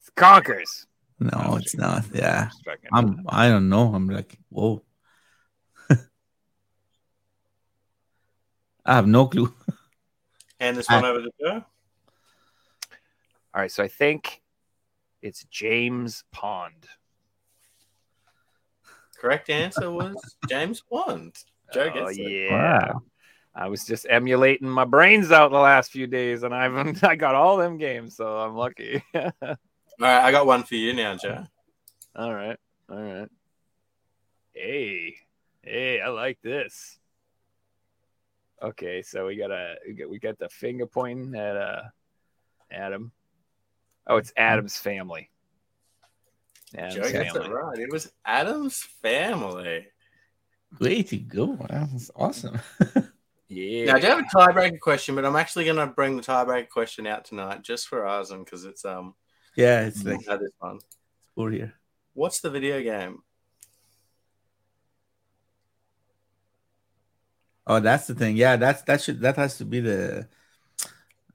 It's 0.00 0.10
Conkers. 0.16 0.86
no 1.20 1.30
oh, 1.34 1.56
it's 1.56 1.76
not 1.76 2.04
yeah 2.12 2.48
I'm 2.92 3.24
I 3.28 3.48
don't 3.48 3.68
know 3.68 3.92
I'm 3.94 4.08
like 4.08 4.38
whoa 4.48 4.82
I 8.84 8.94
have 8.94 9.06
no 9.06 9.26
clue 9.26 9.52
Hand 10.60 10.76
this 10.76 10.88
one 10.88 11.04
over 11.04 11.20
to 11.22 11.30
Joe. 11.40 11.64
All 13.54 13.62
right, 13.62 13.70
so 13.70 13.82
I 13.82 13.88
think 13.88 14.42
it's 15.22 15.44
James 15.44 16.24
Pond. 16.32 16.86
Correct 19.18 19.50
answer 19.50 19.90
was 19.90 20.16
James 20.48 20.82
Bond. 20.88 21.34
Joe 21.72 21.90
oh 21.92 22.06
gets 22.06 22.18
it. 22.18 22.50
yeah. 22.50 22.92
I 23.54 23.66
was 23.66 23.84
just 23.84 24.06
emulating 24.08 24.68
my 24.68 24.84
brains 24.84 25.32
out 25.32 25.50
the 25.50 25.58
last 25.58 25.90
few 25.90 26.06
days, 26.06 26.44
and 26.44 26.54
I've 26.54 27.02
I 27.04 27.16
got 27.16 27.34
all 27.34 27.56
them 27.56 27.76
games, 27.76 28.16
so 28.16 28.38
I'm 28.38 28.54
lucky. 28.54 29.02
All 30.00 30.06
right, 30.06 30.22
I 30.22 30.30
got 30.30 30.46
one 30.46 30.62
for 30.62 30.76
you 30.76 30.92
now, 30.92 31.16
Joe. 31.16 31.44
all 32.14 32.32
right, 32.32 32.56
all 32.88 33.02
right. 33.02 33.28
Hey, 34.52 35.16
hey, 35.60 36.00
I 36.00 36.06
like 36.10 36.38
this. 36.40 37.00
Okay, 38.62 39.02
so 39.02 39.26
we 39.26 39.34
got 39.34 39.50
a 39.50 39.74
we 39.84 39.94
got, 39.94 40.08
we 40.08 40.20
got 40.20 40.38
the 40.38 40.48
finger 40.50 40.86
pointing 40.86 41.34
at 41.34 41.56
uh 41.56 41.82
Adam. 42.70 43.10
Oh, 44.06 44.18
it's 44.18 44.32
Addams 44.36 44.78
Family. 44.78 45.30
Yeah, 46.74 46.90
Joey 46.90 47.12
got 47.12 47.36
it 47.36 47.50
right. 47.50 47.78
It 47.78 47.92
was 47.92 48.12
Addams 48.24 48.82
Family. 49.02 49.86
Way 50.78 51.02
to 51.04 51.16
go. 51.16 51.56
That 51.70 51.90
was 51.92 52.10
awesome. 52.14 52.58
yeah. 53.48 53.86
Now, 53.86 53.96
I 53.96 54.00
do 54.00 54.06
have 54.06 54.18
a 54.18 54.22
tiebreaker 54.22 54.80
question, 54.80 55.14
but 55.14 55.24
I'm 55.24 55.36
actually 55.36 55.64
going 55.64 55.76
to 55.76 55.86
bring 55.86 56.16
the 56.16 56.22
tiebreaker 56.22 56.68
question 56.68 57.06
out 57.06 57.24
tonight 57.24 57.62
just 57.62 57.88
for 57.88 58.06
Arsene 58.06 58.44
because 58.44 58.64
it's. 58.64 58.84
um. 58.84 59.14
Yeah, 59.56 59.86
it's 59.86 60.04
like. 60.04 60.24
That 60.26 60.42
is 60.42 60.52
fun. 60.60 60.78
Over 61.36 61.50
here. 61.50 61.74
What's 62.12 62.40
the 62.40 62.50
video 62.50 62.82
game? 62.82 63.22
Oh, 67.66 67.80
that's 67.80 68.06
the 68.06 68.14
thing. 68.14 68.36
Yeah, 68.36 68.56
that's 68.56 68.82
that 68.82 69.02
should 69.02 69.20
that 69.20 69.36
has 69.36 69.58
to 69.58 69.64
be 69.64 69.80
the 69.80 70.26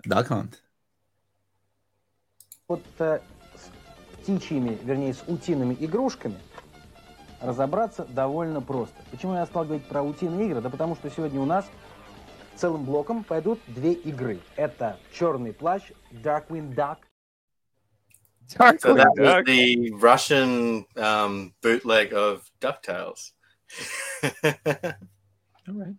duck 0.07 0.27
hunt. 0.27 0.59
What 2.65 2.81
the 2.97 3.21
птичьими, 4.23 4.77
вернее, 4.83 5.13
с 5.13 5.23
утиными 5.27 5.75
игрушками 5.79 6.37
разобраться 7.41 8.05
довольно 8.05 8.61
просто. 8.61 8.95
Почему 9.11 9.35
я 9.35 9.45
стал 9.45 9.65
говорить 9.65 9.85
про 9.85 10.01
утиные 10.01 10.47
игры? 10.47 10.61
Да 10.61 10.69
потому 10.69 10.95
что 10.95 11.09
сегодня 11.09 11.41
у 11.41 11.45
нас 11.45 11.65
целым 12.55 12.85
блоком 12.85 13.23
пойдут 13.23 13.59
две 13.67 13.93
игры. 13.93 14.39
Это 14.55 14.97
«Черный 15.11 15.51
плащ», 15.51 15.83
«Darkwing 16.11 16.73
Duck». 16.73 16.99
Darkwing 18.55 18.79
So 18.79 18.93
that 18.95 19.13
was 19.17 19.27
Duck. 19.27 19.45
the 19.45 19.91
Russian 19.93 20.85
um, 20.95 21.53
bootleg 21.61 22.13
of 22.13 22.49
DuckTales. 22.61 23.33
All 25.67 25.75
right. 25.75 25.95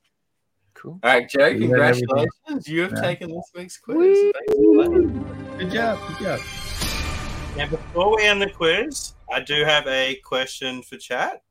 Cool. 0.75 0.99
All 1.03 1.11
right, 1.11 1.29
Joe, 1.29 1.51
congratulations. 1.59 2.69
You 2.69 2.83
have 2.83 2.93
Yeah. 2.93 3.01
taken 3.01 3.31
this 3.31 3.51
week's 3.55 3.79
quiz. 3.79 4.33
Good 5.59 5.71
job. 5.71 5.99
Good 6.09 6.19
job. 6.19 6.41
Now, 7.57 7.69
before 7.69 8.17
we 8.17 8.25
end 8.25 8.43
the 8.43 8.51
quiz, 8.51 9.13
I 9.33 9.39
do 9.39 9.65
have 9.65 9.87
a 9.87 10.17
question 10.25 10.83
for 10.83 10.97
chat. 10.97 11.43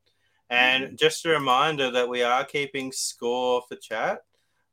And 0.49 0.97
just 0.97 1.25
a 1.25 1.29
reminder 1.29 1.91
that 1.91 2.09
we 2.09 2.23
are 2.23 2.43
keeping 2.43 2.91
score 2.91 3.63
for 3.69 3.77
chat. 3.77 4.19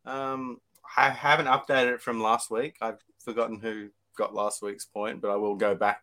Um, 0.05 0.61
I 0.97 1.09
haven't 1.09 1.47
updated 1.47 1.95
it 1.95 2.03
from 2.03 2.20
last 2.20 2.51
week. 2.51 2.78
I've 2.81 2.99
forgotten 3.20 3.61
who 3.61 3.91
got 4.16 4.35
last 4.35 4.61
week's 4.61 4.85
point, 4.85 5.20
but 5.20 5.31
I 5.31 5.37
will 5.37 5.55
go 5.55 5.76
back 5.76 6.03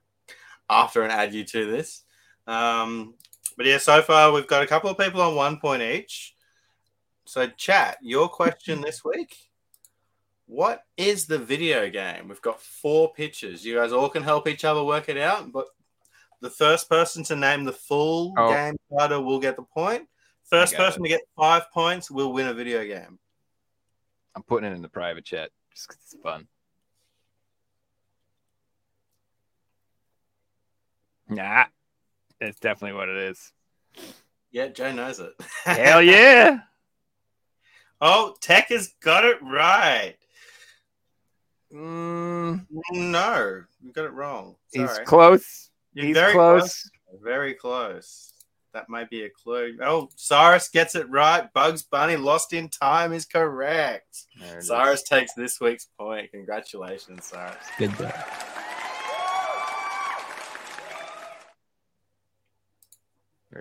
after 0.70 1.04
and 1.04 1.12
add 1.12 1.34
you 1.34 1.44
to 1.44 1.70
this. 1.70 2.04
Um, 2.48 3.16
but 3.58 3.66
yeah, 3.66 3.80
so 3.80 4.02
far 4.02 4.32
we've 4.32 4.48
got 4.48 4.64
a 4.64 4.68
couple 4.68 4.90
of 4.90 4.98
people 4.98 5.22
on 5.22 5.36
one 5.36 5.58
point 5.58 5.82
each. 5.82 6.36
So, 7.26 7.48
chat, 7.48 7.98
your 8.02 8.30
question 8.30 8.80
this 8.86 9.04
week 9.04 9.36
what 10.48 10.84
is 10.98 11.26
the 11.28 11.38
video 11.38 11.90
game? 11.90 12.28
We've 12.28 12.42
got 12.42 12.62
four 12.62 13.14
pictures. 13.14 13.64
You 13.66 13.76
guys 13.76 13.92
all 13.92 14.10
can 14.10 14.24
help 14.24 14.48
each 14.48 14.66
other 14.66 14.84
work 14.84 15.08
it 15.10 15.18
out, 15.18 15.52
but 15.52 15.68
the 16.42 16.50
first 16.50 16.90
person 16.90 17.24
to 17.26 17.36
name 17.36 17.64
the 17.66 17.74
full 17.74 18.34
Oh. 18.38 18.50
game 18.50 18.76
title 18.98 19.24
will 19.24 19.40
get 19.40 19.56
the 19.56 19.64
point. 19.64 20.08
First 20.46 20.76
person 20.76 21.04
to 21.04 21.10
get 21.10 21.22
five 21.36 21.70
points 21.72 22.10
will 22.10 22.32
win 22.32 22.48
a 22.48 22.54
video 22.54 22.86
game. 22.86 23.20
I'm 24.36 24.44
putting 24.44 24.72
it 24.72 24.76
in 24.76 24.82
the 24.82 24.88
private 24.90 25.26
chat 25.26 25.52
just 25.74 25.88
'cause 25.90 25.98
it's 26.02 26.16
fun. 26.24 26.48
Nah, 31.28 31.66
it's 32.40 32.60
definitely 32.60 32.98
what 32.98 33.10
it 33.10 33.18
is. 33.18 33.52
Yeah, 34.52 34.68
Joe 34.68 34.92
knows 34.94 35.20
it. 35.20 35.34
Hell 35.66 36.02
yeah! 36.02 36.60
Oh, 38.00 38.36
Tech 38.42 38.68
has 38.70 38.90
got 39.02 39.26
it 39.26 39.42
right. 39.42 40.18
Mm, 41.74 42.66
No, 42.92 43.64
you 43.82 43.92
got 43.92 44.06
it 44.06 44.14
wrong. 44.14 44.56
he's 44.72 44.98
close. 45.06 45.70
You're 45.94 46.06
he's 46.08 46.16
very 46.16 46.32
close. 46.34 46.90
Very 47.22 47.54
close. 47.54 48.34
That 48.74 48.90
might 48.90 49.10
be 49.10 49.24
a 49.24 49.30
clue. 49.30 49.78
Oh, 49.82 50.10
Cyrus 50.16 50.70
gets 50.70 50.94
it 50.96 51.10
right. 51.10 51.52
Bugs 51.54 51.82
Bunny 51.84 52.16
Lost 52.16 52.54
in 52.54 52.70
Time 52.70 53.12
is 53.12 53.26
correct. 53.26 54.26
There 54.40 54.56
it 54.56 54.60
is. 54.60 54.68
Cyrus 54.68 55.04
takes 55.04 55.34
this 55.34 55.60
week's 55.60 55.88
point. 56.00 56.32
Congratulations, 56.32 57.26
Cyrus. 57.26 57.56
Good 57.80 57.98
job. 57.98 58.14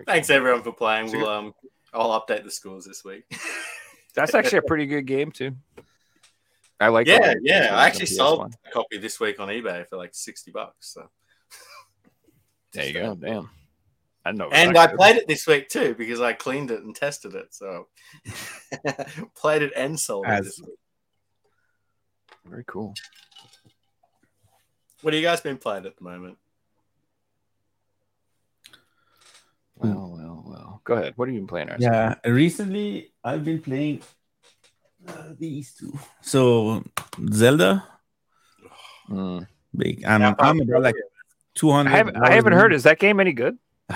Thanks 0.06 0.30
everyone 0.30 0.62
for 0.62 0.72
playing. 0.72 1.08
So 1.08 1.18
We'll 1.18 1.28
um 1.28 1.54
I'll 1.94 2.20
update 2.20 2.44
the 2.44 2.50
scores 2.50 2.84
this 2.84 3.04
week. 3.04 3.24
That's 4.14 4.34
actually 4.34 4.58
a 4.58 4.62
pretty 4.66 4.86
good 4.86 5.06
game 5.06 5.30
too. 5.32 5.56
I 6.78 6.88
like. 6.88 7.06
yeah, 7.06 7.30
it. 7.30 7.38
yeah. 7.42 7.68
I 7.72 7.86
actually 7.86 8.06
PS1. 8.06 8.16
sold 8.16 8.54
a 8.66 8.70
copy 8.70 8.98
this 8.98 9.18
week 9.18 9.40
on 9.40 9.48
eBay 9.48 9.88
for 9.88 9.96
like 9.96 10.14
sixty 10.14 10.50
bucks. 10.50 10.92
So 10.92 11.08
There 12.72 12.86
you 12.86 13.00
uh, 13.00 13.14
go. 13.14 13.14
Damn. 13.14 13.50
I 14.24 14.32
know. 14.32 14.48
And 14.50 14.76
I 14.76 14.88
played 14.88 15.16
it 15.16 15.28
this 15.28 15.46
week 15.46 15.68
too 15.68 15.94
because 15.96 16.20
I 16.20 16.32
cleaned 16.32 16.70
it 16.70 16.82
and 16.82 16.94
tested 16.94 17.34
it. 17.34 17.54
So 17.54 17.86
played 19.36 19.62
it 19.62 19.72
and 19.76 19.98
sold 19.98 20.26
it 20.26 20.30
As- 20.30 20.44
this 20.46 20.60
week. 20.60 20.78
Very 22.44 22.64
cool. 22.66 22.94
What 25.02 25.14
have 25.14 25.20
you 25.20 25.26
guys 25.26 25.40
been 25.40 25.58
playing 25.58 25.86
at 25.86 25.96
the 25.96 26.04
moment? 26.04 26.38
Well, 29.76 30.10
well, 30.16 30.44
well. 30.46 30.80
Go 30.84 30.94
ahead. 30.94 31.12
What 31.16 31.28
have 31.28 31.34
you 31.34 31.40
been 31.40 31.48
playing? 31.48 31.68
Arsen? 31.68 31.80
Yeah, 31.80 32.14
recently 32.24 33.12
I've 33.22 33.44
been 33.44 33.60
playing 33.60 34.02
uh, 35.08 35.32
these 35.38 35.74
two. 35.74 35.92
So 36.22 36.82
Zelda, 37.32 37.84
Mm. 39.08 39.46
big. 39.76 40.04
I'm, 40.04 40.20
How 40.20 40.34
far 40.34 40.46
I'm 40.46 40.58
have 40.58 40.66
you 40.68 40.74
about 40.74 40.82
like 40.82 40.94
I 40.96 41.00
200. 41.54 41.90
haven't. 41.90 42.16
I 42.16 42.30
haven't 42.32 42.52
heard. 42.54 42.72
Is 42.74 42.82
that 42.82 42.98
game 42.98 43.20
any 43.20 43.32
good? 43.32 43.56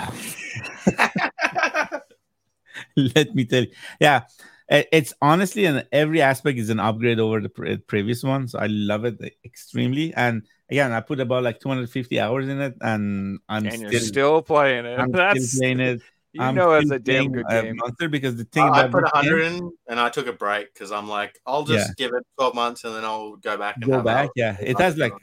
Let 2.95 3.35
me 3.35 3.45
tell 3.45 3.63
you. 3.63 3.71
Yeah, 3.99 4.21
it's 4.69 5.13
honestly, 5.21 5.65
and 5.65 5.85
every 5.91 6.21
aspect 6.21 6.57
is 6.59 6.69
an 6.69 6.79
upgrade 6.79 7.19
over 7.19 7.41
the 7.41 7.49
pre- 7.49 7.77
previous 7.77 8.23
one. 8.23 8.47
So 8.47 8.59
I 8.59 8.67
love 8.67 9.03
it 9.05 9.19
extremely. 9.43 10.13
And 10.13 10.43
again, 10.69 10.91
I 10.93 11.01
put 11.01 11.19
about 11.19 11.43
like 11.43 11.59
250 11.59 12.19
hours 12.19 12.47
in 12.47 12.61
it, 12.61 12.75
and 12.81 13.39
I'm 13.49 13.65
and 13.65 13.73
still, 13.73 13.91
you're 13.91 13.99
still 14.01 14.41
playing 14.41 14.85
it. 14.85 14.97
I'm 14.97 15.11
That's 15.11 15.49
still 15.49 15.59
playing 15.61 15.79
it. 15.81 16.01
You 16.33 16.41
I'm 16.41 16.55
know 16.55 16.73
it's 16.73 16.91
a 16.91 16.99
damn 16.99 17.31
good 17.31 17.45
uh, 17.49 17.61
game. 17.61 17.75
Monster 17.77 18.09
because 18.09 18.35
the 18.35 18.45
thing 18.45 18.63
I 18.63 18.85
about 18.85 18.91
put 18.91 19.03
this 19.03 19.11
game- 19.23 19.33
100 19.33 19.53
in 19.57 19.71
and 19.87 19.99
I 19.99 20.09
took 20.09 20.27
a 20.27 20.33
break 20.33 20.73
because 20.73 20.91
I'm 20.91 21.07
like, 21.07 21.39
I'll 21.45 21.63
just 21.63 21.95
give 21.97 22.11
it 22.13 22.23
12 22.37 22.55
months 22.55 22.83
and 22.83 22.95
then 22.95 23.03
I'll 23.03 23.35
go 23.35 23.57
back 23.57 23.75
and 23.81 23.89
go 23.89 23.97
have 23.97 24.05
back. 24.05 24.29
Yeah, 24.35 24.57
it 24.59 24.79
has 24.79 24.97
like 24.97 25.13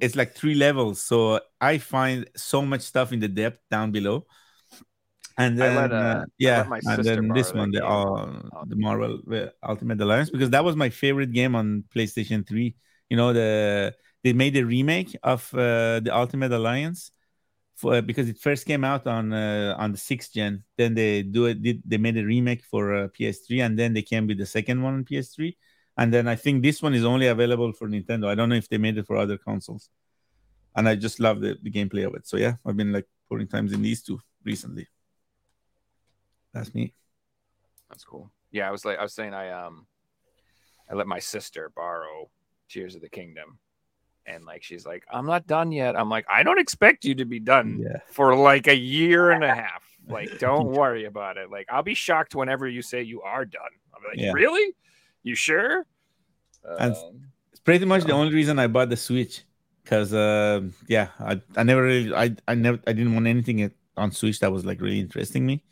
it's 0.00 0.16
like 0.16 0.34
three 0.34 0.54
levels 0.54 1.00
so 1.00 1.40
i 1.60 1.76
find 1.76 2.28
so 2.36 2.62
much 2.62 2.80
stuff 2.80 3.12
in 3.12 3.20
the 3.20 3.28
depth 3.28 3.60
down 3.70 3.90
below. 3.90 4.26
And 5.36 5.58
then 5.58 5.74
let, 5.76 5.92
uh, 5.92 5.94
uh, 5.94 6.24
yeah 6.38 6.66
and 6.70 7.04
then 7.04 7.28
this 7.32 7.52
one 7.54 7.70
the 7.70 7.84
uh, 7.84 8.42
the 8.66 8.76
marvel 8.76 9.20
uh, 9.32 9.46
ultimate 9.62 10.00
alliance 10.00 10.28
because 10.30 10.50
that 10.50 10.64
was 10.64 10.76
my 10.76 10.90
favorite 10.90 11.32
game 11.32 11.54
on 11.54 11.84
playstation 11.94 12.46
3 12.46 12.74
you 13.08 13.16
know 13.16 13.32
the 13.32 13.94
they 14.22 14.34
made 14.34 14.56
a 14.56 14.64
remake 14.64 15.16
of 15.22 15.48
uh, 15.54 16.00
the 16.00 16.10
ultimate 16.12 16.52
alliance 16.52 17.10
for, 17.80 18.02
because 18.02 18.28
it 18.28 18.38
first 18.38 18.66
came 18.66 18.84
out 18.84 19.06
on 19.06 19.32
uh, 19.32 19.74
on 19.78 19.92
the 19.92 19.98
sixth 19.98 20.32
gen 20.34 20.62
then 20.76 20.94
they 20.94 21.22
do 21.22 21.46
it 21.46 21.62
did, 21.62 21.82
they 21.84 21.98
made 21.98 22.18
a 22.18 22.24
remake 22.24 22.62
for 22.64 22.82
uh, 22.94 23.08
ps3 23.08 23.64
and 23.64 23.78
then 23.78 23.94
they 23.94 24.02
came 24.02 24.26
with 24.26 24.38
the 24.38 24.46
second 24.46 24.82
one 24.82 24.94
on 24.94 25.04
ps3 25.04 25.54
and 26.00 26.14
then 26.14 26.26
I 26.28 26.34
think 26.34 26.62
this 26.62 26.82
one 26.82 26.94
is 26.94 27.04
only 27.04 27.26
available 27.26 27.74
for 27.74 27.86
Nintendo. 27.86 28.28
I 28.28 28.34
don't 28.34 28.48
know 28.48 28.54
if 28.54 28.70
they 28.70 28.78
made 28.78 28.96
it 28.96 29.06
for 29.06 29.16
other 29.16 29.36
consoles. 29.36 29.90
And 30.74 30.88
I 30.88 30.94
just 30.94 31.20
love 31.20 31.42
the, 31.42 31.58
the 31.62 31.70
gameplay 31.70 32.06
of 32.06 32.14
it. 32.14 32.26
So 32.26 32.38
yeah, 32.38 32.54
I've 32.64 32.76
been 32.76 32.90
like 32.90 33.06
pouring 33.28 33.48
times 33.48 33.74
in 33.74 33.82
these 33.82 34.02
two 34.02 34.18
recently. 34.42 34.86
That's 36.54 36.74
me. 36.74 36.94
That's 37.90 38.02
cool. 38.02 38.30
Yeah, 38.50 38.66
I 38.66 38.70
was 38.70 38.86
like, 38.86 38.98
I 38.98 39.02
was 39.02 39.12
saying, 39.12 39.34
I 39.34 39.50
um, 39.50 39.86
I 40.90 40.94
let 40.94 41.06
my 41.06 41.18
sister 41.18 41.70
borrow 41.76 42.30
Tears 42.70 42.94
of 42.94 43.02
the 43.02 43.10
Kingdom, 43.10 43.58
and 44.26 44.44
like 44.44 44.62
she's 44.62 44.86
like, 44.86 45.04
I'm 45.12 45.26
not 45.26 45.46
done 45.46 45.72
yet. 45.72 45.98
I'm 45.98 46.08
like, 46.08 46.26
I 46.30 46.42
don't 46.42 46.58
expect 46.60 47.04
you 47.04 47.14
to 47.16 47.24
be 47.24 47.40
done 47.40 47.80
Yeah. 47.82 47.98
for 48.10 48.34
like 48.36 48.66
a 48.68 48.76
year 48.76 49.30
and 49.30 49.44
a 49.44 49.54
half. 49.54 49.84
Like, 50.08 50.38
don't 50.40 50.66
worry 50.72 51.04
about 51.04 51.36
it. 51.36 51.50
Like, 51.52 51.66
I'll 51.70 51.84
be 51.84 51.94
shocked 51.94 52.34
whenever 52.34 52.66
you 52.66 52.82
say 52.82 53.02
you 53.02 53.22
are 53.22 53.44
done. 53.44 53.70
I'm 53.94 54.02
like, 54.02 54.18
Yeah. 54.18 54.32
really? 54.32 54.74
You 55.22 55.34
sure? 55.36 55.86
And- 56.64 56.94
Um, 56.96 57.20
It's 57.52 57.60
pretty 57.60 57.84
much 57.84 58.04
the 58.04 58.12
only 58.12 58.34
reason 58.34 58.58
I 58.58 58.66
bought 58.66 58.88
the 58.88 58.96
Switch. 58.96 59.44
Cause 59.84 60.12
uh, 60.12 60.62
yeah, 60.88 61.08
I, 61.20 61.40
I 61.56 61.62
never 61.64 61.82
really 61.82 62.14
I, 62.14 62.34
I 62.48 62.54
never 62.54 62.78
I 62.86 62.92
didn't 62.92 63.14
want 63.14 63.26
anything 63.26 63.70
on 63.96 64.10
Switch 64.12 64.40
that 64.40 64.50
was 64.50 64.64
like 64.64 64.80
really 64.80 64.98
interesting 65.00 65.44
me. 65.46 65.62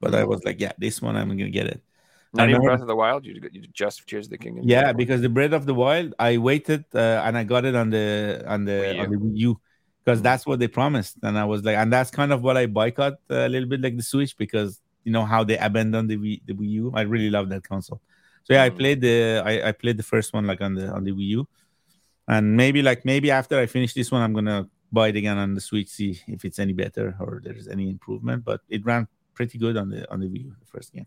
But 0.00 0.14
I 0.14 0.24
was 0.24 0.42
like, 0.44 0.60
yeah, 0.60 0.72
this 0.78 1.00
one 1.02 1.14
I'm 1.16 1.28
gonna 1.28 1.50
get 1.50 1.66
it. 1.66 1.80
Not 2.34 2.44
I 2.48 2.50
even 2.50 2.60
remember- 2.60 2.68
Breath 2.70 2.80
of 2.82 2.88
the 2.88 2.96
Wild. 2.96 3.24
You 3.26 3.34
you 3.52 3.62
just 3.72 4.06
Tears 4.08 4.26
of 4.26 4.30
the 4.30 4.38
Kingdom. 4.38 4.64
Yeah, 4.66 4.92
because 4.92 5.20
the 5.22 5.28
Breath 5.28 5.52
of 5.52 5.64
the 5.66 5.74
Wild, 5.74 6.14
I 6.18 6.36
waited 6.38 6.84
uh, 6.94 7.22
and 7.24 7.36
I 7.38 7.44
got 7.44 7.64
it 7.64 7.74
on 7.74 7.90
the 7.90 8.42
on 8.46 8.64
the 8.64 8.72
Wii 8.72 9.00
on 9.02 9.10
the 9.10 9.16
Wii 9.16 9.36
U 9.48 9.60
because 10.04 10.20
that's 10.20 10.44
what 10.46 10.58
they 10.58 10.68
promised, 10.68 11.16
and 11.22 11.38
I 11.38 11.44
was 11.46 11.64
like, 11.64 11.76
and 11.76 11.92
that's 11.92 12.10
kind 12.10 12.32
of 12.32 12.42
what 12.42 12.56
I 12.56 12.66
boycott 12.66 13.14
uh, 13.30 13.46
a 13.46 13.48
little 13.48 13.68
bit, 13.68 13.80
like 13.80 13.96
the 13.96 14.02
Switch, 14.02 14.36
because 14.36 14.80
you 15.04 15.12
know 15.12 15.24
how 15.24 15.44
they 15.44 15.56
abandoned 15.58 16.08
the 16.10 16.16
Wii, 16.18 16.40
the 16.46 16.52
Wii 16.54 16.68
U. 16.82 16.92
I 16.94 17.02
really 17.02 17.30
love 17.30 17.48
that 17.50 17.62
console. 17.62 18.00
So 18.44 18.52
yeah, 18.54 18.64
I 18.64 18.70
Mm. 18.70 18.78
played 18.78 19.00
the 19.00 19.42
I, 19.44 19.68
I 19.68 19.72
played 19.72 19.96
the 19.96 20.02
first 20.14 20.32
one 20.34 20.46
like 20.46 20.60
on 20.60 20.74
the 20.74 20.86
on 20.96 21.04
the 21.04 21.12
Wii 21.12 21.28
U, 21.38 21.48
and 22.28 22.56
maybe 22.56 22.82
like 22.82 23.04
maybe 23.04 23.30
after 23.30 23.58
I 23.58 23.66
finish 23.66 23.92
this 23.94 24.10
one, 24.12 24.22
I'm 24.22 24.32
gonna 24.34 24.68
buy 24.92 25.08
it 25.08 25.16
again 25.16 25.38
on 25.38 25.54
the 25.54 25.60
Switch, 25.60 25.88
see 25.88 26.20
if 26.28 26.44
it's 26.44 26.58
any 26.58 26.72
better 26.72 27.16
or 27.20 27.40
there's 27.44 27.68
any 27.68 27.88
improvement. 27.88 28.44
But 28.44 28.60
it 28.68 28.84
ran 28.84 29.08
pretty 29.34 29.58
good 29.58 29.76
on 29.76 29.88
the 29.90 30.00
on 30.12 30.20
the 30.20 30.26
Wii 30.26 30.44
U, 30.44 30.54
the 30.60 30.66
first 30.66 30.92
game. 30.92 31.06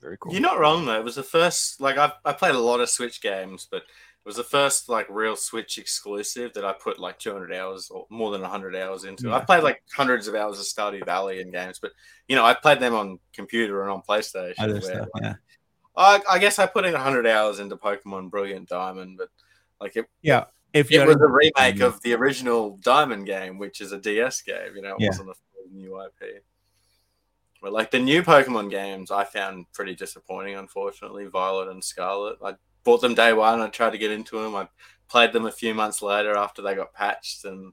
Very 0.00 0.16
cool. 0.18 0.32
You're 0.32 0.42
not 0.42 0.58
wrong 0.58 0.86
though. 0.86 0.98
It 0.98 1.04
was 1.04 1.16
the 1.16 1.22
first 1.22 1.80
like 1.80 1.96
I 1.98 2.12
I 2.24 2.32
played 2.32 2.54
a 2.54 2.58
lot 2.58 2.80
of 2.80 2.88
Switch 2.88 3.20
games, 3.20 3.66
but 3.70 3.82
it 3.82 4.26
was 4.26 4.36
the 4.36 4.44
first 4.44 4.88
like 4.88 5.06
real 5.08 5.36
Switch 5.36 5.78
exclusive 5.78 6.52
that 6.54 6.64
I 6.64 6.72
put 6.72 6.98
like 6.98 7.18
200 7.18 7.52
hours 7.54 7.90
or 7.90 8.06
more 8.10 8.30
than 8.30 8.42
100 8.42 8.76
hours 8.76 9.04
into. 9.04 9.28
Yeah. 9.28 9.36
I've 9.36 9.46
played 9.46 9.62
like 9.62 9.82
hundreds 9.94 10.28
of 10.28 10.34
hours 10.34 10.58
of 10.58 10.66
Stardew 10.66 11.04
Valley 11.04 11.40
and 11.40 11.52
games, 11.52 11.78
but 11.80 11.92
you 12.28 12.36
know 12.36 12.44
I 12.44 12.54
played 12.54 12.80
them 12.80 12.94
on 12.94 13.18
computer 13.32 13.82
and 13.82 13.90
on 13.90 14.02
PlayStation. 14.02 14.58
Where, 14.58 14.80
stuff, 14.80 15.08
like, 15.14 15.22
yeah. 15.22 15.34
I, 15.96 16.20
I 16.30 16.38
guess 16.38 16.58
I 16.58 16.66
put 16.66 16.84
in 16.84 16.92
100 16.92 17.26
hours 17.26 17.58
into 17.60 17.76
Pokemon 17.76 18.30
Brilliant 18.30 18.68
Diamond, 18.68 19.18
but 19.18 19.28
like 19.80 19.96
it, 19.96 20.06
Yeah, 20.22 20.44
if 20.72 20.90
it 20.92 21.06
was 21.06 21.16
a 21.16 21.26
remake 21.26 21.80
of 21.80 22.00
the 22.02 22.14
original 22.14 22.78
Diamond 22.82 23.26
game, 23.26 23.58
which 23.58 23.80
is 23.80 23.92
a 23.92 23.98
DS 23.98 24.42
game. 24.42 24.76
You 24.76 24.82
know, 24.82 24.94
it 24.94 25.00
Yeah. 25.00 25.08
wasn't 25.08 25.30
a 25.30 25.34
full 25.34 25.64
new 25.72 26.00
IP. 26.00 26.42
But 27.62 27.72
like 27.72 27.90
the 27.90 27.98
new 27.98 28.22
Pokemon 28.22 28.70
games, 28.70 29.10
I 29.10 29.24
found 29.24 29.70
pretty 29.72 29.94
disappointing. 29.94 30.56
Unfortunately, 30.56 31.26
Violet 31.26 31.68
and 31.68 31.84
Scarlet. 31.84 32.38
I 32.42 32.54
bought 32.84 33.00
them 33.02 33.14
day 33.14 33.32
one. 33.32 33.60
I 33.60 33.68
tried 33.68 33.90
to 33.90 33.98
get 33.98 34.10
into 34.10 34.40
them. 34.40 34.54
I 34.56 34.68
played 35.08 35.32
them 35.32 35.44
a 35.46 35.52
few 35.52 35.74
months 35.74 36.00
later 36.00 36.36
after 36.36 36.62
they 36.62 36.74
got 36.74 36.94
patched, 36.94 37.44
and 37.44 37.72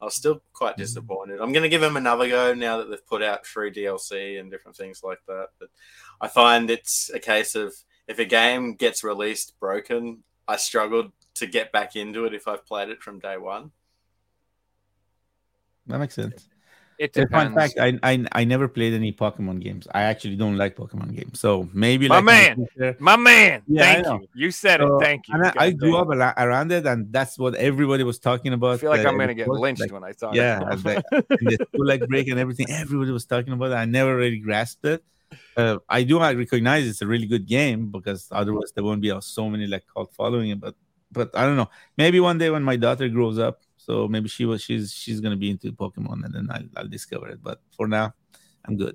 I 0.00 0.06
was 0.06 0.14
still 0.14 0.42
quite 0.52 0.72
Mm-hmm. 0.72 0.82
disappointed. 0.82 1.40
I'm 1.40 1.52
going 1.52 1.62
to 1.62 1.68
give 1.68 1.80
them 1.80 1.96
another 1.96 2.28
go 2.28 2.52
now 2.54 2.78
that 2.78 2.90
they've 2.90 3.06
put 3.06 3.22
out 3.22 3.46
free 3.46 3.70
DLC 3.70 4.40
and 4.40 4.50
different 4.50 4.76
things 4.76 5.02
like 5.04 5.20
that. 5.28 5.48
But 5.60 5.68
I 6.20 6.26
find 6.28 6.68
it's 6.70 7.10
a 7.14 7.20
case 7.20 7.54
of 7.54 7.74
if 8.08 8.18
a 8.18 8.24
game 8.24 8.74
gets 8.74 9.04
released 9.04 9.58
broken, 9.60 10.24
I 10.48 10.56
struggled 10.56 11.12
to 11.34 11.46
get 11.46 11.70
back 11.72 11.94
into 11.94 12.24
it 12.24 12.34
if 12.34 12.48
I've 12.48 12.66
played 12.66 12.88
it 12.88 13.02
from 13.02 13.20
day 13.20 13.36
one. 13.36 13.70
That 15.86 15.98
makes 15.98 16.14
sense. 16.14 16.48
It 16.98 17.16
In 17.16 17.28
fun 17.28 17.54
fact, 17.54 17.78
I, 17.78 17.98
I 18.02 18.24
I 18.32 18.42
never 18.44 18.66
played 18.66 18.92
any 18.92 19.12
Pokemon 19.12 19.60
games. 19.62 19.86
I 19.94 20.02
actually 20.02 20.34
don't 20.34 20.56
like 20.56 20.74
Pokemon 20.74 21.14
games. 21.14 21.38
So 21.38 21.68
maybe 21.72 22.08
My 22.08 22.16
like 22.16 22.24
man. 22.24 22.56
future- 22.56 22.96
My 22.98 23.16
man, 23.16 23.62
Yeah, 23.68 23.82
thank 24.02 24.06
you. 24.06 24.28
You 24.34 24.50
said 24.50 24.80
So, 24.80 24.96
it. 24.98 25.04
Thank 25.04 25.28
you. 25.28 25.34
And 25.34 25.46
I, 25.46 25.52
I 25.56 25.70
grew 25.70 25.96
up 25.96 26.08
around 26.08 26.72
it, 26.72 26.86
and 26.86 27.12
that's 27.12 27.38
what 27.38 27.54
everybody 27.54 28.02
was 28.02 28.18
talking 28.18 28.52
about. 28.52 28.74
I 28.74 28.76
feel 28.78 28.90
like 28.90 29.06
uh, 29.06 29.10
I'm 29.10 29.16
gonna 29.18 29.34
get 29.34 29.46
lynched 29.48 29.80
like, 29.82 29.92
when 29.92 30.02
I 30.02 30.12
talk. 30.12 30.34
yeah, 30.34 30.60
and 30.70 30.80
the, 30.82 31.66
school 31.70 31.86
like 31.86 32.02
break 32.08 32.26
and 32.28 32.38
everything. 32.40 32.66
Everybody 32.68 33.12
was 33.12 33.26
talking 33.26 33.52
about 33.52 33.70
it. 33.70 33.74
I 33.74 33.84
never 33.84 34.16
really 34.16 34.38
grasped 34.38 34.84
it. 34.84 35.04
Uh, 35.56 35.78
I 35.88 36.02
do 36.02 36.18
I 36.18 36.32
recognize 36.34 36.86
it's 36.88 37.02
a 37.02 37.06
really 37.06 37.26
good 37.26 37.46
game 37.46 37.90
because 37.90 38.26
otherwise 38.32 38.72
there 38.74 38.82
won't 38.82 39.02
be 39.02 39.10
uh, 39.10 39.20
so 39.20 39.48
many 39.48 39.66
like 39.66 39.84
cult 39.94 40.12
following 40.14 40.50
it. 40.50 40.58
But 40.60 40.74
but 41.12 41.30
I 41.36 41.46
don't 41.46 41.56
know. 41.56 41.70
Maybe 41.96 42.18
one 42.18 42.38
day 42.38 42.50
when 42.50 42.62
my 42.64 42.76
daughter 42.76 43.08
grows 43.08 43.38
up, 43.38 43.60
so 43.88 44.06
maybe 44.06 44.28
she 44.28 44.44
was 44.44 44.60
she's 44.62 44.92
she's 44.92 45.20
gonna 45.20 45.36
be 45.36 45.50
into 45.50 45.72
Pokemon 45.72 46.24
and 46.24 46.34
then 46.34 46.48
I'll, 46.50 46.68
I'll 46.76 46.88
discover 46.88 47.28
it. 47.28 47.42
But 47.42 47.60
for 47.76 47.88
now, 47.88 48.12
I'm 48.66 48.76
good. 48.76 48.94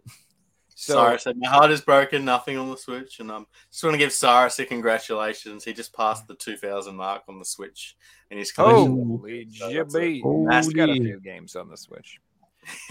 so 0.75 0.93
Cyrus 0.93 1.23
said, 1.23 1.35
My 1.37 1.49
heart 1.49 1.71
is 1.71 1.81
broken, 1.81 2.23
nothing 2.25 2.57
on 2.57 2.69
the 2.69 2.77
Switch. 2.77 3.19
And 3.19 3.31
um, 3.31 3.47
just 3.71 3.83
want 3.83 3.95
to 3.95 3.97
give 3.97 4.11
Cyrus 4.11 4.59
a 4.59 4.65
congratulations. 4.65 5.63
He 5.63 5.73
just 5.73 5.93
passed 5.95 6.27
the 6.27 6.35
2000 6.35 6.95
mark 6.95 7.23
on 7.27 7.39
the 7.39 7.45
Switch 7.45 7.95
And 8.29 8.37
his 8.39 8.51
collection. 8.51 9.17
holy 9.19 9.47
So 9.51 9.71
that's 9.73 9.95
a- 9.95 9.99
jibby. 9.99 10.53
I've 10.53 10.73
got 10.75 10.89
a 10.89 10.93
few 10.93 11.19
games 11.19 11.55
on 11.55 11.69
the 11.69 11.77
Switch. 11.77 12.19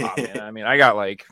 Oh, 0.01 0.13
man, 0.17 0.41
I 0.41 0.51
mean, 0.51 0.65
I 0.65 0.77
got 0.77 0.97
like, 0.97 1.25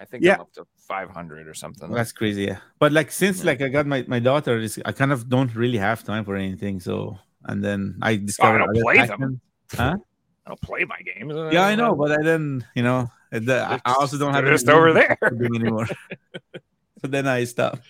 I 0.00 0.04
think 0.04 0.22
Yeah. 0.22 0.34
I'm 0.36 0.42
up 0.42 0.52
to 0.54 0.64
500 0.86 1.48
or 1.48 1.54
something. 1.54 1.90
That's 1.90 2.12
crazy, 2.12 2.44
yeah. 2.44 2.58
But 2.78 2.92
like 2.92 3.10
since 3.10 3.38
Yeah. 3.40 3.46
like 3.50 3.60
I 3.62 3.68
got 3.68 3.84
my, 3.86 4.04
my 4.06 4.20
daughter, 4.20 4.54
it's- 4.58 4.78
I 4.84 4.92
kind 4.92 5.12
of 5.12 5.28
don't 5.28 5.52
really 5.56 5.78
have 5.78 6.04
time 6.04 6.24
for 6.24 6.36
anything. 6.36 6.78
So 6.80 7.18
and 7.50 7.62
then 7.64 7.98
I 8.02 8.16
discovered 8.16 8.58
don't 8.58 8.80
play 8.82 9.04
them. 9.06 9.40
Passions. 9.68 10.02
I 10.46 10.50
don't 10.50 10.60
play 10.62 10.84
my 10.84 11.00
games. 11.02 11.34
Yeah, 11.52 11.66
I 11.66 11.74
know, 11.74 11.94
but 11.94 12.12
I 12.12 12.22
then 12.22 12.64
you 12.74 12.82
know 12.82 13.10
I 13.32 13.80
I 13.84 13.92
also 13.94 14.18
don't 14.18 14.32
have 14.32 14.44
They're 14.44 14.54
just 14.54 14.68
over 14.68 14.92
there. 14.92 15.18
anymore. 15.22 15.86
so 17.00 17.06
then 17.08 17.26
I 17.26 17.44
stopped. 17.44 17.82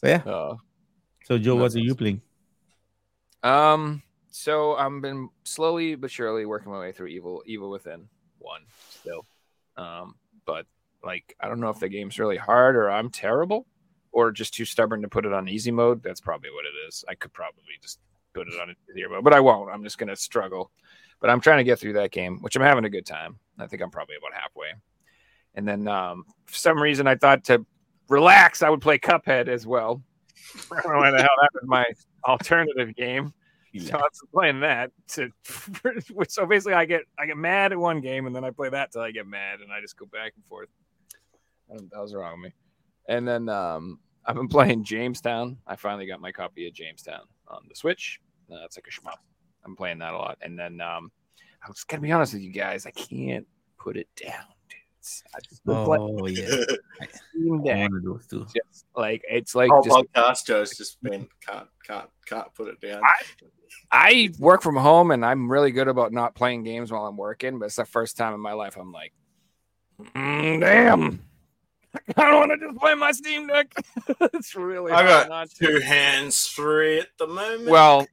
So 0.00 0.08
yeah. 0.08 0.22
Uh, 0.26 0.56
So 1.26 1.38
Joe, 1.38 1.56
what 1.56 1.74
are 1.74 1.78
you 1.78 1.94
playing? 1.94 2.20
Um, 3.42 4.02
so 4.30 4.74
I've 4.74 5.00
been 5.00 5.28
slowly 5.44 5.94
but 5.94 6.10
surely 6.10 6.44
working 6.46 6.72
my 6.72 6.80
way 6.80 6.92
through 6.92 7.08
Evil 7.08 7.42
Evil 7.46 7.70
Within 7.70 8.08
one 8.38 8.62
still. 8.90 9.26
Um, 9.76 10.16
but 10.44 10.66
like 11.04 11.36
I 11.40 11.48
don't 11.48 11.60
know 11.60 11.70
if 11.70 11.78
the 11.78 11.88
game's 11.88 12.18
really 12.18 12.36
hard 12.36 12.74
or 12.76 12.90
I'm 12.90 13.10
terrible 13.10 13.66
or 14.12 14.32
just 14.32 14.54
too 14.54 14.64
stubborn 14.64 15.02
to 15.02 15.08
put 15.08 15.24
it 15.26 15.32
on 15.32 15.48
easy 15.48 15.70
mode. 15.70 16.02
That's 16.02 16.20
probably 16.20 16.50
what 16.50 16.64
it 16.64 16.74
is. 16.88 17.04
I 17.08 17.14
could 17.14 17.32
probably 17.32 17.78
just 17.80 18.00
put 18.34 18.48
it 18.48 18.60
on 18.60 18.74
easier 18.90 19.08
mode, 19.08 19.24
but 19.24 19.32
I 19.32 19.40
won't. 19.40 19.70
I'm 19.70 19.82
just 19.82 19.98
gonna 19.98 20.16
struggle. 20.16 20.70
But 21.20 21.30
I'm 21.30 21.40
trying 21.40 21.58
to 21.58 21.64
get 21.64 21.78
through 21.78 21.94
that 21.94 22.10
game, 22.10 22.38
which 22.42 22.56
I'm 22.56 22.62
having 22.62 22.84
a 22.84 22.90
good 22.90 23.06
time. 23.06 23.38
I 23.58 23.66
think 23.66 23.80
I'm 23.80 23.90
probably 23.90 24.16
about 24.16 24.38
halfway. 24.38 24.74
And 25.54 25.66
then 25.66 25.88
um, 25.88 26.24
for 26.46 26.54
some 26.54 26.82
reason 26.82 27.06
I 27.06 27.14
thought 27.14 27.44
to 27.44 27.64
relax, 28.08 28.62
I 28.62 28.68
would 28.68 28.82
play 28.82 28.98
Cuphead 28.98 29.48
as 29.48 29.66
well. 29.66 30.02
I 30.72 30.82
don't 30.82 30.92
know 30.92 30.98
why 30.98 31.10
the 31.12 31.18
hell 31.18 31.28
that 31.40 31.50
was 31.54 31.64
my 31.64 31.86
alternative 32.26 32.94
game. 32.94 33.32
So 33.80 33.96
I 33.96 34.02
was 34.02 34.22
playing 34.32 34.60
that 34.60 34.92
to 35.08 35.30
so 36.28 36.46
basically 36.46 36.74
I 36.74 36.84
get 36.84 37.02
I 37.18 37.26
get 37.26 37.36
mad 37.36 37.72
at 37.72 37.78
one 37.78 38.00
game 38.00 38.26
and 38.26 38.34
then 38.34 38.44
I 38.44 38.50
play 38.50 38.68
that 38.68 38.92
till 38.92 39.00
I 39.00 39.10
get 39.10 39.26
mad 39.26 39.60
and 39.60 39.72
I 39.72 39.80
just 39.80 39.96
go 39.96 40.06
back 40.06 40.32
and 40.36 40.44
forth. 40.44 40.68
I 41.68 41.74
don't 41.74 41.92
know 41.92 42.02
was 42.02 42.14
wrong 42.14 42.40
with 42.40 42.52
me. 42.52 42.54
And 43.08 43.26
then 43.26 43.48
um 43.48 43.98
I've 44.24 44.36
been 44.36 44.48
playing 44.48 44.84
Jamestown. 44.84 45.58
I 45.66 45.74
finally 45.74 46.06
got 46.06 46.20
my 46.20 46.30
copy 46.30 46.68
of 46.68 46.74
Jamestown 46.74 47.22
on 47.48 47.62
the 47.68 47.74
Switch. 47.74 48.20
It's 48.48 48.76
like 48.76 48.86
a 48.86 48.90
shmup. 48.90 49.18
I'm 49.64 49.76
playing 49.76 49.98
that 49.98 50.14
a 50.14 50.18
lot. 50.18 50.38
And 50.42 50.58
then 50.58 50.80
um 50.80 51.10
I 51.64 51.68
was 51.68 51.84
gonna 51.84 52.02
be 52.02 52.12
honest 52.12 52.34
with 52.34 52.42
you 52.42 52.52
guys, 52.52 52.86
I 52.86 52.90
can't 52.90 53.46
put 53.78 53.96
it 53.96 54.08
down, 54.16 54.44
dudes. 54.68 55.24
I 55.34 55.38
just 55.40 55.64
been 55.64 55.84
playing 55.84 56.18
Oh 56.20 56.26
yeah, 56.26 56.64
Steam 57.30 57.62
Deck. 57.62 57.90
one 57.90 57.98
of 57.98 58.04
those 58.04 58.26
too. 58.26 58.46
Just 58.54 58.86
like 58.94 59.22
it's 59.28 59.54
like 59.54 59.70
just 59.82 59.96
podcast, 60.14 60.46
Joe's 60.46 60.76
just 60.76 61.00
been 61.02 61.28
can't 61.46 61.68
can't 61.86 62.08
can't 62.26 62.54
put 62.54 62.68
it 62.68 62.80
down. 62.80 63.02
I 63.90 64.30
work 64.38 64.62
from 64.62 64.76
home 64.76 65.10
and 65.10 65.24
I'm 65.24 65.50
really 65.50 65.70
good 65.72 65.88
about 65.88 66.12
not 66.12 66.34
playing 66.34 66.62
games 66.64 66.92
while 66.92 67.06
I'm 67.06 67.16
working, 67.16 67.58
but 67.58 67.66
it's 67.66 67.76
the 67.76 67.84
first 67.84 68.16
time 68.16 68.34
in 68.34 68.40
my 68.40 68.52
life 68.52 68.76
I'm 68.76 68.92
like, 68.92 69.12
"Mm, 70.14 70.60
damn, 70.60 71.20
I 72.16 72.30
don't 72.30 72.48
want 72.48 72.60
to 72.60 72.66
just 72.66 72.78
play 72.78 72.94
my 72.94 73.12
Steam 73.12 73.46
Deck. 73.46 73.72
it's 74.32 74.54
really 74.54 74.92
I 74.92 74.96
hard 74.96 75.08
got 75.08 75.28
not 75.28 75.50
to. 75.50 75.66
two 75.66 75.80
hands 75.80 76.46
free 76.46 76.98
at 77.00 77.08
the 77.18 77.26
moment. 77.26 77.68
Well, 77.70 78.06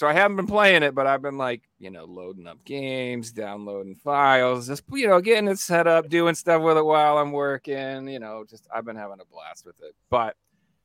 so 0.00 0.06
I 0.06 0.14
haven't 0.14 0.38
been 0.38 0.46
playing 0.46 0.82
it, 0.82 0.94
but 0.94 1.06
I've 1.06 1.20
been 1.20 1.36
like, 1.36 1.60
you 1.78 1.90
know, 1.90 2.06
loading 2.06 2.46
up 2.46 2.64
games, 2.64 3.32
downloading 3.32 3.94
files, 3.94 4.66
just 4.66 4.82
you 4.94 5.06
know, 5.06 5.20
getting 5.20 5.46
it 5.46 5.58
set 5.58 5.86
up, 5.86 6.08
doing 6.08 6.34
stuff 6.34 6.62
with 6.62 6.78
it 6.78 6.86
while 6.86 7.18
I'm 7.18 7.32
working. 7.32 8.08
You 8.08 8.18
know, 8.18 8.46
just 8.48 8.66
I've 8.74 8.86
been 8.86 8.96
having 8.96 9.20
a 9.20 9.26
blast 9.26 9.66
with 9.66 9.78
it. 9.82 9.94
But 10.08 10.36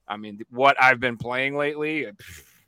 I 0.06 0.18
mean, 0.18 0.42
what 0.50 0.76
I've 0.84 1.00
been 1.00 1.16
playing 1.16 1.56
lately, 1.56 2.08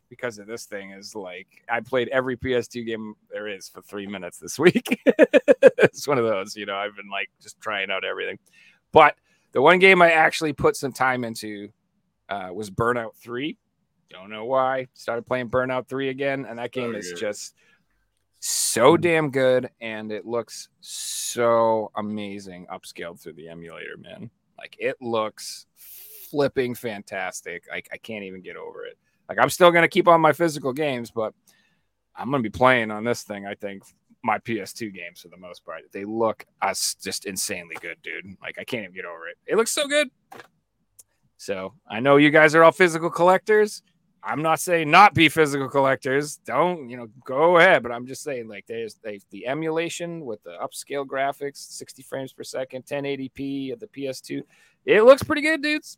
because 0.09 0.39
of 0.39 0.47
this 0.47 0.63
thing, 0.63 0.91
is 0.91 1.13
like 1.15 1.47
I 1.67 1.81
played 1.81 2.07
every 2.13 2.37
PS2 2.37 2.85
game 2.85 3.15
there 3.29 3.49
is 3.49 3.67
for 3.67 3.81
three 3.81 4.07
minutes 4.07 4.37
this 4.37 4.57
week. 4.57 5.01
it's 5.05 6.07
one 6.07 6.17
of 6.17 6.23
those, 6.23 6.55
you 6.55 6.65
know, 6.65 6.77
I've 6.77 6.95
been 6.95 7.09
like 7.09 7.29
just 7.41 7.59
trying 7.59 7.91
out 7.91 8.05
everything. 8.05 8.39
But 8.93 9.15
the 9.51 9.61
one 9.61 9.79
game 9.79 10.01
I 10.01 10.11
actually 10.11 10.53
put 10.53 10.77
some 10.77 10.93
time 10.93 11.25
into 11.25 11.73
uh, 12.29 12.51
was 12.53 12.71
Burnout 12.71 13.15
3. 13.17 13.57
Don't 14.09 14.29
know 14.29 14.45
why. 14.45 14.87
Started 14.93 15.25
playing 15.25 15.49
Burnout 15.49 15.87
3 15.87 16.09
again, 16.09 16.45
and 16.47 16.59
that 16.59 16.71
game 16.71 16.91
Very 16.91 16.99
is 16.99 17.11
good. 17.11 17.19
just 17.19 17.55
so 18.39 18.97
damn 18.97 19.31
good, 19.31 19.69
and 19.81 20.11
it 20.11 20.25
looks 20.25 20.69
so 20.81 21.91
amazing 21.95 22.67
upscaled 22.71 23.19
through 23.21 23.33
the 23.33 23.49
emulator, 23.49 23.97
man. 23.97 24.29
Like 24.57 24.75
it 24.79 24.95
looks 25.01 25.65
flipping 26.29 26.75
fantastic. 26.75 27.65
Like 27.69 27.89
I 27.91 27.97
can't 27.97 28.23
even 28.23 28.41
get 28.41 28.55
over 28.55 28.85
it. 28.85 28.97
Like 29.29 29.39
I'm 29.39 29.49
still 29.49 29.71
gonna 29.71 29.87
keep 29.87 30.07
on 30.07 30.21
my 30.21 30.33
physical 30.33 30.73
games, 30.73 31.11
but 31.11 31.33
I'm 32.15 32.31
gonna 32.31 32.43
be 32.43 32.49
playing 32.49 32.91
on 32.91 33.03
this 33.03 33.23
thing. 33.23 33.45
I 33.45 33.55
think 33.55 33.83
my 34.23 34.39
PS2 34.39 34.93
games 34.93 35.21
for 35.21 35.27
the 35.29 35.37
most 35.37 35.63
part. 35.65 35.83
They 35.91 36.05
look 36.05 36.45
us 36.61 36.95
just 36.95 37.25
insanely 37.25 37.75
good, 37.81 37.97
dude. 38.01 38.37
Like 38.41 38.57
I 38.59 38.63
can't 38.63 38.83
even 38.83 38.95
get 38.95 39.05
over 39.05 39.27
it. 39.27 39.37
It 39.45 39.57
looks 39.57 39.71
so 39.71 39.87
good. 39.87 40.09
So 41.37 41.73
I 41.87 41.99
know 41.99 42.17
you 42.17 42.31
guys 42.31 42.55
are 42.55 42.63
all 42.63 42.71
physical 42.71 43.09
collectors. 43.09 43.83
I'm 44.27 44.41
not 44.41 44.59
saying 44.59 44.91
not 44.91 45.13
be 45.13 45.29
physical 45.29 45.69
collectors. 45.69 46.37
Don't 46.37 46.89
you 46.89 46.97
know? 46.97 47.07
Go 47.23 47.57
ahead, 47.57 47.83
but 47.83 47.91
I'm 47.91 48.05
just 48.05 48.23
saying 48.23 48.47
like 48.47 48.65
there's 48.67 48.95
they, 48.95 49.19
the 49.31 49.47
emulation 49.47 50.25
with 50.25 50.43
the 50.43 50.57
upscale 50.61 51.05
graphics, 51.05 51.57
60 51.57 52.03
frames 52.03 52.33
per 52.33 52.43
second, 52.43 52.85
1080p 52.85 53.73
of 53.73 53.79
the 53.79 53.87
PS2. 53.87 54.43
It 54.85 55.03
looks 55.03 55.23
pretty 55.23 55.41
good, 55.41 55.61
dudes. 55.61 55.97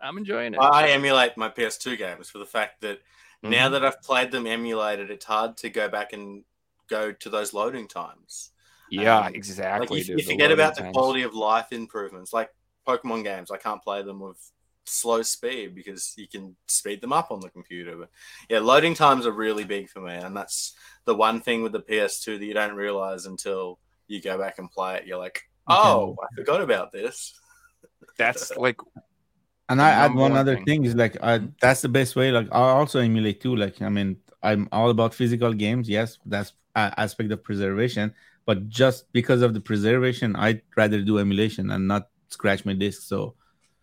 I'm 0.00 0.18
enjoying 0.18 0.54
it. 0.54 0.60
I 0.60 0.90
emulate 0.90 1.36
my 1.36 1.48
PS2 1.48 1.96
games 1.96 2.28
for 2.28 2.38
the 2.38 2.46
fact 2.46 2.82
that 2.82 3.00
Mm-hmm. 3.42 3.50
now 3.50 3.68
that 3.70 3.84
I've 3.84 4.02
played 4.02 4.30
them 4.30 4.46
emulated, 4.46 5.10
it's 5.10 5.24
hard 5.24 5.56
to 5.58 5.70
go 5.70 5.88
back 5.88 6.12
and 6.12 6.42
go 6.88 7.12
to 7.12 7.30
those 7.30 7.52
loading 7.52 7.86
times. 7.86 8.52
yeah, 8.90 9.20
um, 9.20 9.34
exactly. 9.34 9.98
Like 9.98 10.08
you, 10.08 10.16
you 10.16 10.24
forget 10.24 10.50
about 10.50 10.74
the 10.74 10.90
quality 10.92 11.22
of 11.22 11.34
life 11.34 11.72
improvements. 11.72 12.32
Like 12.32 12.50
Pokemon 12.86 13.24
games, 13.24 13.50
I 13.50 13.58
can't 13.58 13.82
play 13.82 14.02
them 14.02 14.20
with 14.20 14.38
slow 14.86 15.22
speed 15.22 15.74
because 15.74 16.14
you 16.16 16.28
can 16.28 16.56
speed 16.66 17.00
them 17.00 17.12
up 17.12 17.30
on 17.30 17.40
the 17.40 17.50
computer. 17.50 17.96
But 17.96 18.10
yeah, 18.48 18.60
loading 18.60 18.94
times 18.94 19.26
are 19.26 19.32
really 19.32 19.64
big 19.64 19.88
for 19.88 20.00
me, 20.00 20.14
and 20.14 20.36
that's 20.36 20.74
the 21.04 21.14
one 21.14 21.40
thing 21.40 21.62
with 21.62 21.72
the 21.72 21.80
PS2 21.80 22.38
that 22.38 22.44
you 22.44 22.54
don't 22.54 22.74
realize 22.74 23.26
until 23.26 23.78
you 24.08 24.20
go 24.20 24.38
back 24.38 24.58
and 24.58 24.70
play 24.70 24.96
it. 24.96 25.06
You're 25.06 25.18
like, 25.18 25.42
oh, 25.68 26.16
I 26.22 26.26
forgot 26.36 26.60
about 26.62 26.92
this. 26.92 27.38
That's 28.18 28.56
like 28.56 28.76
And 29.68 29.82
I 29.82 29.90
add 29.90 30.14
one 30.14 30.32
one 30.32 30.36
other 30.36 30.56
thing. 30.56 30.64
thing 30.64 30.84
is 30.84 30.94
like 30.94 31.16
I, 31.22 31.40
that's 31.60 31.82
the 31.82 31.88
best 31.88 32.14
way. 32.14 32.30
Like 32.30 32.46
I 32.52 32.70
also 32.78 33.00
emulate 33.00 33.40
too. 33.40 33.56
Like 33.56 33.82
I 33.82 33.88
mean, 33.88 34.16
I'm 34.42 34.68
all 34.70 34.90
about 34.90 35.14
physical 35.14 35.52
games. 35.52 35.88
Yes, 35.88 36.18
that's 36.24 36.52
a 36.76 36.94
aspect 36.98 37.32
of 37.32 37.42
preservation. 37.42 38.14
But 38.44 38.68
just 38.68 39.10
because 39.12 39.42
of 39.42 39.54
the 39.54 39.60
preservation, 39.60 40.36
I'd 40.36 40.62
rather 40.76 41.02
do 41.02 41.18
emulation 41.18 41.70
and 41.72 41.88
not 41.88 42.08
scratch 42.28 42.64
my 42.64 42.74
disc. 42.74 43.02
So 43.02 43.34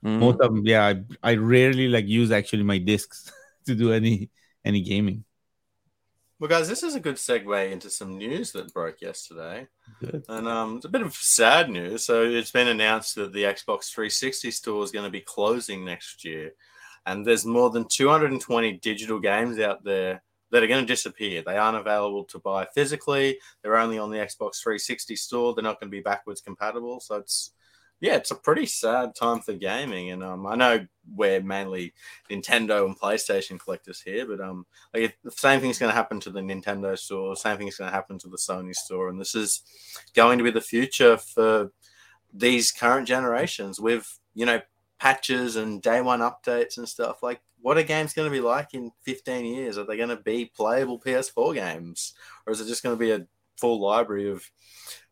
mm, 0.04 0.20
most 0.20 0.40
of 0.42 0.54
them, 0.54 0.66
yeah, 0.66 0.86
I, 0.86 1.32
I 1.32 1.36
rarely 1.36 1.88
like 1.88 2.08
use 2.08 2.32
actually 2.32 2.64
my 2.64 2.78
discs 2.78 3.32
to 3.66 3.76
do 3.76 3.92
any 3.94 4.30
any 4.66 4.82
gaming. 4.82 5.26
Well, 6.40 6.50
guys, 6.50 6.68
this 6.68 6.84
is 6.84 6.96
a 6.96 7.00
good 7.00 7.16
segue 7.16 7.72
into 7.72 7.90
some 7.90 8.18
news 8.18 8.52
that 8.52 8.74
broke 8.74 9.02
yesterday. 9.02 9.68
Good. 10.02 10.26
And 10.28 10.48
um, 10.48 10.76
it's 10.78 10.86
a 10.86 10.90
bit 10.90 11.02
of 11.02 11.14
sad 11.14 11.70
news. 11.70 12.06
So 12.06 12.24
it's 12.24 12.52
been 12.52 12.68
announced 12.68 13.16
that 13.16 13.32
the 13.32 13.44
Xbox 13.44 13.94
360 13.94 14.52
store 14.52 14.84
is 14.84 14.92
going 14.92 15.06
to 15.06 15.12
be 15.12 15.22
closing 15.22 15.86
next 15.86 16.26
year, 16.26 16.52
and 17.06 17.26
there's 17.26 17.46
more 17.46 17.70
than 17.70 17.88
220 17.88 18.74
digital 18.74 19.20
games 19.20 19.60
out 19.60 19.84
there 19.84 20.22
that 20.52 20.64
are 20.64 20.68
going 20.68 20.86
to 20.86 20.94
disappear. 20.94 21.42
They 21.42 21.58
aren't 21.58 21.78
available 21.78 22.26
to 22.26 22.40
buy 22.40 22.68
physically. 22.76 23.40
They're 23.62 23.78
only 23.78 23.98
on 23.98 24.12
the 24.12 24.18
Xbox 24.18 24.62
360 24.62 25.16
store. 25.16 25.54
They're 25.54 25.64
not 25.64 25.80
going 25.80 25.90
to 25.90 25.98
be 25.98 26.02
backwards 26.02 26.42
compatible. 26.42 27.00
So 27.00 27.16
it's 27.16 27.54
yeah, 28.04 28.18
it's 28.18 28.32
a 28.32 28.36
pretty 28.36 28.66
sad 28.66 29.16
time 29.16 29.40
for 29.40 29.54
gaming. 29.54 30.12
And 30.12 30.22
um, 30.22 30.46
I 30.46 30.56
know 30.56 30.86
we're 31.16 31.42
mainly 31.42 31.94
Nintendo 32.30 32.86
and 32.86 33.00
PlayStation 33.00 33.58
collectors 33.58 34.02
here, 34.02 34.28
but 34.28 34.42
um, 34.42 34.66
like 34.94 35.18
the 35.24 35.32
same 35.32 35.62
thing's 35.62 35.80
going 35.80 35.90
to 35.90 35.96
happen 35.96 36.20
to 36.20 36.30
the 36.30 36.42
Nintendo 36.42 37.00
store. 37.00 37.34
Same 37.38 37.58
thing's 37.58 37.78
going 37.78 37.90
to 37.90 37.96
happen 37.96 38.20
to 38.20 38.28
the 38.28 38.36
Sony 38.36 38.76
store, 38.76 39.08
and 39.08 39.18
this 39.18 39.36
is 39.36 39.62
going 40.14 40.38
to 40.38 40.44
be 40.44 40.52
the 40.52 40.60
future 40.60 41.16
for 41.16 41.72
these 42.34 42.74
current 42.74 43.08
generations 43.08 43.80
with 43.80 44.20
you 44.34 44.46
know 44.46 44.60
patches 45.00 45.56
and 45.56 45.82
day 45.82 46.02
one 46.02 46.20
updates 46.20 46.78
and 46.78 46.90
stuff. 46.90 47.24
Like, 47.24 47.40
what 47.62 47.78
are 47.78 47.84
games 47.84 48.12
going 48.12 48.30
to 48.30 48.36
be 48.36 48.42
like 48.42 48.74
in 48.74 48.92
15 49.04 49.46
years? 49.46 49.78
Are 49.78 49.86
they 49.86 49.96
going 49.96 50.10
to 50.10 50.18
be 50.18 50.52
playable 50.54 51.00
PS4 51.00 51.54
games, 51.54 52.16
or 52.46 52.52
is 52.52 52.60
it 52.60 52.68
just 52.68 52.84
going 52.84 52.98
to 52.98 53.00
be 53.00 53.12
a 53.12 53.26
full 53.58 53.80
library 53.82 54.30
of, 54.30 54.50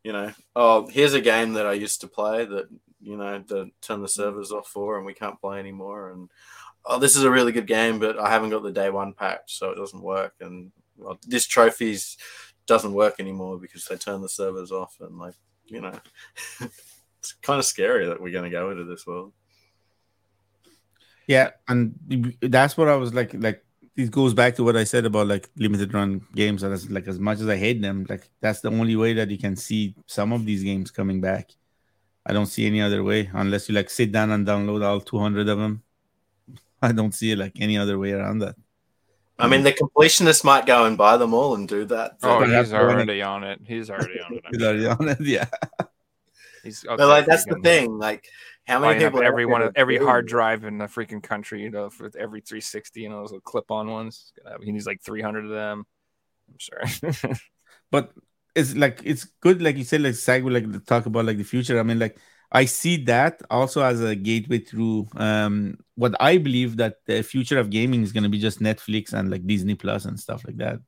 you 0.02 0.12
know, 0.12 0.32
oh, 0.56 0.88
here's 0.88 1.14
a 1.14 1.20
game 1.20 1.54
that 1.54 1.66
I 1.66 1.72
used 1.72 2.00
to 2.00 2.08
play 2.08 2.44
that 2.44 2.68
you 3.00 3.16
know 3.16 3.42
the 3.48 3.68
turn 3.80 4.00
the 4.00 4.08
servers 4.08 4.52
off 4.52 4.68
for 4.68 4.96
and 4.96 5.04
we 5.04 5.14
can't 5.14 5.40
play 5.40 5.58
anymore, 5.58 6.10
and 6.10 6.30
oh, 6.84 6.98
this 6.98 7.16
is 7.16 7.24
a 7.24 7.30
really 7.30 7.52
good 7.52 7.66
game, 7.66 7.98
but 7.98 8.18
I 8.18 8.30
haven't 8.30 8.50
got 8.50 8.62
the 8.62 8.72
day 8.72 8.90
one 8.90 9.12
patch, 9.12 9.58
so 9.58 9.70
it 9.70 9.76
doesn't 9.76 10.02
work, 10.02 10.34
and 10.40 10.72
well, 10.96 11.18
this 11.26 11.46
trophies 11.46 12.16
doesn't 12.66 12.94
work 12.94 13.16
anymore 13.18 13.58
because 13.58 13.84
they 13.86 13.96
turn 13.96 14.20
the 14.20 14.28
servers 14.28 14.72
off, 14.72 14.96
and 15.00 15.18
like, 15.18 15.34
you 15.66 15.80
know. 15.80 15.98
it's 17.22 17.34
kind 17.34 17.60
of 17.60 17.64
scary 17.64 18.06
that 18.06 18.20
we're 18.20 18.32
going 18.32 18.42
to 18.42 18.50
go 18.50 18.70
into 18.70 18.82
this 18.82 19.06
world. 19.06 19.32
Yeah, 21.28 21.50
and 21.68 22.34
that's 22.40 22.76
what 22.76 22.88
I 22.88 22.96
was 22.96 23.14
like. 23.14 23.32
Like 23.32 23.64
it 23.96 24.10
goes 24.10 24.32
back 24.34 24.56
to 24.56 24.64
what 24.64 24.76
I 24.76 24.84
said 24.84 25.04
about 25.04 25.26
like 25.26 25.50
limited 25.56 25.92
run 25.92 26.26
games. 26.34 26.62
And 26.62 26.72
as 26.72 26.90
like 26.90 27.08
as 27.08 27.18
much 27.18 27.40
as 27.40 27.48
I 27.48 27.56
hate 27.56 27.82
them, 27.82 28.06
like 28.08 28.28
that's 28.40 28.60
the 28.60 28.70
only 28.70 28.96
way 28.96 29.12
that 29.14 29.30
you 29.30 29.38
can 29.38 29.56
see 29.56 29.94
some 30.06 30.32
of 30.32 30.44
these 30.44 30.62
games 30.62 30.90
coming 30.90 31.20
back. 31.20 31.50
I 32.24 32.32
don't 32.32 32.46
see 32.46 32.66
any 32.66 32.80
other 32.80 33.02
way 33.02 33.30
unless 33.32 33.68
you 33.68 33.74
like 33.74 33.90
sit 33.90 34.12
down 34.12 34.30
and 34.30 34.46
download 34.46 34.84
all 34.84 35.00
200 35.00 35.48
of 35.48 35.58
them. 35.58 35.82
I 36.82 36.92
don't 36.92 37.12
see 37.12 37.34
like 37.34 37.52
any 37.60 37.76
other 37.76 37.98
way 37.98 38.12
around 38.12 38.38
that. 38.38 38.56
I 39.38 39.48
mean, 39.48 39.64
the 39.64 39.72
completionist 39.72 40.44
might 40.44 40.66
go 40.66 40.84
and 40.84 40.96
buy 40.96 41.16
them 41.16 41.34
all 41.34 41.56
and 41.56 41.66
do 41.66 41.84
that. 41.86 42.18
Oh, 42.22 42.46
that's 42.46 42.68
he's 42.68 42.70
the 42.70 42.76
already 42.76 43.22
on 43.22 43.42
it. 43.42 43.60
He's 43.66 43.90
already 43.90 44.20
on 44.20 44.34
it. 44.34 44.44
I'm 44.46 44.62
already 44.62 44.86
on 44.86 45.08
it, 45.08 45.20
yeah. 45.20 45.46
He's 46.62 46.84
but, 46.86 47.00
like 47.00 47.26
that's 47.26 47.44
the 47.44 47.58
thing. 47.60 47.98
Like, 47.98 48.24
how 48.66 48.78
many 48.78 48.94
buying 48.94 49.04
up 49.04 49.14
people? 49.14 49.22
every 49.22 49.46
one 49.46 49.62
of 49.62 49.72
every 49.76 49.98
do 49.98 50.04
hard 50.04 50.26
drive 50.26 50.64
in 50.64 50.78
the 50.78 50.86
freaking 50.86 51.22
country, 51.22 51.62
you 51.62 51.70
know, 51.70 51.90
for 51.90 52.10
every 52.18 52.40
360, 52.40 53.00
you 53.00 53.08
know, 53.08 53.18
those 53.20 53.30
little 53.32 53.40
clip-on 53.42 53.90
ones. 53.90 54.32
He's 54.34 54.44
gonna 54.44 54.64
He 54.64 54.72
needs 54.72 54.86
like 54.86 55.02
300 55.02 55.44
of 55.44 55.50
them. 55.50 55.84
I'm 56.50 56.60
sorry. 56.60 57.36
but 57.90 58.12
it's 58.54 58.74
like 58.76 59.00
it's 59.04 59.24
good 59.40 59.62
like 59.62 59.76
you 59.76 59.84
said 59.84 60.02
like 60.02 60.12
segue 60.14 60.50
like 60.52 60.70
to 60.72 60.80
talk 60.80 61.06
about 61.06 61.24
like 61.24 61.38
the 61.38 61.44
future 61.44 61.78
i 61.80 61.82
mean 61.82 61.98
like 61.98 62.18
i 62.52 62.64
see 62.66 62.96
that 63.04 63.40
also 63.50 63.82
as 63.82 64.02
a 64.02 64.14
gateway 64.14 64.58
through 64.58 65.06
um 65.16 65.76
what 65.94 66.14
i 66.20 66.36
believe 66.36 66.76
that 66.76 66.96
the 67.06 67.22
future 67.22 67.58
of 67.58 67.70
gaming 67.70 68.02
is 68.02 68.12
going 68.12 68.22
to 68.24 68.28
be 68.28 68.38
just 68.38 68.60
netflix 68.60 69.12
and 69.14 69.30
like 69.30 69.46
disney 69.46 69.74
plus 69.74 70.04
and 70.04 70.20
stuff 70.20 70.44
like 70.46 70.56
that 70.58 70.78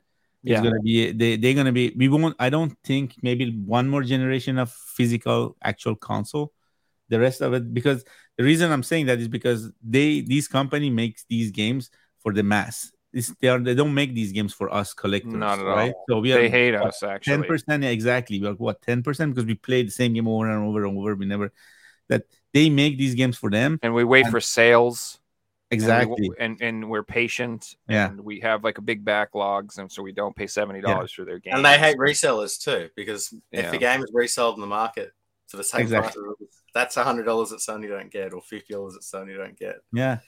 Yeah. 0.42 0.60
it's 0.60 0.62
going 0.62 0.74
to 0.74 0.80
be 0.80 1.12
they, 1.12 1.36
they're 1.36 1.54
going 1.54 1.66
to 1.66 1.72
be 1.72 1.94
we 1.96 2.08
won't 2.08 2.36
i 2.38 2.50
don't 2.50 2.76
think 2.84 3.14
maybe 3.22 3.50
one 3.64 3.88
more 3.88 4.02
generation 4.02 4.58
of 4.58 4.70
physical 4.72 5.56
actual 5.62 5.96
console 5.96 6.52
the 7.08 7.18
rest 7.20 7.40
of 7.42 7.52
it 7.54 7.72
because 7.74 8.04
the 8.38 8.44
reason 8.44 8.70
i'm 8.72 8.82
saying 8.82 9.06
that 9.06 9.18
is 9.18 9.28
because 9.28 9.70
they 9.82 10.20
these 10.22 10.48
company 10.48 10.90
makes 10.90 11.24
these 11.28 11.50
games 11.50 11.90
for 12.22 12.32
the 12.32 12.42
mass 12.42 12.90
it's, 13.12 13.32
they 13.40 13.48
are 13.48 13.58
they 13.60 13.74
don't 13.74 13.94
make 13.94 14.12
these 14.14 14.32
games 14.32 14.52
for 14.52 14.72
us 14.74 14.92
collectors 14.92 15.32
Not 15.34 15.58
at 15.60 15.66
all. 15.66 15.76
right 15.76 15.94
so 16.08 16.18
we 16.20 16.32
are 16.32 16.40
they 16.40 16.48
hate 16.50 16.74
us 16.74 17.02
actually 17.02 17.30
ten 17.30 17.40
actually. 17.40 17.48
percent 17.48 17.84
exactly. 17.84 18.40
We're 18.42 18.54
what 18.54 18.82
ten 18.82 19.02
percent 19.04 19.34
because 19.34 19.46
we 19.46 19.54
played 19.54 19.86
the 19.86 19.92
same 19.92 20.14
game 20.14 20.26
over 20.26 20.50
and 20.50 20.66
over 20.66 20.84
and 20.84 20.98
over. 20.98 21.14
We 21.14 21.26
never 21.26 21.52
that 22.08 22.24
they 22.52 22.68
make 22.70 22.98
these 22.98 23.14
games 23.14 23.36
for 23.38 23.50
them 23.50 23.78
And 23.82 23.94
we 23.94 24.02
wait 24.02 24.24
And- 24.24 24.32
for 24.32 24.40
sales. 24.40 25.20
and 25.70 25.80
we- 25.80 25.84
exactly. 25.84 26.30
And, 26.40 26.60
and 26.60 26.90
we're 26.90 27.04
patient. 27.04 27.76
Yeah. 27.88 28.08
And 28.10 28.20
we 28.20 28.40
have 28.40 28.64
like 28.64 28.78
a 28.78 28.82
big 28.82 29.04
backlogs, 29.04 29.78
and 29.78 29.90
so 29.92 30.02
we 30.02 30.10
don't 30.12 30.34
pay 30.34 30.48
seventy 30.48 30.80
dollars 30.80 31.12
for 31.12 31.24
their 31.24 31.38
game. 31.38 31.54
And 31.54 31.64
they 31.64 31.78
hate 31.78 31.96
resellers 31.96 32.60
too, 32.60 32.90
because 32.96 33.32
if 33.52 33.64
Yeah. 33.64 33.70
the 33.70 33.78
game 33.78 34.02
is 34.02 34.10
resold 34.12 34.56
in 34.56 34.60
the 34.60 34.66
market 34.66 35.12
for 35.46 35.56
the 35.56 35.64
same 35.64 35.82
Exactly. 35.82 36.20
price, 36.20 36.43
that's 36.74 36.96
a 36.96 37.04
hundred 37.04 37.24
dollars 37.24 37.50
that 37.50 37.60
Sony 37.60 37.88
don't 37.88 38.10
get, 38.10 38.34
or 38.34 38.42
fifty 38.42 38.74
dollars 38.74 38.94
that 38.94 39.02
Sony 39.02 39.36
don't 39.36 39.56
get. 39.58 39.76
Yeah, 39.92 40.18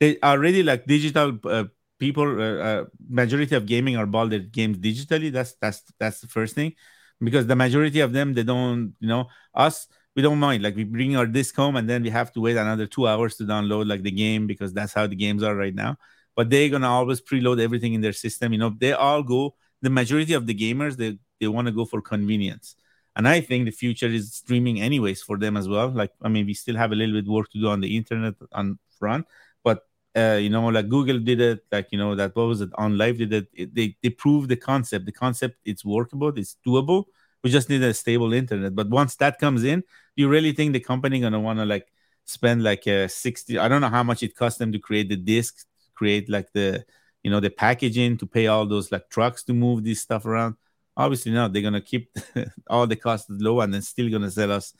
they 0.00 0.18
are 0.20 0.38
really 0.38 0.62
like 0.62 0.86
digital 0.86 1.38
uh, 1.44 1.64
people. 1.98 2.40
Uh, 2.40 2.62
uh, 2.68 2.84
majority 3.08 3.54
of 3.54 3.66
gaming 3.66 3.96
are 3.96 4.06
bought 4.06 4.30
their 4.30 4.40
games 4.40 4.78
digitally. 4.78 5.32
That's 5.32 5.54
that's 5.60 5.82
that's 5.98 6.20
the 6.20 6.28
first 6.28 6.54
thing, 6.54 6.74
because 7.20 7.46
the 7.46 7.56
majority 7.56 8.00
of 8.00 8.12
them 8.12 8.34
they 8.34 8.44
don't. 8.44 8.94
You 9.00 9.08
know, 9.08 9.26
us 9.54 9.88
we 10.14 10.22
don't 10.22 10.38
mind. 10.38 10.62
Like 10.62 10.76
we 10.76 10.84
bring 10.84 11.16
our 11.16 11.26
disc 11.26 11.54
home 11.54 11.76
and 11.76 11.88
then 11.88 12.02
we 12.02 12.10
have 12.10 12.32
to 12.32 12.40
wait 12.40 12.56
another 12.56 12.86
two 12.86 13.06
hours 13.06 13.36
to 13.36 13.44
download 13.44 13.86
like 13.86 14.02
the 14.02 14.10
game 14.10 14.46
because 14.46 14.72
that's 14.72 14.94
how 14.94 15.06
the 15.06 15.14
games 15.14 15.42
are 15.42 15.54
right 15.54 15.74
now. 15.74 15.96
But 16.34 16.50
they're 16.50 16.70
gonna 16.70 16.88
always 16.88 17.20
preload 17.20 17.60
everything 17.60 17.94
in 17.94 18.00
their 18.00 18.14
system. 18.14 18.52
You 18.52 18.58
know, 18.58 18.70
they 18.70 18.92
all 18.92 19.22
go. 19.22 19.56
The 19.82 19.90
majority 19.90 20.32
of 20.32 20.46
the 20.46 20.54
gamers 20.54 20.96
they 20.96 21.18
they 21.40 21.48
want 21.48 21.66
to 21.66 21.72
go 21.72 21.84
for 21.84 22.00
convenience. 22.00 22.76
And 23.16 23.26
I 23.26 23.40
think 23.40 23.64
the 23.64 23.70
future 23.72 24.06
is 24.08 24.34
streaming 24.34 24.80
anyways 24.80 25.22
for 25.22 25.38
them 25.38 25.56
as 25.56 25.68
well. 25.68 25.88
Like, 25.88 26.12
I 26.22 26.28
mean, 26.28 26.46
we 26.46 26.54
still 26.54 26.76
have 26.76 26.92
a 26.92 26.94
little 26.94 27.14
bit 27.14 27.26
work 27.26 27.50
to 27.52 27.58
do 27.60 27.68
on 27.68 27.80
the 27.80 27.96
internet 27.96 28.34
on 28.52 28.78
front, 28.98 29.26
but 29.64 29.80
uh, 30.16 30.38
you 30.40 30.50
know, 30.50 30.66
like 30.68 30.88
Google 30.88 31.18
did 31.18 31.40
it, 31.40 31.60
like 31.72 31.88
you 31.92 31.98
know, 31.98 32.14
that 32.14 32.36
what 32.36 32.46
was 32.46 32.60
it 32.60 32.70
OnLive 32.72 33.18
did 33.18 33.32
it, 33.32 33.48
it 33.54 33.74
they 33.74 33.96
they 34.02 34.10
proved 34.10 34.48
the 34.50 34.56
concept. 34.56 35.06
The 35.06 35.12
concept 35.12 35.56
it's 35.64 35.84
workable, 35.84 36.28
it's 36.36 36.56
doable. 36.66 37.04
We 37.42 37.50
just 37.50 37.68
need 37.68 37.82
a 37.82 37.92
stable 37.94 38.32
internet. 38.32 38.74
But 38.74 38.88
once 38.88 39.16
that 39.16 39.38
comes 39.38 39.64
in, 39.64 39.80
do 39.80 39.86
you 40.22 40.28
really 40.28 40.52
think 40.52 40.72
the 40.72 40.80
company 40.80 41.20
gonna 41.20 41.40
wanna 41.40 41.66
like 41.66 41.86
spend 42.24 42.62
like 42.62 42.86
a 42.86 43.08
60 43.08 43.58
I 43.58 43.68
don't 43.68 43.80
know 43.80 43.88
how 43.88 44.02
much 44.02 44.22
it 44.22 44.36
cost 44.36 44.58
them 44.58 44.72
to 44.72 44.78
create 44.78 45.08
the 45.08 45.16
disc, 45.16 45.66
create 45.94 46.28
like 46.28 46.52
the 46.52 46.84
you 47.22 47.30
know 47.30 47.40
the 47.40 47.50
packaging 47.50 48.16
to 48.18 48.26
pay 48.26 48.46
all 48.46 48.66
those 48.66 48.92
like 48.92 49.08
trucks 49.10 49.42
to 49.44 49.52
move 49.52 49.84
this 49.84 50.00
stuff 50.00 50.24
around 50.26 50.56
obviously 50.96 51.32
not. 51.32 51.52
They're 51.52 51.62
gonna 51.62 51.80
keep 51.80 52.10
all 52.68 52.86
the 52.86 52.96
costs 52.96 53.28
low 53.30 53.60
and 53.60 53.72
then 53.72 53.82
still 53.82 54.10
gonna 54.10 54.30
sell 54.30 54.52
us 54.52 54.72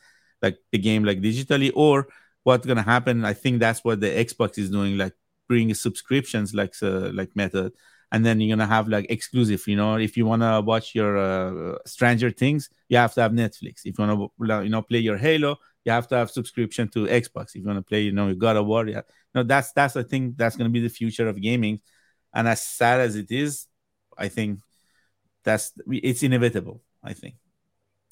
like 0.43 0.59
the 0.73 0.79
game 0.79 1.05
like 1.05 1.21
digitally. 1.21 1.73
Or 1.75 2.09
what's 2.47 2.65
gonna 2.65 2.81
happen 2.81 3.25
i 3.25 3.33
think 3.33 3.59
that's 3.59 3.83
what 3.83 3.99
the 3.99 4.07
xbox 4.25 4.57
is 4.57 4.71
doing 4.71 4.97
like 4.97 5.13
bring 5.49 5.73
subscriptions 5.75 6.55
like 6.55 6.75
uh, 6.83 7.11
like 7.13 7.35
method. 7.35 7.73
And 8.13 8.25
then 8.25 8.41
you're 8.41 8.57
gonna 8.57 8.69
have 8.69 8.89
like 8.89 9.07
exclusive 9.11 9.67
you 9.67 9.77
know? 9.77 9.97
If 9.97 10.17
you 10.17 10.27
want 10.27 10.43
to 10.43 10.63
watch 10.65 10.95
your 10.95 11.19
uh, 11.19 11.79
stranger 11.87 12.31
things 12.31 12.69
you 12.89 12.97
have 12.97 13.15
to 13.15 13.23
have 13.23 13.33
netflix. 13.33 13.83
If 13.85 13.99
you 13.99 14.07
want 14.07 14.31
to 14.41 14.63
you 14.65 14.71
know 14.71 14.83
play 14.83 15.01
your 15.01 15.17
halo 15.17 15.57
you 15.85 15.93
have 15.93 16.09
to 16.09 16.17
have 16.17 16.31
subscription 16.31 16.89
to 16.91 17.07
xbox. 17.07 17.51
If 17.51 17.57
you 17.57 17.67
want 17.67 17.79
to 17.79 17.83
play 17.83 18.03
you 18.03 18.13
know 18.13 18.29
you 18.29 18.39
of 18.47 18.67
war 18.67 18.87
yeah. 18.87 19.03
No 19.35 19.43
that's 19.43 19.73
that's 19.73 19.97
i 19.97 20.03
think 20.03 20.37
that's 20.37 20.57
gonna 20.57 20.71
be 20.71 20.81
the 20.81 20.89
future 20.89 21.29
of 21.29 21.41
gaming. 21.41 21.81
And 22.33 22.47
as 22.47 22.63
sad 22.63 23.01
as 23.01 23.17
it 23.17 23.31
is 23.31 23.67
i 24.19 24.29
think 24.29 24.61
that's 25.47 25.73
it's 25.89 26.23
inevitable 26.23 26.83
i 27.03 27.15
think 27.15 27.37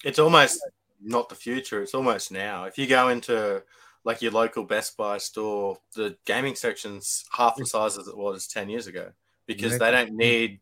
It's 0.05 0.19
almost 0.19 0.59
not 1.05 1.29
the 1.29 1.35
future. 1.35 1.83
It's 1.83 1.95
almost 1.95 2.33
now. 2.33 2.65
If 2.65 2.79
you 2.79 2.87
go 2.87 3.11
into 3.11 3.63
like 4.05 4.23
your 4.23 4.33
local 4.33 4.65
Best 4.65 4.97
Buy 4.97 5.19
store, 5.19 5.77
the 5.95 6.17
gaming 6.25 6.55
section's 6.55 7.25
half 7.33 7.57
the 7.57 7.67
size 7.67 7.99
as 7.99 8.09
it 8.09 8.17
was 8.17 8.47
ten 8.47 8.69
years 8.69 8.87
ago 8.87 9.13
because 9.47 9.79
they 9.79 9.91
don't 9.91 10.13
need 10.13 10.61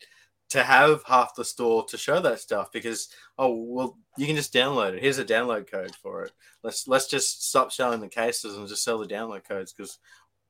to 0.50 0.62
have 0.62 1.02
half 1.04 1.34
the 1.34 1.44
store 1.44 1.84
to 1.86 1.96
show 1.96 2.20
that 2.20 2.40
stuff 2.40 2.70
because 2.72 3.08
oh 3.38 3.54
well 3.54 3.96
you 4.18 4.26
can 4.26 4.36
just 4.36 4.52
download 4.52 4.94
it. 4.94 5.02
Here's 5.02 5.18
a 5.18 5.24
download 5.24 5.70
code 5.70 5.94
for 5.94 6.24
it. 6.24 6.32
Let's 6.62 6.86
let's 6.88 7.08
just 7.08 7.48
stop 7.48 7.70
showing 7.70 8.00
the 8.00 8.08
cases 8.08 8.56
and 8.56 8.68
just 8.68 8.84
sell 8.84 8.98
the 8.98 9.06
download 9.06 9.44
codes 9.48 9.72
because 9.72 9.98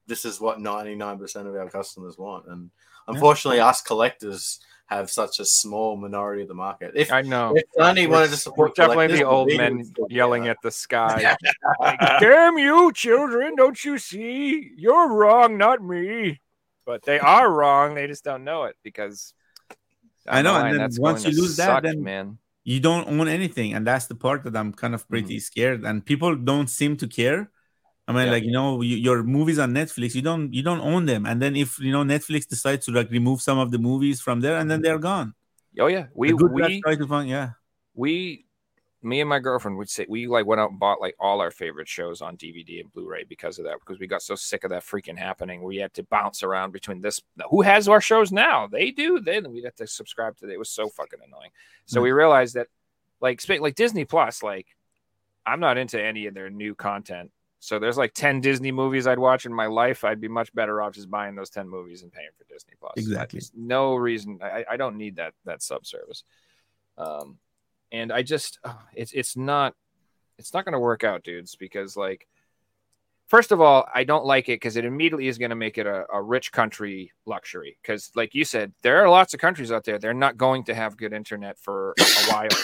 this 0.07 0.24
is 0.24 0.40
what 0.40 0.59
99% 0.59 1.47
of 1.47 1.55
our 1.55 1.70
customers 1.70 2.19
want. 2.19 2.47
And 2.49 2.70
unfortunately, 3.09 3.61
us 3.61 3.83
collectors 3.83 4.61
have 4.87 5.11
such 5.11 5.39
a 5.41 5.45
small 5.45 5.97
minority 5.97 6.43
of 6.43 6.49
the 6.49 6.55
market. 6.55 6.93
If 6.95 7.12
I 7.12 7.23
know. 7.23 7.55
if 7.57 7.65
Sony 7.79 8.09
wanted 8.09 8.31
to 8.31 8.37
support 8.37 8.74
Definitely 8.74 9.19
the 9.19 9.24
old 9.24 9.49
men 9.49 9.79
would 9.79 9.87
still 9.87 10.07
be 10.07 10.15
yelling 10.15 10.49
at 10.49 10.59
the 10.62 10.70
sky. 10.70 11.37
like, 11.81 11.99
Damn 12.20 12.59
you, 12.59 12.93
children! 12.93 13.57
Don't 13.57 13.83
you 13.85 13.99
see? 13.99 14.73
You're 14.77 15.09
wrong, 15.12 15.57
not 15.57 15.83
me. 15.83 16.41
But 16.85 17.05
they 17.05 17.19
are 17.19 17.51
wrong. 17.51 17.95
They 17.95 18.07
just 18.07 18.24
don't 18.24 18.45
know 18.45 18.65
it 18.65 18.77
because 18.83 19.35
I 20.27 20.43
know, 20.43 20.55
down 20.55 20.66
and 20.66 20.74
then 20.74 20.81
that's 20.81 20.99
once 20.99 21.24
you 21.24 21.31
to 21.31 21.41
lose 21.41 21.57
that, 21.57 21.85
then- 21.85 22.03
man, 22.03 22.39
you 22.65 22.81
don't 22.81 23.09
own 23.09 23.29
anything 23.29 23.74
and 23.74 23.87
that's 23.87 24.07
the 24.07 24.15
part 24.15 24.45
that 24.45 24.57
i'm 24.57 24.73
kind 24.73 24.95
of 24.95 25.09
pretty 25.09 25.37
mm-hmm. 25.37 25.41
scared 25.41 25.85
and 25.85 26.05
people 26.05 26.37
don't 26.37 26.70
seem 26.70 26.97
to 26.97 27.07
care 27.07 27.51
i 28.09 28.12
mean 28.12 28.27
Yeah. 28.27 28.33
like 28.33 28.45
you 28.45 28.53
know 28.53 28.81
you, 28.83 28.97
your 28.97 29.23
movies 29.23 29.59
on 29.59 29.73
netflix 29.73 30.15
you 30.15 30.23
don't 30.23 30.53
you 30.53 30.62
don't 30.62 30.81
own 30.81 31.07
them 31.07 31.27
and 31.27 31.41
then 31.41 31.57
if 31.57 31.79
you 31.79 31.93
know 31.93 32.03
netflix 32.03 32.47
decides 32.47 32.87
to 32.87 32.93
like 32.93 33.11
remove 33.11 33.41
some 33.41 33.59
of 33.59 33.70
the 33.70 33.79
movies 33.79 34.20
from 34.20 34.41
there 34.41 34.57
and 34.57 34.70
then 34.70 34.83
they're 34.83 34.99
gone 34.99 35.35
oh 35.79 35.87
yeah, 35.87 36.07
we 36.15 36.33
we 36.33 36.81
try 36.81 36.95
to 36.97 37.07
find 37.07 37.29
yeah 37.29 37.51
we 37.95 38.45
me 39.03 39.20
and 39.20 39.29
my 39.29 39.41
girlfriend 39.41 39.77
would 39.77 39.91
say 39.91 40.07
we 40.09 40.27
like 40.29 40.47
went 40.47 40.61
out 40.61 40.70
and 40.70 40.79
bought 40.79 41.01
like 41.01 41.16
all 41.19 41.41
our 41.41 41.51
favorite 41.51 41.89
shows 41.89 42.23
on 42.23 42.37
DVD 42.37 42.81
and 42.81 42.93
Blu-ray 42.93 43.24
because 43.24 43.59
of 43.59 43.65
that 43.65 43.81
because 43.81 43.99
we 43.99 44.07
got 44.07 44.23
so 44.23 44.37
sick 44.37 44.62
of 44.65 44.70
that 44.70 44.85
freaking 44.85 45.19
happening. 45.19 45.62
We 45.62 45.77
had 45.79 45.93
to 45.95 46.05
bounce 46.05 46.43
around 46.43 46.73
between 46.73 47.01
this. 47.01 47.20
Who 47.51 47.62
has 47.62 47.89
our 47.89 48.01
shows 48.01 48.31
now? 48.31 48.69
They 48.69 48.93
do. 48.93 49.19
Then 49.20 49.51
we 49.51 49.62
had 49.62 49.77
to 49.77 49.87
subscribe 49.87 50.37
to 50.39 50.45
it. 50.49 50.53
It 50.53 50.59
was 50.59 50.70
so 50.70 50.89
fucking 50.89 51.19
annoying. 51.27 51.51
So 51.87 52.01
we 52.01 52.11
mm. 52.11 52.16
realized 52.16 52.55
that 52.55 52.69
like 53.20 53.43
like 53.49 53.74
Disney 53.74 54.05
Plus, 54.05 54.43
like 54.43 54.69
I'm 55.45 55.61
not 55.61 55.79
into 55.79 56.01
any 56.01 56.27
of 56.27 56.35
their 56.35 56.51
new 56.51 56.74
content. 56.74 57.33
So 57.62 57.78
there's 57.78 57.97
like 57.97 58.12
10 58.12 58.40
Disney 58.40 58.72
movies 58.72 59.06
I'd 59.06 59.20
watch 59.20 59.47
in 59.47 59.55
my 59.55 59.66
life. 59.66 60.02
I'd 60.02 60.20
be 60.20 60.26
much 60.26 60.52
better 60.52 60.82
off 60.82 60.94
just 60.94 61.09
buying 61.09 61.36
those 61.36 61.48
10 61.48 61.68
movies 61.68 62.02
and 62.02 62.10
paying 62.10 62.30
for 62.36 62.43
Disney 62.52 62.74
Plus. 62.80 62.94
Exactly. 62.97 63.39
There's 63.39 63.52
no 63.55 63.94
reason. 63.94 64.40
I, 64.43 64.64
I 64.68 64.76
don't 64.76 64.97
need 64.97 65.14
that 65.16 65.34
that 65.44 65.62
sub 65.62 65.86
service. 65.86 66.24
Um, 66.98 67.39
and 67.93 68.12
I 68.12 68.22
just 68.22 68.59
uh, 68.64 68.74
it's 68.97 69.12
it's 69.12 69.36
not 69.36 69.76
it's 70.39 70.52
not 70.52 70.64
going 70.64 70.72
to 70.72 70.80
work 70.80 71.05
out, 71.05 71.22
dudes, 71.22 71.55
because 71.55 71.97
like 71.97 72.26
first 73.28 73.52
of 73.52 73.60
all, 73.60 73.86
I 73.94 74.02
don't 74.02 74.24
like 74.24 74.48
it 74.48 74.56
because 74.56 74.76
it 74.76 74.84
immediately 74.84 75.28
is 75.28 75.39
going 75.39 75.51
to 75.51 75.56
make 75.56 75.78
it 75.78 75.86
a, 75.86 76.05
a 76.12 76.20
rich 76.20 76.51
country 76.51 77.12
luxury. 77.26 77.78
Because 77.80 78.10
like 78.16 78.34
you 78.34 78.44
said, 78.44 78.72
there 78.82 79.05
are 79.05 79.09
lots 79.09 79.34
of 79.34 79.40
countries 79.40 79.70
out 79.70 79.84
there 79.84 80.01
they're 80.01 80.12
not 80.12 80.36
going 80.36 80.64
to 80.64 80.74
have 80.74 80.97
good 80.97 81.12
internet 81.12 81.60
for 81.60 81.94
a 81.97 82.32
while. 82.32 82.48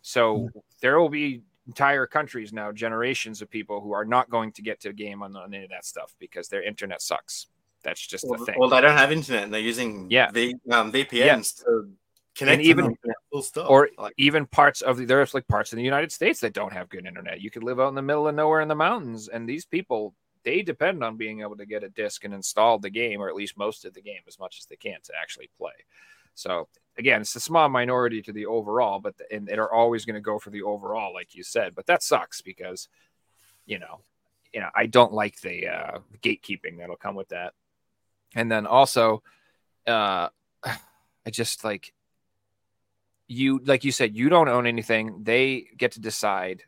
So 0.00 0.48
there 0.80 0.98
will 0.98 1.10
be 1.10 1.42
entire 1.68 2.06
countries 2.06 2.52
now, 2.52 2.72
generations 2.72 3.40
of 3.42 3.50
people 3.50 3.80
who 3.80 3.92
are 3.92 4.04
not 4.04 4.28
going 4.30 4.50
to 4.52 4.62
get 4.62 4.80
to 4.80 4.88
a 4.88 4.92
game 4.92 5.22
on, 5.22 5.36
on 5.36 5.54
any 5.54 5.64
of 5.64 5.70
that 5.70 5.84
stuff 5.84 6.14
because 6.18 6.48
their 6.48 6.62
internet 6.62 7.00
sucks. 7.00 7.46
That's 7.84 8.04
just 8.04 8.26
the 8.26 8.38
thing. 8.38 8.56
well, 8.58 8.68
they 8.70 8.80
don't 8.80 8.96
have 8.96 9.12
internet 9.12 9.44
and 9.44 9.54
they're 9.54 9.60
using 9.60 10.10
Yeah. 10.10 10.30
v, 10.32 10.56
um, 10.70 10.90
VPNs 10.90 11.62
to 11.64 11.90
connect 12.34 12.58
And 12.58 12.62
even- 12.66 12.84
internet, 12.86 13.16
full 13.30 13.44
or 13.68 13.90
like, 13.98 14.14
even 14.16 14.46
parts 14.46 14.80
of 14.80 14.96
the 14.96 15.04
there's 15.04 15.34
like 15.34 15.46
parts 15.46 15.72
in 15.72 15.76
the 15.76 15.84
United 15.84 16.10
States 16.10 16.40
that 16.40 16.54
don't 16.54 16.72
have 16.72 16.88
good 16.88 17.06
internet. 17.06 17.40
You 17.40 17.50
could 17.50 17.62
live 17.62 17.78
out 17.78 17.88
in 17.88 17.94
the 17.94 18.02
middle 18.02 18.26
of 18.26 18.34
nowhere 18.34 18.62
in 18.62 18.68
the 18.68 18.74
mountains, 18.74 19.28
and 19.28 19.48
these 19.48 19.64
people 19.64 20.14
they 20.44 20.62
depend 20.62 21.04
on 21.04 21.16
being 21.16 21.40
able 21.42 21.56
to 21.56 21.66
get 21.66 21.82
a 21.84 21.88
disc 21.90 22.24
and 22.24 22.32
install 22.32 22.78
the 22.78 22.88
game, 22.88 23.20
or 23.20 23.28
at 23.28 23.34
least 23.34 23.58
most 23.58 23.84
of 23.84 23.92
the 23.92 24.00
game, 24.00 24.20
as 24.26 24.38
much 24.38 24.56
as 24.58 24.66
they 24.66 24.76
can 24.76 24.98
to 25.02 25.12
actually 25.20 25.50
play. 25.58 25.72
So 26.38 26.68
again, 26.96 27.20
it's 27.20 27.34
a 27.34 27.40
small 27.40 27.68
minority 27.68 28.22
to 28.22 28.32
the 28.32 28.46
overall, 28.46 29.00
but 29.00 29.14
and 29.30 29.46
they're 29.46 29.72
always 29.72 30.04
going 30.04 30.14
to 30.14 30.20
go 30.20 30.38
for 30.38 30.50
the 30.50 30.62
overall, 30.62 31.12
like 31.12 31.34
you 31.34 31.42
said. 31.42 31.74
But 31.74 31.86
that 31.86 32.02
sucks 32.02 32.40
because 32.40 32.88
you 33.66 33.78
know, 33.78 34.00
you 34.54 34.60
know, 34.60 34.70
I 34.74 34.86
don't 34.86 35.12
like 35.12 35.40
the 35.40 35.68
uh, 35.68 35.98
gatekeeping 36.22 36.78
that'll 36.78 36.96
come 36.96 37.16
with 37.16 37.28
that. 37.28 37.52
And 38.34 38.50
then 38.50 38.66
also, 38.66 39.22
uh, 39.86 40.28
I 40.64 41.30
just 41.30 41.64
like 41.64 41.92
you 43.26 43.60
like 43.64 43.84
you 43.84 43.92
said 43.92 44.16
you 44.16 44.30
don't 44.30 44.48
own 44.48 44.66
anything 44.66 45.22
they 45.22 45.66
get 45.76 45.92
to 45.92 46.00
decide 46.00 46.62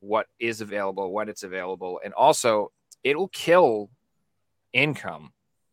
what 0.00 0.26
is 0.38 0.62
available 0.62 1.12
when 1.12 1.28
it's 1.28 1.42
available 1.42 2.00
and 2.02 2.14
also 2.14 2.72
it'll 3.04 3.28
kill 3.28 3.90
income 4.72 5.30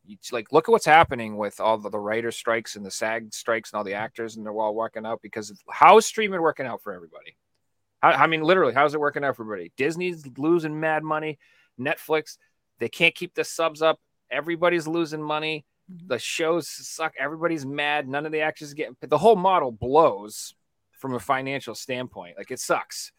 it's 0.08 0.32
like 0.34 0.52
look 0.52 0.68
at 0.68 0.72
what's 0.72 0.86
happening 0.86 1.38
with 1.38 1.60
all 1.60 1.78
the, 1.78 1.90
the 1.90 2.00
writer 2.00 2.32
strikes 2.32 2.76
and 2.76 2.86
the 2.86 2.92
sag 2.92 3.34
strikes 3.34 3.72
and 3.72 3.78
all 3.78 3.84
the 3.84 3.94
actors 3.94 4.36
and 4.36 4.46
they're 4.46 4.54
all 4.54 4.76
working 4.76 5.06
out 5.06 5.22
because 5.22 5.54
how 5.70 5.98
is 5.98 6.06
streaming 6.06 6.42
working 6.42 6.66
out 6.66 6.82
for 6.82 6.94
everybody 6.94 7.38
how, 8.02 8.10
i 8.10 8.28
mean 8.28 8.42
literally 8.42 8.74
how's 8.74 8.94
it 8.94 9.00
working 9.00 9.24
out 9.24 9.36
for 9.36 9.44
everybody 9.44 9.72
disney's 9.78 10.26
losing 10.38 10.80
mad 10.80 11.04
money 11.04 11.38
netflix 11.80 12.38
they 12.80 12.90
can't 12.90 13.16
keep 13.16 13.34
the 13.34 13.44
subs 13.44 13.82
up 13.82 14.00
everybody's 14.34 14.88
losing 14.88 15.22
money 15.22 15.66
mm-hmm. 15.92 16.08
the 16.08 16.20
shows 16.20 16.68
suck. 16.68 17.14
Everybody's 17.18 17.66
mad. 17.66 18.08
None 18.08 18.26
of 18.26 18.32
the 18.32 18.42
actors 18.42 18.74
get 18.74 18.90
the 19.02 19.18
whole 19.18 19.36
model 19.36 19.72
blows 19.72 20.56
from 20.92 21.14
a 21.14 21.20
financial 21.20 21.76
standpoint. 21.76 22.38
Like 22.38 22.52
it 22.52 22.60
sucks. 22.60 23.12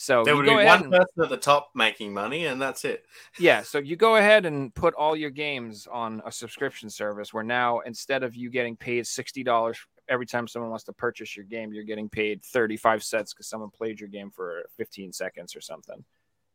So 0.00 0.24
there 0.24 0.34
would 0.34 0.46
be 0.46 0.50
one 0.50 0.84
and, 0.84 0.92
person 0.92 1.22
at 1.24 1.28
the 1.28 1.36
top 1.36 1.72
making 1.74 2.14
money, 2.14 2.46
and 2.46 2.60
that's 2.60 2.86
it. 2.86 3.04
yeah, 3.38 3.60
so 3.62 3.76
you 3.76 3.96
go 3.96 4.16
ahead 4.16 4.46
and 4.46 4.74
put 4.74 4.94
all 4.94 5.14
your 5.14 5.28
games 5.28 5.86
on 5.92 6.22
a 6.24 6.32
subscription 6.32 6.88
service 6.88 7.34
where 7.34 7.44
now 7.44 7.80
instead 7.80 8.22
of 8.22 8.34
you 8.34 8.48
getting 8.48 8.78
paid 8.78 9.06
sixty 9.06 9.44
dollars 9.44 9.78
every 10.08 10.24
time 10.24 10.48
someone 10.48 10.70
wants 10.70 10.84
to 10.84 10.94
purchase 10.94 11.36
your 11.36 11.44
game, 11.44 11.74
you're 11.74 11.84
getting 11.84 12.08
paid 12.08 12.42
thirty 12.42 12.78
five 12.78 13.02
cents 13.02 13.34
because 13.34 13.46
someone 13.46 13.68
played 13.68 14.00
your 14.00 14.08
game 14.08 14.30
for 14.30 14.62
fifteen 14.74 15.12
seconds 15.12 15.54
or 15.54 15.60
something. 15.60 16.02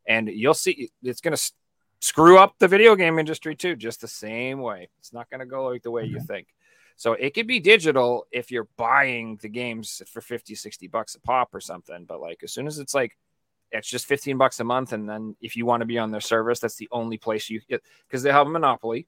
And 0.08 0.28
you'll 0.28 0.56
see 0.56 0.90
it's 1.04 1.22
gonna 1.22 1.38
screw 2.00 2.40
up 2.40 2.56
the 2.58 2.68
video 2.68 2.96
game 2.96 3.20
industry 3.20 3.56
too, 3.56 3.76
just 3.76 4.02
the 4.02 4.08
same 4.08 4.60
way. 4.60 4.90
It's 4.98 5.14
not 5.14 5.30
gonna 5.30 5.46
go 5.46 5.68
like 5.68 5.84
the 5.84 5.92
way 5.92 6.06
you 6.06 6.18
mm-hmm. 6.18 6.26
think. 6.26 6.48
So 6.96 7.14
it 7.14 7.36
could 7.36 7.46
be 7.46 7.60
digital 7.60 8.26
if 8.32 8.50
you're 8.50 8.70
buying 8.76 9.38
the 9.40 9.50
games 9.50 10.02
for 10.08 10.22
50, 10.22 10.56
60 10.56 10.88
bucks 10.88 11.14
a 11.14 11.20
pop 11.20 11.54
or 11.54 11.60
something. 11.60 12.06
But 12.06 12.22
like 12.22 12.40
as 12.42 12.52
soon 12.52 12.66
as 12.66 12.80
it's 12.80 12.96
like 12.96 13.16
it's 13.72 13.88
just 13.90 14.06
15 14.06 14.38
bucks 14.38 14.60
a 14.60 14.64
month 14.64 14.94
and 14.94 15.10
then 15.10 15.36
if 15.42 15.56
you 15.56 15.66
want 15.66 15.82
to 15.82 15.86
be 15.86 15.98
on 15.98 16.12
their 16.12 16.22
service 16.22 16.60
that's 16.60 16.76
the 16.78 16.88
only 16.92 17.18
place 17.18 17.50
you 17.50 17.60
get 17.70 17.82
because 18.08 18.24
they 18.24 18.32
have 18.32 18.48
a 18.48 18.50
monopoly. 18.50 19.08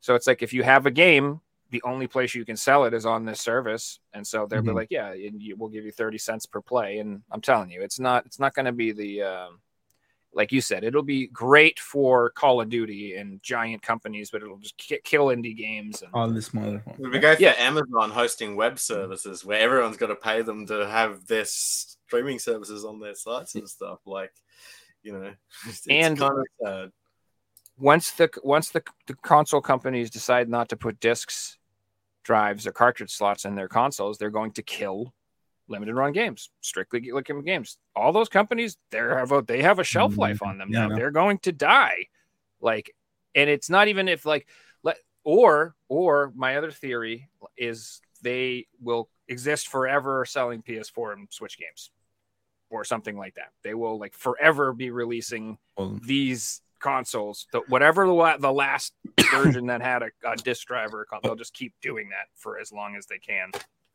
So 0.00 0.14
it's 0.14 0.26
like 0.26 0.42
if 0.42 0.52
you 0.52 0.62
have 0.62 0.86
a 0.86 0.90
game 0.90 1.40
the 1.70 1.82
only 1.82 2.06
place 2.06 2.34
you 2.34 2.44
can 2.44 2.56
sell 2.56 2.84
it 2.84 2.94
is 2.94 3.04
on 3.06 3.24
this 3.24 3.40
service. 3.40 3.98
And 4.12 4.24
so 4.24 4.46
they'll 4.46 4.62
be 4.62 4.68
Mhm. 4.70 4.74
like 4.74 4.90
yeah 4.90 5.12
you, 5.14 5.56
we'll 5.56 5.70
give 5.70 5.84
you 5.84 5.92
30 5.92 6.18
cents 6.18 6.46
per 6.46 6.60
play. 6.60 6.98
And 6.98 7.22
i'm 7.30 7.40
telling 7.40 7.70
you 7.70 7.82
it's 7.82 7.98
not 7.98 8.26
it's 8.26 8.38
not 8.38 8.54
going 8.54 8.66
to 8.66 8.72
be 8.72 8.92
the 8.92 9.22
um, 9.22 9.60
like 10.34 10.50
you 10.52 10.60
said 10.60 10.84
it'll 10.84 11.02
be 11.02 11.26
great 11.28 11.78
for 11.78 12.30
call 12.30 12.60
of 12.60 12.68
duty 12.68 13.14
and 13.16 13.42
giant 13.42 13.82
companies 13.82 14.30
but 14.30 14.42
it'll 14.42 14.58
just 14.58 14.76
ki- 14.76 14.98
kill 15.04 15.26
indie 15.26 15.56
games 15.56 16.02
and 16.02 16.10
All 16.14 16.28
the 16.28 16.42
smaller 16.42 16.82
ones. 16.86 16.98
We 17.00 17.18
go 17.18 17.34
for 17.34 17.40
Yeah. 17.42 17.54
Amazon 17.58 18.10
hosting 18.10 18.56
web 18.56 18.78
services 18.78 19.44
where 19.44 19.60
everyone's 19.60 19.96
got 19.96 20.08
to 20.08 20.16
pay 20.16 20.42
them 20.42 20.66
to 20.66 20.86
have 20.88 21.26
their 21.26 21.44
streaming 21.44 22.38
services 22.38 22.84
on 22.84 23.00
their 23.00 23.14
sites 23.14 23.54
and 23.54 23.68
stuff, 23.68 24.00
like 24.06 24.32
you 25.02 25.12
know, 25.12 25.32
it's, 25.68 25.86
And- 25.88 26.18
kind 26.18 26.38
of 26.38 26.44
sad. 26.62 26.90
once 27.78 28.10
the 28.12 28.30
once 28.42 28.70
the, 28.70 28.82
the 29.06 29.14
console 29.14 29.60
companies 29.60 30.10
decide 30.10 30.48
not 30.48 30.68
to 30.70 30.76
put 30.76 31.00
discs 31.00 31.58
drives 32.24 32.66
or 32.66 32.72
cartridge 32.72 33.10
slots 33.12 33.44
in 33.44 33.54
their 33.54 33.68
consoles 33.68 34.16
they're 34.16 34.30
going 34.30 34.50
to 34.52 34.62
kill 34.62 35.12
limited 35.68 35.94
run 35.94 36.12
games 36.12 36.50
strictly 36.60 37.10
looking 37.12 37.42
games. 37.42 37.78
All 37.96 38.12
those 38.12 38.28
companies 38.28 38.76
they 38.90 38.98
have 38.98 39.32
a 39.32 39.42
they 39.42 39.62
have 39.62 39.78
a 39.78 39.84
shelf 39.84 40.14
Mhm. 40.14 40.18
life 40.18 40.42
on 40.42 40.58
them 40.58 40.70
Yeah, 40.70 40.88
now. 40.88 40.96
they're 40.96 41.10
going 41.10 41.38
to 41.38 41.52
die. 41.52 42.06
Like 42.60 42.94
and 43.34 43.48
it's 43.50 43.70
not 43.70 43.88
even 43.88 44.08
if 44.08 44.24
like 44.26 44.48
let 44.82 44.98
or 45.24 45.74
or 45.88 46.32
my 46.36 46.56
other 46.56 46.70
theory 46.70 47.28
is 47.56 48.00
they 48.22 48.66
will 48.80 49.08
exist 49.28 49.68
forever 49.68 50.24
selling 50.24 50.62
ps4 50.62 51.12
and 51.14 51.28
switch 51.32 51.58
games 51.58 51.90
or 52.70 52.84
something 52.84 53.16
like 53.16 53.34
that. 53.34 53.52
They 53.62 53.74
will 53.74 53.98
like 53.98 54.14
forever 54.14 54.72
be 54.72 54.90
releasing 54.90 55.58
Well, 55.76 55.98
these 56.02 56.60
consoles, 56.80 57.46
the, 57.52 57.60
whatever 57.68 58.06
the, 58.06 58.36
the 58.38 58.52
last 58.52 58.92
version 59.30 59.66
that 59.66 59.80
had 59.80 60.02
a, 60.02 60.10
a 60.26 60.36
disc 60.36 60.66
driver, 60.66 61.06
they'll 61.22 61.34
just 61.36 61.54
keep 61.54 61.72
doing 61.80 62.10
that 62.10 62.26
for 62.34 62.58
as 62.58 62.72
long 62.72 62.96
as 62.96 63.06
they 63.06 63.18
can. 63.18 63.50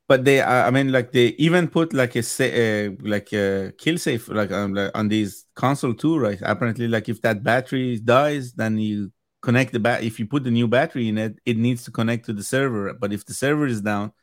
But 0.10 0.26
they, 0.26 0.42
I 0.42 0.72
mean, 0.72 0.92
like 0.92 1.14
they 1.14 1.28
even 1.40 1.70
put 1.70 1.94
like 1.94 2.16
a 2.18 2.24
sa- 2.24 2.46
uh, 2.46 2.92
like 3.02 3.32
a 3.34 3.74
kill 3.78 3.98
safe 4.00 4.28
like, 4.30 4.52
um, 4.52 4.74
like 4.76 4.92
on 4.96 5.10
these 5.10 5.46
console 5.56 5.94
too, 5.94 6.18
right? 6.20 6.40
Apparently, 6.44 6.90
like 6.90 7.10
if 7.10 7.22
that 7.24 7.44
battery 7.44 8.00
dies, 8.00 8.54
then 8.54 8.80
you 8.80 9.14
connect 9.44 9.72
the 9.74 9.80
bat. 9.80 10.04
If 10.04 10.20
you 10.20 10.28
put 10.28 10.44
the 10.46 10.52
new 10.52 10.68
battery 10.68 11.10
in 11.10 11.20
it, 11.20 11.40
it 11.46 11.58
needs 11.58 11.86
to 11.86 11.92
connect 11.92 12.26
to 12.28 12.34
the 12.34 12.44
server. 12.44 12.94
But 12.94 13.14
if 13.14 13.26
the 13.26 13.36
server 13.36 13.68
is 13.68 13.82
down, 13.82 14.14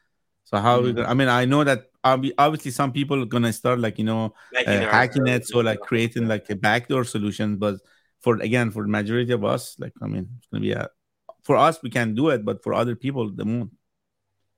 so 0.44 0.58
how? 0.58 0.82
we 0.82 0.92
Mhm. 0.92 0.96
gonna, 0.96 1.08
I 1.08 1.14
mean, 1.14 1.28
I 1.28 1.44
know 1.46 1.64
that 1.64 1.86
obviously 2.04 2.72
some 2.72 2.92
people 2.92 3.22
are 3.22 3.26
gonna 3.26 3.52
start 3.52 3.80
like 3.80 3.98
you 3.98 4.04
know 4.04 4.34
Making 4.52 4.82
uh, 4.82 4.90
hacking 4.90 5.28
it, 5.28 5.46
so 5.46 5.60
like 5.60 5.80
creating 5.80 6.28
like 6.28 6.50
a 6.50 6.56
backdoor 6.56 7.04
solution. 7.04 7.58
But 7.58 7.76
for 8.22 8.36
again, 8.42 8.72
for 8.72 8.82
the 8.82 8.88
majority 8.88 9.32
of 9.32 9.44
us, 9.44 9.76
like 9.78 9.92
I 10.02 10.06
mean, 10.06 10.28
it's 10.38 10.48
gonna 10.48 10.62
be 10.62 10.72
a 10.72 10.88
for 11.44 11.56
us 11.56 11.82
we 11.82 11.90
can 11.90 12.14
do 12.16 12.30
it, 12.30 12.44
but 12.44 12.62
for 12.64 12.74
other 12.74 12.96
people, 12.96 13.30
they 13.30 13.44
won't. 13.44 13.72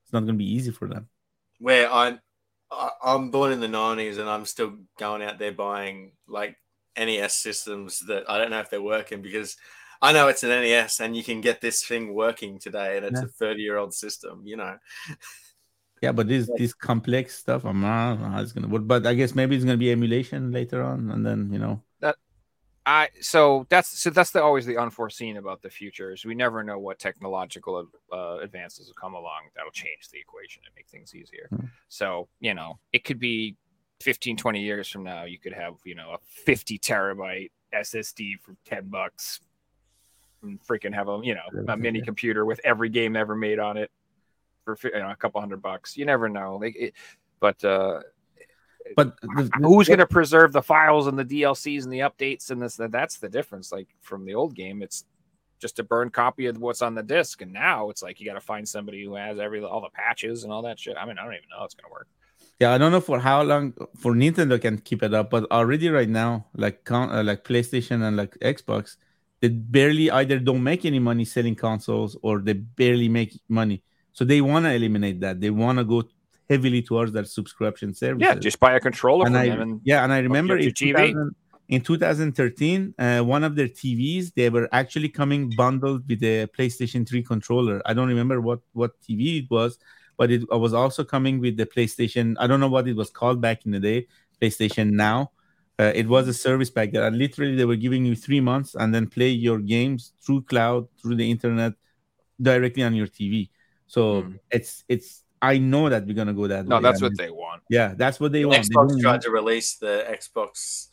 It's 0.05 0.13
not 0.13 0.21
gonna 0.21 0.35
be 0.39 0.51
easy 0.53 0.71
for 0.73 0.89
them. 0.89 1.09
Where 1.59 1.91
I, 1.93 2.19
I 2.71 2.91
I'm 3.03 3.31
born 3.31 3.53
in 3.53 3.61
the 3.61 3.69
nineties 3.69 4.19
and 4.19 4.29
I'm 4.29 4.45
still 4.47 4.75
going 4.99 5.23
out 5.23 5.39
there 5.39 5.53
buying 5.53 6.13
like 6.29 6.57
NES 6.97 7.35
systems 7.35 8.01
that 8.09 8.29
I 8.31 8.39
don't 8.39 8.51
know 8.51 8.61
if 8.61 8.71
they're 8.71 8.83
working 8.83 9.23
because 9.23 9.57
I 10.03 10.13
know 10.13 10.29
it's 10.29 10.45
an 10.45 10.51
NES 10.51 11.01
and 11.01 11.17
you 11.17 11.25
can 11.25 11.41
get 11.41 11.61
this 11.61 11.85
thing 11.85 12.15
working 12.15 12.59
today 12.59 12.97
and 12.97 13.07
it's 13.07 13.21
Yeah. 13.21 13.25
a 13.25 13.29
30 13.29 13.63
year 13.63 13.77
old 13.79 13.95
system, 13.95 14.43
you 14.47 14.57
know. 14.57 14.77
Yeah, 16.01 16.13
but 16.13 16.29
this 16.29 16.49
this 16.51 16.73
complex 16.75 17.37
stuff, 17.39 17.65
I'm 17.65 17.81
not, 17.81 18.13
I 18.13 18.15
don't 18.15 18.23
know 18.23 18.29
how 18.31 18.43
it's 18.43 18.53
gonna 18.53 18.69
work. 18.69 18.87
But 18.87 19.07
I 19.07 19.15
guess 19.15 19.35
maybe 19.35 19.57
it's 19.57 19.65
gonna 19.65 19.77
be 19.77 19.91
emulation 19.91 20.53
later 20.53 20.83
on, 20.83 21.11
and 21.11 21.27
then 21.27 21.53
you 21.53 21.59
know, 21.59 21.83
I 22.89 23.11
so 23.21 23.67
that's 23.69 24.01
so 24.01 24.09
that's 24.09 24.31
the 24.31 24.43
always 24.43 24.65
the 24.65 24.79
unforeseen 24.79 25.37
about 25.37 25.61
the 25.61 25.69
future 25.69 26.11
is 26.11 26.25
we 26.25 26.35
never 26.35 26.65
know 26.65 26.79
what 26.79 26.99
technological 26.99 27.87
uh, 28.11 28.39
advances 28.39 28.87
will 28.87 28.95
come 28.95 29.13
along 29.13 29.51
that'll 29.55 29.71
change 29.73 30.09
the 30.11 30.19
equation 30.19 30.63
and 30.65 30.75
make 30.75 30.89
things 30.89 31.15
easier. 31.15 31.49
Hmm. 31.51 31.67
So 31.89 32.29
you 32.41 32.55
know 32.55 32.79
it 32.95 33.05
could 33.05 33.21
be 33.21 33.57
15, 34.01 34.39
20 34.39 34.63
years 34.63 34.89
from 34.89 35.05
now 35.05 35.25
you 35.25 35.39
could 35.39 35.53
have 35.53 35.75
you 35.85 35.95
know 35.95 36.13
a 36.13 36.19
50 36.47 36.79
terabyte 36.79 37.51
SSD 37.75 38.41
for 38.41 38.57
10 38.65 38.89
bucks 38.89 39.41
and 40.43 40.59
freaking 40.65 40.95
have 40.95 41.09
a 41.09 41.21
you 41.23 41.35
know 41.35 41.65
a 41.69 41.77
mini 41.77 42.01
computer 42.01 42.47
with 42.47 42.59
every 42.65 42.89
game 42.89 43.17
ever 43.17 43.37
made 43.37 43.59
on 43.59 43.77
it 43.77 43.91
for 44.65 44.79
you 44.83 44.99
know, 44.99 45.11
a 45.11 45.17
couple 45.17 45.43
hundred 45.43 45.61
bucks. 45.61 45.95
You 45.95 46.07
never 46.07 46.31
know. 46.31 46.57
Like 46.57 46.75
it, 46.75 46.95
but 47.39 47.63
uh 47.63 48.01
but 48.97 49.21
the- 49.21 49.51
who's 49.63 49.89
going 49.89 49.99
to 49.99 50.07
preserve 50.07 50.53
the 50.53 50.63
files 50.63 51.07
and 51.07 51.19
the 51.19 51.25
DLCs 51.25 51.85
and 51.85 51.93
the 51.93 52.01
updates 52.01 52.51
and 52.51 52.61
this 52.61 52.77
that 52.77 52.93
that's 52.93 53.19
the 53.19 53.29
difference 53.29 53.73
like 53.73 53.89
from 54.01 54.25
the 54.25 54.35
old 54.35 54.55
game 54.55 54.83
it's 54.83 55.05
just 55.59 55.79
a 55.79 55.83
burned 55.83 56.13
copy 56.13 56.47
of 56.47 56.57
what's 56.59 56.83
on 56.83 56.95
the 56.95 57.03
disc 57.03 57.43
and 57.43 57.53
now 57.53 57.91
it's 57.91 58.03
like 58.03 58.21
you 58.21 58.27
got 58.27 58.35
to 58.35 58.41
find 58.41 58.69
somebody 58.69 59.05
who 59.05 59.15
has 59.15 59.39
every 59.39 59.63
all 59.63 59.81
the 59.81 59.91
patches 59.91 60.45
and 60.45 60.53
all 60.53 60.63
that 60.63 60.79
shit 60.79 60.97
I 60.97 61.05
mean 61.05 61.19
I 61.19 61.25
don't 61.25 61.35
even 61.35 61.49
know 61.51 61.59
how 61.59 61.65
it's 61.65 61.75
going 61.75 61.89
to 61.89 61.93
work 61.93 62.09
Yeah, 62.61 62.73
I 62.73 62.79
don't 62.79 62.93
know 62.93 63.01
for 63.01 63.19
how 63.19 63.43
long 63.43 63.75
for 63.97 64.15
Nintendo 64.15 64.61
can 64.61 64.79
keep 64.79 65.03
it 65.03 65.15
up, 65.15 65.31
but 65.31 65.51
already 65.51 65.89
right 65.91 66.09
now, 66.09 66.47
like 66.55 66.89
uh, 66.91 67.23
like 67.23 67.45
PlayStation 67.45 68.03
and 68.03 68.17
like 68.17 68.35
Xbox, 68.41 68.97
they 69.41 69.49
barely 69.49 70.11
either 70.11 70.39
don't 70.39 70.63
make 70.63 70.85
any 70.85 70.99
money 70.99 71.25
selling 71.25 71.55
consoles 71.55 72.17
or 72.23 72.41
they 72.41 72.55
barely 72.55 73.09
make 73.09 73.39
money. 73.49 73.83
So 74.13 74.25
they 74.25 74.41
want 74.41 74.65
to 74.65 74.73
eliminate 74.73 75.21
that. 75.21 75.41
They 75.41 75.51
want 75.51 75.79
to 75.79 75.85
go 75.85 76.03
heavily 76.49 76.83
towards 76.83 77.13
that 77.13 77.29
subscription 77.29 77.95
service. 77.95 78.23
Yeah, 78.23 78.35
just 78.35 78.59
buy 78.61 78.75
a 78.75 78.81
controller 78.81 79.27
and 79.27 79.37
I 79.37 79.49
them 79.49 79.61
and 79.61 79.81
yeah, 79.85 80.05
and 80.05 80.13
I 80.13 80.21
remember 80.21 80.57
in, 80.57 80.73
2000 80.73 81.35
in 81.69 81.83
2013, 81.83 82.95
uh, 82.99 83.21
one 83.21 83.45
of 83.45 83.55
their 83.55 83.69
TVs 83.69 84.33
they 84.35 84.49
were 84.49 84.69
actually 84.73 85.09
coming 85.11 85.51
bundled 85.57 86.09
with 86.09 86.21
the 86.21 86.49
PlayStation 86.59 87.07
3 87.07 87.23
controller. 87.23 87.83
I 87.85 87.93
don't 87.93 88.09
remember 88.09 88.41
what 88.41 88.61
what 88.73 88.93
TV 89.03 89.45
it 89.45 89.51
was, 89.51 89.79
but 90.17 90.31
it 90.31 90.49
was 90.51 90.73
also 90.73 91.05
coming 91.05 91.39
with 91.41 91.57
the 91.57 91.67
PlayStation. 91.67 92.37
I 92.39 92.47
don't 92.47 92.61
know 92.61 92.69
what 92.69 92.89
it 92.89 92.97
was 92.97 93.11
called 93.11 93.41
back 93.41 93.67
in 93.67 93.73
the 93.73 93.81
day, 93.81 94.07
PlayStation 94.41 94.93
Now. 94.93 95.33
Uh, 95.81 95.93
it 95.95 96.09
was 96.09 96.27
a 96.27 96.35
service 96.35 96.71
back 96.71 96.91
there, 96.91 97.07
and 97.07 97.17
literally 97.19 97.55
they 97.55 97.65
were 97.65 97.77
giving 97.77 98.05
you 98.05 98.17
three 98.17 98.41
months 98.41 98.75
and 98.75 98.93
then 98.93 99.07
play 99.07 99.29
your 99.29 99.61
games 99.61 100.13
through 100.25 100.43
cloud, 100.43 100.89
through 101.01 101.15
the 101.15 101.31
internet, 101.31 101.75
directly 102.41 102.83
on 102.83 102.95
your 102.95 103.07
TV. 103.07 103.51
So 103.87 104.23
Hmm. 104.23 104.33
it's 104.51 104.85
it's. 104.89 105.23
I 105.43 105.59
know 105.59 105.89
that 105.89 106.07
we're 106.07 106.15
gonna 106.15 106.35
go 106.35 106.47
that 106.49 106.67
no, 106.67 106.77
way. 106.77 106.83
No, 106.83 106.89
that's 106.89 107.01
and- 107.03 107.11
what 107.11 107.19
they 107.19 107.31
want. 107.31 107.63
Yeah, 107.71 107.95
that's 107.97 108.19
what 108.21 108.33
they 108.33 108.45
want. 108.45 108.63
They 108.65 108.69
Xbox 108.69 108.89
don't 108.89 109.01
tried 109.01 109.11
want- 109.13 109.23
to 109.23 109.31
release 109.31 109.77
the 109.77 110.05
Xbox 110.11 110.89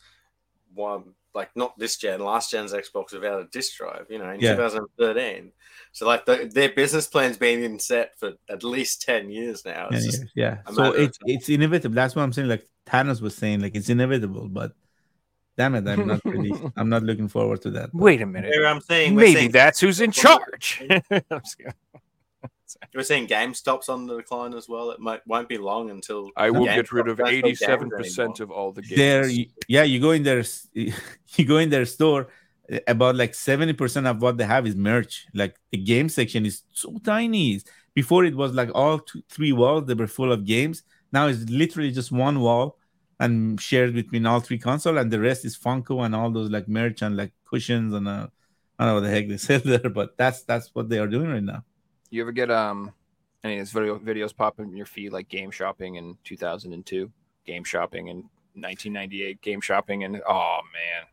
One, 0.74 1.14
like 1.34 1.50
not 1.56 1.78
this 1.78 1.96
gen, 1.96 2.20
last 2.20 2.50
gen's 2.50 2.72
Xbox 2.72 3.12
without 3.12 3.40
a 3.40 3.46
disk 3.52 3.76
drive. 3.78 4.06
You 4.10 4.18
know, 4.18 4.30
in 4.30 4.40
Yeah. 4.40 4.56
2013. 4.56 5.52
So 5.92 6.06
like 6.06 6.26
the, 6.26 6.50
their 6.52 6.68
business 6.70 7.06
plan's 7.06 7.38
been 7.38 7.62
in 7.62 7.78
set 7.78 8.18
for 8.18 8.32
at 8.50 8.62
least 8.62 9.00
10 9.02 9.30
years 9.30 9.64
now. 9.64 9.88
Yeah, 9.90 9.96
It's 9.96 10.04
just, 10.06 10.24
yeah. 10.34 10.58
So 10.74 10.92
it's 10.92 11.18
it's 11.24 11.48
inevitable. 11.48 11.94
That's 11.94 12.14
what 12.14 12.22
I'm 12.22 12.32
saying. 12.34 12.48
Like 12.48 12.66
Thanos 12.86 13.20
was 13.22 13.34
saying, 13.34 13.60
like 13.60 13.74
it's 13.74 13.88
inevitable. 13.88 14.48
But 14.48 14.72
damn 15.56 15.74
it, 15.74 15.88
I'm 15.88 16.06
not 16.06 16.22
really. 16.26 16.52
I'm 16.76 16.90
not 16.90 17.02
looking 17.02 17.28
forward 17.28 17.62
to 17.62 17.70
that. 17.70 17.90
but- 17.92 18.02
Wait 18.02 18.20
a 18.20 18.26
minute. 18.26 18.52
Here 18.52 18.66
I'm 18.66 18.82
saying 18.82 19.16
Maybe 19.16 19.34
seeing, 19.34 19.50
that's 19.52 19.80
who's 19.80 20.00
in 20.02 20.10
charge. 20.12 20.82
I'm 22.66 22.72
just 22.72 22.80
kidding. 22.80 22.98
we're 22.98 23.02
seeing 23.04 23.26
GameStop's 23.26 23.88
on 23.88 24.06
the 24.06 24.16
decline 24.16 24.54
as 24.54 24.68
well. 24.68 24.90
It 24.90 25.00
might 25.00 25.26
won't 25.26 25.48
be 25.48 25.58
long 25.58 25.90
until 25.90 26.30
I 26.36 26.50
will 26.50 26.66
GameStop 26.66 26.74
get 26.74 26.92
rid 26.92 27.08
of 27.08 27.16
don't 27.18 27.26
sell 27.26 27.30
games 27.30 27.44
eighty-seven 27.44 27.90
percent 27.90 28.40
of 28.40 28.50
all 28.50 28.72
the 28.72 28.82
games. 28.82 28.96
There, 28.96 29.28
yeah, 29.68 29.82
you 29.84 30.00
go 30.00 30.10
in 30.10 30.22
their 30.22 30.44
you 30.72 31.44
go 31.46 31.58
in 31.58 31.70
their 31.70 31.84
store. 31.86 32.28
uh, 32.72 32.78
About 32.88 33.14
like 33.16 33.34
seventy 33.34 33.72
percent 33.72 34.06
of 34.06 34.20
what 34.22 34.36
they 34.38 34.44
have 34.44 34.66
is 34.66 34.74
merch. 34.74 35.26
Like 35.34 35.54
the 35.70 35.78
game 35.78 36.08
section 36.08 36.44
is 36.46 36.62
so 36.72 36.98
tiny. 37.04 37.60
Before 37.94 38.24
it 38.24 38.34
was 38.36 38.52
like 38.52 38.70
all 38.74 38.98
two, 38.98 39.22
three 39.30 39.52
walls. 39.52 39.86
They 39.86 39.94
were 39.94 40.06
full 40.08 40.32
of 40.32 40.44
games. 40.44 40.82
Now 41.12 41.28
it's 41.28 41.48
literally 41.48 41.92
just 41.92 42.10
one 42.12 42.40
wall 42.40 42.78
and 43.18 43.58
shared 43.60 43.94
between 43.94 44.26
all 44.26 44.40
three 44.40 44.58
console, 44.58 44.98
and 44.98 45.10
the 45.10 45.20
rest 45.20 45.44
is 45.44 45.56
Funko 45.56 46.04
and 46.04 46.14
all 46.14 46.30
those 46.30 46.50
like 46.50 46.68
merch 46.68 47.00
and 47.02 47.16
like 47.16 47.32
cushions 47.48 47.94
and 47.94 48.06
uh, 48.08 48.26
I 48.78 48.84
don't 48.84 48.88
know 48.88 48.94
what 48.96 49.00
the 49.04 49.10
heck 49.10 49.28
they 49.28 49.36
sell 49.48 49.60
there, 49.60 49.88
but 49.88 50.16
that's 50.18 50.42
that's 50.42 50.74
what 50.74 50.88
they 50.90 50.98
are 50.98 51.06
doing 51.06 51.30
right 51.30 51.42
now. 51.42 51.64
You 52.16 52.22
ever 52.22 52.32
get 52.32 52.50
um 52.50 52.94
any 53.44 53.58
of 53.58 53.66
these 53.66 53.72
video 53.72 53.98
videos 53.98 54.34
pop 54.34 54.58
in 54.58 54.74
your 54.74 54.86
feed 54.86 55.12
like 55.12 55.28
game 55.28 55.50
shopping 55.50 55.96
in 55.96 56.16
2002, 56.24 57.12
game 57.44 57.62
shopping 57.62 58.08
in 58.08 58.16
1998, 58.54 59.42
game 59.42 59.60
shopping 59.60 60.02
and 60.04 60.22
oh 60.26 60.60
man, 60.72 61.04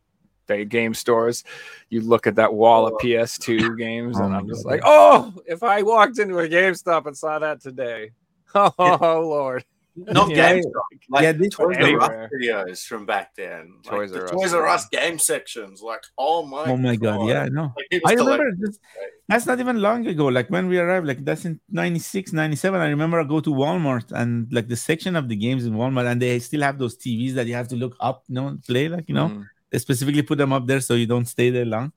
the 0.48 0.64
game 0.64 0.94
stores. 0.94 1.44
You 1.90 2.00
look 2.00 2.26
at 2.26 2.36
that 2.36 2.54
wall 2.54 2.88
of 2.88 2.94
PS2 3.02 3.78
games, 3.78 4.18
Oh 4.18 4.24
and 4.24 4.34
I'm 4.34 4.48
just 4.48 4.66
like, 4.66 4.80
oh, 4.86 5.34
if 5.46 5.62
I 5.62 5.82
walked 5.82 6.20
into 6.20 6.40
a 6.40 6.48
GameStop 6.48 7.06
and 7.06 7.18
saw 7.18 7.38
that 7.38 7.60
today, 7.60 8.12
oh, 8.56 8.72
Lord, 8.80 9.66
Not 9.96 10.30
Yeah. 10.36 10.54
GameStop. 10.54 10.84
Like 11.10 11.24
Yeah, 11.24 11.32
this 11.34 11.50
Toys 11.50 11.78
was 11.78 11.88
R 12.10 12.24
Us 12.24 12.32
videos 12.34 12.86
from 12.86 13.06
back 13.06 13.36
then. 13.36 13.76
Like 13.86 13.92
Toys 13.94 14.12
the 14.12 14.20
R 14.20 14.26
Us, 14.26 14.32
Toys 14.32 14.54
R. 14.54 14.68
Us 14.68 14.88
game 14.90 15.20
sections. 15.20 15.82
Like, 15.82 16.02
oh 16.18 16.44
my 16.46 16.66
oh 16.66 16.78
my 16.78 16.96
god, 16.96 17.28
yeah, 17.28 17.42
I 17.44 17.50
know. 17.50 17.74
Like, 17.78 18.02
I 18.06 18.14
still, 18.14 18.26
like, 18.26 18.40
remember 18.40 18.58
this, 18.66 18.80
that's 19.28 19.46
not 19.46 19.60
even 19.60 19.82
long 19.82 20.06
ago. 20.08 20.26
Like 20.28 20.50
when 20.50 20.68
we 20.68 20.80
arrived, 20.80 21.06
like 21.08 21.24
that's 21.24 21.46
in 21.46 21.60
96, 21.70 22.34
97. 22.34 22.80
I 22.82 22.88
remember 22.90 23.20
I 23.20 23.24
go 23.24 23.40
to 23.40 23.50
Walmart 23.52 24.12
and 24.12 24.52
like 24.52 24.68
the 24.68 24.76
section 24.76 25.16
of 25.16 25.30
the 25.30 25.36
games 25.36 25.66
in 25.66 25.74
Walmart, 25.74 26.10
and 26.12 26.22
they 26.22 26.40
still 26.40 26.62
have 26.62 26.80
those 26.80 26.98
TVs 26.98 27.34
that 27.36 27.46
you 27.48 27.54
have 27.54 27.68
to 27.70 27.76
look 27.76 27.96
up, 28.00 28.24
you 28.28 28.36
know, 28.36 28.48
and 28.48 28.64
play. 28.64 28.88
Like, 28.90 29.08
you 29.08 29.16
know, 29.16 29.30
Mm. 29.30 29.46
they 29.70 29.78
specifically 29.80 30.24
put 30.24 30.38
them 30.38 30.54
up 30.54 30.66
there 30.66 30.82
so 30.82 30.96
you 30.96 31.06
don't 31.06 31.26
stay 31.26 31.50
there 31.52 31.66
long. 31.66 31.92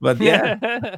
But 0.00 0.20
yeah, 0.20 0.56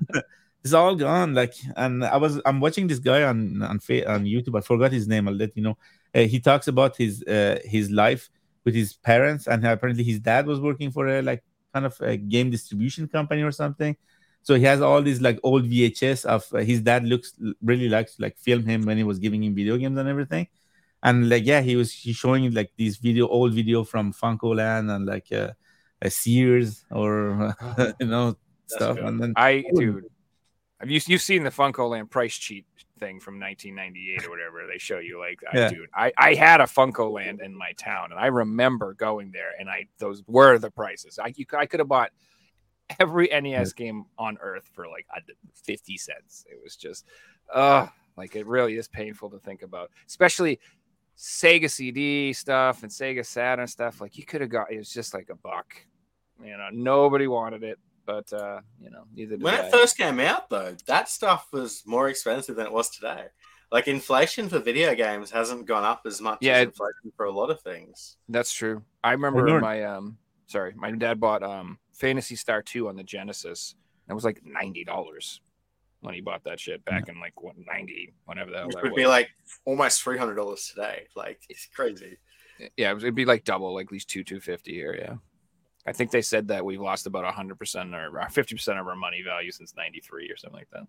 it's 0.63 0.73
all 0.73 0.95
gone. 0.95 1.35
Like, 1.35 1.55
and 1.77 2.05
I 2.05 2.17
was 2.17 2.41
I'm 2.45 2.61
watching 2.61 2.87
this 2.87 2.99
guy 2.99 3.23
on 3.23 3.63
on 3.63 3.79
on 4.07 4.25
YouTube. 4.25 4.57
I 4.57 4.61
forgot 4.61 4.93
his 4.93 5.09
name. 5.09 5.29
I'll 5.29 5.35
let 5.35 5.57
you 5.57 5.63
know. 5.63 5.79
Uh, 6.15 6.21
he 6.21 6.41
talks 6.41 6.69
about 6.69 6.97
his 6.97 7.23
uh, 7.25 7.59
his 7.65 7.91
life 7.91 8.29
with 8.65 8.75
his 8.75 8.95
parents, 8.95 9.47
and 9.47 9.67
apparently 9.67 10.05
his 10.05 10.21
dad 10.21 10.47
was 10.47 10.61
working 10.61 10.91
for 10.91 11.07
a 11.09 11.23
like 11.23 11.43
kind 11.73 11.87
of 11.87 11.99
a 12.01 12.17
game 12.17 12.51
distribution 12.51 13.09
company 13.09 13.43
or 13.43 13.53
something. 13.53 13.97
So 14.43 14.55
he 14.55 14.65
has 14.65 14.81
all 14.81 15.03
these 15.03 15.21
like 15.21 15.39
old 15.43 15.65
VHS 15.65 16.25
of 16.25 16.47
uh, 16.53 16.59
his 16.59 16.81
dad 16.81 17.05
looks 17.05 17.35
really 17.63 17.89
likes 17.89 18.19
like 18.19 18.39
film 18.39 18.65
him 18.65 18.85
when 18.85 18.97
he 18.97 19.05
was 19.05 19.19
giving 19.19 19.45
him 19.45 19.55
video 19.55 19.77
games 19.77 19.99
and 19.99 20.09
everything. 20.09 20.49
And 21.03 21.29
like 21.29 21.47
yeah, 21.47 21.61
he 21.61 21.77
was 21.77 21.93
he 21.93 22.13
showing 22.13 22.53
like 22.53 22.73
these 22.77 22.97
video 22.97 23.29
old 23.29 23.55
video 23.55 23.85
from 23.85 24.13
FuncoLand 24.13 24.95
and 24.95 25.07
like 25.07 25.33
uh, 25.33 25.53
a 26.03 26.11
Sears 26.11 26.85
or 26.91 27.55
you 28.01 28.07
know 28.07 28.37
stuff. 28.67 28.97
good. 28.97 29.05
And 29.05 29.21
then 29.21 29.33
I 29.37 29.65
dude, 29.75 30.07
have 30.81 30.91
you 30.91 31.01
you've 31.07 31.21
seen 31.21 31.43
the 31.43 31.51
FuncoLand 31.51 32.09
price 32.09 32.35
cheat 32.35 32.65
thing 32.99 33.21
from 33.21 33.39
1998 33.39 34.27
or 34.27 34.31
whatever? 34.31 34.67
They 34.67 34.79
show 34.79 34.99
you 34.99 35.19
like, 35.19 35.39
I, 35.53 35.69
dude, 35.69 35.89
I 35.95 36.13
I 36.17 36.35
had 36.35 36.63
a 36.63 36.65
FuncoLand 36.65 37.43
in 37.43 37.55
my 37.55 37.73
town, 37.73 38.13
and 38.13 38.19
I 38.19 38.27
remember 38.27 38.95
going 38.95 39.31
there, 39.31 39.51
and 39.59 39.69
I 39.69 39.87
those 39.99 40.23
were 40.27 40.59
the 40.59 40.71
prices. 40.71 41.19
I 41.19 41.35
you, 41.37 41.45
I 41.57 41.67
could 41.67 41.81
have 41.81 41.89
bought 41.89 42.13
every 42.99 43.29
NES 43.29 43.75
game 43.75 44.07
on 44.19 44.39
Earth 44.41 44.71
for 44.73 44.89
like 44.89 45.07
50 45.55 45.97
cents. 45.99 46.45
It 46.51 46.59
was 46.63 46.77
just, 46.77 47.05
uh, 47.55 47.87
like 48.17 48.35
it 48.35 48.47
really 48.47 48.77
is 48.77 48.89
painful 48.89 49.31
to 49.31 49.39
think 49.39 49.63
about, 49.63 49.91
especially. 50.07 50.59
Sega 51.19 51.71
CD 51.71 52.33
stuff 52.33 52.83
and 52.83 52.91
Sega 52.91 53.27
Saturn 53.27 53.67
stuff, 53.67 54.01
like 54.01 54.17
you 54.17 54.25
could 54.25 54.41
have 54.41 54.49
got 54.49 54.73
it 54.73 54.79
was 54.79 54.91
just 54.91 55.13
like 55.13 55.29
a 55.29 55.35
buck. 55.35 55.77
You 56.43 56.57
know, 56.57 56.69
nobody 56.73 57.27
wanted 57.27 57.63
it, 57.63 57.79
but 58.11 58.33
uh, 58.33 58.61
you 58.81 58.91
know, 58.91 59.05
neither 59.15 59.37
did 59.37 59.43
When 59.43 59.55
I. 59.55 59.67
it 59.67 59.73
first 59.73 59.97
came 59.97 60.21
out, 60.21 60.51
though, 60.51 60.75
that 60.87 61.09
stuff 61.09 61.49
was 61.53 61.83
more 61.87 62.09
expensive 62.09 62.57
than 62.57 62.67
it 62.67 62.73
was 62.73 62.91
today. 62.91 63.27
Like 63.73 63.87
inflation 63.87 64.49
for 64.49 64.59
video 64.59 64.95
games 64.95 65.31
hasn't 65.31 65.67
gone 65.67 65.85
up 65.85 66.03
as 66.07 66.21
much 66.21 66.39
Yeah, 66.41 66.55
as 66.55 66.63
it- 66.63 66.69
inflation 66.71 67.13
for 67.17 67.27
a 67.27 67.31
lot 67.31 67.51
of 67.51 67.61
things. 67.61 68.17
That's 68.29 68.53
true. 68.53 68.83
I 69.05 69.13
remember 69.13 69.47
learned. 69.47 69.63
my 69.63 69.85
um 69.85 70.19
sorry, 70.47 70.73
my 70.77 70.91
dad 70.91 71.21
bought 71.21 71.43
um 71.43 71.79
Phantasy 71.93 72.35
Star 72.37 72.63
2 72.63 72.89
on 72.89 72.97
the 72.97 73.05
Genesis. 73.05 73.75
It 74.09 74.15
was 74.15 74.25
like 74.25 74.41
ninety 74.45 74.85
dollars 74.85 75.41
when 76.01 76.15
he 76.15 76.21
bought 76.21 76.43
that 76.45 76.59
shit 76.59 76.85
back 76.85 77.09
in 77.09 77.21
like 77.21 77.41
what 77.43 77.55
ninety, 77.59 78.13
whenever 78.25 78.51
the 78.51 78.63
Which 78.67 78.75
that 78.75 78.83
would 78.83 78.93
was. 78.93 78.97
be 79.03 79.07
like 79.07 79.29
almost 79.65 80.03
three 80.03 80.19
hundred 80.19 80.35
dollars 80.35 80.67
today. 80.69 81.07
Like 81.15 81.41
it's 81.49 81.67
crazy. 81.67 82.19
yeah, 82.77 82.91
it 82.91 82.97
it'd 82.97 83.15
be 83.15 83.25
like 83.25 83.45
double, 83.45 83.73
like 83.73 83.87
at 83.87 83.93
least 83.93 84.09
two 84.11 84.25
two 84.25 84.41
fifty 84.41 84.73
here. 84.75 84.97
Yeah, 84.99 85.15
I 85.87 85.93
think 85.93 86.11
they 86.11 86.23
said 86.23 86.49
that 86.49 86.65
we've 86.65 86.81
lost 86.81 87.07
about 87.07 87.25
hundred 87.35 87.59
percent 87.59 87.95
or 87.95 88.11
fifty 88.31 88.55
percent 88.55 88.79
of 88.79 88.87
our 88.87 88.97
money 88.97 89.23
value 89.23 89.51
since 89.51 89.75
ninety 89.77 90.01
three 90.01 90.31
or 90.31 90.37
something 90.37 90.59
like 90.59 90.71
that. 90.73 90.87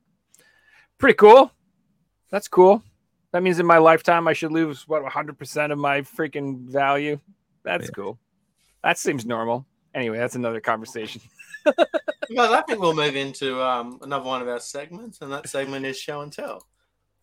Pretty 0.98 1.16
cool. 1.16 1.52
That's 2.30 2.48
cool. 2.48 2.84
That 3.32 3.44
means 3.44 3.60
in 3.60 3.66
my 3.66 3.78
lifetime 3.78 4.28
I 4.28 4.34
should 4.34 4.52
lose 4.52 4.88
what 4.88 5.04
hundred 5.12 5.38
percent 5.40 5.72
of 5.72 5.80
my 5.80 6.02
freaking 6.02 6.60
value. 6.70 7.20
That's 7.64 7.86
Yeah. 7.86 7.92
cool. 7.96 8.20
That 8.84 8.98
seems 8.98 9.26
normal. 9.26 9.66
Anyway, 9.94 10.18
that's 10.18 10.36
another 10.36 10.60
conversation. 10.62 11.22
Guys, 11.66 11.78
I 12.52 12.62
think 12.64 12.80
we'll 12.80 12.96
move 12.96 13.16
into 13.16 13.62
um, 13.62 14.00
another 14.02 14.26
one 14.26 14.42
of 14.42 14.48
our 14.48 14.60
segments, 14.60 15.20
and 15.22 15.32
that 15.32 15.48
segment 15.50 15.86
is 15.86 16.00
show 16.00 16.22
and 16.22 16.32
tell. 16.32 16.66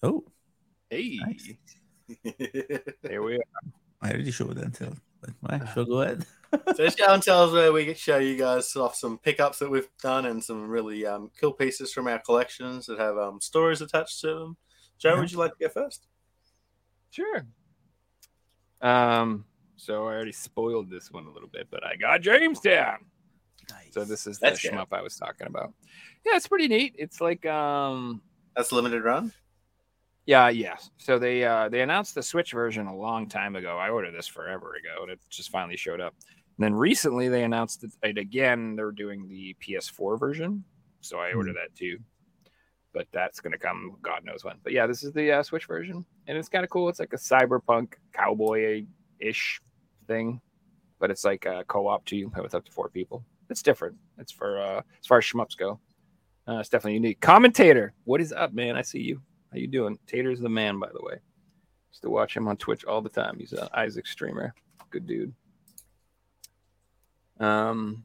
oh, 0.02 0.24
Hey, 0.90 1.18
Nice. 1.20 1.50
there 3.02 3.22
we 3.22 3.36
are. 3.36 3.42
I 4.00 4.10
already 4.10 4.30
showed 4.30 4.54
that 4.56 4.64
until. 4.64 4.94
But 5.20 5.30
why? 5.40 5.60
So 5.74 5.84
go 5.84 6.02
ahead. 6.02 6.24
so 6.76 6.88
show 6.88 7.12
and 7.12 7.22
tell 7.22 7.46
is 7.46 7.52
where 7.52 7.72
we 7.72 7.84
can 7.84 7.94
show 7.94 8.18
you 8.18 8.36
guys 8.36 8.74
off 8.76 8.94
some 8.94 9.18
pickups 9.18 9.58
that 9.58 9.70
we've 9.70 9.88
done 10.02 10.26
and 10.26 10.42
some 10.42 10.68
really 10.68 11.04
um, 11.06 11.30
cool 11.40 11.52
pieces 11.52 11.92
from 11.92 12.06
our 12.06 12.18
collections 12.20 12.86
that 12.86 12.98
have 12.98 13.18
um, 13.18 13.40
stories 13.40 13.80
attached 13.82 14.20
to 14.22 14.28
them. 14.28 14.56
Joe, 14.98 15.14
Yeah. 15.14 15.20
would 15.20 15.32
you 15.32 15.38
like 15.38 15.52
to 15.58 15.64
go 15.64 15.68
first? 15.68 16.06
Sure. 17.10 17.46
Um, 18.80 19.44
so 19.76 20.04
I 20.06 20.12
already 20.14 20.32
spoiled 20.32 20.90
this 20.90 21.10
one 21.10 21.26
a 21.26 21.30
little 21.30 21.48
bit, 21.48 21.68
but 21.70 21.84
I 21.84 21.96
got 21.96 22.20
Jamestown. 22.22 22.98
Nice. 23.70 23.92
So 23.92 24.04
this 24.04 24.26
is 24.26 24.38
the 24.38 24.46
That's 24.46 24.62
good. 24.62 24.72
shmup 24.72 24.86
I 24.92 25.02
was 25.02 25.16
talking 25.16 25.46
about. 25.46 25.72
Yeah, 26.24 26.36
it's 26.36 26.48
pretty 26.48 26.68
neat. 26.68 26.94
It's 26.98 27.20
like 27.20 27.44
um 27.46 28.22
That's 28.56 28.72
limited 28.72 29.04
run. 29.04 29.32
Yeah, 30.28 30.50
yeah. 30.50 30.76
So 30.98 31.18
they 31.18 31.44
uh 31.44 31.70
they 31.70 31.80
announced 31.80 32.14
the 32.14 32.22
Switch 32.22 32.52
version 32.52 32.86
a 32.86 32.96
long 32.96 33.28
time 33.28 33.56
ago. 33.56 33.78
I 33.78 33.88
ordered 33.90 34.12
this 34.14 34.28
forever 34.28 34.74
ago 34.76 35.02
and 35.04 35.10
it 35.12 35.20
just 35.30 35.50
finally 35.50 35.78
showed 35.78 36.02
up. 36.02 36.14
And 36.58 36.64
then 36.64 36.74
recently 36.74 37.28
they 37.28 37.44
announced 37.44 37.84
it, 38.02 38.18
again. 38.18 38.76
They're 38.76 38.92
doing 38.92 39.26
the 39.28 39.56
PS4 39.66 40.20
version. 40.20 40.64
So 41.00 41.18
I 41.18 41.32
ordered 41.32 41.56
that 41.56 41.74
too. 41.74 41.98
but 42.92 43.06
that's 43.12 43.40
gonna 43.40 43.58
come 43.58 43.96
God 44.02 44.24
knows 44.24 44.44
when. 44.44 44.56
But 44.62 44.72
yeah, 44.74 44.86
this 44.86 45.02
is 45.04 45.12
the 45.12 45.32
uh, 45.32 45.42
Switch 45.42 45.66
version, 45.66 46.04
and 46.26 46.36
it's 46.38 46.48
kind 46.48 46.64
of 46.64 46.70
cool. 46.70 46.88
It's 46.88 47.00
like 47.00 47.12
a 47.12 47.16
cyberpunk 47.16 47.94
cowboy 48.12 48.84
ish 49.20 49.60
thing, 50.06 50.40
but 50.98 51.10
it's 51.10 51.24
like 51.24 51.46
a 51.46 51.64
co-op 51.68 52.04
too. 52.06 52.16
you 52.16 52.30
play 52.30 52.42
with 52.42 52.54
up 52.54 52.64
to 52.66 52.72
four 52.72 52.88
people. 52.90 53.24
It's 53.50 53.62
different. 53.62 53.96
It's 54.18 54.32
for 54.32 54.60
uh, 54.60 54.78
as 55.00 55.06
far 55.06 55.18
as 55.18 55.24
shmups 55.24 55.56
go. 55.56 55.80
Uh, 56.48 56.58
it's 56.58 56.68
definitely 56.70 56.94
unique. 56.94 57.20
Commentator, 57.20 57.94
what 58.04 58.20
is 58.20 58.32
up, 58.32 58.52
man? 58.54 58.76
I 58.76 58.82
see 58.82 59.00
you. 59.00 59.20
How 59.52 59.58
you 59.58 59.66
doing? 59.66 59.98
Tater's 60.06 60.40
the 60.40 60.48
man, 60.48 60.78
by 60.78 60.88
the 60.88 61.02
way. 61.02 61.18
Used 61.90 62.02
to 62.02 62.10
watch 62.10 62.36
him 62.36 62.48
on 62.48 62.56
Twitch 62.56 62.84
all 62.84 63.00
the 63.00 63.08
time. 63.08 63.36
He's 63.38 63.52
an 63.52 63.68
Isaac 63.74 64.06
streamer. 64.06 64.54
Good 64.90 65.06
dude. 65.06 65.34
Um. 67.40 68.04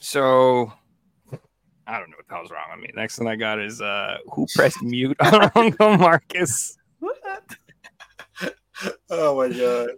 So 0.00 0.72
I 1.86 1.98
don't 1.98 2.10
know 2.10 2.16
what 2.16 2.28
the 2.28 2.34
hell's 2.34 2.50
wrong 2.50 2.66
with 2.72 2.80
me. 2.80 2.90
Next 2.94 3.18
thing 3.18 3.28
I 3.28 3.36
got 3.36 3.60
is 3.60 3.80
uh 3.80 4.18
who 4.32 4.46
pressed 4.54 4.82
mute 4.82 5.16
on 5.20 5.50
Uncle 5.54 5.96
Marcus? 5.96 6.76
What? 6.98 7.56
Oh 9.10 9.36
my 9.36 9.56
god. 9.56 9.90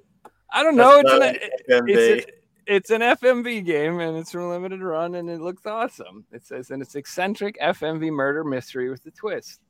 I 0.53 0.63
don't 0.63 0.77
know. 0.77 0.99
It's 0.99 1.11
an, 1.11 1.19
not 1.21 1.89
it's, 1.89 2.27
it's 2.66 2.91
an 2.91 3.01
FMV 3.01 3.65
game 3.65 4.01
and 4.01 4.16
it's 4.16 4.35
a 4.35 4.41
limited 4.41 4.81
run 4.81 5.16
and 5.16 5.28
it 5.28 5.41
looks 5.41 5.66
awesome. 5.66 6.24
It 6.32 6.45
says, 6.45 6.70
and 6.70 6.82
it's 6.82 6.95
eccentric 6.95 7.59
FMV 7.61 8.11
murder 8.11 8.45
mystery 8.45 8.91
with 8.91 9.05
a 9.07 9.11
twist. 9.11 9.61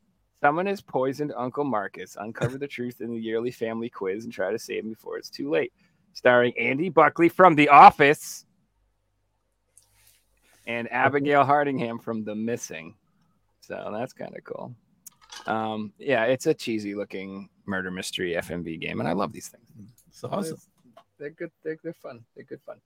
Someone 0.41 0.67
has 0.67 0.81
poisoned 0.81 1.33
Uncle 1.37 1.65
Marcus. 1.65 2.17
Uncover 2.21 2.59
the 2.59 2.69
truth 2.69 3.01
in 3.01 3.11
the 3.11 3.19
yearly 3.19 3.51
family 3.51 3.89
quiz 3.89 4.25
and 4.25 4.33
try 4.33 4.53
to 4.53 4.59
save 4.59 4.85
him 4.85 4.91
before 4.91 5.17
it's 5.17 5.31
too 5.31 5.51
late. 5.51 5.73
Starring 6.13 6.53
Andy 6.59 6.89
Buckley 6.89 7.29
from 7.29 7.55
The 7.55 7.69
Office 7.69 8.45
and 10.67 10.91
Abigail 10.93 11.45
Hardingham 11.45 11.99
from 11.99 12.25
The 12.25 12.35
Missing. 12.35 12.95
So 13.61 13.91
that's 13.97 14.13
kind 14.13 14.37
of 14.37 14.45
cool. 14.45 14.75
Um, 15.47 15.93
yeah, 15.99 16.25
it's 16.25 16.47
a 16.47 16.55
cheesy 16.55 16.95
looking 16.95 17.49
murder 17.67 17.91
mystery 17.91 18.35
FMV 18.35 18.81
game, 18.81 19.01
and 19.01 19.09
I 19.09 19.13
love 19.13 19.33
these 19.33 19.49
things. 19.49 19.67
It's 20.09 20.23
awesome. 20.25 20.59
They're 21.25 21.31
good. 21.31 21.51
They're, 21.63 21.79
they're 21.83 21.95
fun. 21.95 22.23
They're 22.37 22.45
good 22.45 22.61
fun. 22.61 22.81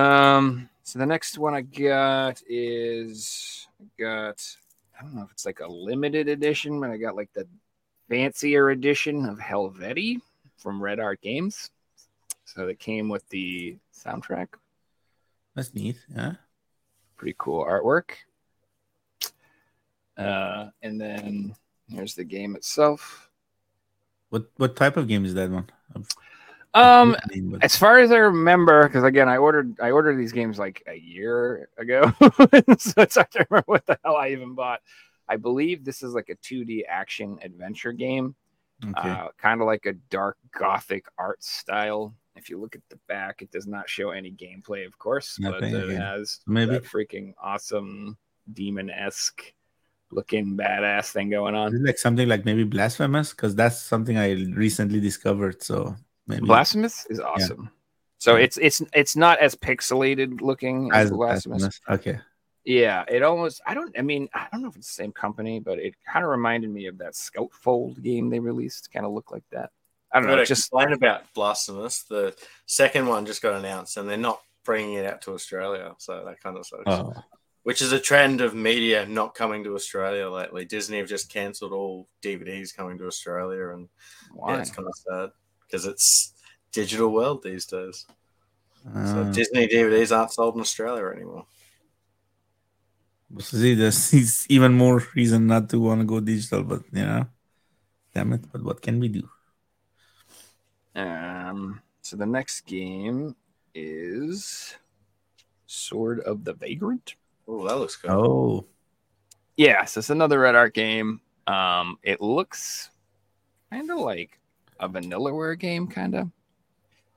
Um. 0.00 0.68
So 0.84 1.00
the 1.00 1.06
next 1.06 1.38
one 1.38 1.54
I 1.54 1.62
got 1.62 2.40
is 2.48 3.66
I 3.80 3.84
got. 4.00 4.46
I 4.96 5.02
don't 5.02 5.16
know 5.16 5.24
if 5.24 5.32
it's 5.32 5.44
like 5.44 5.58
a 5.58 5.66
limited 5.66 6.28
edition, 6.28 6.78
but 6.78 6.90
I 6.90 6.98
got 6.98 7.16
like 7.16 7.32
the 7.32 7.48
fancier 8.08 8.70
edition 8.70 9.26
of 9.26 9.40
Helvetii 9.40 10.20
from 10.56 10.80
Red 10.80 11.00
Art 11.00 11.20
Games. 11.20 11.72
So 12.44 12.68
it 12.68 12.78
came 12.78 13.08
with 13.08 13.28
the 13.30 13.76
soundtrack. 13.92 14.46
That's 15.56 15.74
neat. 15.74 15.96
Yeah. 16.14 16.34
Pretty 17.16 17.34
cool 17.38 17.64
artwork. 17.64 18.10
Uh, 20.16 20.68
and 20.80 21.00
then 21.00 21.56
here's 21.88 22.14
the 22.14 22.22
game 22.22 22.54
itself. 22.54 23.30
What 24.30 24.46
what 24.58 24.76
type 24.76 24.96
of 24.96 25.08
game 25.08 25.24
is 25.24 25.34
that 25.34 25.50
one? 25.50 25.66
Um, 26.76 27.16
I've 27.22 27.32
seen, 27.32 27.50
but- 27.50 27.64
as 27.64 27.76
far 27.76 27.98
as 27.98 28.12
I 28.12 28.16
remember, 28.18 28.86
because 28.86 29.04
again, 29.04 29.28
I 29.28 29.38
ordered 29.38 29.76
I 29.80 29.90
ordered 29.90 30.16
these 30.16 30.32
games 30.32 30.58
like 30.58 30.82
a 30.86 30.94
year 30.94 31.68
ago, 31.78 32.12
so 32.78 33.02
it's 33.02 33.14
hard 33.14 33.30
to 33.32 33.46
remember 33.50 33.64
what 33.66 33.86
the 33.86 33.98
hell 34.04 34.16
I 34.16 34.28
even 34.30 34.54
bought. 34.54 34.80
I 35.28 35.36
believe 35.36 35.84
this 35.84 36.02
is 36.02 36.12
like 36.12 36.28
a 36.28 36.36
2D 36.36 36.82
action 36.88 37.38
adventure 37.42 37.92
game, 37.92 38.34
okay. 38.84 39.10
uh, 39.10 39.28
kind 39.38 39.60
of 39.60 39.66
like 39.66 39.86
a 39.86 39.94
dark 40.10 40.36
gothic 40.56 41.06
art 41.18 41.42
style. 41.42 42.14
If 42.36 42.50
you 42.50 42.60
look 42.60 42.76
at 42.76 42.82
the 42.90 42.98
back, 43.08 43.40
it 43.40 43.50
does 43.50 43.66
not 43.66 43.88
show 43.88 44.10
any 44.10 44.30
gameplay, 44.30 44.86
of 44.86 44.98
course, 44.98 45.38
but 45.40 45.62
it 45.64 45.96
has 45.96 46.40
Maybe. 46.46 46.72
that 46.72 46.84
freaking 46.84 47.32
awesome 47.42 48.18
demon 48.52 48.90
esque 48.90 49.52
looking 50.12 50.56
badass 50.56 51.10
thing 51.10 51.30
going 51.30 51.54
Is 51.54 51.58
on. 51.58 51.74
it 51.74 51.82
like 51.82 51.98
something 51.98 52.28
like 52.28 52.44
maybe 52.44 52.64
blasphemous? 52.64 53.30
Because 53.30 53.54
that's 53.54 53.80
something 53.80 54.16
I 54.18 54.32
recently 54.32 55.00
discovered. 55.00 55.62
So 55.62 55.96
maybe 56.26 56.46
Blasphemous 56.46 57.06
is 57.10 57.20
awesome. 57.20 57.70
So 58.18 58.36
it's 58.36 58.56
it's 58.56 58.82
it's 58.92 59.16
not 59.16 59.38
as 59.38 59.54
pixelated 59.54 60.40
looking 60.40 60.90
as, 60.92 61.06
as 61.06 61.16
Blasphemous. 61.16 61.62
blasphemous. 61.62 61.80
Okay. 61.88 62.18
Yeah, 62.64 63.04
it 63.08 63.22
almost 63.22 63.60
I 63.66 63.74
don't 63.74 63.96
I 63.98 64.02
mean, 64.02 64.28
I 64.34 64.48
don't 64.50 64.62
know 64.62 64.68
if 64.68 64.76
it's 64.76 64.88
the 64.88 65.02
same 65.02 65.12
company, 65.12 65.60
but 65.60 65.78
it 65.78 65.94
kind 66.10 66.24
of 66.24 66.30
reminded 66.30 66.70
me 66.70 66.86
of 66.86 66.98
that 66.98 67.12
Scoutfold 67.12 68.02
game 68.02 68.30
they 68.30 68.40
released. 68.40 68.92
Kind 68.92 69.06
of 69.06 69.12
looked 69.12 69.32
like 69.32 69.44
that. 69.52 69.70
I 70.12 70.18
don't 70.18 70.28
know, 70.28 70.34
Got 70.34 70.40
it 70.40 70.46
to 70.46 70.54
just 70.54 70.70
complain 70.70 70.92
about 70.94 71.32
Blasphemous. 71.34 72.04
The 72.04 72.34
second 72.64 73.06
one 73.06 73.26
just 73.26 73.42
got 73.42 73.54
announced, 73.54 73.96
and 73.96 74.08
they're 74.08 74.16
not 74.16 74.40
bringing 74.64 74.94
it 74.94 75.06
out 75.06 75.22
to 75.22 75.34
Australia, 75.34 75.94
so 75.98 76.24
that 76.24 76.40
kind 76.40 76.56
of 76.56 76.66
sucks. 76.66 76.82
Oh, 76.86 77.12
Which 77.64 77.82
is 77.82 77.92
a 77.92 78.00
trend 78.00 78.40
of 78.40 78.54
media 78.54 79.04
not 79.06 79.34
coming 79.34 79.62
to 79.64 79.74
Australia 79.74 80.30
lately. 80.30 80.64
Disney 80.64 80.98
have 80.98 81.08
just 81.08 81.30
cancelled 81.30 81.72
all 81.72 82.08
DVDs 82.22 82.74
coming 82.74 82.98
to 82.98 83.06
Australia, 83.06 83.70
and 83.70 83.88
why? 84.32 84.54
yeah, 84.54 84.60
it's 84.60 84.70
kind 84.70 84.88
of 84.88 84.94
sad 84.96 85.30
because 85.66 85.86
it's 85.86 86.32
digital 86.72 87.10
world 87.10 87.42
these 87.42 87.66
days. 87.66 88.06
So 88.92 89.22
uh, 89.22 89.32
Disney 89.32 89.66
DVDs 89.66 90.16
aren't 90.16 90.32
sold 90.32 90.54
in 90.54 90.60
Australia 90.60 91.06
anymore. 91.06 91.46
see, 93.40 93.74
there's 93.74 94.14
is 94.14 94.46
even 94.48 94.74
more 94.74 95.02
reason 95.14 95.46
not 95.46 95.68
to 95.70 95.80
want 95.80 96.00
to 96.00 96.06
go 96.06 96.20
digital, 96.20 96.62
but 96.62 96.82
you 96.92 97.02
know, 97.02 97.26
damn 98.14 98.32
it. 98.32 98.44
But 98.52 98.62
what 98.62 98.80
can 98.80 99.00
we 99.00 99.08
do? 99.08 99.28
Um 100.94 101.82
so 102.02 102.16
the 102.16 102.26
next 102.26 102.60
game 102.62 103.34
is 103.74 104.76
Sword 105.66 106.20
of 106.20 106.44
the 106.44 106.54
Vagrant. 106.54 107.16
Oh, 107.48 107.66
that 107.66 107.78
looks 107.78 107.96
good. 107.96 108.10
Oh, 108.10 108.64
Yes, 109.56 109.96
it's 109.96 110.10
another 110.10 110.40
Red 110.40 110.54
Art 110.54 110.74
game. 110.74 111.20
Um, 111.46 111.98
it 112.02 112.20
looks 112.20 112.90
kind 113.72 113.90
of 113.90 113.98
like 113.98 114.38
a 114.80 114.88
Vanillaware 114.88 115.58
game, 115.58 115.86
kind 115.86 116.14
of. 116.14 116.30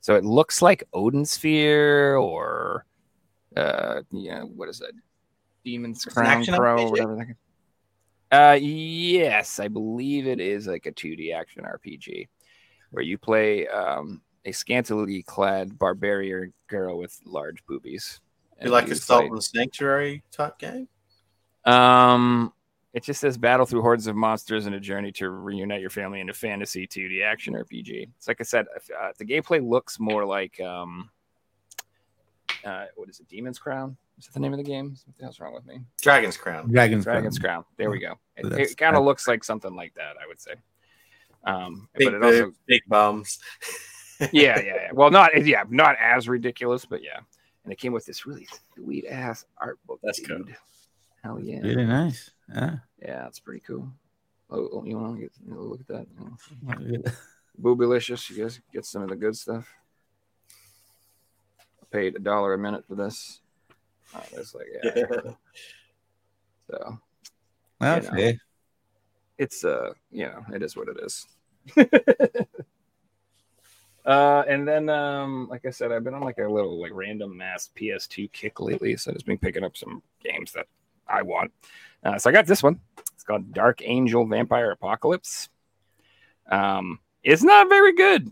So 0.01 0.15
it 0.15 0.23
looks 0.23 0.61
like 0.61 0.83
Odin 0.93 1.25
Sphere 1.25 2.15
or 2.15 2.85
uh, 3.57 4.01
yeah, 4.11 4.43
what 4.43 4.69
is 4.69 4.81
it? 4.81 4.95
Demon's 5.65 6.05
Crown 6.05 6.45
Crow, 6.45 6.77
RPG? 6.77 6.89
whatever. 6.91 7.15
That 7.15 7.35
uh, 8.31 8.53
yes, 8.53 9.59
I 9.59 9.67
believe 9.67 10.27
it 10.27 10.39
is 10.39 10.67
like 10.67 10.85
a 10.85 10.91
2D 10.91 11.33
action 11.33 11.63
RPG 11.63 12.27
where 12.91 13.03
you 13.03 13.17
play 13.17 13.67
um, 13.67 14.21
a 14.45 14.51
scantily 14.51 15.23
clad 15.23 15.77
barbarian 15.77 16.53
girl 16.67 16.97
with 16.97 17.19
large 17.25 17.65
boobies. 17.65 18.21
You 18.61 18.69
like 18.69 18.85
a 18.85 18.87
play- 18.87 18.95
Salt 18.95 19.25
and 19.25 19.43
Sanctuary 19.43 20.23
type 20.31 20.59
game. 20.59 20.87
um, 21.65 22.53
it 22.93 23.03
just 23.03 23.21
says 23.21 23.37
battle 23.37 23.65
through 23.65 23.81
hordes 23.81 24.07
of 24.07 24.15
monsters 24.15 24.65
and 24.65 24.75
a 24.75 24.79
journey 24.79 25.11
to 25.13 25.29
reunite 25.29 25.81
your 25.81 25.89
family 25.89 26.21
in 26.21 26.29
a 26.29 26.33
fantasy 26.33 26.87
2D 26.87 27.23
action 27.23 27.53
RPG. 27.53 28.09
It's 28.17 28.27
like 28.27 28.37
I 28.39 28.43
said, 28.43 28.65
uh, 28.99 29.11
the 29.17 29.25
gameplay 29.25 29.65
looks 29.67 29.99
more 29.99 30.25
like 30.25 30.59
um, 30.59 31.09
uh, 32.65 32.85
what 32.95 33.09
is 33.09 33.19
it? 33.19 33.27
Demon's 33.27 33.59
Crown? 33.59 33.95
Is 34.17 34.25
that 34.25 34.33
the 34.33 34.39
name 34.39 34.53
of 34.53 34.57
the 34.57 34.63
game? 34.63 34.97
What 35.05 35.17
the 35.17 35.23
hell's 35.23 35.39
wrong 35.39 35.53
with 35.53 35.65
me? 35.65 35.81
Dragon's 36.01 36.35
Crown. 36.35 36.69
Dragon's 36.69 37.05
Dragon's 37.05 37.39
Crown. 37.39 37.61
Crown. 37.61 37.65
There 37.77 37.89
we 37.89 37.99
go. 37.99 38.13
It, 38.35 38.43
So 38.43 38.49
that's- 38.49 38.75
kind 38.75 38.95
of 38.95 39.03
looks 39.03 39.27
like 39.27 39.43
something 39.43 39.75
like 39.75 39.93
that, 39.95 40.15
I 40.21 40.27
would 40.27 40.41
say. 40.41 40.53
Um, 41.45 41.87
Big 41.95 42.07
but 42.07 42.13
it 42.15 42.23
also, 42.23 42.45
boobs, 42.45 42.57
big 42.67 42.81
bums. 42.87 43.39
yeah, 44.19 44.27
yeah, 44.31 44.61
yeah. 44.61 44.89
Well, 44.91 45.09
not 45.09 45.45
yeah, 45.45 45.63
not 45.69 45.95
as 46.01 46.27
ridiculous, 46.27 46.85
but 46.85 47.01
yeah. 47.01 47.19
And 47.63 47.71
it 47.71 47.79
came 47.79 47.93
with 47.93 48.05
this 48.05 48.25
really 48.25 48.47
sweet 48.75 49.05
ass 49.07 49.45
art 49.57 49.79
book. 49.87 49.99
That's 50.03 50.19
cool. 50.19 50.43
Hell 51.23 51.39
yeah. 51.39 51.59
Really 51.59 51.85
nice. 51.85 52.31
Yeah. 52.53 52.77
Yeah, 53.01 53.27
it's 53.27 53.39
pretty 53.39 53.61
cool. 53.61 53.91
Oh, 54.49 54.69
oh, 54.73 54.83
you 54.85 54.97
want 54.97 55.15
to 55.15 55.21
get 55.21 55.31
you 55.45 55.53
know, 55.53 55.61
look 55.61 55.81
at 55.81 55.87
that? 55.87 56.07
You 56.17 56.25
know. 56.25 56.75
Good. 56.75 57.13
Boobylicious. 57.61 58.29
You 58.29 58.43
guys 58.43 58.59
get 58.73 58.85
some 58.85 59.03
of 59.03 59.09
the 59.09 59.15
good 59.15 59.35
stuff. 59.35 59.67
I 61.59 61.85
paid 61.91 62.15
a 62.15 62.19
dollar 62.19 62.53
a 62.53 62.57
minute 62.57 62.85
for 62.87 62.95
this. 62.95 63.41
Oh, 64.15 64.23
that's 64.33 64.55
like 64.55 64.67
yeah. 64.83 65.03
so 66.69 66.99
Okay. 67.81 68.37
it's 69.37 69.63
uh 69.63 69.93
you 70.11 70.25
know 70.25 70.43
it 70.53 70.63
is 70.63 70.75
what 70.75 70.87
it 70.89 70.97
is. 71.03 71.27
uh 74.05 74.43
and 74.47 74.67
then 74.67 74.89
um 74.89 75.47
like 75.49 75.65
I 75.65 75.69
said, 75.69 75.91
I've 75.91 76.03
been 76.03 76.15
on 76.15 76.21
like 76.23 76.39
a 76.39 76.47
little 76.47 76.81
like 76.81 76.91
random 76.93 77.37
mass 77.37 77.69
PS2 77.75 78.31
kick 78.31 78.59
lately, 78.59 78.97
so 78.97 79.11
I've 79.11 79.15
just 79.17 79.27
been 79.27 79.37
picking 79.37 79.63
up 79.63 79.77
some 79.77 80.01
games 80.23 80.53
that 80.53 80.65
I 81.09 81.21
want. 81.23 81.51
Uh, 82.03 82.17
so 82.17 82.29
I 82.29 82.33
got 82.33 82.45
this 82.45 82.63
one. 82.63 82.79
It's 83.13 83.23
called 83.23 83.53
Dark 83.53 83.81
Angel 83.83 84.25
Vampire 84.25 84.71
Apocalypse. 84.71 85.49
Um, 86.49 86.99
it's 87.23 87.43
not 87.43 87.69
very 87.69 87.93
good. 87.93 88.31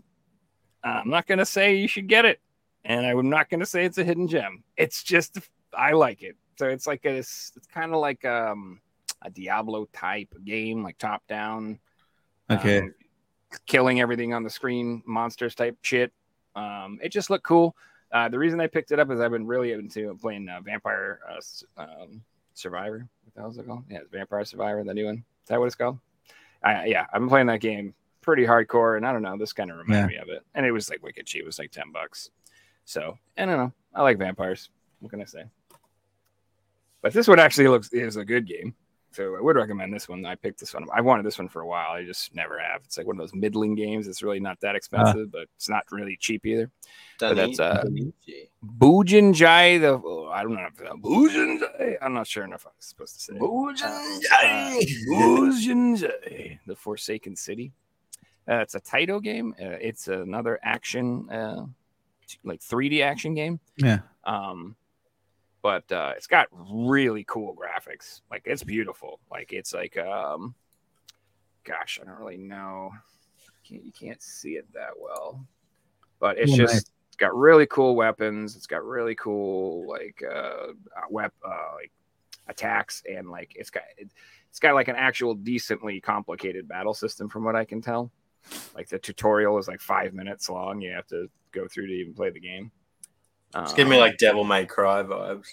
Uh, 0.82 1.00
I'm 1.02 1.10
not 1.10 1.26
gonna 1.26 1.46
say 1.46 1.76
you 1.76 1.88
should 1.88 2.08
get 2.08 2.24
it, 2.24 2.40
and 2.84 3.04
I'm 3.04 3.28
not 3.28 3.50
gonna 3.50 3.66
say 3.66 3.84
it's 3.84 3.98
a 3.98 4.04
hidden 4.04 4.28
gem. 4.28 4.64
It's 4.76 5.02
just 5.02 5.38
I 5.76 5.92
like 5.92 6.22
it. 6.22 6.36
So 6.58 6.68
it's 6.68 6.86
like 6.86 7.04
a, 7.04 7.10
it's, 7.10 7.52
it's 7.56 7.66
kind 7.66 7.92
of 7.92 8.00
like 8.00 8.24
um, 8.24 8.80
a 9.22 9.30
Diablo 9.30 9.86
type 9.92 10.32
game, 10.44 10.82
like 10.82 10.98
top 10.98 11.26
down. 11.28 11.78
Okay. 12.50 12.80
um, 12.80 12.94
killing 13.66 14.00
everything 14.00 14.34
on 14.34 14.42
the 14.42 14.50
screen, 14.50 15.02
monsters 15.06 15.54
type 15.54 15.76
shit. 15.82 16.12
Um, 16.54 16.98
it 17.02 17.10
just 17.10 17.30
looked 17.30 17.44
cool. 17.44 17.76
Uh, 18.10 18.28
the 18.28 18.38
reason 18.38 18.60
I 18.60 18.66
picked 18.66 18.90
it 18.90 18.98
up 18.98 19.10
is 19.10 19.20
I've 19.20 19.30
been 19.30 19.46
really 19.46 19.72
into 19.72 20.16
playing 20.20 20.48
uh, 20.48 20.60
Vampire 20.60 21.20
uh, 21.28 21.82
um, 21.82 22.22
Survivor. 22.58 23.08
What 23.24 23.34
the 23.34 23.40
hell's 23.40 23.58
it 23.58 23.66
called? 23.66 23.84
Yeah, 23.88 23.98
it's 23.98 24.10
Vampire 24.10 24.44
Survivor, 24.44 24.82
the 24.84 24.94
new 24.94 25.06
one. 25.06 25.16
Is 25.16 25.48
that 25.48 25.58
what 25.58 25.66
it's 25.66 25.74
called? 25.74 25.98
I, 26.62 26.86
yeah, 26.86 27.06
I've 27.12 27.20
been 27.20 27.28
playing 27.28 27.46
that 27.46 27.60
game 27.60 27.94
pretty 28.20 28.44
hardcore, 28.44 28.96
and 28.96 29.06
I 29.06 29.12
don't 29.12 29.22
know. 29.22 29.38
This 29.38 29.52
kind 29.52 29.70
of 29.70 29.78
reminded 29.78 30.08
me 30.08 30.16
of 30.16 30.28
it, 30.28 30.42
and 30.54 30.66
it 30.66 30.72
was 30.72 30.90
like 30.90 31.02
wicked 31.02 31.26
cheap. 31.26 31.42
It 31.42 31.46
was 31.46 31.58
like 31.58 31.70
ten 31.70 31.92
bucks. 31.92 32.30
So 32.84 33.16
I 33.36 33.46
don't 33.46 33.56
know. 33.56 33.72
I 33.94 34.02
like 34.02 34.18
vampires. 34.18 34.70
What 35.00 35.10
can 35.10 35.20
I 35.20 35.24
say? 35.24 35.44
But 37.00 37.12
this 37.12 37.28
one 37.28 37.38
actually 37.38 37.68
looks 37.68 37.92
is 37.92 38.16
a 38.16 38.24
good 38.24 38.46
game. 38.46 38.74
So 39.12 39.36
I 39.36 39.40
would 39.40 39.56
recommend 39.56 39.92
this 39.92 40.08
one. 40.08 40.24
I 40.26 40.34
picked 40.34 40.60
this 40.60 40.74
one. 40.74 40.86
I 40.94 41.00
wanted 41.00 41.24
this 41.24 41.38
one 41.38 41.48
for 41.48 41.62
a 41.62 41.66
while. 41.66 41.92
I 41.92 42.04
just 42.04 42.34
never 42.34 42.58
have. 42.58 42.82
It's 42.84 42.98
like 42.98 43.06
one 43.06 43.16
of 43.16 43.20
those 43.20 43.34
middling 43.34 43.74
games. 43.74 44.06
It's 44.06 44.22
really 44.22 44.38
not 44.38 44.60
that 44.60 44.76
expensive, 44.76 45.32
but 45.32 45.46
it's 45.56 45.68
not 45.68 45.84
really 45.90 46.16
cheap 46.20 46.44
either. 46.44 46.70
But 47.18 47.34
that's, 47.34 47.58
uh, 47.58 47.84
Danichi. 47.84 48.48
Bujinjai, 48.78 49.80
the 49.80 50.00
oh, 50.04 50.30
I 50.32 50.42
don't 50.42 50.54
know 50.54 50.66
if 50.66 51.02
Bujinjai. 51.02 51.96
I'm 52.02 52.12
not 52.12 52.26
sure 52.26 52.44
enough 52.44 52.66
I 52.66 52.70
was 52.76 52.84
supposed 52.84 53.14
to 53.14 53.20
say. 53.20 53.32
Bujinjai. 53.34 54.86
Bujinjai, 55.08 56.58
the 56.66 56.76
Forsaken 56.76 57.34
City. 57.34 57.72
Uh, 58.48 58.56
it's 58.56 58.74
a 58.74 58.80
Taito 58.80 59.22
game. 59.22 59.54
Uh, 59.60 59.76
it's 59.80 60.08
another 60.08 60.58
action, 60.62 61.28
uh, 61.30 61.66
like 62.44 62.60
3D 62.60 63.02
action 63.02 63.34
game. 63.34 63.60
Yeah. 63.76 64.00
Um, 64.24 64.76
but 65.62 65.90
uh, 65.92 66.12
it's 66.16 66.26
got 66.26 66.46
really 66.52 67.24
cool 67.24 67.56
graphics. 67.56 68.20
Like 68.30 68.42
it's 68.44 68.62
beautiful. 68.62 69.20
Like 69.30 69.52
it's 69.52 69.74
like 69.74 69.96
um, 69.98 70.54
gosh, 71.64 71.98
I 72.00 72.06
don't 72.06 72.18
really 72.18 72.38
know. 72.38 72.90
Can't, 73.68 73.84
you 73.84 73.92
can't 73.92 74.22
see 74.22 74.52
it 74.52 74.66
that 74.72 74.92
well, 74.98 75.44
but 76.20 76.38
it's 76.38 76.52
Oh, 76.52 76.56
just 76.56 76.74
nice. 76.74 76.90
it's 77.08 77.16
got 77.16 77.36
really 77.36 77.66
cool 77.66 77.96
weapons. 77.96 78.56
It's 78.56 78.66
got 78.66 78.84
really 78.84 79.14
cool 79.14 79.86
like 79.88 80.22
uh, 80.26 80.68
uh 80.96 81.06
wep 81.10 81.32
uh, 81.44 81.74
like 81.76 81.92
attacks 82.48 83.02
and 83.10 83.30
like 83.30 83.52
it's 83.56 83.70
got 83.70 83.82
it, 83.98 84.08
it's 84.48 84.58
got 84.58 84.74
like 84.74 84.88
an 84.88 84.96
actual 84.96 85.34
decently 85.34 86.00
complicated 86.00 86.66
battle 86.66 86.94
system 86.94 87.28
from 87.28 87.44
what 87.44 87.56
I 87.56 87.64
can 87.64 87.82
tell. 87.82 88.10
Like 88.74 88.88
the 88.88 88.98
tutorial 88.98 89.58
is 89.58 89.68
like 89.68 89.80
five 89.80 90.14
minutes 90.14 90.48
long. 90.48 90.80
You 90.80 90.92
have 90.92 91.06
to 91.08 91.28
go 91.52 91.68
through 91.68 91.88
to 91.88 91.92
even 91.92 92.14
play 92.14 92.30
the 92.30 92.40
game. 92.40 92.70
It's 93.56 93.72
giving 93.72 93.90
me 93.90 93.96
Um, 93.96 94.02
like 94.02 94.18
Devil 94.18 94.44
May 94.44 94.66
Cry 94.66 95.02
vibes. 95.02 95.46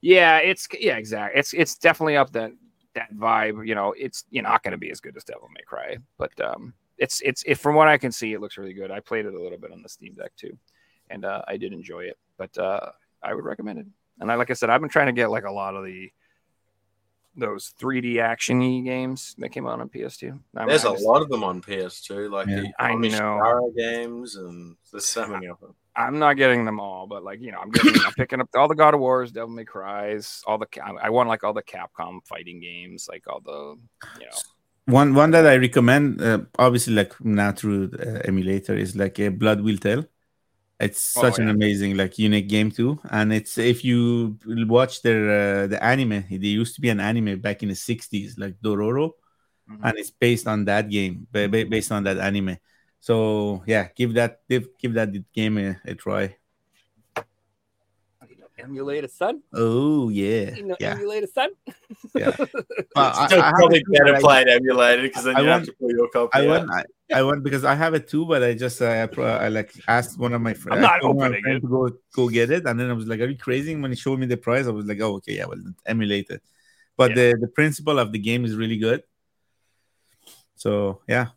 yeah, 0.00 0.38
it's 0.38 0.66
yeah, 0.78 0.96
exactly. 0.96 1.38
It's 1.38 1.52
it's 1.52 1.76
definitely 1.76 2.16
up 2.16 2.30
that 2.32 2.52
that 2.94 3.12
vibe. 3.14 3.66
You 3.66 3.74
know, 3.74 3.92
it's 3.96 4.24
you're 4.30 4.42
not 4.42 4.62
going 4.62 4.72
to 4.72 4.78
be 4.78 4.90
as 4.90 5.00
good 5.00 5.16
as 5.16 5.24
Devil 5.24 5.48
May 5.54 5.62
Cry, 5.66 5.98
but 6.16 6.32
um, 6.40 6.72
it's 6.96 7.20
it's 7.20 7.42
it, 7.44 7.56
from 7.56 7.74
what 7.74 7.86
I 7.88 7.98
can 7.98 8.10
see, 8.12 8.32
it 8.32 8.40
looks 8.40 8.56
really 8.56 8.72
good. 8.72 8.90
I 8.90 9.00
played 9.00 9.26
it 9.26 9.34
a 9.34 9.40
little 9.42 9.58
bit 9.58 9.72
on 9.72 9.82
the 9.82 9.88
Steam 9.88 10.14
Deck 10.14 10.32
too, 10.36 10.56
and 11.10 11.24
uh, 11.24 11.42
I 11.46 11.56
did 11.58 11.72
enjoy 11.72 12.04
it. 12.04 12.18
But 12.38 12.56
uh, 12.56 12.90
I 13.22 13.34
would 13.34 13.44
recommend 13.44 13.78
it. 13.80 13.86
And 14.20 14.32
I, 14.32 14.34
like 14.36 14.50
I 14.50 14.54
said, 14.54 14.70
I've 14.70 14.80
been 14.80 14.90
trying 14.90 15.06
to 15.06 15.12
get 15.12 15.30
like 15.30 15.44
a 15.44 15.52
lot 15.52 15.74
of 15.76 15.84
the 15.84 16.10
those 17.36 17.72
3D 17.80 18.14
actiony 18.14 18.84
games 18.84 19.36
that 19.38 19.50
came 19.50 19.66
out 19.68 19.80
on 19.80 19.88
PS2. 19.88 20.30
I 20.56 20.60
mean, 20.60 20.68
There's 20.68 20.84
I 20.84 20.88
a 20.90 20.92
just- 20.94 21.04
lot 21.04 21.22
of 21.22 21.28
them 21.28 21.44
on 21.44 21.60
PS2, 21.62 22.28
like 22.30 22.48
Yeah. 22.48 22.62
the 22.62 22.72
I 22.80 22.90
Amish 22.92 23.12
know. 23.12 23.16
Star 23.38 23.60
games, 23.76 24.34
and 24.36 24.76
there's 24.90 25.04
so 25.06 25.26
many 25.28 25.46
of 25.46 25.60
them. 25.60 25.74
I'm 25.98 26.18
not 26.20 26.36
getting 26.36 26.64
them 26.64 26.78
all, 26.78 27.06
but 27.08 27.24
like 27.24 27.40
you 27.40 27.50
know, 27.50 27.58
I'm 27.58 27.70
getting, 27.70 27.94
I'm 28.06 28.12
picking 28.12 28.40
up 28.40 28.48
all 28.54 28.68
the 28.68 28.74
God 28.76 28.94
of 28.94 29.00
Wars, 29.00 29.32
Devil 29.32 29.50
May 29.50 29.64
Cries, 29.64 30.42
all 30.46 30.56
the 30.56 30.68
I 31.02 31.10
want 31.10 31.28
like 31.28 31.42
all 31.42 31.52
the 31.52 31.62
Capcom 31.62 32.20
fighting 32.24 32.60
games, 32.60 33.08
like 33.10 33.24
all 33.26 33.40
the 33.40 33.76
you 34.20 34.26
know. 34.26 34.38
One 34.86 35.12
one 35.14 35.32
that 35.32 35.46
I 35.46 35.56
recommend, 35.56 36.22
uh, 36.22 36.40
obviously, 36.58 36.94
like 36.94 37.12
now 37.22 37.52
through 37.52 37.90
uh, 37.98 38.20
emulator, 38.24 38.74
is 38.74 38.96
like 38.96 39.18
a 39.18 39.28
Blood 39.28 39.60
Will 39.60 39.76
Tell. 39.76 40.04
It's 40.80 41.16
Oh, 41.16 41.22
such 41.22 41.40
an 41.40 41.48
amazing, 41.48 41.96
like 41.96 42.18
unique 42.18 42.48
game 42.48 42.70
too, 42.70 43.00
and 43.10 43.32
it's 43.32 43.58
if 43.58 43.84
you 43.84 44.38
watch 44.46 45.02
their 45.02 45.64
uh, 45.64 45.66
the 45.66 45.82
anime, 45.82 46.24
there 46.30 46.38
used 46.62 46.76
to 46.76 46.80
be 46.80 46.88
an 46.88 47.00
anime 47.00 47.40
back 47.40 47.64
in 47.64 47.68
the 47.68 47.74
'60s, 47.74 48.38
like 48.38 48.54
Dororo, 48.62 49.10
Mhm. 49.68 49.80
and 49.82 49.98
it's 49.98 50.10
based 50.10 50.46
on 50.46 50.64
that 50.66 50.88
game, 50.88 51.26
ba- 51.32 51.48
ba- 51.48 51.66
based 51.66 51.90
on 51.90 52.04
that 52.04 52.18
anime. 52.18 52.56
So 53.00 53.62
yeah, 53.66 53.88
give 53.94 54.14
that 54.14 54.40
give, 54.48 54.68
give 54.78 54.94
that 54.94 55.10
game 55.32 55.58
a, 55.58 55.76
a 55.84 55.94
try. 55.94 56.36
Emulator 58.60 59.06
son, 59.06 59.40
Oh 59.54 60.08
yeah, 60.08 60.50
yeah. 60.80 60.94
emulator 60.94 61.28
son. 61.28 61.50
Yeah. 62.14 62.32
Uh, 62.96 63.12
I- 63.14 63.26
Still 63.26 63.42
I 63.42 63.50
probably 63.52 63.78
it 63.78 63.84
too, 63.84 63.92
but 63.92 64.04
better 64.06 64.20
play 64.20 64.42
it 64.42 64.48
emulated 64.48 65.02
because 65.04 65.24
then 65.24 65.36
I 65.36 65.40
you 65.40 65.46
have 65.46 65.56
want- 65.60 65.66
to 65.66 65.72
pull 65.78 65.90
your 65.90 66.08
copy. 66.08 66.30
I 66.34 66.40
out. 66.42 66.48
want, 66.48 66.70
I, 66.72 67.18
I 67.18 67.22
want 67.22 67.44
because 67.44 67.64
I 67.64 67.74
have 67.76 67.94
it 67.94 68.08
too, 68.08 68.26
but 68.26 68.42
I 68.42 68.54
just 68.54 68.82
uh, 68.82 68.86
I, 69.16 69.20
I 69.22 69.48
like 69.48 69.72
asked 69.86 70.18
one 70.18 70.32
of 70.32 70.40
my 70.40 70.54
friends. 70.54 70.76
I'm 70.78 70.82
not 70.82 71.02
opening 71.04 71.40
friend 71.42 71.56
it. 71.58 71.60
to 71.60 71.68
go 71.68 71.90
go 72.12 72.28
get 72.28 72.50
it, 72.50 72.66
and 72.66 72.80
then 72.80 72.90
I 72.90 72.94
was 72.94 73.06
like, 73.06 73.20
"Are 73.20 73.28
you 73.28 73.38
crazy?" 73.38 73.76
When 73.76 73.92
he 73.92 73.96
showed 73.96 74.18
me 74.18 74.26
the 74.26 74.36
price, 74.36 74.66
I 74.66 74.70
was 74.70 74.86
like, 74.86 75.00
"Oh, 75.00 75.14
okay, 75.16 75.36
yeah, 75.36 75.44
well, 75.46 75.62
emulate 75.86 76.28
it." 76.30 76.42
But 76.96 77.10
Yeah. 77.10 77.16
the 77.16 77.38
the 77.42 77.48
principle 77.48 78.00
of 78.00 78.10
the 78.10 78.18
game 78.18 78.44
is 78.44 78.56
really 78.56 78.78
good. 78.78 79.04
So 80.56 81.02
yeah, 81.06 81.28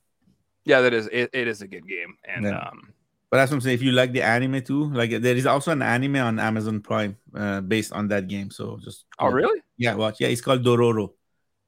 Yeah, 0.65 0.81
that 0.81 0.93
is 0.93 1.07
it, 1.11 1.29
it 1.33 1.47
is 1.47 1.61
a 1.61 1.67
good 1.67 1.88
game, 1.88 2.15
and 2.23 2.45
Yeah. 2.45 2.59
um, 2.59 2.93
but 3.29 3.38
that's 3.38 3.49
what 3.51 3.55
I'm 3.57 3.61
saying. 3.61 3.75
If 3.75 3.81
you 3.81 3.91
like 3.93 4.11
the 4.11 4.21
anime 4.21 4.61
too, 4.61 4.91
like 4.93 5.09
there 5.09 5.35
is 5.35 5.45
also 5.45 5.71
an 5.71 5.81
anime 5.81 6.17
on 6.17 6.38
Amazon 6.39 6.81
Prime 6.81 7.17
uh, 7.33 7.61
based 7.61 7.93
on 7.93 8.07
that 8.09 8.27
game. 8.27 8.51
So 8.51 8.77
just 8.83 9.05
oh 9.19 9.27
really? 9.27 9.61
Yeah, 9.77 9.95
watch. 9.95 10.17
Yeah, 10.19 10.27
it's 10.27 10.41
called 10.41 10.63
Dororo, 10.63 11.13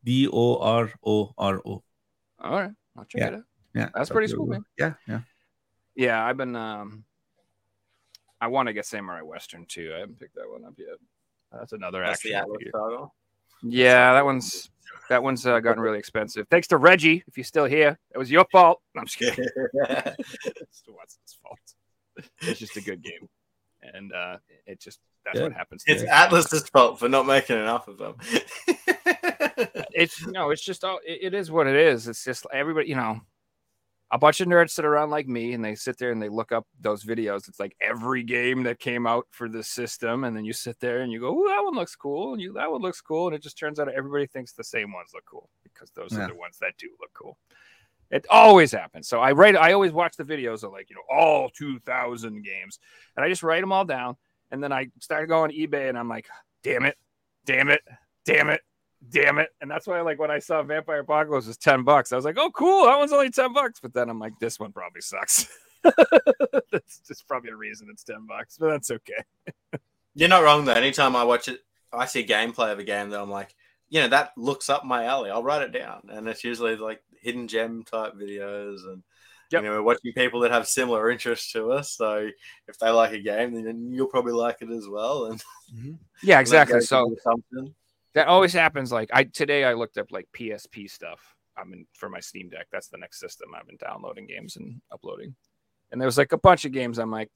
D 0.03 0.28
O 0.32 0.57
R 0.57 0.91
O 1.06 1.34
R 1.38 1.61
O. 1.65 1.84
All 2.40 2.52
right, 2.52 2.72
I'll 2.98 3.06
check 3.06 3.22
Yeah. 3.22 3.28
it 3.28 3.34
out. 3.36 3.44
Yeah, 3.74 3.90
That's 3.95 4.10
so 4.10 4.14
pretty 4.14 4.32
cool, 4.34 4.45
man. 4.45 4.64
Yeah, 4.78 4.94
yeah. 5.07 5.22
Yeah, 5.95 6.24
I've 6.24 6.38
been 6.38 6.56
um, 6.56 7.03
I 8.41 8.48
want 8.48 8.68
to 8.68 8.74
get 8.74 8.86
Samurai 8.86 9.22
Western 9.22 9.65
too. 9.65 9.94
I 9.95 9.99
haven't 10.02 10.20
picked 10.20 10.36
that 10.36 10.49
one 10.49 10.65
up 10.65 10.74
yet. 10.78 10.98
That's 11.52 11.72
another 11.74 12.02
That's 12.03 12.20
action. 12.26 12.32
the 12.32 12.38
Atlus 12.38 12.57
figure. 12.60 13.07
Yeah, 13.64 14.14
that 14.14 14.26
one's 14.26 14.70
that 15.10 15.22
one's 15.24 15.46
uh, 15.46 15.60
gotten 15.60 15.82
really 15.82 16.00
expensive. 16.00 16.48
Thanks 16.50 16.68
to 16.70 16.78
Reggie, 16.78 17.24
if 17.28 17.38
you're 17.38 17.44
still 17.44 17.66
here, 17.66 17.98
it 18.14 18.18
was 18.18 18.32
your 18.32 18.46
fault. 18.52 18.82
No, 18.96 19.02
I'm 19.02 19.06
just 19.08 19.18
kidding. 19.20 19.46
it's 19.74 20.84
Watson's 20.88 21.38
fault. 21.42 21.60
It's 22.42 22.60
just 22.60 22.78
a 22.78 22.82
good 22.82 23.02
game, 23.04 23.28
and 23.82 24.14
uh, 24.14 24.38
it 24.66 24.80
just 24.80 25.00
that's 25.26 25.38
Yeah. 25.38 25.44
what 25.44 25.54
happens. 25.54 25.84
It's 25.88 26.04
to 26.04 26.08
Atlus's 26.08 26.68
fault 26.70 27.00
for 27.00 27.10
not 27.10 27.26
making 27.26 27.58
enough 27.58 27.88
of 27.88 27.98
them. 27.98 28.16
it's 29.94 30.26
no, 30.28 30.52
it's 30.52 30.62
just 30.62 30.84
all 30.84 31.00
it, 31.06 31.20
it 31.22 31.34
is 31.34 31.50
what 31.52 31.68
it 31.68 31.76
is. 31.76 32.08
It's 32.08 32.24
just 32.24 32.46
everybody, 32.54 32.90
you 32.90 32.96
know, 32.96 33.22
a 34.14 34.18
bunch 34.18 34.40
of 34.41 34.48
nerds 34.48 34.69
sit 34.69 34.85
around 34.85 35.10
like 35.10 35.27
me 35.27 35.53
and 35.53 35.65
they 35.65 35.73
sit 35.73 35.98
there 35.98 36.11
and 36.11 36.22
they 36.22 36.30
look 36.30 36.52
up 36.52 36.68
those 36.80 37.03
videos. 37.03 37.48
It's 37.49 37.60
like 37.60 37.76
every 37.81 38.23
game 38.23 38.61
that 38.64 38.80
came 38.80 39.07
out 39.07 39.26
for 39.31 39.49
the 39.49 39.64
system, 39.64 40.23
and 40.23 40.38
then 40.38 40.45
you 40.45 40.53
sit 40.53 40.80
there 40.80 41.02
and 41.02 41.11
you 41.11 41.19
go, 41.19 41.30
"Oh, 41.30 41.48
that 41.49 41.64
one 41.64 41.73
looks 41.73 41.95
cool," 41.95 42.34
and 42.34 42.41
you 42.41 42.53
that 42.53 42.72
one 42.72 42.81
looks 42.81 43.02
cool, 43.02 43.26
and 43.27 43.35
it 43.35 43.41
just 43.41 43.57
turns 43.57 43.80
out 43.80 43.90
everybody 43.91 44.27
thinks 44.27 44.53
the 44.53 44.64
same 44.64 44.94
ones 44.94 45.10
look 45.14 45.26
cool 45.26 45.49
because 45.64 45.90
those 45.91 46.14
Yeah. 46.14 46.26
are 46.26 46.27
the 46.27 46.35
ones 46.35 46.57
that 46.60 46.77
do 46.77 46.90
look 47.02 47.11
cool. 47.14 47.38
It 48.11 48.27
always 48.30 48.72
happens. 48.72 49.07
So 49.07 49.19
I 49.19 49.31
write. 49.31 49.56
I 49.56 49.73
always 49.73 49.91
watch 49.91 50.15
the 50.15 50.23
videos 50.23 50.64
of 50.64 50.72
like 50.72 50.91
you 50.91 50.95
know 50.95 51.02
all 51.10 51.49
two 51.49 51.80
thousand 51.80 52.44
games, 52.45 52.77
and 53.18 53.26
I 53.26 53.30
just 53.30 53.41
write 53.41 53.61
them 53.61 53.72
all 53.72 53.85
down, 53.85 54.15
and 54.52 54.64
then 54.64 54.72
I 54.72 54.90
start 54.99 55.27
going 55.27 55.49
to 55.49 55.57
eBay, 55.57 55.90
and 55.90 55.98
I'm 55.98 56.07
like, 56.07 56.27
"Damn 56.61 56.85
it, 56.85 56.98
damn 57.45 57.69
it, 57.69 57.81
damn 58.26 58.49
it." 58.52 58.61
Damn 59.10 59.38
it. 59.38 59.50
And 59.62 59.70
that's 59.70 59.88
why, 59.88 60.02
like, 60.02 60.20
when 60.20 60.32
I 60.32 60.40
saw 60.40 60.62
Vampire 60.64 61.00
Apocalypse 61.00 61.48
was 61.48 61.58
10 61.58 61.84
bucks, 61.84 62.12
I 62.12 62.16
was 62.16 62.26
like, 62.26 62.38
oh, 62.38 62.52
cool. 62.52 62.86
That 62.86 62.98
one's 62.98 63.14
only 63.14 63.30
10 63.30 63.54
bucks. 63.54 63.80
But 63.80 63.94
then 63.94 64.10
I'm 64.10 64.20
like, 64.20 64.38
this 64.40 64.60
one 64.60 64.72
probably 64.72 65.02
sucks. 65.02 65.48
that's 66.72 67.00
just 67.08 67.28
probably 67.28 67.52
a 67.52 67.56
reason 67.56 67.88
it's 67.92 68.04
10 68.04 68.26
bucks, 68.28 68.58
but 68.58 68.70
that's 68.70 68.92
okay. 68.92 69.82
You're 70.16 70.30
not 70.30 70.44
wrong 70.44 70.66
though. 70.66 70.74
Anytime 70.74 71.16
I 71.16 71.24
watch 71.24 71.48
it, 71.48 71.60
I 71.92 72.06
see 72.06 72.26
gameplay 72.26 72.72
of 72.72 72.80
a 72.80 72.84
game 72.84 73.10
that 73.10 73.20
I'm 73.20 73.30
like, 73.30 73.56
you 73.90 74.02
know, 74.02 74.08
that 74.08 74.32
looks 74.38 74.70
up 74.70 74.86
my 74.86 75.06
alley. 75.06 75.30
I'll 75.30 75.44
write 75.44 75.62
it 75.62 75.72
down, 75.72 76.04
and 76.10 76.28
it's 76.28 76.44
usually 76.44 76.76
like 76.76 77.04
hidden 77.22 77.48
gem 77.48 77.84
type 77.84 78.14
videos, 78.16 78.88
and 78.88 79.04
Yep. 79.52 79.62
you 79.62 79.70
know, 79.70 79.76
we're 79.76 79.84
watching 79.84 80.14
people 80.14 80.40
that 80.40 80.52
have 80.52 80.68
similar 80.68 81.12
interests 81.12 81.52
to 81.52 81.72
us. 81.74 81.92
So 81.92 82.28
if 82.68 82.80
they 82.80 82.90
like 82.90 83.12
a 83.12 83.20
game, 83.20 83.54
then 83.54 83.92
you'll 83.92 84.08
probably 84.08 84.34
like 84.34 84.58
it 84.62 84.72
as 84.72 84.88
well. 84.90 85.26
And 85.26 85.40
mm-hmm. 85.76 85.92
Yeah, 86.24 86.40
exactly. 86.42 86.82
So 86.82 87.16
something. 87.24 87.76
That 88.14 88.27
always 88.27 88.53
happens. 88.53 88.91
Like, 88.91 89.10
I 89.14 89.23
today 89.26 89.64
I 89.64 89.73
looked 89.73 89.98
up 89.98 90.11
like 90.11 90.27
PSP 90.38 90.90
stuff. 90.90 91.35
I'm 91.57 91.73
in 91.73 91.85
for 91.94 92.10
my 92.10 92.19
Steam 92.19 92.49
Deck. 92.49 92.68
That's 92.72 92.88
the 92.88 92.98
next 92.98 93.19
system 93.19 93.49
I've 93.56 93.68
been 93.68 93.77
downloading 93.77 94.27
games 94.27 94.56
and 94.56 94.81
uploading. 94.91 95.35
And 95.91 96.02
there 96.02 96.07
was 96.07 96.18
like 96.18 96.31
a 96.31 96.38
bunch 96.38 96.65
of 96.65 96.72
games. 96.72 96.98
I'm 96.98 97.11
like, 97.11 97.30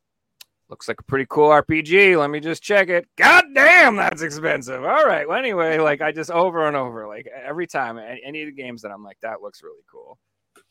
looks 0.69 0.87
like 0.87 0.99
a 0.99 1.03
pretty 1.03 1.25
cool 1.29 1.49
RPG. 1.49 2.17
Let 2.19 2.29
me 2.29 2.39
just 2.39 2.63
check 2.63 2.89
it. 2.89 3.07
God 3.15 3.45
damn, 3.53 3.95
that's 3.95 4.21
expensive. 4.21 4.83
All 4.83 5.05
right. 5.05 5.27
Well, 5.27 5.37
anyway, 5.37 5.77
like 5.77 6.01
I 6.01 6.11
just 6.11 6.31
over 6.31 6.67
and 6.67 6.75
over, 6.75 7.07
like 7.07 7.27
every 7.27 7.67
time, 7.67 7.97
any 7.97 8.41
of 8.41 8.47
the 8.47 8.51
games 8.51 8.81
that 8.81 8.91
I'm 8.91 9.03
like, 9.03 9.19
that 9.21 9.41
looks 9.41 9.63
really 9.63 9.83
cool. 9.91 10.17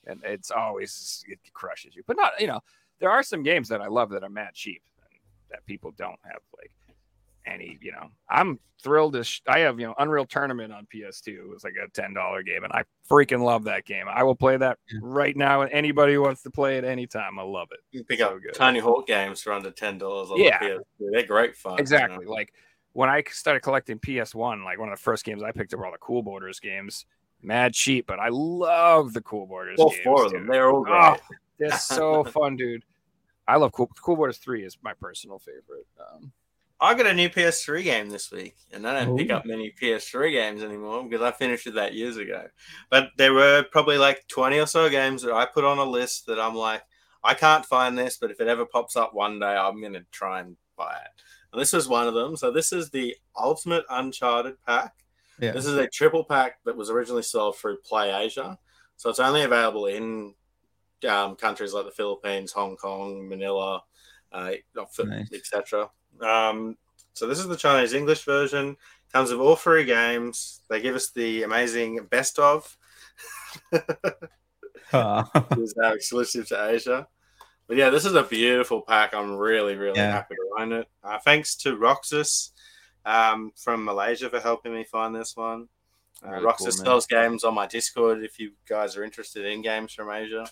And 0.07 0.21
it's 0.25 0.51
always, 0.51 1.25
it 1.29 1.39
crushes 1.53 1.95
you. 1.97 2.03
But 2.07 2.17
not, 2.17 2.41
you 2.41 2.47
know, 2.47 2.61
there 3.01 3.11
are 3.11 3.23
some 3.23 3.43
games 3.43 3.69
that 3.69 3.81
I 3.81 3.87
love 3.87 4.11
that 4.11 4.23
are 4.23 4.29
mad 4.29 4.55
cheap 4.55 4.83
that 5.51 5.65
people 5.67 5.93
don't 5.97 6.19
have 6.25 6.41
like 6.57 6.73
any, 7.47 7.79
you 7.81 7.93
know, 7.93 8.09
I'm 8.29 8.59
thrilled 8.83 9.15
to, 9.15 9.25
sh- 9.25 9.41
I 9.47 9.61
have, 9.61 9.81
you 9.81 9.87
know, 9.87 9.95
Unreal 9.99 10.27
Tournament 10.27 10.73
on 10.73 10.87
PS2. 10.95 11.29
It 11.29 11.49
was 11.49 11.65
like 11.65 11.75
a 11.83 11.91
$10 11.91 12.45
game 12.47 12.65
and 12.65 12.73
I 12.73 12.85
freaking 13.09 13.43
love 13.43 13.65
that 13.65 13.85
game. 13.85 14.07
I 14.09 14.23
will 14.23 14.35
play 14.35 14.57
that 14.57 14.79
Yeah. 14.91 14.99
right 15.03 15.37
now. 15.37 15.63
And 15.63 15.73
anybody 15.73 16.15
who 16.15 16.23
wants 16.23 16.43
to 16.43 16.51
play 16.51 16.77
it 16.79 16.85
anytime, 16.85 17.39
I 17.39 17.43
love 17.43 17.69
it. 17.73 17.81
You 17.93 18.05
pick 18.05 18.19
so 18.19 18.27
up 18.37 18.43
good. 18.43 18.55
Tony 18.55 18.79
Hawk 18.81 19.07
games 19.07 19.43
for 19.43 19.53
under 19.53 19.71
ten 19.71 19.99
dollars 19.99 20.31
on 20.31 20.39
Yeah. 20.41 20.59
the 20.59 20.67
PS2. 21.01 21.11
They're 21.13 21.27
great 21.27 21.57
fun. 21.57 21.73
you 21.73 21.77
know. 21.77 21.81
Exactly. 21.81 22.27
Like 22.27 22.53
when 22.93 23.09
I 23.09 23.23
started 23.31 23.61
collecting 23.61 23.99
PS1, 23.99 24.65
like 24.65 24.79
one 24.79 24.89
of 24.91 24.99
the 24.99 25.03
first 25.03 25.25
games 25.25 25.43
I 25.43 25.53
picked 25.53 25.73
up 25.75 25.81
were 25.81 25.87
all 25.87 25.93
the 25.93 25.99
Cool 25.99 26.23
Borders 26.23 26.61
games. 26.61 27.07
Mad 27.43 27.75
cheap, 27.75 28.07
but 28.07 28.19
I 28.19 28.29
love 28.31 29.13
the 29.13 29.21
Cool 29.23 29.47
Borders. 29.47 29.79
All 29.79 29.91
games, 29.91 30.03
four 30.05 30.25
of 30.27 30.33
them. 30.33 30.43
dude. 30.47 30.53
They're 30.55 30.71
all 30.71 30.83
great. 30.83 30.95
Oh, 30.97 31.17
they're 31.59 31.71
so 31.79 32.25
fun, 32.25 32.57
dude. 32.57 32.83
I 33.49 33.57
love 33.57 33.73
Cool, 33.73 33.89
cool 34.03 34.17
Borders 34.17 34.39
3 34.39 34.65
is 34.65 34.77
my 34.83 34.93
personal 34.95 35.39
favorite. 35.39 35.87
Um, 36.01 36.33
I 36.81 36.95
got 36.95 37.07
a 37.07 37.15
new 37.15 37.31
PS3 37.31 37.83
game 37.85 38.11
this 38.11 38.31
week. 38.31 38.57
And 38.73 38.87
I 38.87 39.05
don't 39.05 39.17
pick 39.17 39.31
up 39.31 39.47
many 39.47 39.73
PS3 39.81 40.31
games 40.33 40.63
anymore 40.63 41.05
because 41.05 41.23
I 41.23 41.33
finished 41.33 41.67
it 41.67 41.75
that 41.75 41.95
years 41.95 42.19
ago. 42.19 42.47
But 42.91 43.11
there 43.17 43.33
were 43.33 43.65
probably 43.71 43.97
like 43.99 44.27
20 44.29 44.59
or 44.59 44.67
so 44.67 44.91
games 44.91 45.23
that 45.23 45.33
I 45.33 45.47
put 45.47 45.65
on 45.65 45.79
a 45.79 45.85
list 45.85 46.27
that 46.27 46.39
I'm 46.39 46.55
like, 46.55 46.83
I 47.25 47.35
can't 47.35 47.65
find 47.65 47.97
this, 47.99 48.19
but 48.19 48.31
if 48.31 48.41
it 48.41 48.49
ever 48.49 48.67
pops 48.67 48.95
up 48.95 49.15
one 49.15 49.41
day, 49.41 49.47
I'm 49.57 49.81
going 49.81 49.95
to 49.95 50.05
try 50.13 50.41
and 50.41 50.57
buy 50.77 50.93
it. 50.93 51.23
And 51.53 51.61
this 51.61 51.73
was 51.73 51.89
one 51.89 52.07
of 52.07 52.15
them. 52.15 52.37
So 52.37 52.53
this 52.53 52.73
is 52.73 52.91
the 52.91 53.17
Ultimate 53.37 53.85
Uncharted 53.89 54.63
pack. 54.67 54.93
Yeah. 55.41 55.53
This 55.53 55.67
is 55.67 55.75
a 55.75 55.89
triple 55.89 56.25
pack 56.25 56.59
that 56.65 56.77
was 56.77 56.91
originally 56.91 57.23
sold 57.23 57.57
through 57.57 57.79
Play 57.79 58.11
Asia. 58.11 58.59
So 58.97 59.11
it's 59.11 59.21
only 59.21 59.43
available 59.43 59.87
in 59.87 60.35
um, 61.09 61.37
countries 61.37 61.73
like 61.73 61.85
the 61.85 61.91
Philippines, 61.91 62.53
Hong 62.53 62.77
Kong, 62.77 63.29
Manila, 63.29 63.83
uh, 64.33 64.53
Nice. 64.99 65.33
etc. 65.33 65.91
Um, 66.23 66.77
so 67.15 67.27
this 67.27 67.39
is 67.39 67.47
the 67.49 67.57
Chinese 67.57 67.93
English 67.95 68.25
version. 68.25 68.77
Comes 69.13 69.31
with 69.31 69.41
all 69.41 69.57
three 69.57 69.85
games. 69.85 70.61
They 70.69 70.81
give 70.81 70.95
us 70.95 71.11
the 71.11 71.43
amazing 71.45 72.07
best 72.11 72.39
of. 72.39 72.77
Ah. 74.93 75.29
is 75.59 75.75
now 75.77 75.93
exclusive 75.93 76.47
to 76.49 76.69
Asia. 76.71 77.09
But 77.67 77.77
yeah, 77.77 77.91
this 77.91 78.05
is 78.05 78.15
a 78.15 78.23
beautiful 78.23 78.83
pack. 78.83 79.15
I'm 79.15 79.35
really, 79.37 79.75
really 79.75 79.99
Yeah. 79.99 80.13
happy 80.13 80.37
to 80.37 80.63
own 80.63 80.73
it. 80.73 80.89
Uh, 81.03 81.19
thanks 81.25 81.57
to 81.57 81.77
Roxas 81.77 82.53
um, 83.05 83.51
from 83.57 83.85
Malaysia 83.85 84.31
for 84.31 84.39
helping 84.39 84.73
me 84.73 84.85
find 84.85 85.15
this 85.15 85.37
one. 85.37 85.69
Uh, 86.25 86.31
Really 86.31 86.45
Roxas 86.45 86.77
cool, 86.77 86.85
man. 86.85 86.87
sells 86.87 87.07
games 87.07 87.43
on 87.45 87.55
my 87.55 87.67
Discord 87.67 88.23
if 88.23 88.39
you 88.39 88.53
guys 88.69 88.97
are 88.97 89.03
interested 89.03 89.45
in 89.45 89.61
games 89.63 89.93
from 89.93 90.11
Asia. 90.11 90.49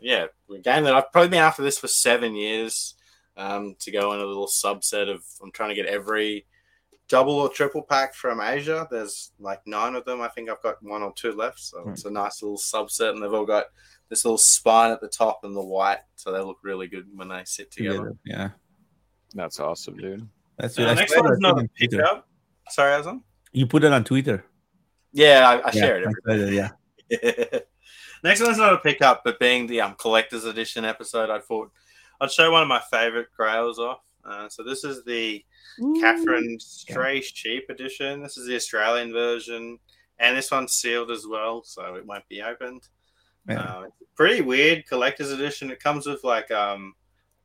Yeah, 0.00 0.26
a 0.52 0.58
game 0.58 0.82
that 0.84 0.94
I've 0.94 1.12
probably 1.12 1.28
been 1.30 1.38
after 1.38 1.62
this 1.62 1.78
for 1.78 1.88
seven 1.88 2.34
years 2.34 2.94
um, 3.36 3.76
to 3.80 3.90
go 3.90 4.12
in 4.12 4.20
a 4.20 4.24
little 4.24 4.48
subset 4.48 5.08
of. 5.12 5.24
I'm 5.42 5.52
trying 5.52 5.70
to 5.70 5.74
get 5.74 5.86
every 5.86 6.46
Double 7.08 7.34
or 7.34 7.48
triple 7.48 7.82
pack 7.82 8.14
from 8.14 8.40
Asia. 8.40 8.88
There's 8.90 9.30
like 9.38 9.64
nine 9.64 9.94
of 9.94 10.04
them. 10.04 10.20
I 10.20 10.28
think 10.28 10.50
I've 10.50 10.62
got 10.62 10.82
one 10.82 11.02
or 11.02 11.12
two 11.14 11.30
left. 11.30 11.60
So 11.60 11.82
So 11.84 11.90
it's 11.90 12.04
a 12.04 12.10
nice 12.10 12.42
little 12.42 12.58
subset, 12.58 13.10
and 13.10 13.22
they've 13.22 13.32
all 13.32 13.46
got 13.46 13.66
this 14.08 14.24
little 14.24 14.38
spine 14.38 14.90
at 14.90 15.00
the 15.00 15.08
top 15.08 15.40
and 15.44 15.54
the 15.54 15.62
white, 15.62 16.00
so 16.16 16.32
they 16.32 16.40
look 16.40 16.58
really 16.64 16.88
good 16.88 17.06
when 17.14 17.28
they 17.28 17.42
sit 17.44 17.70
together. 17.70 17.98
Together. 17.98 18.16
Yeah. 18.24 18.48
that's 19.34 19.60
awesome, 19.60 19.96
dude. 19.98 20.28
That's 20.58 20.76
Uh, 20.78 20.94
next 20.94 21.14
saw 21.14 21.22
one's 21.22 21.38
that 21.38 21.42
not 21.42 21.62
a 21.62 21.68
pickup. 21.76 22.28
Sorry, 22.70 23.00
Azam. 23.00 23.22
You 23.52 23.66
put 23.66 23.84
it 23.84 23.92
on 23.92 24.02
Twitter. 24.02 24.44
Yeah, 25.12 25.48
I, 25.48 25.58
I 25.58 25.70
yeah, 25.72 25.80
share 25.80 25.96
it 25.98 26.08
I 26.26 26.32
every 26.32 26.58
saw 26.58 26.70
yeah. 27.12 27.58
Next 28.24 28.40
one's 28.40 28.58
not 28.58 28.72
a 28.72 28.78
pickup, 28.78 29.22
but 29.24 29.38
being 29.38 29.68
the 29.68 29.80
um, 29.80 29.94
collector's 29.96 30.44
edition 30.44 30.84
episode, 30.84 31.30
I 31.30 31.38
thought 31.38 31.70
I'd 32.20 32.30
show 32.30 32.50
one 32.50 32.62
of 32.62 32.68
my 32.68 32.82
favorite 32.90 33.28
grails 33.36 33.78
off. 33.78 34.00
Uh, 34.24 34.48
so 34.48 34.62
this 34.62 34.84
is 34.84 35.04
the 35.04 35.44
Catherine 36.00 36.58
Stray 36.58 37.20
Sheep 37.20 37.68
edition. 37.68 38.22
This 38.22 38.36
is 38.36 38.46
the 38.46 38.56
Australian 38.56 39.12
version, 39.12 39.78
and 40.18 40.36
this 40.36 40.50
one's 40.50 40.72
sealed 40.72 41.10
as 41.10 41.26
well, 41.28 41.62
so 41.64 41.94
it 41.94 42.06
won't 42.06 42.28
be 42.28 42.42
opened. 42.42 42.82
Yeah. 43.48 43.60
Uh, 43.60 43.84
pretty 44.16 44.40
weird 44.40 44.86
collector's 44.88 45.30
edition. 45.30 45.70
It 45.70 45.80
comes 45.80 46.06
with 46.06 46.24
like 46.24 46.50
um 46.50 46.94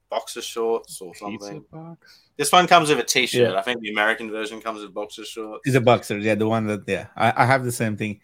boxer 0.09 0.41
shorts 0.41 0.99
or 1.01 1.13
Pizza 1.13 1.25
something. 1.25 1.65
box. 1.71 2.19
this 2.35 2.51
one 2.51 2.67
comes 2.67 2.89
with 2.89 2.99
a 2.99 3.03
T-shirt. 3.03 3.51
Yeah. 3.53 3.59
I 3.59 3.61
think 3.61 3.81
the 3.81 3.91
American 3.91 4.29
version 4.29 4.59
comes 4.59 4.81
with 4.81 4.93
boxer 4.93 5.23
shorts. 5.23 5.61
It's 5.65 5.75
a 5.75 5.81
boxer, 5.81 6.17
yeah, 6.17 6.35
the 6.35 6.47
one 6.47 6.67
that 6.67 6.81
yeah. 6.87 7.07
I, 7.15 7.43
I 7.43 7.45
have 7.45 7.63
the 7.63 7.71
same 7.71 7.95
thing. 7.95 8.19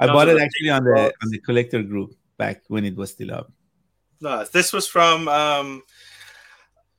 I 0.00 0.06
bought 0.06 0.28
it 0.28 0.40
actually 0.40 0.70
on 0.70 0.84
the 0.84 1.12
on 1.22 1.30
the 1.30 1.38
collector 1.38 1.82
group 1.82 2.14
back 2.36 2.62
when 2.68 2.84
it 2.84 2.94
was 2.96 3.10
still 3.10 3.34
up. 3.34 3.50
No, 4.20 4.44
this 4.44 4.72
was 4.72 4.86
from 4.88 5.28
um 5.28 5.82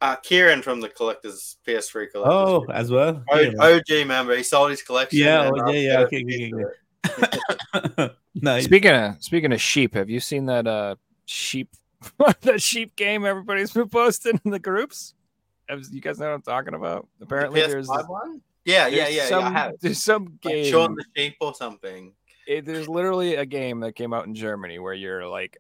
uh, 0.02 0.16
Kieran 0.18 0.62
from 0.62 0.80
the 0.80 0.88
collector's 0.88 1.58
PS3 1.68 2.10
collector's. 2.12 2.24
Oh, 2.26 2.60
group. 2.62 2.72
as 2.72 2.90
well. 2.90 3.22
O- 3.30 3.40
Yeah, 3.40 3.52
OG 3.60 4.08
member. 4.08 4.36
He 4.38 4.44
sold 4.44 4.72
his 4.72 4.82
collection. 4.82 5.20
Yeah, 5.20 5.48
and 5.48 5.60
OG, 5.60 5.68
asked 5.70 5.76
yeah, 5.78 6.00
okay, 6.00 6.24
okay, 6.24 6.52
okay. 7.98 8.14
nice. 8.36 8.64
Speaking 8.66 8.92
of 8.92 9.16
speaking 9.24 9.52
of 9.52 9.62
sheep, 9.62 9.94
have 9.96 10.10
you 10.10 10.20
seen 10.20 10.46
that 10.46 10.68
uh 10.68 10.96
sheep 11.26 11.70
that 12.42 12.62
sheep 12.62 12.96
game 12.96 13.26
everybody's 13.26 13.72
been 13.72 13.90
posting 13.90 14.40
in 14.46 14.52
the 14.52 14.60
groups? 14.60 15.14
Have- 15.68 15.84
You 15.92 16.00
guys 16.02 16.18
know 16.20 16.28
what 16.28 16.36
I'm 16.36 16.42
talking 16.44 16.74
about? 16.74 17.08
Apparently, 17.22 17.62
the 17.62 17.68
there's 17.68 17.88
PS5 17.90 18.10
one. 18.10 18.42
Yeah, 18.66 18.88
yeah, 18.88 19.08
yeah. 19.08 19.26
some, 19.26 19.42
yeah 19.42 19.48
I 19.50 19.52
have. 19.52 19.72
there's 19.82 20.02
some 20.02 20.24
Like 20.46 20.54
game. 20.54 20.72
Shaun 20.72 20.96
the 20.96 21.04
Sheep 21.16 21.36
or 21.42 21.54
something. 21.56 22.14
it, 22.48 22.66
there's 22.66 22.88
literally 22.88 23.36
a 23.36 23.46
game 23.46 23.80
that 23.82 23.96
came 23.96 24.14
out 24.14 24.28
in 24.28 24.36
Germany 24.36 24.80
where 24.80 24.94
you're 24.94 25.28
like 25.28 25.58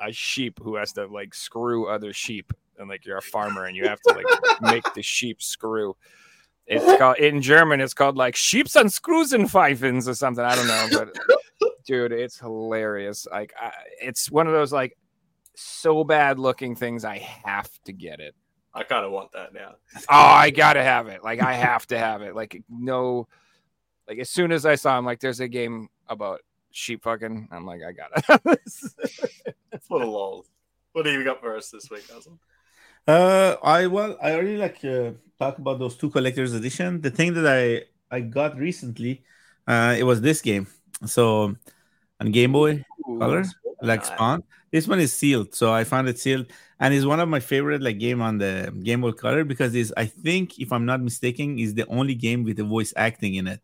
a 0.00 0.12
sheep 0.12 0.58
who 0.62 0.76
has 0.76 0.92
to 0.94 1.06
like 1.06 1.34
screw 1.34 1.88
other 1.88 2.12
sheep, 2.12 2.52
and 2.78 2.88
like 2.88 3.04
you're 3.06 3.18
a 3.18 3.22
farmer 3.22 3.64
and 3.64 3.76
you 3.76 3.86
have 3.86 4.00
to 4.00 4.14
like 4.14 4.62
make 4.72 4.94
the 4.94 5.02
sheep 5.02 5.42
screw. 5.42 5.96
It's 6.66 6.84
called 6.98 7.18
in 7.18 7.42
German. 7.42 7.80
It's 7.80 7.94
called 7.94 8.16
like 8.16 8.36
sheeps 8.36 8.76
unscrews 8.76 9.32
and 9.32 9.44
Screwsenpfeifens 9.46 10.08
or 10.08 10.14
something. 10.14 10.44
I 10.44 10.54
don't 10.54 10.66
know, 10.66 10.88
but 10.92 11.70
dude, 11.86 12.12
it's 12.12 12.38
hilarious. 12.38 13.26
Like 13.30 13.52
I, 13.60 13.72
it's 14.00 14.30
one 14.30 14.46
of 14.46 14.52
those 14.52 14.72
like 14.72 14.96
so 15.56 16.04
bad 16.04 16.38
looking 16.38 16.74
things. 16.74 17.04
I 17.04 17.18
have 17.44 17.70
to 17.84 17.92
get 17.92 18.20
it. 18.20 18.34
I 18.72 18.82
kind 18.82 19.04
of 19.04 19.12
want 19.12 19.32
that 19.32 19.54
now. 19.54 19.74
Oh, 19.96 20.00
I 20.08 20.50
gotta 20.50 20.82
have 20.82 21.06
it. 21.06 21.22
Like 21.22 21.40
I 21.40 21.52
have 21.52 21.86
to 21.88 21.98
have 21.98 22.22
it. 22.22 22.34
Like 22.34 22.62
no, 22.68 23.28
like 24.08 24.18
as 24.18 24.30
soon 24.30 24.50
as 24.50 24.66
I 24.66 24.74
saw 24.74 24.98
him, 24.98 25.04
like 25.04 25.20
there's 25.20 25.40
a 25.40 25.48
game 25.48 25.88
about 26.08 26.40
sheep 26.74 27.02
fucking. 27.04 27.48
I'm 27.50 27.64
like, 27.64 27.80
I 27.86 27.92
gotta 27.92 28.20
have 28.26 28.42
this. 28.44 28.94
What 29.88 30.02
a 30.02 30.06
lol. 30.06 30.46
What 30.92 31.04
do 31.04 31.10
you 31.12 31.24
got 31.24 31.40
for 31.40 31.56
us 31.56 31.68
this 31.70 31.90
week, 31.90 32.04
Hazel? 32.10 32.38
Uh, 33.06 33.56
I 33.62 33.86
well, 33.86 34.16
I 34.22 34.32
already 34.32 34.56
like 34.56 34.84
uh, 34.84 35.12
talk 35.38 35.58
about 35.58 35.78
those 35.78 35.96
two 35.96 36.10
collectors 36.10 36.54
edition. 36.54 37.00
The 37.00 37.10
thing 37.10 37.34
that 37.34 37.46
I 37.46 37.84
I 38.14 38.20
got 38.20 38.56
recently, 38.56 39.24
uh, 39.66 39.94
it 39.98 40.04
was 40.04 40.20
this 40.20 40.40
game. 40.40 40.66
So 41.04 41.54
on 42.20 42.30
Game 42.30 42.52
Boy 42.52 42.84
Color, 43.18 43.44
like 43.82 44.00
Nice. 44.00 44.08
Spawn. 44.08 44.42
This 44.70 44.88
one 44.88 45.00
is 45.00 45.12
sealed, 45.12 45.54
so 45.54 45.72
I 45.72 45.84
found 45.84 46.08
it 46.08 46.18
sealed, 46.18 46.46
and 46.80 46.94
it's 46.94 47.04
one 47.06 47.20
of 47.20 47.28
my 47.28 47.40
favorite 47.40 47.82
like 47.82 47.98
game 47.98 48.22
on 48.22 48.38
the 48.38 48.72
Game 48.82 49.02
Boy 49.02 49.12
Color 49.12 49.44
because 49.44 49.74
it's 49.74 49.92
I 49.96 50.06
think 50.06 50.58
if 50.58 50.72
I'm 50.72 50.86
not 50.86 51.02
mistaken, 51.02 51.58
is 51.58 51.74
the 51.74 51.86
only 51.88 52.14
game 52.14 52.42
with 52.44 52.56
the 52.56 52.64
voice 52.64 52.92
acting 52.96 53.34
in 53.34 53.46
it. 53.48 53.60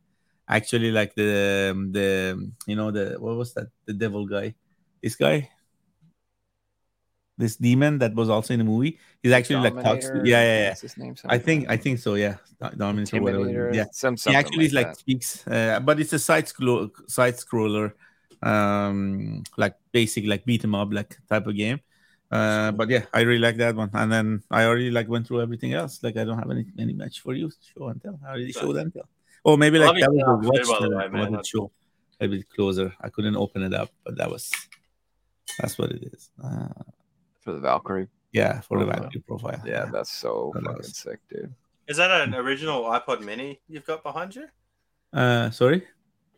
Actually, 0.50 0.90
like 0.90 1.14
the 1.14 1.70
the 1.92 2.50
you 2.66 2.74
know 2.74 2.90
the 2.90 3.14
what 3.22 3.36
was 3.36 3.54
that 3.54 3.68
the 3.86 3.94
devil 3.94 4.26
guy, 4.26 4.54
this 5.00 5.14
guy, 5.14 5.48
this 7.38 7.54
demon 7.54 7.98
that 7.98 8.14
was 8.14 8.28
also 8.28 8.52
in 8.54 8.58
the 8.58 8.64
movie. 8.64 8.98
He's 9.22 9.30
actually 9.30 9.62
like 9.62 9.78
talks. 9.78 10.06
Dominator, 10.06 10.26
Yeah, 10.26 10.42
yeah, 10.42 10.58
yeah. 10.58 10.74
his 10.74 10.96
name? 10.98 11.14
I 11.28 11.38
think 11.38 11.70
I 11.70 11.76
think 11.76 12.00
so. 12.00 12.14
Yeah, 12.14 12.36
Do- 12.60 12.76
Dominus 12.76 13.12
whatever. 13.12 13.70
Yeah, 13.72 13.86
some 13.92 14.16
he 14.16 14.34
actually 14.34 14.66
is 14.66 14.72
like 14.72 14.94
speaks, 14.96 15.46
uh, 15.46 15.78
but 15.78 16.00
it's 16.00 16.12
a 16.12 16.18
side 16.18 16.48
scroll 16.48 16.90
side 17.06 17.34
scroller, 17.38 17.92
um, 18.42 19.44
like 19.56 19.76
basic 19.92 20.26
like 20.26 20.44
beat 20.44 20.64
'em 20.64 20.74
up 20.74 20.92
like 20.92 21.16
type 21.28 21.46
of 21.46 21.54
game. 21.54 21.78
Uh, 22.30 22.70
but 22.72 22.88
yeah, 22.90 23.06
I 23.14 23.22
really 23.22 23.40
like 23.40 23.56
that 23.58 23.74
one. 23.74 23.90
And 23.92 24.10
then 24.10 24.42
I 24.50 24.64
already 24.64 24.90
like 24.90 25.08
went 25.08 25.26
through 25.26 25.42
everything 25.42 25.74
else. 25.74 26.02
Like 26.02 26.16
I 26.16 26.24
don't 26.24 26.38
have 26.38 26.50
any 26.50 26.66
any 26.78 26.92
match 26.92 27.20
for 27.20 27.34
you. 27.34 27.50
Show 27.50 27.86
and 27.88 28.02
tell. 28.02 28.18
I 28.26 28.30
already 28.30 28.52
showed 28.52 28.76
and 28.76 28.92
tell. 28.92 29.08
Or 29.44 29.56
maybe 29.58 29.78
like 29.78 29.98
that 30.00 30.10
was 30.12 30.46
a 30.46 30.48
watch 30.48 30.80
that 30.80 30.90
way, 30.90 31.04
I 31.04 31.08
man. 31.08 31.12
wanted 31.12 31.30
to 31.30 31.36
That's 31.36 31.48
show 31.48 31.70
a 32.20 32.26
bit 32.28 32.48
closer. 32.50 32.94
I 33.00 33.08
couldn't 33.08 33.36
open 33.36 33.62
it 33.62 33.72
up, 33.74 33.90
but 34.04 34.16
that 34.18 34.30
was 34.30 34.50
that's 35.58 35.78
what 35.78 35.90
it 35.92 36.02
is. 36.12 36.30
Uh, 36.42 36.68
for 37.40 37.52
the 37.52 37.60
Valkyrie. 37.60 38.08
yeah, 38.32 38.60
for 38.60 38.78
the 38.78 38.84
Profile. 38.84 39.02
Valkyrie 39.02 39.22
profile. 39.26 39.62
Yeah, 39.66 39.86
that's 39.92 40.12
so 40.12 40.52
That 40.54 40.62
fucking 40.64 40.76
was- 40.78 40.96
sick, 40.96 41.18
dude. 41.30 41.54
Is 41.88 41.96
that 41.96 42.10
an 42.20 42.34
original 42.34 42.84
iPod 42.84 43.20
Mini 43.22 43.60
you've 43.68 43.84
got 43.86 44.02
behind 44.04 44.36
you? 44.36 44.46
Uh, 45.12 45.50
sorry. 45.50 45.82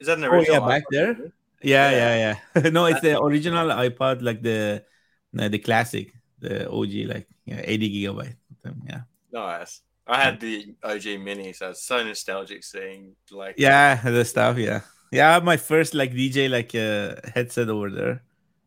Is 0.01 0.07
that 0.07 0.16
an 0.19 0.24
original? 0.24 0.62
Oh, 0.62 0.69
original? 0.69 0.70
yeah, 0.70 0.79
back 0.79 0.83
iPod 0.85 0.93
there? 0.93 1.15
Mini? 1.15 1.33
Yeah, 1.62 1.91
Yeah. 1.91 1.97
yeah, 2.16 2.37
yeah. 2.65 2.70
no, 2.77 2.87
it's 2.87 3.01
the 3.03 3.20
original 3.20 3.66
iPod, 3.69 4.23
like 4.23 4.41
the 4.43 4.85
the 5.33 5.59
classic, 5.59 6.15
the 6.39 6.70
OG, 6.70 6.93
like 7.07 7.29
yeah, 7.45 7.61
80 7.65 7.91
gigabyte. 7.91 8.37
Yeah, 8.89 9.01
Nice. 9.33 9.83
I 10.07 10.23
had 10.23 10.41
the 10.41 10.74
OG 10.83 11.20
Mini, 11.20 11.53
so 11.53 11.70
it's 11.70 11.85
so 11.85 12.03
nostalgic 12.03 12.65
seeing 12.65 13.15
like 13.31 13.55
yeah, 13.57 14.01
the 14.03 14.24
stuff. 14.24 14.59
Yeah, 14.59 14.81
yeah. 15.12 15.31
I 15.31 15.33
have 15.35 15.45
my 15.45 15.57
first 15.57 15.95
like 15.95 16.12
DJ 16.12 16.51
like 16.51 16.74
uh, 16.74 17.20
headset 17.33 17.69
over 17.69 17.91
there, 17.91 18.23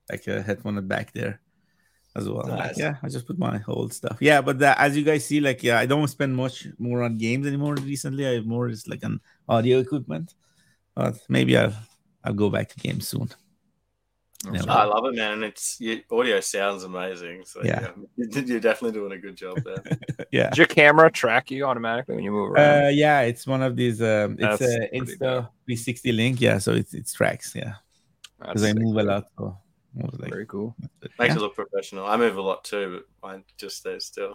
like 0.09 0.25
a 0.27 0.41
headphone 0.41 0.87
back 0.87 1.11
there 1.11 1.41
as 2.15 2.29
well. 2.29 2.47
Like, 2.47 2.77
yeah, 2.77 2.95
I 3.03 3.09
just 3.09 3.27
put 3.27 3.37
my 3.37 3.59
old 3.67 3.93
stuff. 3.93 4.17
Yeah, 4.21 4.41
but 4.41 4.59
the, 4.59 4.79
as 4.79 4.95
you 4.95 5.03
guys 5.03 5.25
see, 5.25 5.41
like 5.41 5.61
yeah, 5.61 5.77
I 5.77 5.85
don't 5.85 6.07
spend 6.07 6.35
much 6.35 6.67
more 6.79 7.03
on 7.03 7.17
games 7.17 7.45
anymore 7.45 7.75
recently. 7.75 8.25
I 8.25 8.35
have 8.35 8.45
more 8.45 8.69
just 8.69 8.89
like 8.89 9.03
on 9.03 9.19
audio 9.49 9.79
equipment, 9.79 10.33
but 10.95 11.19
maybe 11.27 11.57
I'll 11.57 11.75
I'll 12.23 12.33
go 12.33 12.49
back 12.49 12.69
to 12.69 12.79
games 12.79 13.07
soon. 13.07 13.29
Yeah. 14.53 14.61
I 14.67 14.83
love 14.85 15.05
it, 15.05 15.15
man. 15.15 15.33
And 15.33 15.43
it's 15.43 15.79
your 15.79 15.97
audio 16.11 16.39
sounds 16.39 16.83
amazing. 16.83 17.45
So 17.45 17.61
Yeah. 17.63 17.91
yeah, 18.17 18.41
you're 18.45 18.59
definitely 18.59 18.99
doing 18.99 19.11
a 19.13 19.17
good 19.17 19.35
job 19.35 19.57
there. 19.63 19.83
yeah. 20.31 20.49
Does 20.49 20.57
your 20.57 20.67
camera 20.67 21.11
track 21.11 21.51
you 21.51 21.65
automatically 21.65 22.15
when 22.15 22.23
you 22.23 22.31
move 22.31 22.51
around? 22.51 22.85
Uh, 22.85 22.89
yeah, 22.89 23.21
it's 23.21 23.47
one 23.47 23.61
of 23.61 23.75
these. 23.75 24.01
Um, 24.01 24.33
it's 24.39 24.41
That's 24.41 24.61
a 24.61 24.77
pretty 24.77 24.99
Insta 24.99 25.19
dope? 25.19 25.45
360 25.65 26.11
link. 26.11 26.41
Yeah, 26.41 26.57
so 26.59 26.73
it's 26.73 26.93
it's 26.93 27.13
tracks. 27.13 27.53
Yeah, 27.55 27.73
because 28.39 28.63
I 28.63 28.73
move 28.73 28.97
a 28.97 29.03
lot. 29.03 29.27
So 29.37 29.57
I 30.01 30.05
was 30.05 30.19
like, 30.19 30.29
Very 30.31 30.45
cool. 30.45 30.75
Makes 31.17 31.17
Yeah. 31.19 31.35
it 31.35 31.39
look 31.39 31.55
professional. 31.55 32.05
I 32.05 32.17
move 32.17 32.37
a 32.37 32.41
lot 32.41 32.63
too, 32.63 33.01
but 33.21 33.27
mine 33.29 33.43
just 33.57 33.77
stays 33.77 34.05
still. 34.05 34.33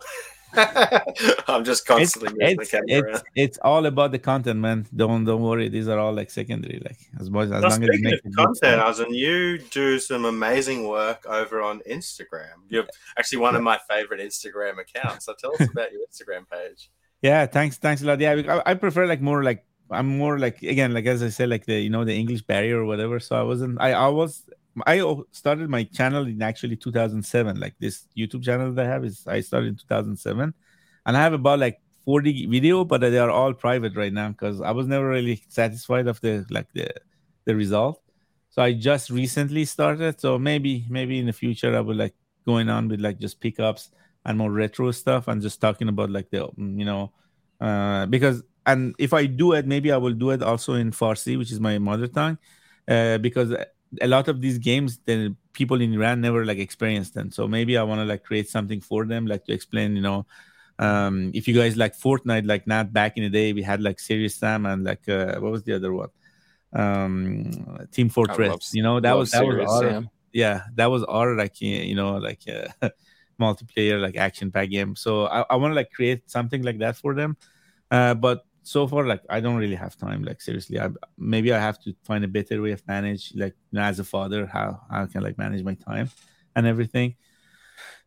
I'm 0.54 1.64
just 1.64 1.82
it's 1.82 1.88
constantly 1.88 2.30
moving 2.32 2.60
it's, 2.60 2.70
the 2.70 2.76
camera 2.78 2.84
it's, 2.88 3.06
around. 3.06 3.22
it's 3.36 3.58
all 3.62 3.86
about 3.86 4.12
the 4.12 4.18
content, 4.18 4.58
man. 4.60 4.86
Don't 4.94 5.24
don't 5.24 5.42
worry. 5.42 5.68
These 5.68 5.88
are 5.88 5.98
all 5.98 6.12
like 6.12 6.30
secondary. 6.30 6.80
Like 6.84 6.98
as 7.20 7.30
much 7.30 7.44
as 7.46 7.50
Now, 7.50 7.60
long 7.60 7.72
as 7.72 7.78
you 7.78 7.86
speaking 7.86 8.04
make 8.04 8.14
of 8.14 8.18
it 8.18 8.22
good 8.24 8.36
content, 8.36 8.56
stuff. 8.96 8.96
Arzan, 9.08 9.14
you 9.14 9.58
do 9.58 9.98
some 9.98 10.24
amazing 10.24 10.88
work 10.88 11.24
over 11.26 11.60
on 11.62 11.80
Instagram. 11.88 12.54
You're 12.68 12.86
actually 13.18 13.38
one 13.38 13.54
of 13.54 13.62
my 13.62 13.78
favorite 13.88 14.20
Instagram 14.20 14.78
accounts. 14.80 15.26
So 15.26 15.34
tell 15.38 15.52
us 15.54 15.68
about 15.72 15.92
your 15.92 16.00
Instagram 16.10 16.48
page. 16.50 16.90
Yeah, 17.22 17.46
thanks, 17.46 17.76
thanks 17.76 18.02
a 18.02 18.06
lot. 18.06 18.18
Yeah, 18.18 18.32
I, 18.64 18.70
I 18.70 18.74
prefer 18.74 19.06
like 19.06 19.20
more 19.20 19.44
like 19.44 19.64
I'm 19.90 20.06
more 20.18 20.38
like 20.38 20.62
again 20.62 20.94
like 20.94 21.06
as 21.06 21.22
I 21.22 21.28
said 21.28 21.48
like 21.50 21.66
the 21.66 21.78
you 21.80 21.90
know 21.90 22.04
the 22.04 22.14
English 22.16 22.42
barrier 22.42 22.80
or 22.80 22.86
whatever. 22.86 23.20
So 23.20 23.36
I 23.36 23.42
wasn't 23.42 23.80
I 23.80 23.92
I 23.92 24.08
was 24.08 24.48
I 24.86 25.02
started 25.32 25.68
my 25.68 25.84
channel 25.84 26.26
in 26.26 26.42
actually 26.42 26.76
2007. 26.76 27.58
Like 27.58 27.74
this 27.78 28.06
YouTube 28.16 28.44
channel 28.44 28.72
that 28.72 28.86
I 28.86 28.88
have 28.88 29.04
is 29.04 29.26
I 29.26 29.40
started 29.40 29.68
in 29.68 29.76
2007, 29.76 30.54
and 31.06 31.16
I 31.16 31.20
have 31.20 31.32
about 31.32 31.58
like 31.58 31.80
40 32.04 32.46
video, 32.46 32.84
but 32.84 33.00
they 33.00 33.18
are 33.18 33.30
all 33.30 33.52
private 33.52 33.96
right 33.96 34.12
now 34.12 34.28
because 34.30 34.60
I 34.60 34.70
was 34.72 34.86
never 34.86 35.08
really 35.08 35.42
satisfied 35.48 36.06
of 36.06 36.20
the 36.20 36.46
like 36.50 36.72
the 36.72 36.88
the 37.44 37.54
result. 37.54 38.00
So 38.50 38.62
I 38.62 38.72
just 38.72 39.10
recently 39.10 39.64
started. 39.64 40.20
So 40.20 40.38
maybe 40.38 40.86
maybe 40.88 41.18
in 41.18 41.26
the 41.26 41.32
future 41.32 41.76
I 41.76 41.80
will 41.80 41.96
like 41.96 42.14
going 42.46 42.68
on 42.68 42.88
with 42.88 43.00
like 43.00 43.18
just 43.18 43.40
pickups 43.40 43.90
and 44.24 44.36
more 44.38 44.50
retro 44.50 44.90
stuff 44.90 45.28
and 45.28 45.40
just 45.40 45.60
talking 45.60 45.88
about 45.88 46.10
like 46.10 46.30
the 46.30 46.48
mm, 46.48 46.78
you 46.78 46.84
know 46.84 47.12
uh 47.60 48.06
because 48.06 48.42
and 48.66 48.94
if 48.98 49.12
I 49.12 49.26
do 49.26 49.52
it, 49.52 49.66
maybe 49.66 49.92
I 49.92 49.96
will 49.96 50.12
do 50.12 50.30
it 50.30 50.42
also 50.42 50.74
in 50.74 50.90
Farsi, 50.90 51.38
which 51.38 51.50
is 51.50 51.60
my 51.60 51.78
mother 51.78 52.06
tongue, 52.06 52.38
uh, 52.88 53.18
because 53.18 53.54
a 54.00 54.06
lot 54.06 54.28
of 54.28 54.40
these 54.40 54.58
games 54.58 55.00
the 55.04 55.34
people 55.52 55.80
in 55.80 55.92
Iran 55.92 56.20
never 56.20 56.44
like 56.44 56.58
experienced 56.58 57.14
them. 57.14 57.30
So 57.30 57.48
maybe 57.48 57.76
I 57.76 57.82
want 57.82 58.00
to 58.00 58.04
like 58.04 58.24
create 58.24 58.48
something 58.48 58.80
for 58.80 59.04
them, 59.04 59.26
like 59.26 59.44
to 59.46 59.52
explain, 59.52 59.96
you 59.96 60.02
know, 60.02 60.26
um, 60.78 61.30
if 61.34 61.46
you 61.46 61.54
guys 61.54 61.76
like 61.76 61.96
Fortnite, 61.96 62.46
like 62.46 62.66
not 62.66 62.92
back 62.92 63.16
in 63.16 63.22
the 63.22 63.28
day, 63.28 63.52
we 63.52 63.62
had 63.62 63.82
like 63.82 64.00
Serious 64.00 64.36
Sam 64.36 64.64
and 64.64 64.84
like 64.84 65.08
uh, 65.08 65.38
what 65.38 65.52
was 65.52 65.62
the 65.62 65.74
other 65.74 65.92
one? 65.92 66.08
Um, 66.72 67.86
Team 67.92 68.08
Fortress. 68.08 68.72
You 68.72 68.82
know, 68.82 69.00
that 69.00 69.16
was 69.16 69.32
that 69.32 69.44
was 69.44 69.68
our, 69.68 69.90
Sam. 69.90 70.10
yeah, 70.32 70.62
that 70.76 70.86
was 70.86 71.04
our 71.04 71.36
like 71.36 71.60
you 71.60 71.94
know 71.94 72.16
like 72.16 72.40
uh, 72.48 72.88
multiplayer 73.40 74.00
like 74.00 74.16
action 74.16 74.50
pack 74.50 74.70
game. 74.70 74.96
So 74.96 75.26
I, 75.26 75.44
I 75.50 75.56
want 75.56 75.72
to 75.72 75.76
like 75.76 75.92
create 75.92 76.30
something 76.30 76.62
like 76.62 76.78
that 76.78 76.96
for 76.96 77.14
them. 77.14 77.36
Uh, 77.90 78.14
but 78.14 78.46
so 78.62 78.86
far, 78.86 79.06
like 79.06 79.22
I 79.28 79.40
don't 79.40 79.56
really 79.56 79.74
have 79.74 79.96
time. 79.96 80.22
Like 80.22 80.40
seriously, 80.40 80.78
I 80.80 80.88
maybe 81.18 81.52
I 81.52 81.58
have 81.58 81.80
to 81.84 81.94
find 82.04 82.24
a 82.24 82.28
better 82.28 82.60
way 82.60 82.72
of 82.72 82.86
manage, 82.86 83.32
like 83.34 83.54
you 83.70 83.78
know, 83.78 83.82
as 83.82 83.98
a 83.98 84.04
father, 84.04 84.46
how 84.46 84.80
how 84.90 85.02
I 85.02 85.06
can 85.06 85.22
like 85.22 85.38
manage 85.38 85.62
my 85.62 85.74
time 85.74 86.10
and 86.54 86.66
everything. 86.66 87.16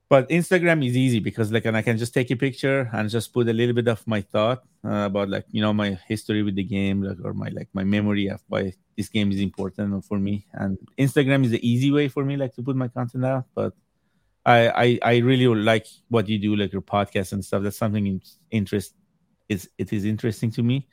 But 0.10 0.30
Instagram 0.30 0.86
is 0.86 0.96
easy 0.96 1.20
because 1.20 1.52
like, 1.52 1.66
and 1.66 1.76
I 1.76 1.82
can 1.82 1.98
just 1.98 2.14
take 2.14 2.30
a 2.30 2.36
picture 2.36 2.90
and 2.94 3.10
just 3.10 3.34
put 3.34 3.48
a 3.48 3.54
little 3.54 3.74
bit 3.74 3.88
of 3.88 4.06
my 4.06 4.22
thought 4.22 4.64
uh, 4.86 5.06
about 5.10 5.30
like 5.30 5.46
you 5.50 5.62
know 5.62 5.74
my 5.74 5.98
history 6.08 6.44
with 6.44 6.56
the 6.56 6.64
game, 6.64 7.02
like 7.02 7.18
or 7.24 7.34
my 7.34 7.50
like 7.50 7.70
my 7.74 7.84
memory 7.84 8.28
of 8.28 8.42
why 8.48 8.74
this 8.96 9.10
game 9.10 9.32
is 9.32 9.40
important 9.40 10.06
for 10.06 10.20
me. 10.20 10.46
And 10.54 10.78
Instagram 11.00 11.46
is 11.46 11.52
the 11.52 11.68
easy 11.68 11.92
way 11.92 12.10
for 12.10 12.24
me 12.24 12.38
like 12.38 12.54
to 12.56 12.64
put 12.64 12.76
my 12.76 12.88
content 12.88 13.26
out, 13.26 13.46
but. 13.56 13.74
I, 14.46 14.68
I 14.68 15.00
I 15.14 15.18
really 15.20 15.48
like 15.48 15.88
what 16.10 16.28
you 16.28 16.38
do, 16.38 16.58
like 16.58 16.74
your 16.74 16.82
podcast 16.82 17.32
and 17.32 17.46
stuff. 17.46 17.64
That's 17.64 17.78
something 17.78 18.06
in, 18.06 18.22
interest. 18.52 18.94
It's 19.50 19.68
it 19.78 19.92
is 19.94 20.06
interesting 20.06 20.52
to 20.52 20.64
me. 20.64 20.88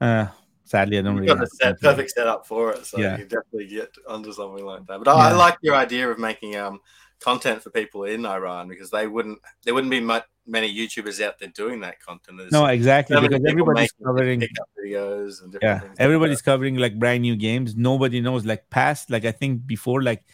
Uh, 0.00 0.26
sadly, 0.64 0.98
I 0.98 1.02
don't 1.02 1.16
You've 1.16 1.26
really. 1.26 1.38
got 1.38 1.50
set, 1.50 1.80
perfect 1.80 2.10
setup 2.10 2.46
for 2.46 2.72
it, 2.72 2.86
so 2.86 2.98
Yeah. 2.98 3.18
you 3.18 3.24
definitely 3.24 3.66
get 3.66 3.90
onto 4.08 4.32
something 4.32 4.64
like 4.64 4.86
that. 4.86 4.98
But 4.98 5.08
I, 5.08 5.30
I 5.30 5.32
like 5.32 5.56
your 5.62 5.74
idea 5.74 6.10
of 6.10 6.18
making 6.18 6.56
um 6.56 6.80
content 7.20 7.62
for 7.62 7.70
people 7.70 8.04
in 8.04 8.26
Iran 8.26 8.68
because 8.68 8.90
they 8.90 9.06
wouldn't 9.06 9.38
there 9.64 9.72
wouldn't 9.72 9.90
be 9.90 10.00
much, 10.00 10.24
many 10.46 10.74
YouTubers 10.74 11.24
out 11.24 11.38
there 11.38 11.48
doing 11.48 11.80
that 11.80 12.00
content. 12.00 12.38
There's 12.38 12.52
No, 12.52 12.66
exactly 12.66 13.18
because 13.20 13.42
everybody's 13.46 13.92
covering. 13.92 14.42
videos 14.78 15.42
and 15.42 15.52
different 15.52 15.62
Yeah, 15.62 15.78
things. 15.80 15.90
like 15.92 16.00
everybody's 16.00 16.38
that. 16.38 16.44
covering 16.50 16.76
like 16.76 16.98
brand 16.98 17.22
new 17.22 17.36
games. 17.36 17.76
Nobody 17.76 18.20
knows 18.20 18.44
like 18.44 18.68
past. 18.70 19.10
Like 19.10 19.24
I 19.24 19.32
think 19.32 19.66
before 19.66 20.02
like 20.02 20.24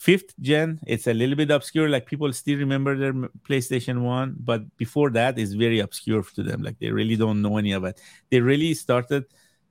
fifth 0.00 0.32
gen, 0.40 0.80
it's 0.86 1.06
a 1.06 1.12
little 1.12 1.36
bit 1.36 1.50
obscure. 1.50 1.88
Like 1.88 2.06
people 2.06 2.32
still 2.32 2.58
remember 2.58 2.96
their 2.96 3.12
PlayStation 3.48 4.00
One, 4.00 4.34
but 4.40 4.62
before 4.78 5.10
that, 5.10 5.38
it's 5.38 5.52
very 5.52 5.80
obscure 5.80 6.22
to 6.36 6.42
them. 6.42 6.62
Like 6.62 6.78
they 6.78 6.90
really 6.90 7.16
don't 7.16 7.42
know 7.42 7.58
any 7.58 7.72
of 7.72 7.84
it. 7.84 8.00
They 8.30 8.40
really 8.40 8.72
started 8.74 9.24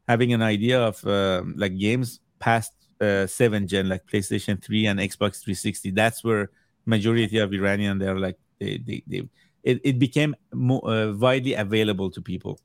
having 0.08 0.32
an 0.34 0.42
idea 0.44 0.80
of 0.80 1.06
um 1.08 1.56
like 1.58 1.78
games 1.78 2.20
past 2.40 2.74
uh, 3.02 3.26
seven 3.26 3.68
gen, 3.68 3.90
like 3.90 4.06
PlayStation 4.06 4.62
Three 4.64 4.86
and 4.86 5.00
Xbox 5.00 5.42
360. 5.44 5.92
That's 5.92 6.24
where 6.24 6.52
majority 6.86 7.40
of 7.40 7.52
Iranian 7.54 7.98
they're 8.00 8.20
like 8.20 8.38
they 8.60 8.78
they, 8.78 9.04
they 9.08 9.22
it, 9.64 9.82
it 9.84 10.00
became 10.00 10.36
more 10.54 10.82
uh, 10.90 11.12
widely 11.14 11.54
available 11.54 12.10
to 12.12 12.22
people 12.22 12.60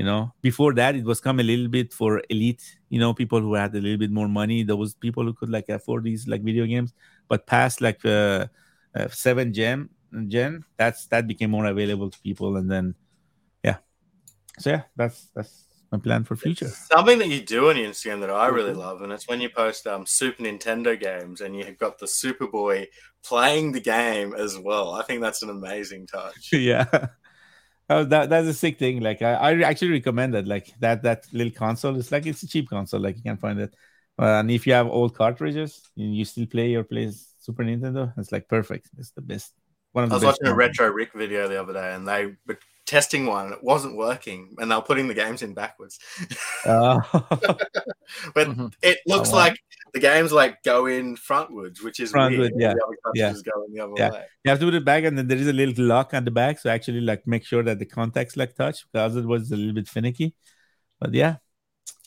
you 0.00 0.06
know? 0.06 0.32
Before 0.40 0.72
that 0.74 0.96
it 0.96 1.04
was 1.04 1.20
come 1.20 1.40
a 1.40 1.42
little 1.42 1.68
bit 1.68 1.92
for 1.92 2.22
elite 2.30 2.64
you 2.88 2.98
know 2.98 3.12
people 3.12 3.38
who 3.38 3.52
had 3.52 3.74
a 3.74 3.80
little 3.80 3.98
bit 3.98 4.10
more 4.10 4.28
money. 4.28 4.62
Those 4.62 4.94
people 4.94 5.24
who 5.24 5.34
could 5.34 5.50
like 5.50 5.68
afford 5.68 6.04
these 6.04 6.26
like 6.26 6.42
video 6.42 6.64
games. 6.64 6.94
But 7.28 7.46
past 7.46 7.82
like 7.82 8.02
uh, 8.04 8.46
uh 8.94 9.08
seven 9.08 9.52
gen 9.52 9.90
gen 10.26 10.64
that's 10.78 11.06
that 11.08 11.26
became 11.26 11.50
more 11.50 11.66
available 11.66 12.08
to 12.08 12.18
people. 12.20 12.56
And 12.56 12.70
then 12.70 12.94
yeah. 13.62 13.76
So 14.58 14.70
yeah 14.70 14.82
that's 14.96 15.28
that's 15.34 15.66
my 15.92 15.98
plan 15.98 16.24
for 16.24 16.34
future. 16.34 16.68
Something 16.68 17.18
that 17.18 17.28
you 17.28 17.42
do 17.42 17.68
on 17.68 17.76
Instagram 17.76 18.20
that 18.20 18.30
I 18.30 18.46
really 18.46 18.72
love, 18.72 19.02
and 19.02 19.12
it's 19.12 19.28
when 19.28 19.42
you 19.42 19.50
post 19.50 19.86
um, 19.86 20.06
Super 20.06 20.44
Nintendo 20.44 20.98
games 20.98 21.42
and 21.42 21.54
you've 21.54 21.78
got 21.78 21.98
the 21.98 22.06
Superboy 22.06 22.86
playing 23.22 23.72
the 23.72 23.80
game 23.80 24.32
as 24.32 24.56
well. 24.56 24.94
I 24.94 25.02
think 25.02 25.20
that's 25.20 25.42
an 25.42 25.50
amazing 25.50 26.06
touch. 26.06 26.48
yeah 26.52 27.08
oh, 27.90 28.04
that, 28.04 28.30
that's 28.30 28.48
a 28.48 28.54
sick 28.54 28.78
thing. 28.78 29.00
Like 29.00 29.20
I, 29.20 29.34
I 29.34 29.60
actually 29.60 29.90
recommend 29.90 30.34
that 30.34 30.46
like 30.46 30.72
that 30.80 31.02
that 31.02 31.26
little 31.32 31.52
console. 31.52 31.96
It's 31.96 32.10
like 32.10 32.26
it's 32.26 32.42
a 32.42 32.48
cheap 32.48 32.70
console. 32.70 33.00
Like 33.00 33.16
you 33.16 33.22
can 33.22 33.36
find 33.36 33.60
it. 33.60 33.74
Uh, 34.18 34.40
and 34.40 34.50
if 34.50 34.66
you 34.66 34.72
have 34.72 34.86
old 34.86 35.14
cartridges 35.14 35.82
and 35.96 36.14
you 36.14 36.24
still 36.24 36.46
play 36.46 36.74
or 36.74 36.84
play 36.84 37.10
super 37.38 37.64
nintendo 37.64 38.12
it's 38.16 38.32
like 38.32 38.48
perfect. 38.48 38.88
It's 38.98 39.10
the 39.12 39.22
best 39.22 39.52
one 39.92 40.04
of 40.04 40.12
I 40.12 40.14
was 40.14 40.24
watching 40.24 40.46
a 40.46 40.54
retro 40.54 40.88
Rick 40.88 41.12
video 41.14 41.48
the 41.48 41.60
other 41.60 41.72
day, 41.72 41.94
and 41.94 42.06
they 42.06 42.36
testing 42.90 43.24
one. 43.26 43.44
and 43.46 43.54
It 43.54 43.62
wasn't 43.62 43.96
working, 43.96 44.40
and 44.58 44.70
they 44.70 44.74
were 44.74 44.82
putting 44.90 45.08
the 45.08 45.14
games 45.14 45.40
in 45.42 45.54
backwards. 45.54 45.98
Uh, 46.64 47.00
but 48.36 48.46
Mhm. 48.48 48.72
it 48.82 48.98
looks 49.06 49.30
Oh, 49.30 49.32
wow. 49.32 49.38
like 49.44 49.56
the 49.94 50.00
games 50.00 50.32
like 50.32 50.62
go 50.62 50.86
in 50.86 51.16
frontwards, 51.16 51.82
which 51.84 51.98
is 52.00 52.12
Frontward, 52.12 52.38
weird. 52.38 52.52
yeah, 52.64 52.74
The 52.74 52.84
other 52.86 52.96
yeah, 53.14 53.32
go 53.50 53.64
in 53.66 53.70
the 53.74 53.80
other 53.84 53.94
yeah. 53.96 54.10
way. 54.10 54.24
you 54.44 54.50
have 54.50 54.60
to 54.60 54.66
put 54.66 54.74
it 54.74 54.84
back 54.84 55.04
and 55.04 55.16
then 55.16 55.26
there 55.28 55.38
is 55.44 55.48
a 55.48 55.52
little 55.52 55.84
lock 55.84 56.14
on 56.14 56.24
the 56.24 56.30
back 56.30 56.58
so 56.60 56.70
actually 56.70 57.00
like 57.10 57.22
make 57.26 57.44
sure 57.44 57.62
that 57.68 57.78
the 57.78 57.86
contacts 57.86 58.36
like 58.36 58.54
touch 58.54 58.78
because 58.92 59.16
it 59.16 59.24
was 59.34 59.50
a 59.52 59.56
little 59.56 59.74
bit 59.80 59.88
finicky 59.88 60.28
but 61.00 61.12
yeah 61.14 61.36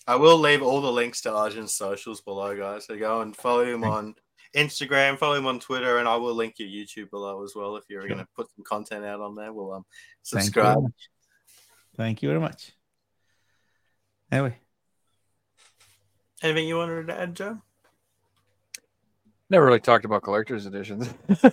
I 0.05 0.15
will 0.17 0.37
leave 0.37 0.61
all 0.61 0.81
the 0.81 0.91
links 0.91 1.21
to 1.21 1.29
Arjun's 1.33 1.73
socials 1.73 2.19
below, 2.19 2.51
guys. 2.57 2.87
So 2.87 2.97
go 2.97 3.21
and 3.21 3.33
follow 3.33 3.63
him 3.63 3.81
Thank 3.83 3.93
on 3.95 4.15
Instagram, 4.55 5.17
follow 5.17 5.35
him 5.35 5.45
on 5.47 5.59
Twitter, 5.59 5.97
and 5.97 6.07
I 6.07 6.15
will 6.15 6.33
link 6.35 6.55
your 6.59 6.69
YouTube 6.69 7.09
below 7.09 7.43
as 7.43 7.53
well 7.55 7.75
if 7.75 7.83
you're 7.89 8.01
Sure. 8.01 8.09
going 8.09 8.19
to 8.21 8.27
put 8.35 8.47
some 8.55 8.63
content 8.63 9.03
out 9.05 9.19
on 9.21 9.35
there. 9.35 9.51
We'll 9.53 9.73
um, 9.73 9.85
thank 10.25 10.43
you 10.43 10.51
subscribe. 10.51 10.83
thank 11.97 12.21
you 12.21 12.29
very 12.29 12.39
much 12.41 12.71
anyway 14.31 14.57
Anything 16.41 16.67
you 16.67 16.75
wanted 16.75 17.07
to 17.07 17.17
add, 17.19 17.35
Joe? 17.35 17.57
Never 19.49 19.65
really 19.65 19.79
talked 19.79 20.03
about 20.03 20.23
collector's 20.23 20.65
editions. 20.65 21.13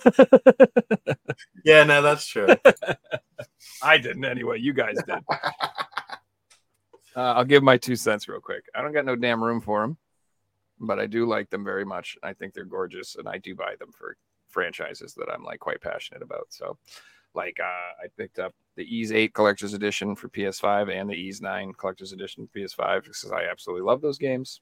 Yeah, 1.64 1.84
no, 1.84 2.02
that's 2.02 2.26
true. 2.26 2.48
I 3.82 3.98
didn't 3.98 4.24
anyway. 4.24 4.58
You 4.60 4.72
guys 4.72 4.96
did. 5.06 5.18
Uh, 7.16 7.34
I'll 7.34 7.44
give 7.44 7.62
my 7.64 7.76
two 7.76 7.96
cents 7.96 8.28
real 8.28 8.40
quick. 8.40 8.64
I 8.72 8.82
don't 8.82 8.92
got 8.92 9.04
no 9.04 9.16
damn 9.16 9.42
room 9.42 9.60
for 9.60 9.80
them, 9.80 9.96
but 10.80 10.98
I 10.98 11.06
do 11.06 11.26
like 11.26 11.50
them 11.50 11.64
very 11.64 11.84
much. 11.84 12.16
I 12.22 12.32
think 12.32 12.54
they're 12.54 12.64
gorgeous, 12.64 13.16
and 13.16 13.28
I 13.28 13.38
do 13.38 13.54
buy 13.54 13.74
them 13.78 13.92
for 13.92 14.16
franchises 14.48 15.14
that 15.14 15.30
I'm 15.32 15.44
like 15.44 15.60
quite 15.60 15.80
passionate 15.80 16.22
about. 16.22 16.46
So, 16.48 16.78
like, 17.34 17.58
uh, 17.60 18.04
I 18.04 18.08
picked 18.16 18.38
up 18.38 18.54
the 18.76 18.84
Ys 18.84 19.12
8 19.12 19.34
Collector's 19.34 19.74
Edition 19.74 20.16
for 20.16 20.28
PS5 20.28 20.90
and 20.90 21.08
the 21.08 21.14
Ys 21.14 21.40
9 21.40 21.72
Collector's 21.74 22.12
Edition 22.12 22.46
for 22.46 22.58
PS5 22.58 23.02
because 23.04 23.30
I 23.30 23.44
absolutely 23.50 23.86
love 23.86 24.00
those 24.00 24.18
games. 24.18 24.60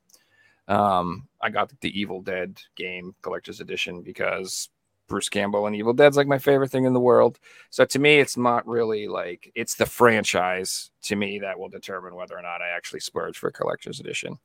Um, 0.67 1.29
I 1.41 1.49
got 1.49 1.73
the 1.81 1.99
Evil 1.99 2.21
Dead 2.21 2.61
game 2.77 3.15
Collector's 3.23 3.61
Edition 3.61 4.03
because 4.03 4.69
Bruce 5.09 5.31
Campbell 5.31 5.67
and 5.67 5.75
Evil 5.75 5.95
Dead's 5.95 6.17
like 6.17 6.27
my 6.27 6.39
favorite 6.39 6.71
thing 6.71 6.85
in 6.85 6.93
the 6.93 7.01
world. 7.01 7.39
So 7.71 7.85
to 7.87 7.99
me, 7.99 8.19
it's 8.19 8.37
not 8.37 8.67
really 8.67 9.09
like 9.09 9.51
it's 9.55 9.75
the 9.75 9.87
franchise 9.87 10.91
to 11.05 11.17
me 11.17 11.39
that 11.41 11.59
will 11.59 11.71
determine 11.71 12.15
whether 12.15 12.37
or 12.37 12.43
not 12.43 12.61
I 12.61 12.69
actually 12.77 13.01
splurge 13.01 13.39
for 13.39 13.49
a 13.49 13.53
collector's 13.53 14.01
edition. 14.01 14.39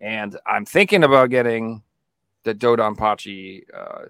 And 0.00 0.36
I'm 0.46 0.64
thinking 0.64 1.04
about 1.04 1.30
getting 1.30 1.82
the 2.44 2.54
Dodonpachi, 2.54 3.64
uh, 3.74 4.04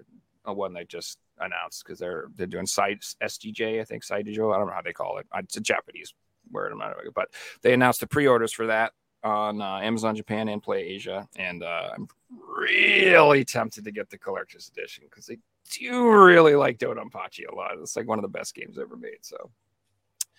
uh, 0.47 0.53
one 0.53 0.73
they 0.73 0.85
just 0.85 1.17
announced 1.39 1.83
because 1.83 1.99
they're 1.99 2.27
they're 2.35 2.47
doing 2.47 2.65
side 2.65 2.99
SGJ, 3.21 3.81
I 3.81 3.83
think 3.83 4.03
Saidijo. 4.03 4.53
I 4.53 4.57
don't 4.57 4.67
know 4.67 4.73
how 4.73 4.81
they 4.81 4.93
call 4.93 5.17
it. 5.17 5.27
It's 5.35 5.57
a 5.57 5.61
Japanese 5.61 6.13
word, 6.51 6.71
I'm 6.71 6.79
not, 6.79 6.95
but 7.13 7.29
they 7.61 7.73
announced 7.73 7.99
the 7.99 8.07
pre-orders 8.07 8.53
for 8.53 8.67
that 8.67 8.93
on 9.23 9.61
uh, 9.61 9.79
Amazon 9.79 10.15
Japan 10.15 10.47
and 10.47 10.63
Play 10.63 10.81
Asia, 10.81 11.27
and 11.35 11.63
uh, 11.63 11.89
I'm 11.93 12.07
really 12.29 13.43
tempted 13.43 13.83
to 13.83 13.91
get 13.91 14.09
the 14.09 14.17
collector's 14.17 14.69
edition 14.69 15.05
because 15.09 15.29
I 15.29 15.37
do 15.71 16.09
really 16.09 16.55
like 16.55 16.77
Dodonpachi 16.77 17.51
a 17.51 17.55
lot. 17.55 17.71
It's 17.79 17.95
like 17.95 18.07
one 18.07 18.19
of 18.19 18.23
the 18.23 18.29
best 18.29 18.55
games 18.55 18.77
ever 18.79 18.95
made, 18.95 19.19
so 19.21 19.49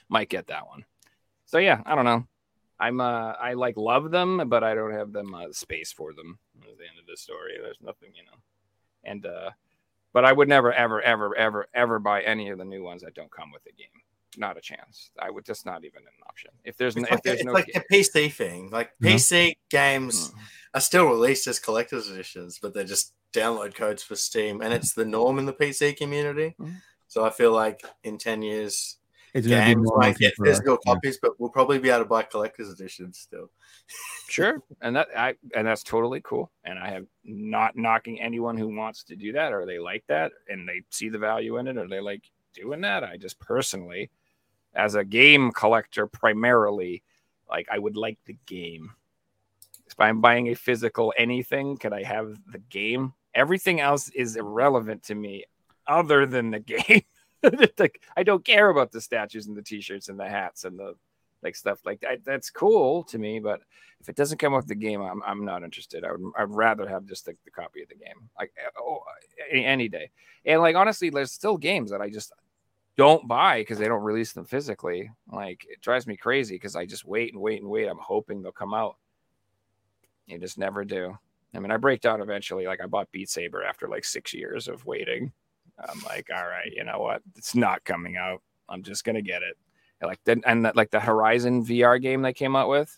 might 0.08 0.28
get 0.28 0.46
that 0.46 0.66
one. 0.66 0.84
So 1.44 1.58
yeah, 1.58 1.82
I 1.84 1.94
don't 1.94 2.04
know. 2.04 2.26
I'm 2.80 3.00
uh 3.00 3.32
I 3.40 3.52
like 3.52 3.76
love 3.76 4.10
them, 4.10 4.48
but 4.48 4.64
I 4.64 4.74
don't 4.74 4.92
have 4.92 5.12
them 5.12 5.34
uh, 5.34 5.52
space 5.52 5.92
for 5.92 6.12
them. 6.12 6.38
At 6.62 6.78
the 6.78 6.84
end 6.84 6.98
of 6.98 7.06
the 7.06 7.16
story, 7.16 7.58
there's 7.62 7.78
nothing, 7.80 8.10
you 8.14 8.24
know. 8.24 8.38
And 9.04 9.26
uh, 9.26 9.50
but 10.12 10.24
I 10.24 10.32
would 10.32 10.48
never, 10.48 10.72
ever, 10.72 11.00
ever, 11.02 11.36
ever, 11.36 11.66
ever 11.74 11.98
buy 11.98 12.22
any 12.22 12.48
of 12.50 12.58
the 12.58 12.64
new 12.64 12.82
ones 12.82 13.02
that 13.02 13.14
don't 13.14 13.30
come 13.30 13.52
with 13.52 13.62
the 13.64 13.72
game. 13.72 13.86
Not 14.36 14.56
a 14.56 14.60
chance. 14.60 15.10
I 15.20 15.30
would 15.30 15.44
just 15.44 15.66
not 15.66 15.84
even 15.84 16.02
an 16.02 16.22
option. 16.28 16.50
If 16.64 16.76
there's 16.76 16.96
It's 16.96 17.02
no, 17.02 17.10
like, 17.10 17.18
if 17.18 17.22
there's 17.22 17.36
it's 17.40 17.44
no, 17.46 17.52
like 17.52 17.66
ga- 17.66 17.80
a 17.80 17.92
PC 17.94 18.32
thing. 18.32 18.70
Like. 18.70 18.90
PC 19.02 19.54
games 19.70 20.30
Mm. 20.30 20.34
are 20.74 20.80
still 20.80 21.06
released 21.06 21.46
as 21.48 21.58
collector's 21.58 22.08
editions, 22.08 22.58
but 22.62 22.72
they're 22.72 22.84
just 22.84 23.12
download 23.32 23.74
codes 23.74 24.02
for 24.04 24.14
Steam, 24.16 24.60
and 24.62 24.72
it's 24.72 24.92
the 24.94 25.04
norm 25.04 25.38
in 25.38 25.46
the 25.46 25.52
PC 25.52 25.96
community. 25.96 26.54
Mhm. 26.60 26.76
So 27.08 27.24
I 27.24 27.30
feel 27.30 27.52
like 27.52 27.82
in 28.04 28.18
ten 28.18 28.40
years, 28.42 28.98
It's 29.34 29.46
gonna 29.46 29.62
be 29.62 29.74
games 29.74 29.88
more 29.88 29.98
might 29.98 30.18
get 30.18 30.34
for 30.34 30.46
us, 30.46 30.50
physical 30.58 30.78
yeah. 30.84 30.94
copies, 30.94 31.18
but 31.20 31.38
we'll 31.38 31.50
probably 31.50 31.78
be 31.78 31.88
able 31.90 32.00
to 32.00 32.04
buy 32.04 32.22
collector's 32.22 32.70
editions 32.70 33.18
still. 33.18 33.50
sure, 34.28 34.62
and 34.80 34.96
that 34.96 35.08
I 35.16 35.34
and 35.54 35.66
that's 35.66 35.82
totally 35.82 36.20
cool. 36.22 36.50
And 36.64 36.78
I 36.78 36.90
have 36.90 37.06
not 37.24 37.76
knocking 37.76 38.20
anyone 38.20 38.56
who 38.56 38.74
wants 38.74 39.04
to 39.04 39.16
do 39.16 39.32
that 39.32 39.52
or 39.52 39.66
they 39.66 39.78
like 39.78 40.04
that 40.08 40.32
and 40.48 40.68
they 40.68 40.82
see 40.90 41.08
the 41.08 41.18
value 41.18 41.58
in 41.58 41.68
it 41.68 41.76
or 41.76 41.86
they 41.86 42.00
like 42.00 42.22
doing 42.54 42.80
that. 42.80 43.04
I 43.04 43.16
just 43.16 43.38
personally, 43.38 44.10
as 44.74 44.94
a 44.94 45.04
game 45.04 45.52
collector, 45.52 46.06
primarily, 46.06 47.02
like 47.48 47.68
I 47.70 47.78
would 47.78 47.96
like 47.96 48.18
the 48.26 48.36
game. 48.46 48.90
If 49.86 49.98
I'm 49.98 50.20
buying 50.20 50.48
a 50.48 50.54
physical 50.54 51.12
anything, 51.18 51.76
can 51.76 51.92
I 51.92 52.04
have 52.04 52.36
the 52.50 52.58
game? 52.58 53.12
Everything 53.34 53.80
else 53.80 54.08
is 54.10 54.36
irrelevant 54.36 55.02
to 55.04 55.14
me, 55.14 55.44
other 55.86 56.26
than 56.26 56.50
the 56.50 56.60
game. 56.60 57.02
like 57.78 58.02
I 58.16 58.22
don't 58.22 58.44
care 58.44 58.68
about 58.68 58.92
the 58.92 59.00
statues 59.00 59.46
and 59.46 59.56
the 59.56 59.62
t-shirts 59.62 60.08
and 60.08 60.18
the 60.18 60.28
hats 60.28 60.64
and 60.64 60.78
the 60.78 60.94
like 61.42 61.56
stuff 61.56 61.80
like 61.84 62.00
that. 62.00 62.24
That's 62.24 62.50
cool 62.50 63.04
to 63.04 63.18
me, 63.18 63.38
but 63.40 63.62
if 64.00 64.08
it 64.08 64.16
doesn't 64.16 64.38
come 64.38 64.52
with 64.52 64.66
the 64.66 64.74
game, 64.74 65.00
I'm, 65.00 65.22
I'm 65.24 65.44
not 65.44 65.62
interested. 65.62 66.04
I 66.04 66.12
would 66.12 66.32
I'd 66.36 66.50
rather 66.50 66.88
have 66.88 67.06
just 67.06 67.26
the, 67.26 67.36
the 67.44 67.50
copy 67.50 67.82
of 67.82 67.88
the 67.88 67.94
game, 67.94 68.28
like 68.38 68.52
eh, 68.58 68.68
oh, 68.78 69.00
eh, 69.38 69.44
any, 69.50 69.64
any 69.64 69.88
day. 69.88 70.10
And 70.44 70.60
like 70.60 70.76
honestly, 70.76 71.10
there's 71.10 71.32
still 71.32 71.56
games 71.56 71.90
that 71.90 72.00
I 72.00 72.10
just 72.10 72.32
don't 72.96 73.26
buy 73.26 73.60
because 73.60 73.78
they 73.78 73.88
don't 73.88 74.02
release 74.02 74.32
them 74.32 74.44
physically. 74.44 75.10
Like 75.30 75.66
it 75.68 75.80
drives 75.80 76.06
me 76.06 76.16
crazy 76.16 76.56
because 76.56 76.76
I 76.76 76.86
just 76.86 77.04
wait 77.04 77.32
and 77.32 77.40
wait 77.40 77.60
and 77.60 77.70
wait. 77.70 77.88
I'm 77.88 77.98
hoping 77.98 78.42
they'll 78.42 78.52
come 78.52 78.74
out. 78.74 78.96
You 80.26 80.38
just 80.38 80.58
never 80.58 80.84
do. 80.84 81.18
I 81.54 81.58
mean, 81.58 81.72
I 81.72 81.76
break 81.76 82.00
down 82.00 82.20
eventually. 82.20 82.66
Like 82.66 82.80
I 82.80 82.86
bought 82.86 83.10
Beat 83.10 83.28
Saber 83.28 83.64
after 83.64 83.88
like 83.88 84.04
six 84.04 84.32
years 84.32 84.68
of 84.68 84.86
waiting. 84.86 85.32
I'm 85.88 86.00
like, 86.02 86.28
all 86.34 86.46
right, 86.46 86.70
you 86.72 86.84
know 86.84 86.98
what? 87.00 87.22
It's 87.36 87.54
not 87.54 87.84
coming 87.84 88.16
out. 88.16 88.42
I'm 88.68 88.82
just 88.82 89.04
gonna 89.04 89.22
get 89.22 89.42
it. 89.42 89.56
And 90.00 90.08
like 90.08 90.20
then 90.24 90.42
and 90.46 90.64
that, 90.64 90.76
like 90.76 90.90
the 90.90 91.00
Horizon 91.00 91.64
VR 91.64 92.00
game 92.00 92.22
they 92.22 92.32
came 92.32 92.56
out 92.56 92.68
with. 92.68 92.96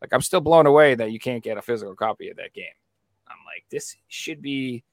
Like 0.00 0.12
I'm 0.12 0.20
still 0.20 0.40
blown 0.40 0.66
away 0.66 0.94
that 0.94 1.12
you 1.12 1.18
can't 1.18 1.42
get 1.42 1.56
a 1.58 1.62
physical 1.62 1.94
copy 1.94 2.28
of 2.30 2.36
that 2.36 2.52
game. 2.52 2.66
I'm 3.28 3.38
like, 3.46 3.64
this 3.70 3.96
should 4.08 4.42
be 4.42 4.84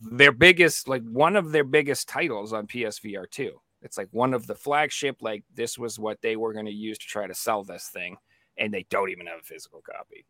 their 0.00 0.30
biggest, 0.30 0.86
like 0.86 1.02
one 1.02 1.34
of 1.34 1.50
their 1.50 1.64
biggest 1.64 2.08
titles 2.08 2.52
on 2.52 2.68
PSVR 2.68 3.28
2. 3.28 3.60
It's 3.82 3.98
like 3.98 4.08
one 4.12 4.32
of 4.34 4.46
the 4.46 4.54
flagship, 4.54 5.16
like 5.20 5.42
this 5.54 5.76
was 5.76 5.98
what 5.98 6.20
they 6.22 6.36
were 6.36 6.52
going 6.52 6.66
to 6.66 6.72
use 6.72 6.98
to 6.98 7.06
try 7.06 7.26
to 7.26 7.34
sell 7.34 7.64
this 7.64 7.88
thing, 7.88 8.16
and 8.56 8.72
they 8.72 8.84
don't 8.90 9.10
even 9.10 9.26
have 9.26 9.40
a 9.40 9.44
physical 9.44 9.80
copy. 9.82 10.24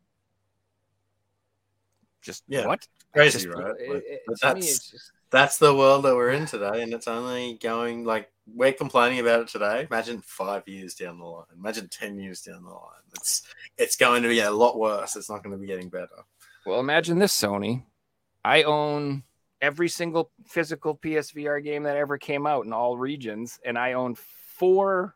Just 2.21 2.43
Yeah, 2.47 2.67
what? 2.67 2.87
Crazy, 3.13 3.39
Just- 3.43 3.47
right? 3.55 3.75
it- 3.79 4.03
it- 4.05 4.21
but 4.27 4.39
to 4.39 4.47
me, 4.47 4.61
that's 4.61 4.67
it's 4.71 4.91
just- 4.91 5.11
that's 5.31 5.57
the 5.57 5.75
world 5.75 6.05
that 6.05 6.15
we're 6.15 6.31
in 6.31 6.45
today, 6.45 6.81
and 6.81 6.93
it's 6.93 7.07
only 7.07 7.59
going 7.61 8.03
like 8.03 8.31
we're 8.47 8.73
complaining 8.73 9.19
about 9.19 9.41
it 9.41 9.47
today. 9.47 9.87
Imagine 9.89 10.21
five 10.21 10.67
years 10.67 10.95
down 10.95 11.19
the 11.19 11.25
line. 11.25 11.45
Imagine 11.55 11.87
ten 11.89 12.17
years 12.17 12.41
down 12.41 12.63
the 12.63 12.69
line. 12.69 13.01
It's 13.15 13.43
it's 13.77 13.95
going 13.95 14.23
to 14.23 14.29
be 14.29 14.39
a 14.39 14.51
lot 14.51 14.79
worse. 14.79 15.15
It's 15.15 15.29
not 15.29 15.43
going 15.43 15.53
to 15.53 15.61
be 15.61 15.67
getting 15.67 15.89
better. 15.89 16.07
Well, 16.65 16.79
imagine 16.79 17.19
this, 17.19 17.39
Sony. 17.39 17.83
I 18.43 18.63
own 18.63 19.23
every 19.61 19.89
single 19.89 20.31
physical 20.47 20.95
PSVR 20.95 21.63
game 21.63 21.83
that 21.83 21.97
ever 21.97 22.17
came 22.17 22.47
out 22.47 22.65
in 22.65 22.73
all 22.73 22.97
regions, 22.97 23.59
and 23.65 23.77
I 23.77 23.93
own 23.93 24.15
four 24.15 25.15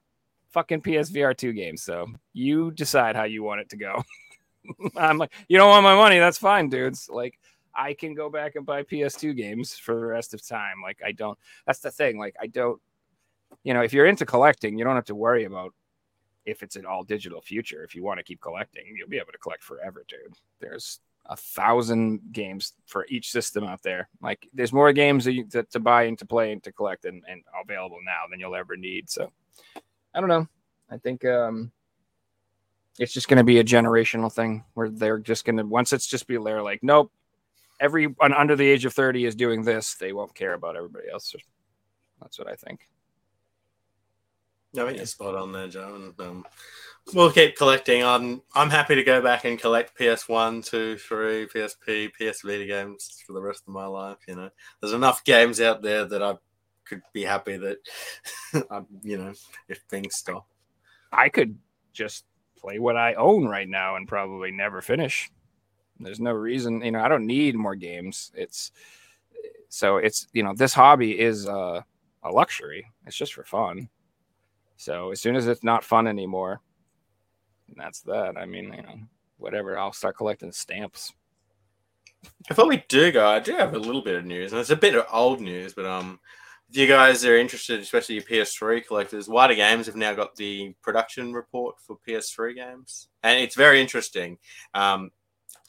fucking 0.51 0.81
PSVR 0.81 1.35
2 1.35 1.53
games. 1.53 1.81
So 1.81 2.07
you 2.33 2.71
decide 2.71 3.15
how 3.15 3.23
you 3.23 3.43
want 3.43 3.61
it 3.61 3.69
to 3.69 3.77
go. 3.77 4.03
I'm 4.95 5.17
like, 5.17 5.33
you 5.47 5.57
don't 5.57 5.69
want 5.69 5.83
my 5.83 5.95
money? 5.95 6.19
That's 6.19 6.37
fine, 6.37 6.69
dudes. 6.69 7.09
Like, 7.09 7.37
I 7.75 7.93
can 7.93 8.13
go 8.13 8.29
back 8.29 8.55
and 8.55 8.65
buy 8.65 8.83
PS2 8.83 9.35
games 9.35 9.73
for 9.73 9.95
the 9.95 10.05
rest 10.05 10.33
of 10.33 10.45
time. 10.45 10.81
Like, 10.81 11.01
I 11.05 11.11
don't, 11.11 11.37
that's 11.65 11.79
the 11.79 11.91
thing. 11.91 12.17
Like, 12.17 12.35
I 12.39 12.47
don't, 12.47 12.79
you 13.63 13.73
know, 13.73 13.81
if 13.81 13.93
you're 13.93 14.05
into 14.05 14.25
collecting, 14.25 14.77
you 14.77 14.83
don't 14.83 14.95
have 14.95 15.05
to 15.05 15.15
worry 15.15 15.45
about 15.45 15.73
if 16.45 16.63
it's 16.63 16.75
an 16.75 16.85
all 16.85 17.03
digital 17.03 17.41
future. 17.41 17.83
If 17.83 17.95
you 17.95 18.03
want 18.03 18.19
to 18.19 18.23
keep 18.23 18.41
collecting, 18.41 18.83
you'll 18.97 19.09
be 19.09 19.17
able 19.17 19.31
to 19.31 19.37
collect 19.37 19.63
forever, 19.63 20.03
dude. 20.07 20.35
There's 20.59 20.99
a 21.27 21.37
thousand 21.37 22.19
games 22.31 22.73
for 22.85 23.05
each 23.07 23.31
system 23.31 23.63
out 23.63 23.81
there. 23.81 24.09
Like 24.21 24.47
there's 24.53 24.73
more 24.73 24.91
games 24.91 25.25
to, 25.25 25.63
to 25.63 25.79
buy 25.79 26.03
and 26.03 26.17
to 26.19 26.25
play 26.25 26.51
and 26.51 26.61
to 26.63 26.71
collect 26.71 27.05
and, 27.05 27.23
and 27.27 27.43
available 27.63 27.99
now 28.03 28.23
than 28.29 28.39
you'll 28.39 28.55
ever 28.55 28.75
need. 28.75 29.09
So 29.09 29.31
I 30.13 30.19
don't 30.19 30.29
know. 30.29 30.47
I 30.89 30.97
think 30.97 31.23
um, 31.25 31.71
it's 32.99 33.13
just 33.13 33.29
going 33.29 33.37
to 33.37 33.43
be 33.43 33.59
a 33.59 33.63
generational 33.63 34.31
thing 34.31 34.63
where 34.73 34.89
they're 34.89 35.17
just 35.17 35.45
going 35.45 35.57
to 35.57 35.63
once 35.63 35.93
it's 35.93 36.07
just 36.07 36.27
be 36.27 36.37
they're 36.37 36.61
like, 36.61 36.83
nope, 36.83 37.11
everyone 37.83 38.33
under 38.33 38.55
the 38.55 38.67
age 38.67 38.85
of 38.85 38.93
thirty 38.93 39.25
is 39.25 39.35
doing 39.35 39.63
this. 39.63 39.95
They 39.95 40.13
won't 40.13 40.33
care 40.33 40.53
about 40.53 40.75
everybody 40.75 41.09
else. 41.11 41.35
That's 42.21 42.39
what 42.39 42.47
I 42.47 42.55
think. 42.55 42.87
I 44.75 44.85
think 44.85 44.97
you're 44.97 45.05
spot 45.05 45.35
on 45.35 45.51
there, 45.51 45.67
Joe. 45.67 45.93
And, 45.95 46.27
um, 46.27 46.45
we'll 47.13 47.31
keep 47.31 47.55
collecting. 47.57 48.03
I'm 48.03 48.41
I'm 48.55 48.69
happy 48.69 48.95
to 48.95 49.03
go 49.03 49.21
back 49.21 49.45
and 49.45 49.59
collect 49.59 49.97
PS1, 49.99 50.65
2, 50.65 50.97
3, 50.97 51.47
PSP, 51.47 52.11
PS 52.13 52.41
Vita 52.41 52.65
games 52.65 53.21
for 53.27 53.33
the 53.33 53.41
rest 53.41 53.63
of 53.67 53.73
my 53.73 53.85
life. 53.85 54.17
You 54.27 54.35
know, 54.35 54.49
there's 54.81 54.93
enough 54.93 55.23
games 55.23 55.61
out 55.61 55.81
there 55.83 56.05
that 56.05 56.23
I 56.23 56.37
could 56.85 57.01
be 57.13 57.23
happy 57.23 57.57
that, 57.57 57.77
I'm, 58.71 58.87
you 59.03 59.17
know, 59.17 59.33
if 59.67 59.79
things 59.89 60.15
stop. 60.15 60.47
I 61.11 61.29
could 61.29 61.57
just 61.91 62.25
play 62.57 62.79
what 62.79 62.97
I 62.97 63.13
own 63.13 63.45
right 63.45 63.69
now 63.69 63.95
and 63.95 64.07
probably 64.07 64.51
never 64.51 64.81
finish. 64.81 65.29
There's 65.99 66.19
no 66.19 66.31
reason, 66.31 66.81
you 66.81 66.91
know, 66.91 67.01
I 67.01 67.07
don't 67.07 67.27
need 67.27 67.55
more 67.55 67.75
games. 67.75 68.31
It's 68.35 68.71
so 69.69 69.97
it's, 69.97 70.27
you 70.33 70.43
know, 70.43 70.53
this 70.55 70.73
hobby 70.73 71.19
is 71.19 71.47
uh, 71.47 71.81
a 72.23 72.29
luxury. 72.29 72.85
It's 73.05 73.15
just 73.15 73.33
for 73.33 73.43
fun. 73.43 73.89
So 74.77 75.11
as 75.11 75.21
soon 75.21 75.35
as 75.35 75.47
it's 75.47 75.63
not 75.63 75.83
fun 75.83 76.07
anymore, 76.07 76.61
that's 77.75 78.01
that. 78.01 78.37
I 78.37 78.45
mean, 78.45 78.65
you 78.65 78.81
know, 78.81 78.99
whatever. 79.37 79.77
I'll 79.77 79.93
start 79.93 80.17
collecting 80.17 80.51
stamps. 80.51 81.13
Before 82.47 82.67
we 82.67 82.83
do 82.87 83.11
go, 83.11 83.27
I 83.27 83.39
do 83.39 83.53
have 83.53 83.73
a 83.73 83.79
little 83.79 84.01
bit 84.01 84.15
of 84.15 84.25
news, 84.25 84.51
and 84.51 84.61
it's 84.61 84.69
a 84.69 84.75
bit 84.75 84.95
of 84.95 85.05
old 85.11 85.41
news, 85.41 85.73
but 85.73 85.85
um, 85.85 86.19
if 86.69 86.77
you 86.77 86.87
guys 86.87 87.25
are 87.25 87.37
interested, 87.37 87.79
especially 87.79 88.15
your 88.15 88.23
PS3 88.23 88.85
collectors, 88.85 89.27
Wata 89.27 89.55
Games 89.55 89.85
have 89.85 89.95
now 89.95 90.13
got 90.13 90.35
the 90.35 90.73
production 90.81 91.33
report 91.33 91.75
for 91.79 91.97
PS3 92.07 92.55
games, 92.55 93.09
and 93.23 93.39
it's 93.39 93.55
very 93.55 93.81
interesting. 93.81 94.37
Um, 94.73 95.11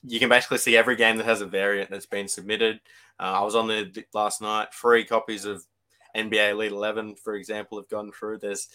you 0.02 0.20
can 0.20 0.28
basically 0.28 0.59
see 0.59 0.77
every 0.77 0.97
game 0.97 1.16
that 1.16 1.27
has 1.27 1.40
a 1.40 1.47
variant 1.47 1.90
that's 1.90 2.06
been 2.06 2.28
submitted. 2.28 2.81
Uh, 3.19 3.40
I 3.40 3.43
was 3.43 3.55
on 3.55 3.69
there 3.69 3.86
last 4.12 4.43
night. 4.43 4.74
Free 4.74 5.05
copies 5.05 5.44
of 5.44 5.65
NBA 6.16 6.51
Elite 6.51 6.73
11, 6.73 7.16
for 7.16 7.35
example, 7.35 7.78
have 7.78 7.89
gone 7.89 8.12
through. 8.12 8.39
There's 8.39 8.69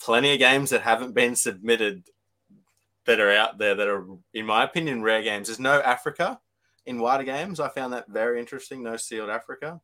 plenty 0.00 0.32
of 0.32 0.38
games 0.38 0.70
that 0.70 0.82
haven't 0.82 1.14
been 1.14 1.34
submitted 1.36 2.04
that 3.06 3.20
are 3.20 3.32
out 3.32 3.58
there 3.58 3.74
that 3.74 3.88
are, 3.88 4.04
in 4.34 4.46
my 4.46 4.64
opinion, 4.64 5.02
rare 5.02 5.22
games. 5.22 5.48
There's 5.48 5.58
no 5.58 5.80
Africa 5.80 6.38
in 6.86 6.98
Wata 6.98 7.24
games. 7.24 7.58
I 7.58 7.68
found 7.68 7.92
that 7.92 8.08
very 8.08 8.38
interesting. 8.38 8.82
No 8.82 8.96
sealed 8.96 9.30
Africa. 9.30 9.80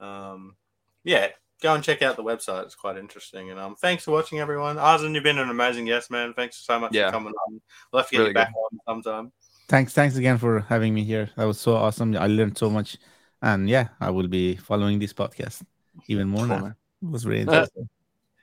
Um, 0.00 0.56
yeah, 1.04 1.28
go 1.62 1.74
and 1.74 1.84
check 1.84 2.02
out 2.02 2.16
the 2.16 2.24
website. 2.24 2.64
It's 2.64 2.74
quite 2.74 2.96
interesting. 2.96 3.50
And 3.50 3.60
um, 3.60 3.76
thanks 3.76 4.04
for 4.04 4.10
watching, 4.10 4.40
everyone. 4.40 4.76
Arzen, 4.76 5.14
you've 5.14 5.22
been 5.24 5.38
an 5.38 5.50
amazing 5.50 5.84
guest, 5.86 6.10
man. 6.10 6.34
Thanks 6.34 6.56
so 6.56 6.78
much 6.80 6.94
Yeah. 6.94 7.08
for 7.08 7.12
coming 7.12 7.32
on. 7.46 7.60
We'll 7.92 8.02
have 8.02 8.08
to 8.08 8.12
get 8.12 8.18
Really 8.18 8.30
you 8.30 8.34
back 8.34 8.52
on 8.72 8.78
sometime. 9.02 9.32
Thanks, 9.68 9.92
thanks 9.92 10.16
again 10.16 10.38
for 10.38 10.60
having 10.60 10.94
me 10.94 11.02
here. 11.02 11.30
That 11.36 11.44
was 11.44 11.58
so 11.58 11.74
awesome. 11.74 12.16
I 12.16 12.28
learned 12.28 12.56
so 12.56 12.70
much, 12.70 12.98
and 13.42 13.68
yeah, 13.68 13.88
I 14.00 14.10
will 14.10 14.28
be 14.28 14.56
following 14.56 14.98
this 14.98 15.12
podcast 15.12 15.62
even 16.06 16.28
more 16.28 16.46
now. 16.46 16.66
It 16.66 16.74
was 17.02 17.26
really 17.26 17.40
interesting. 17.42 17.88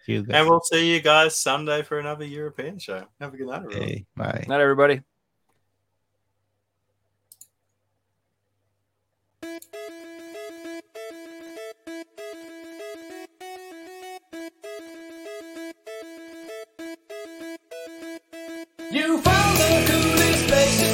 And 0.08 0.50
we'll 0.50 0.60
see 0.60 0.94
you 0.94 1.00
guys 1.00 1.40
Sunday 1.40 1.82
for 1.82 1.98
another 1.98 2.26
European 2.26 2.78
show. 2.78 3.06
Have 3.22 3.34
a 3.34 3.38
good 3.38 3.48
night, 3.48 3.64
everybody. 3.64 4.06
Bye. 4.18 4.46
Not 4.48 4.56
night, 4.58 4.62
everybody. 4.62 5.02
You 18.92 19.22
found 19.22 19.58
the 19.58 19.86
coolest 19.88 20.48
place. 20.48 20.93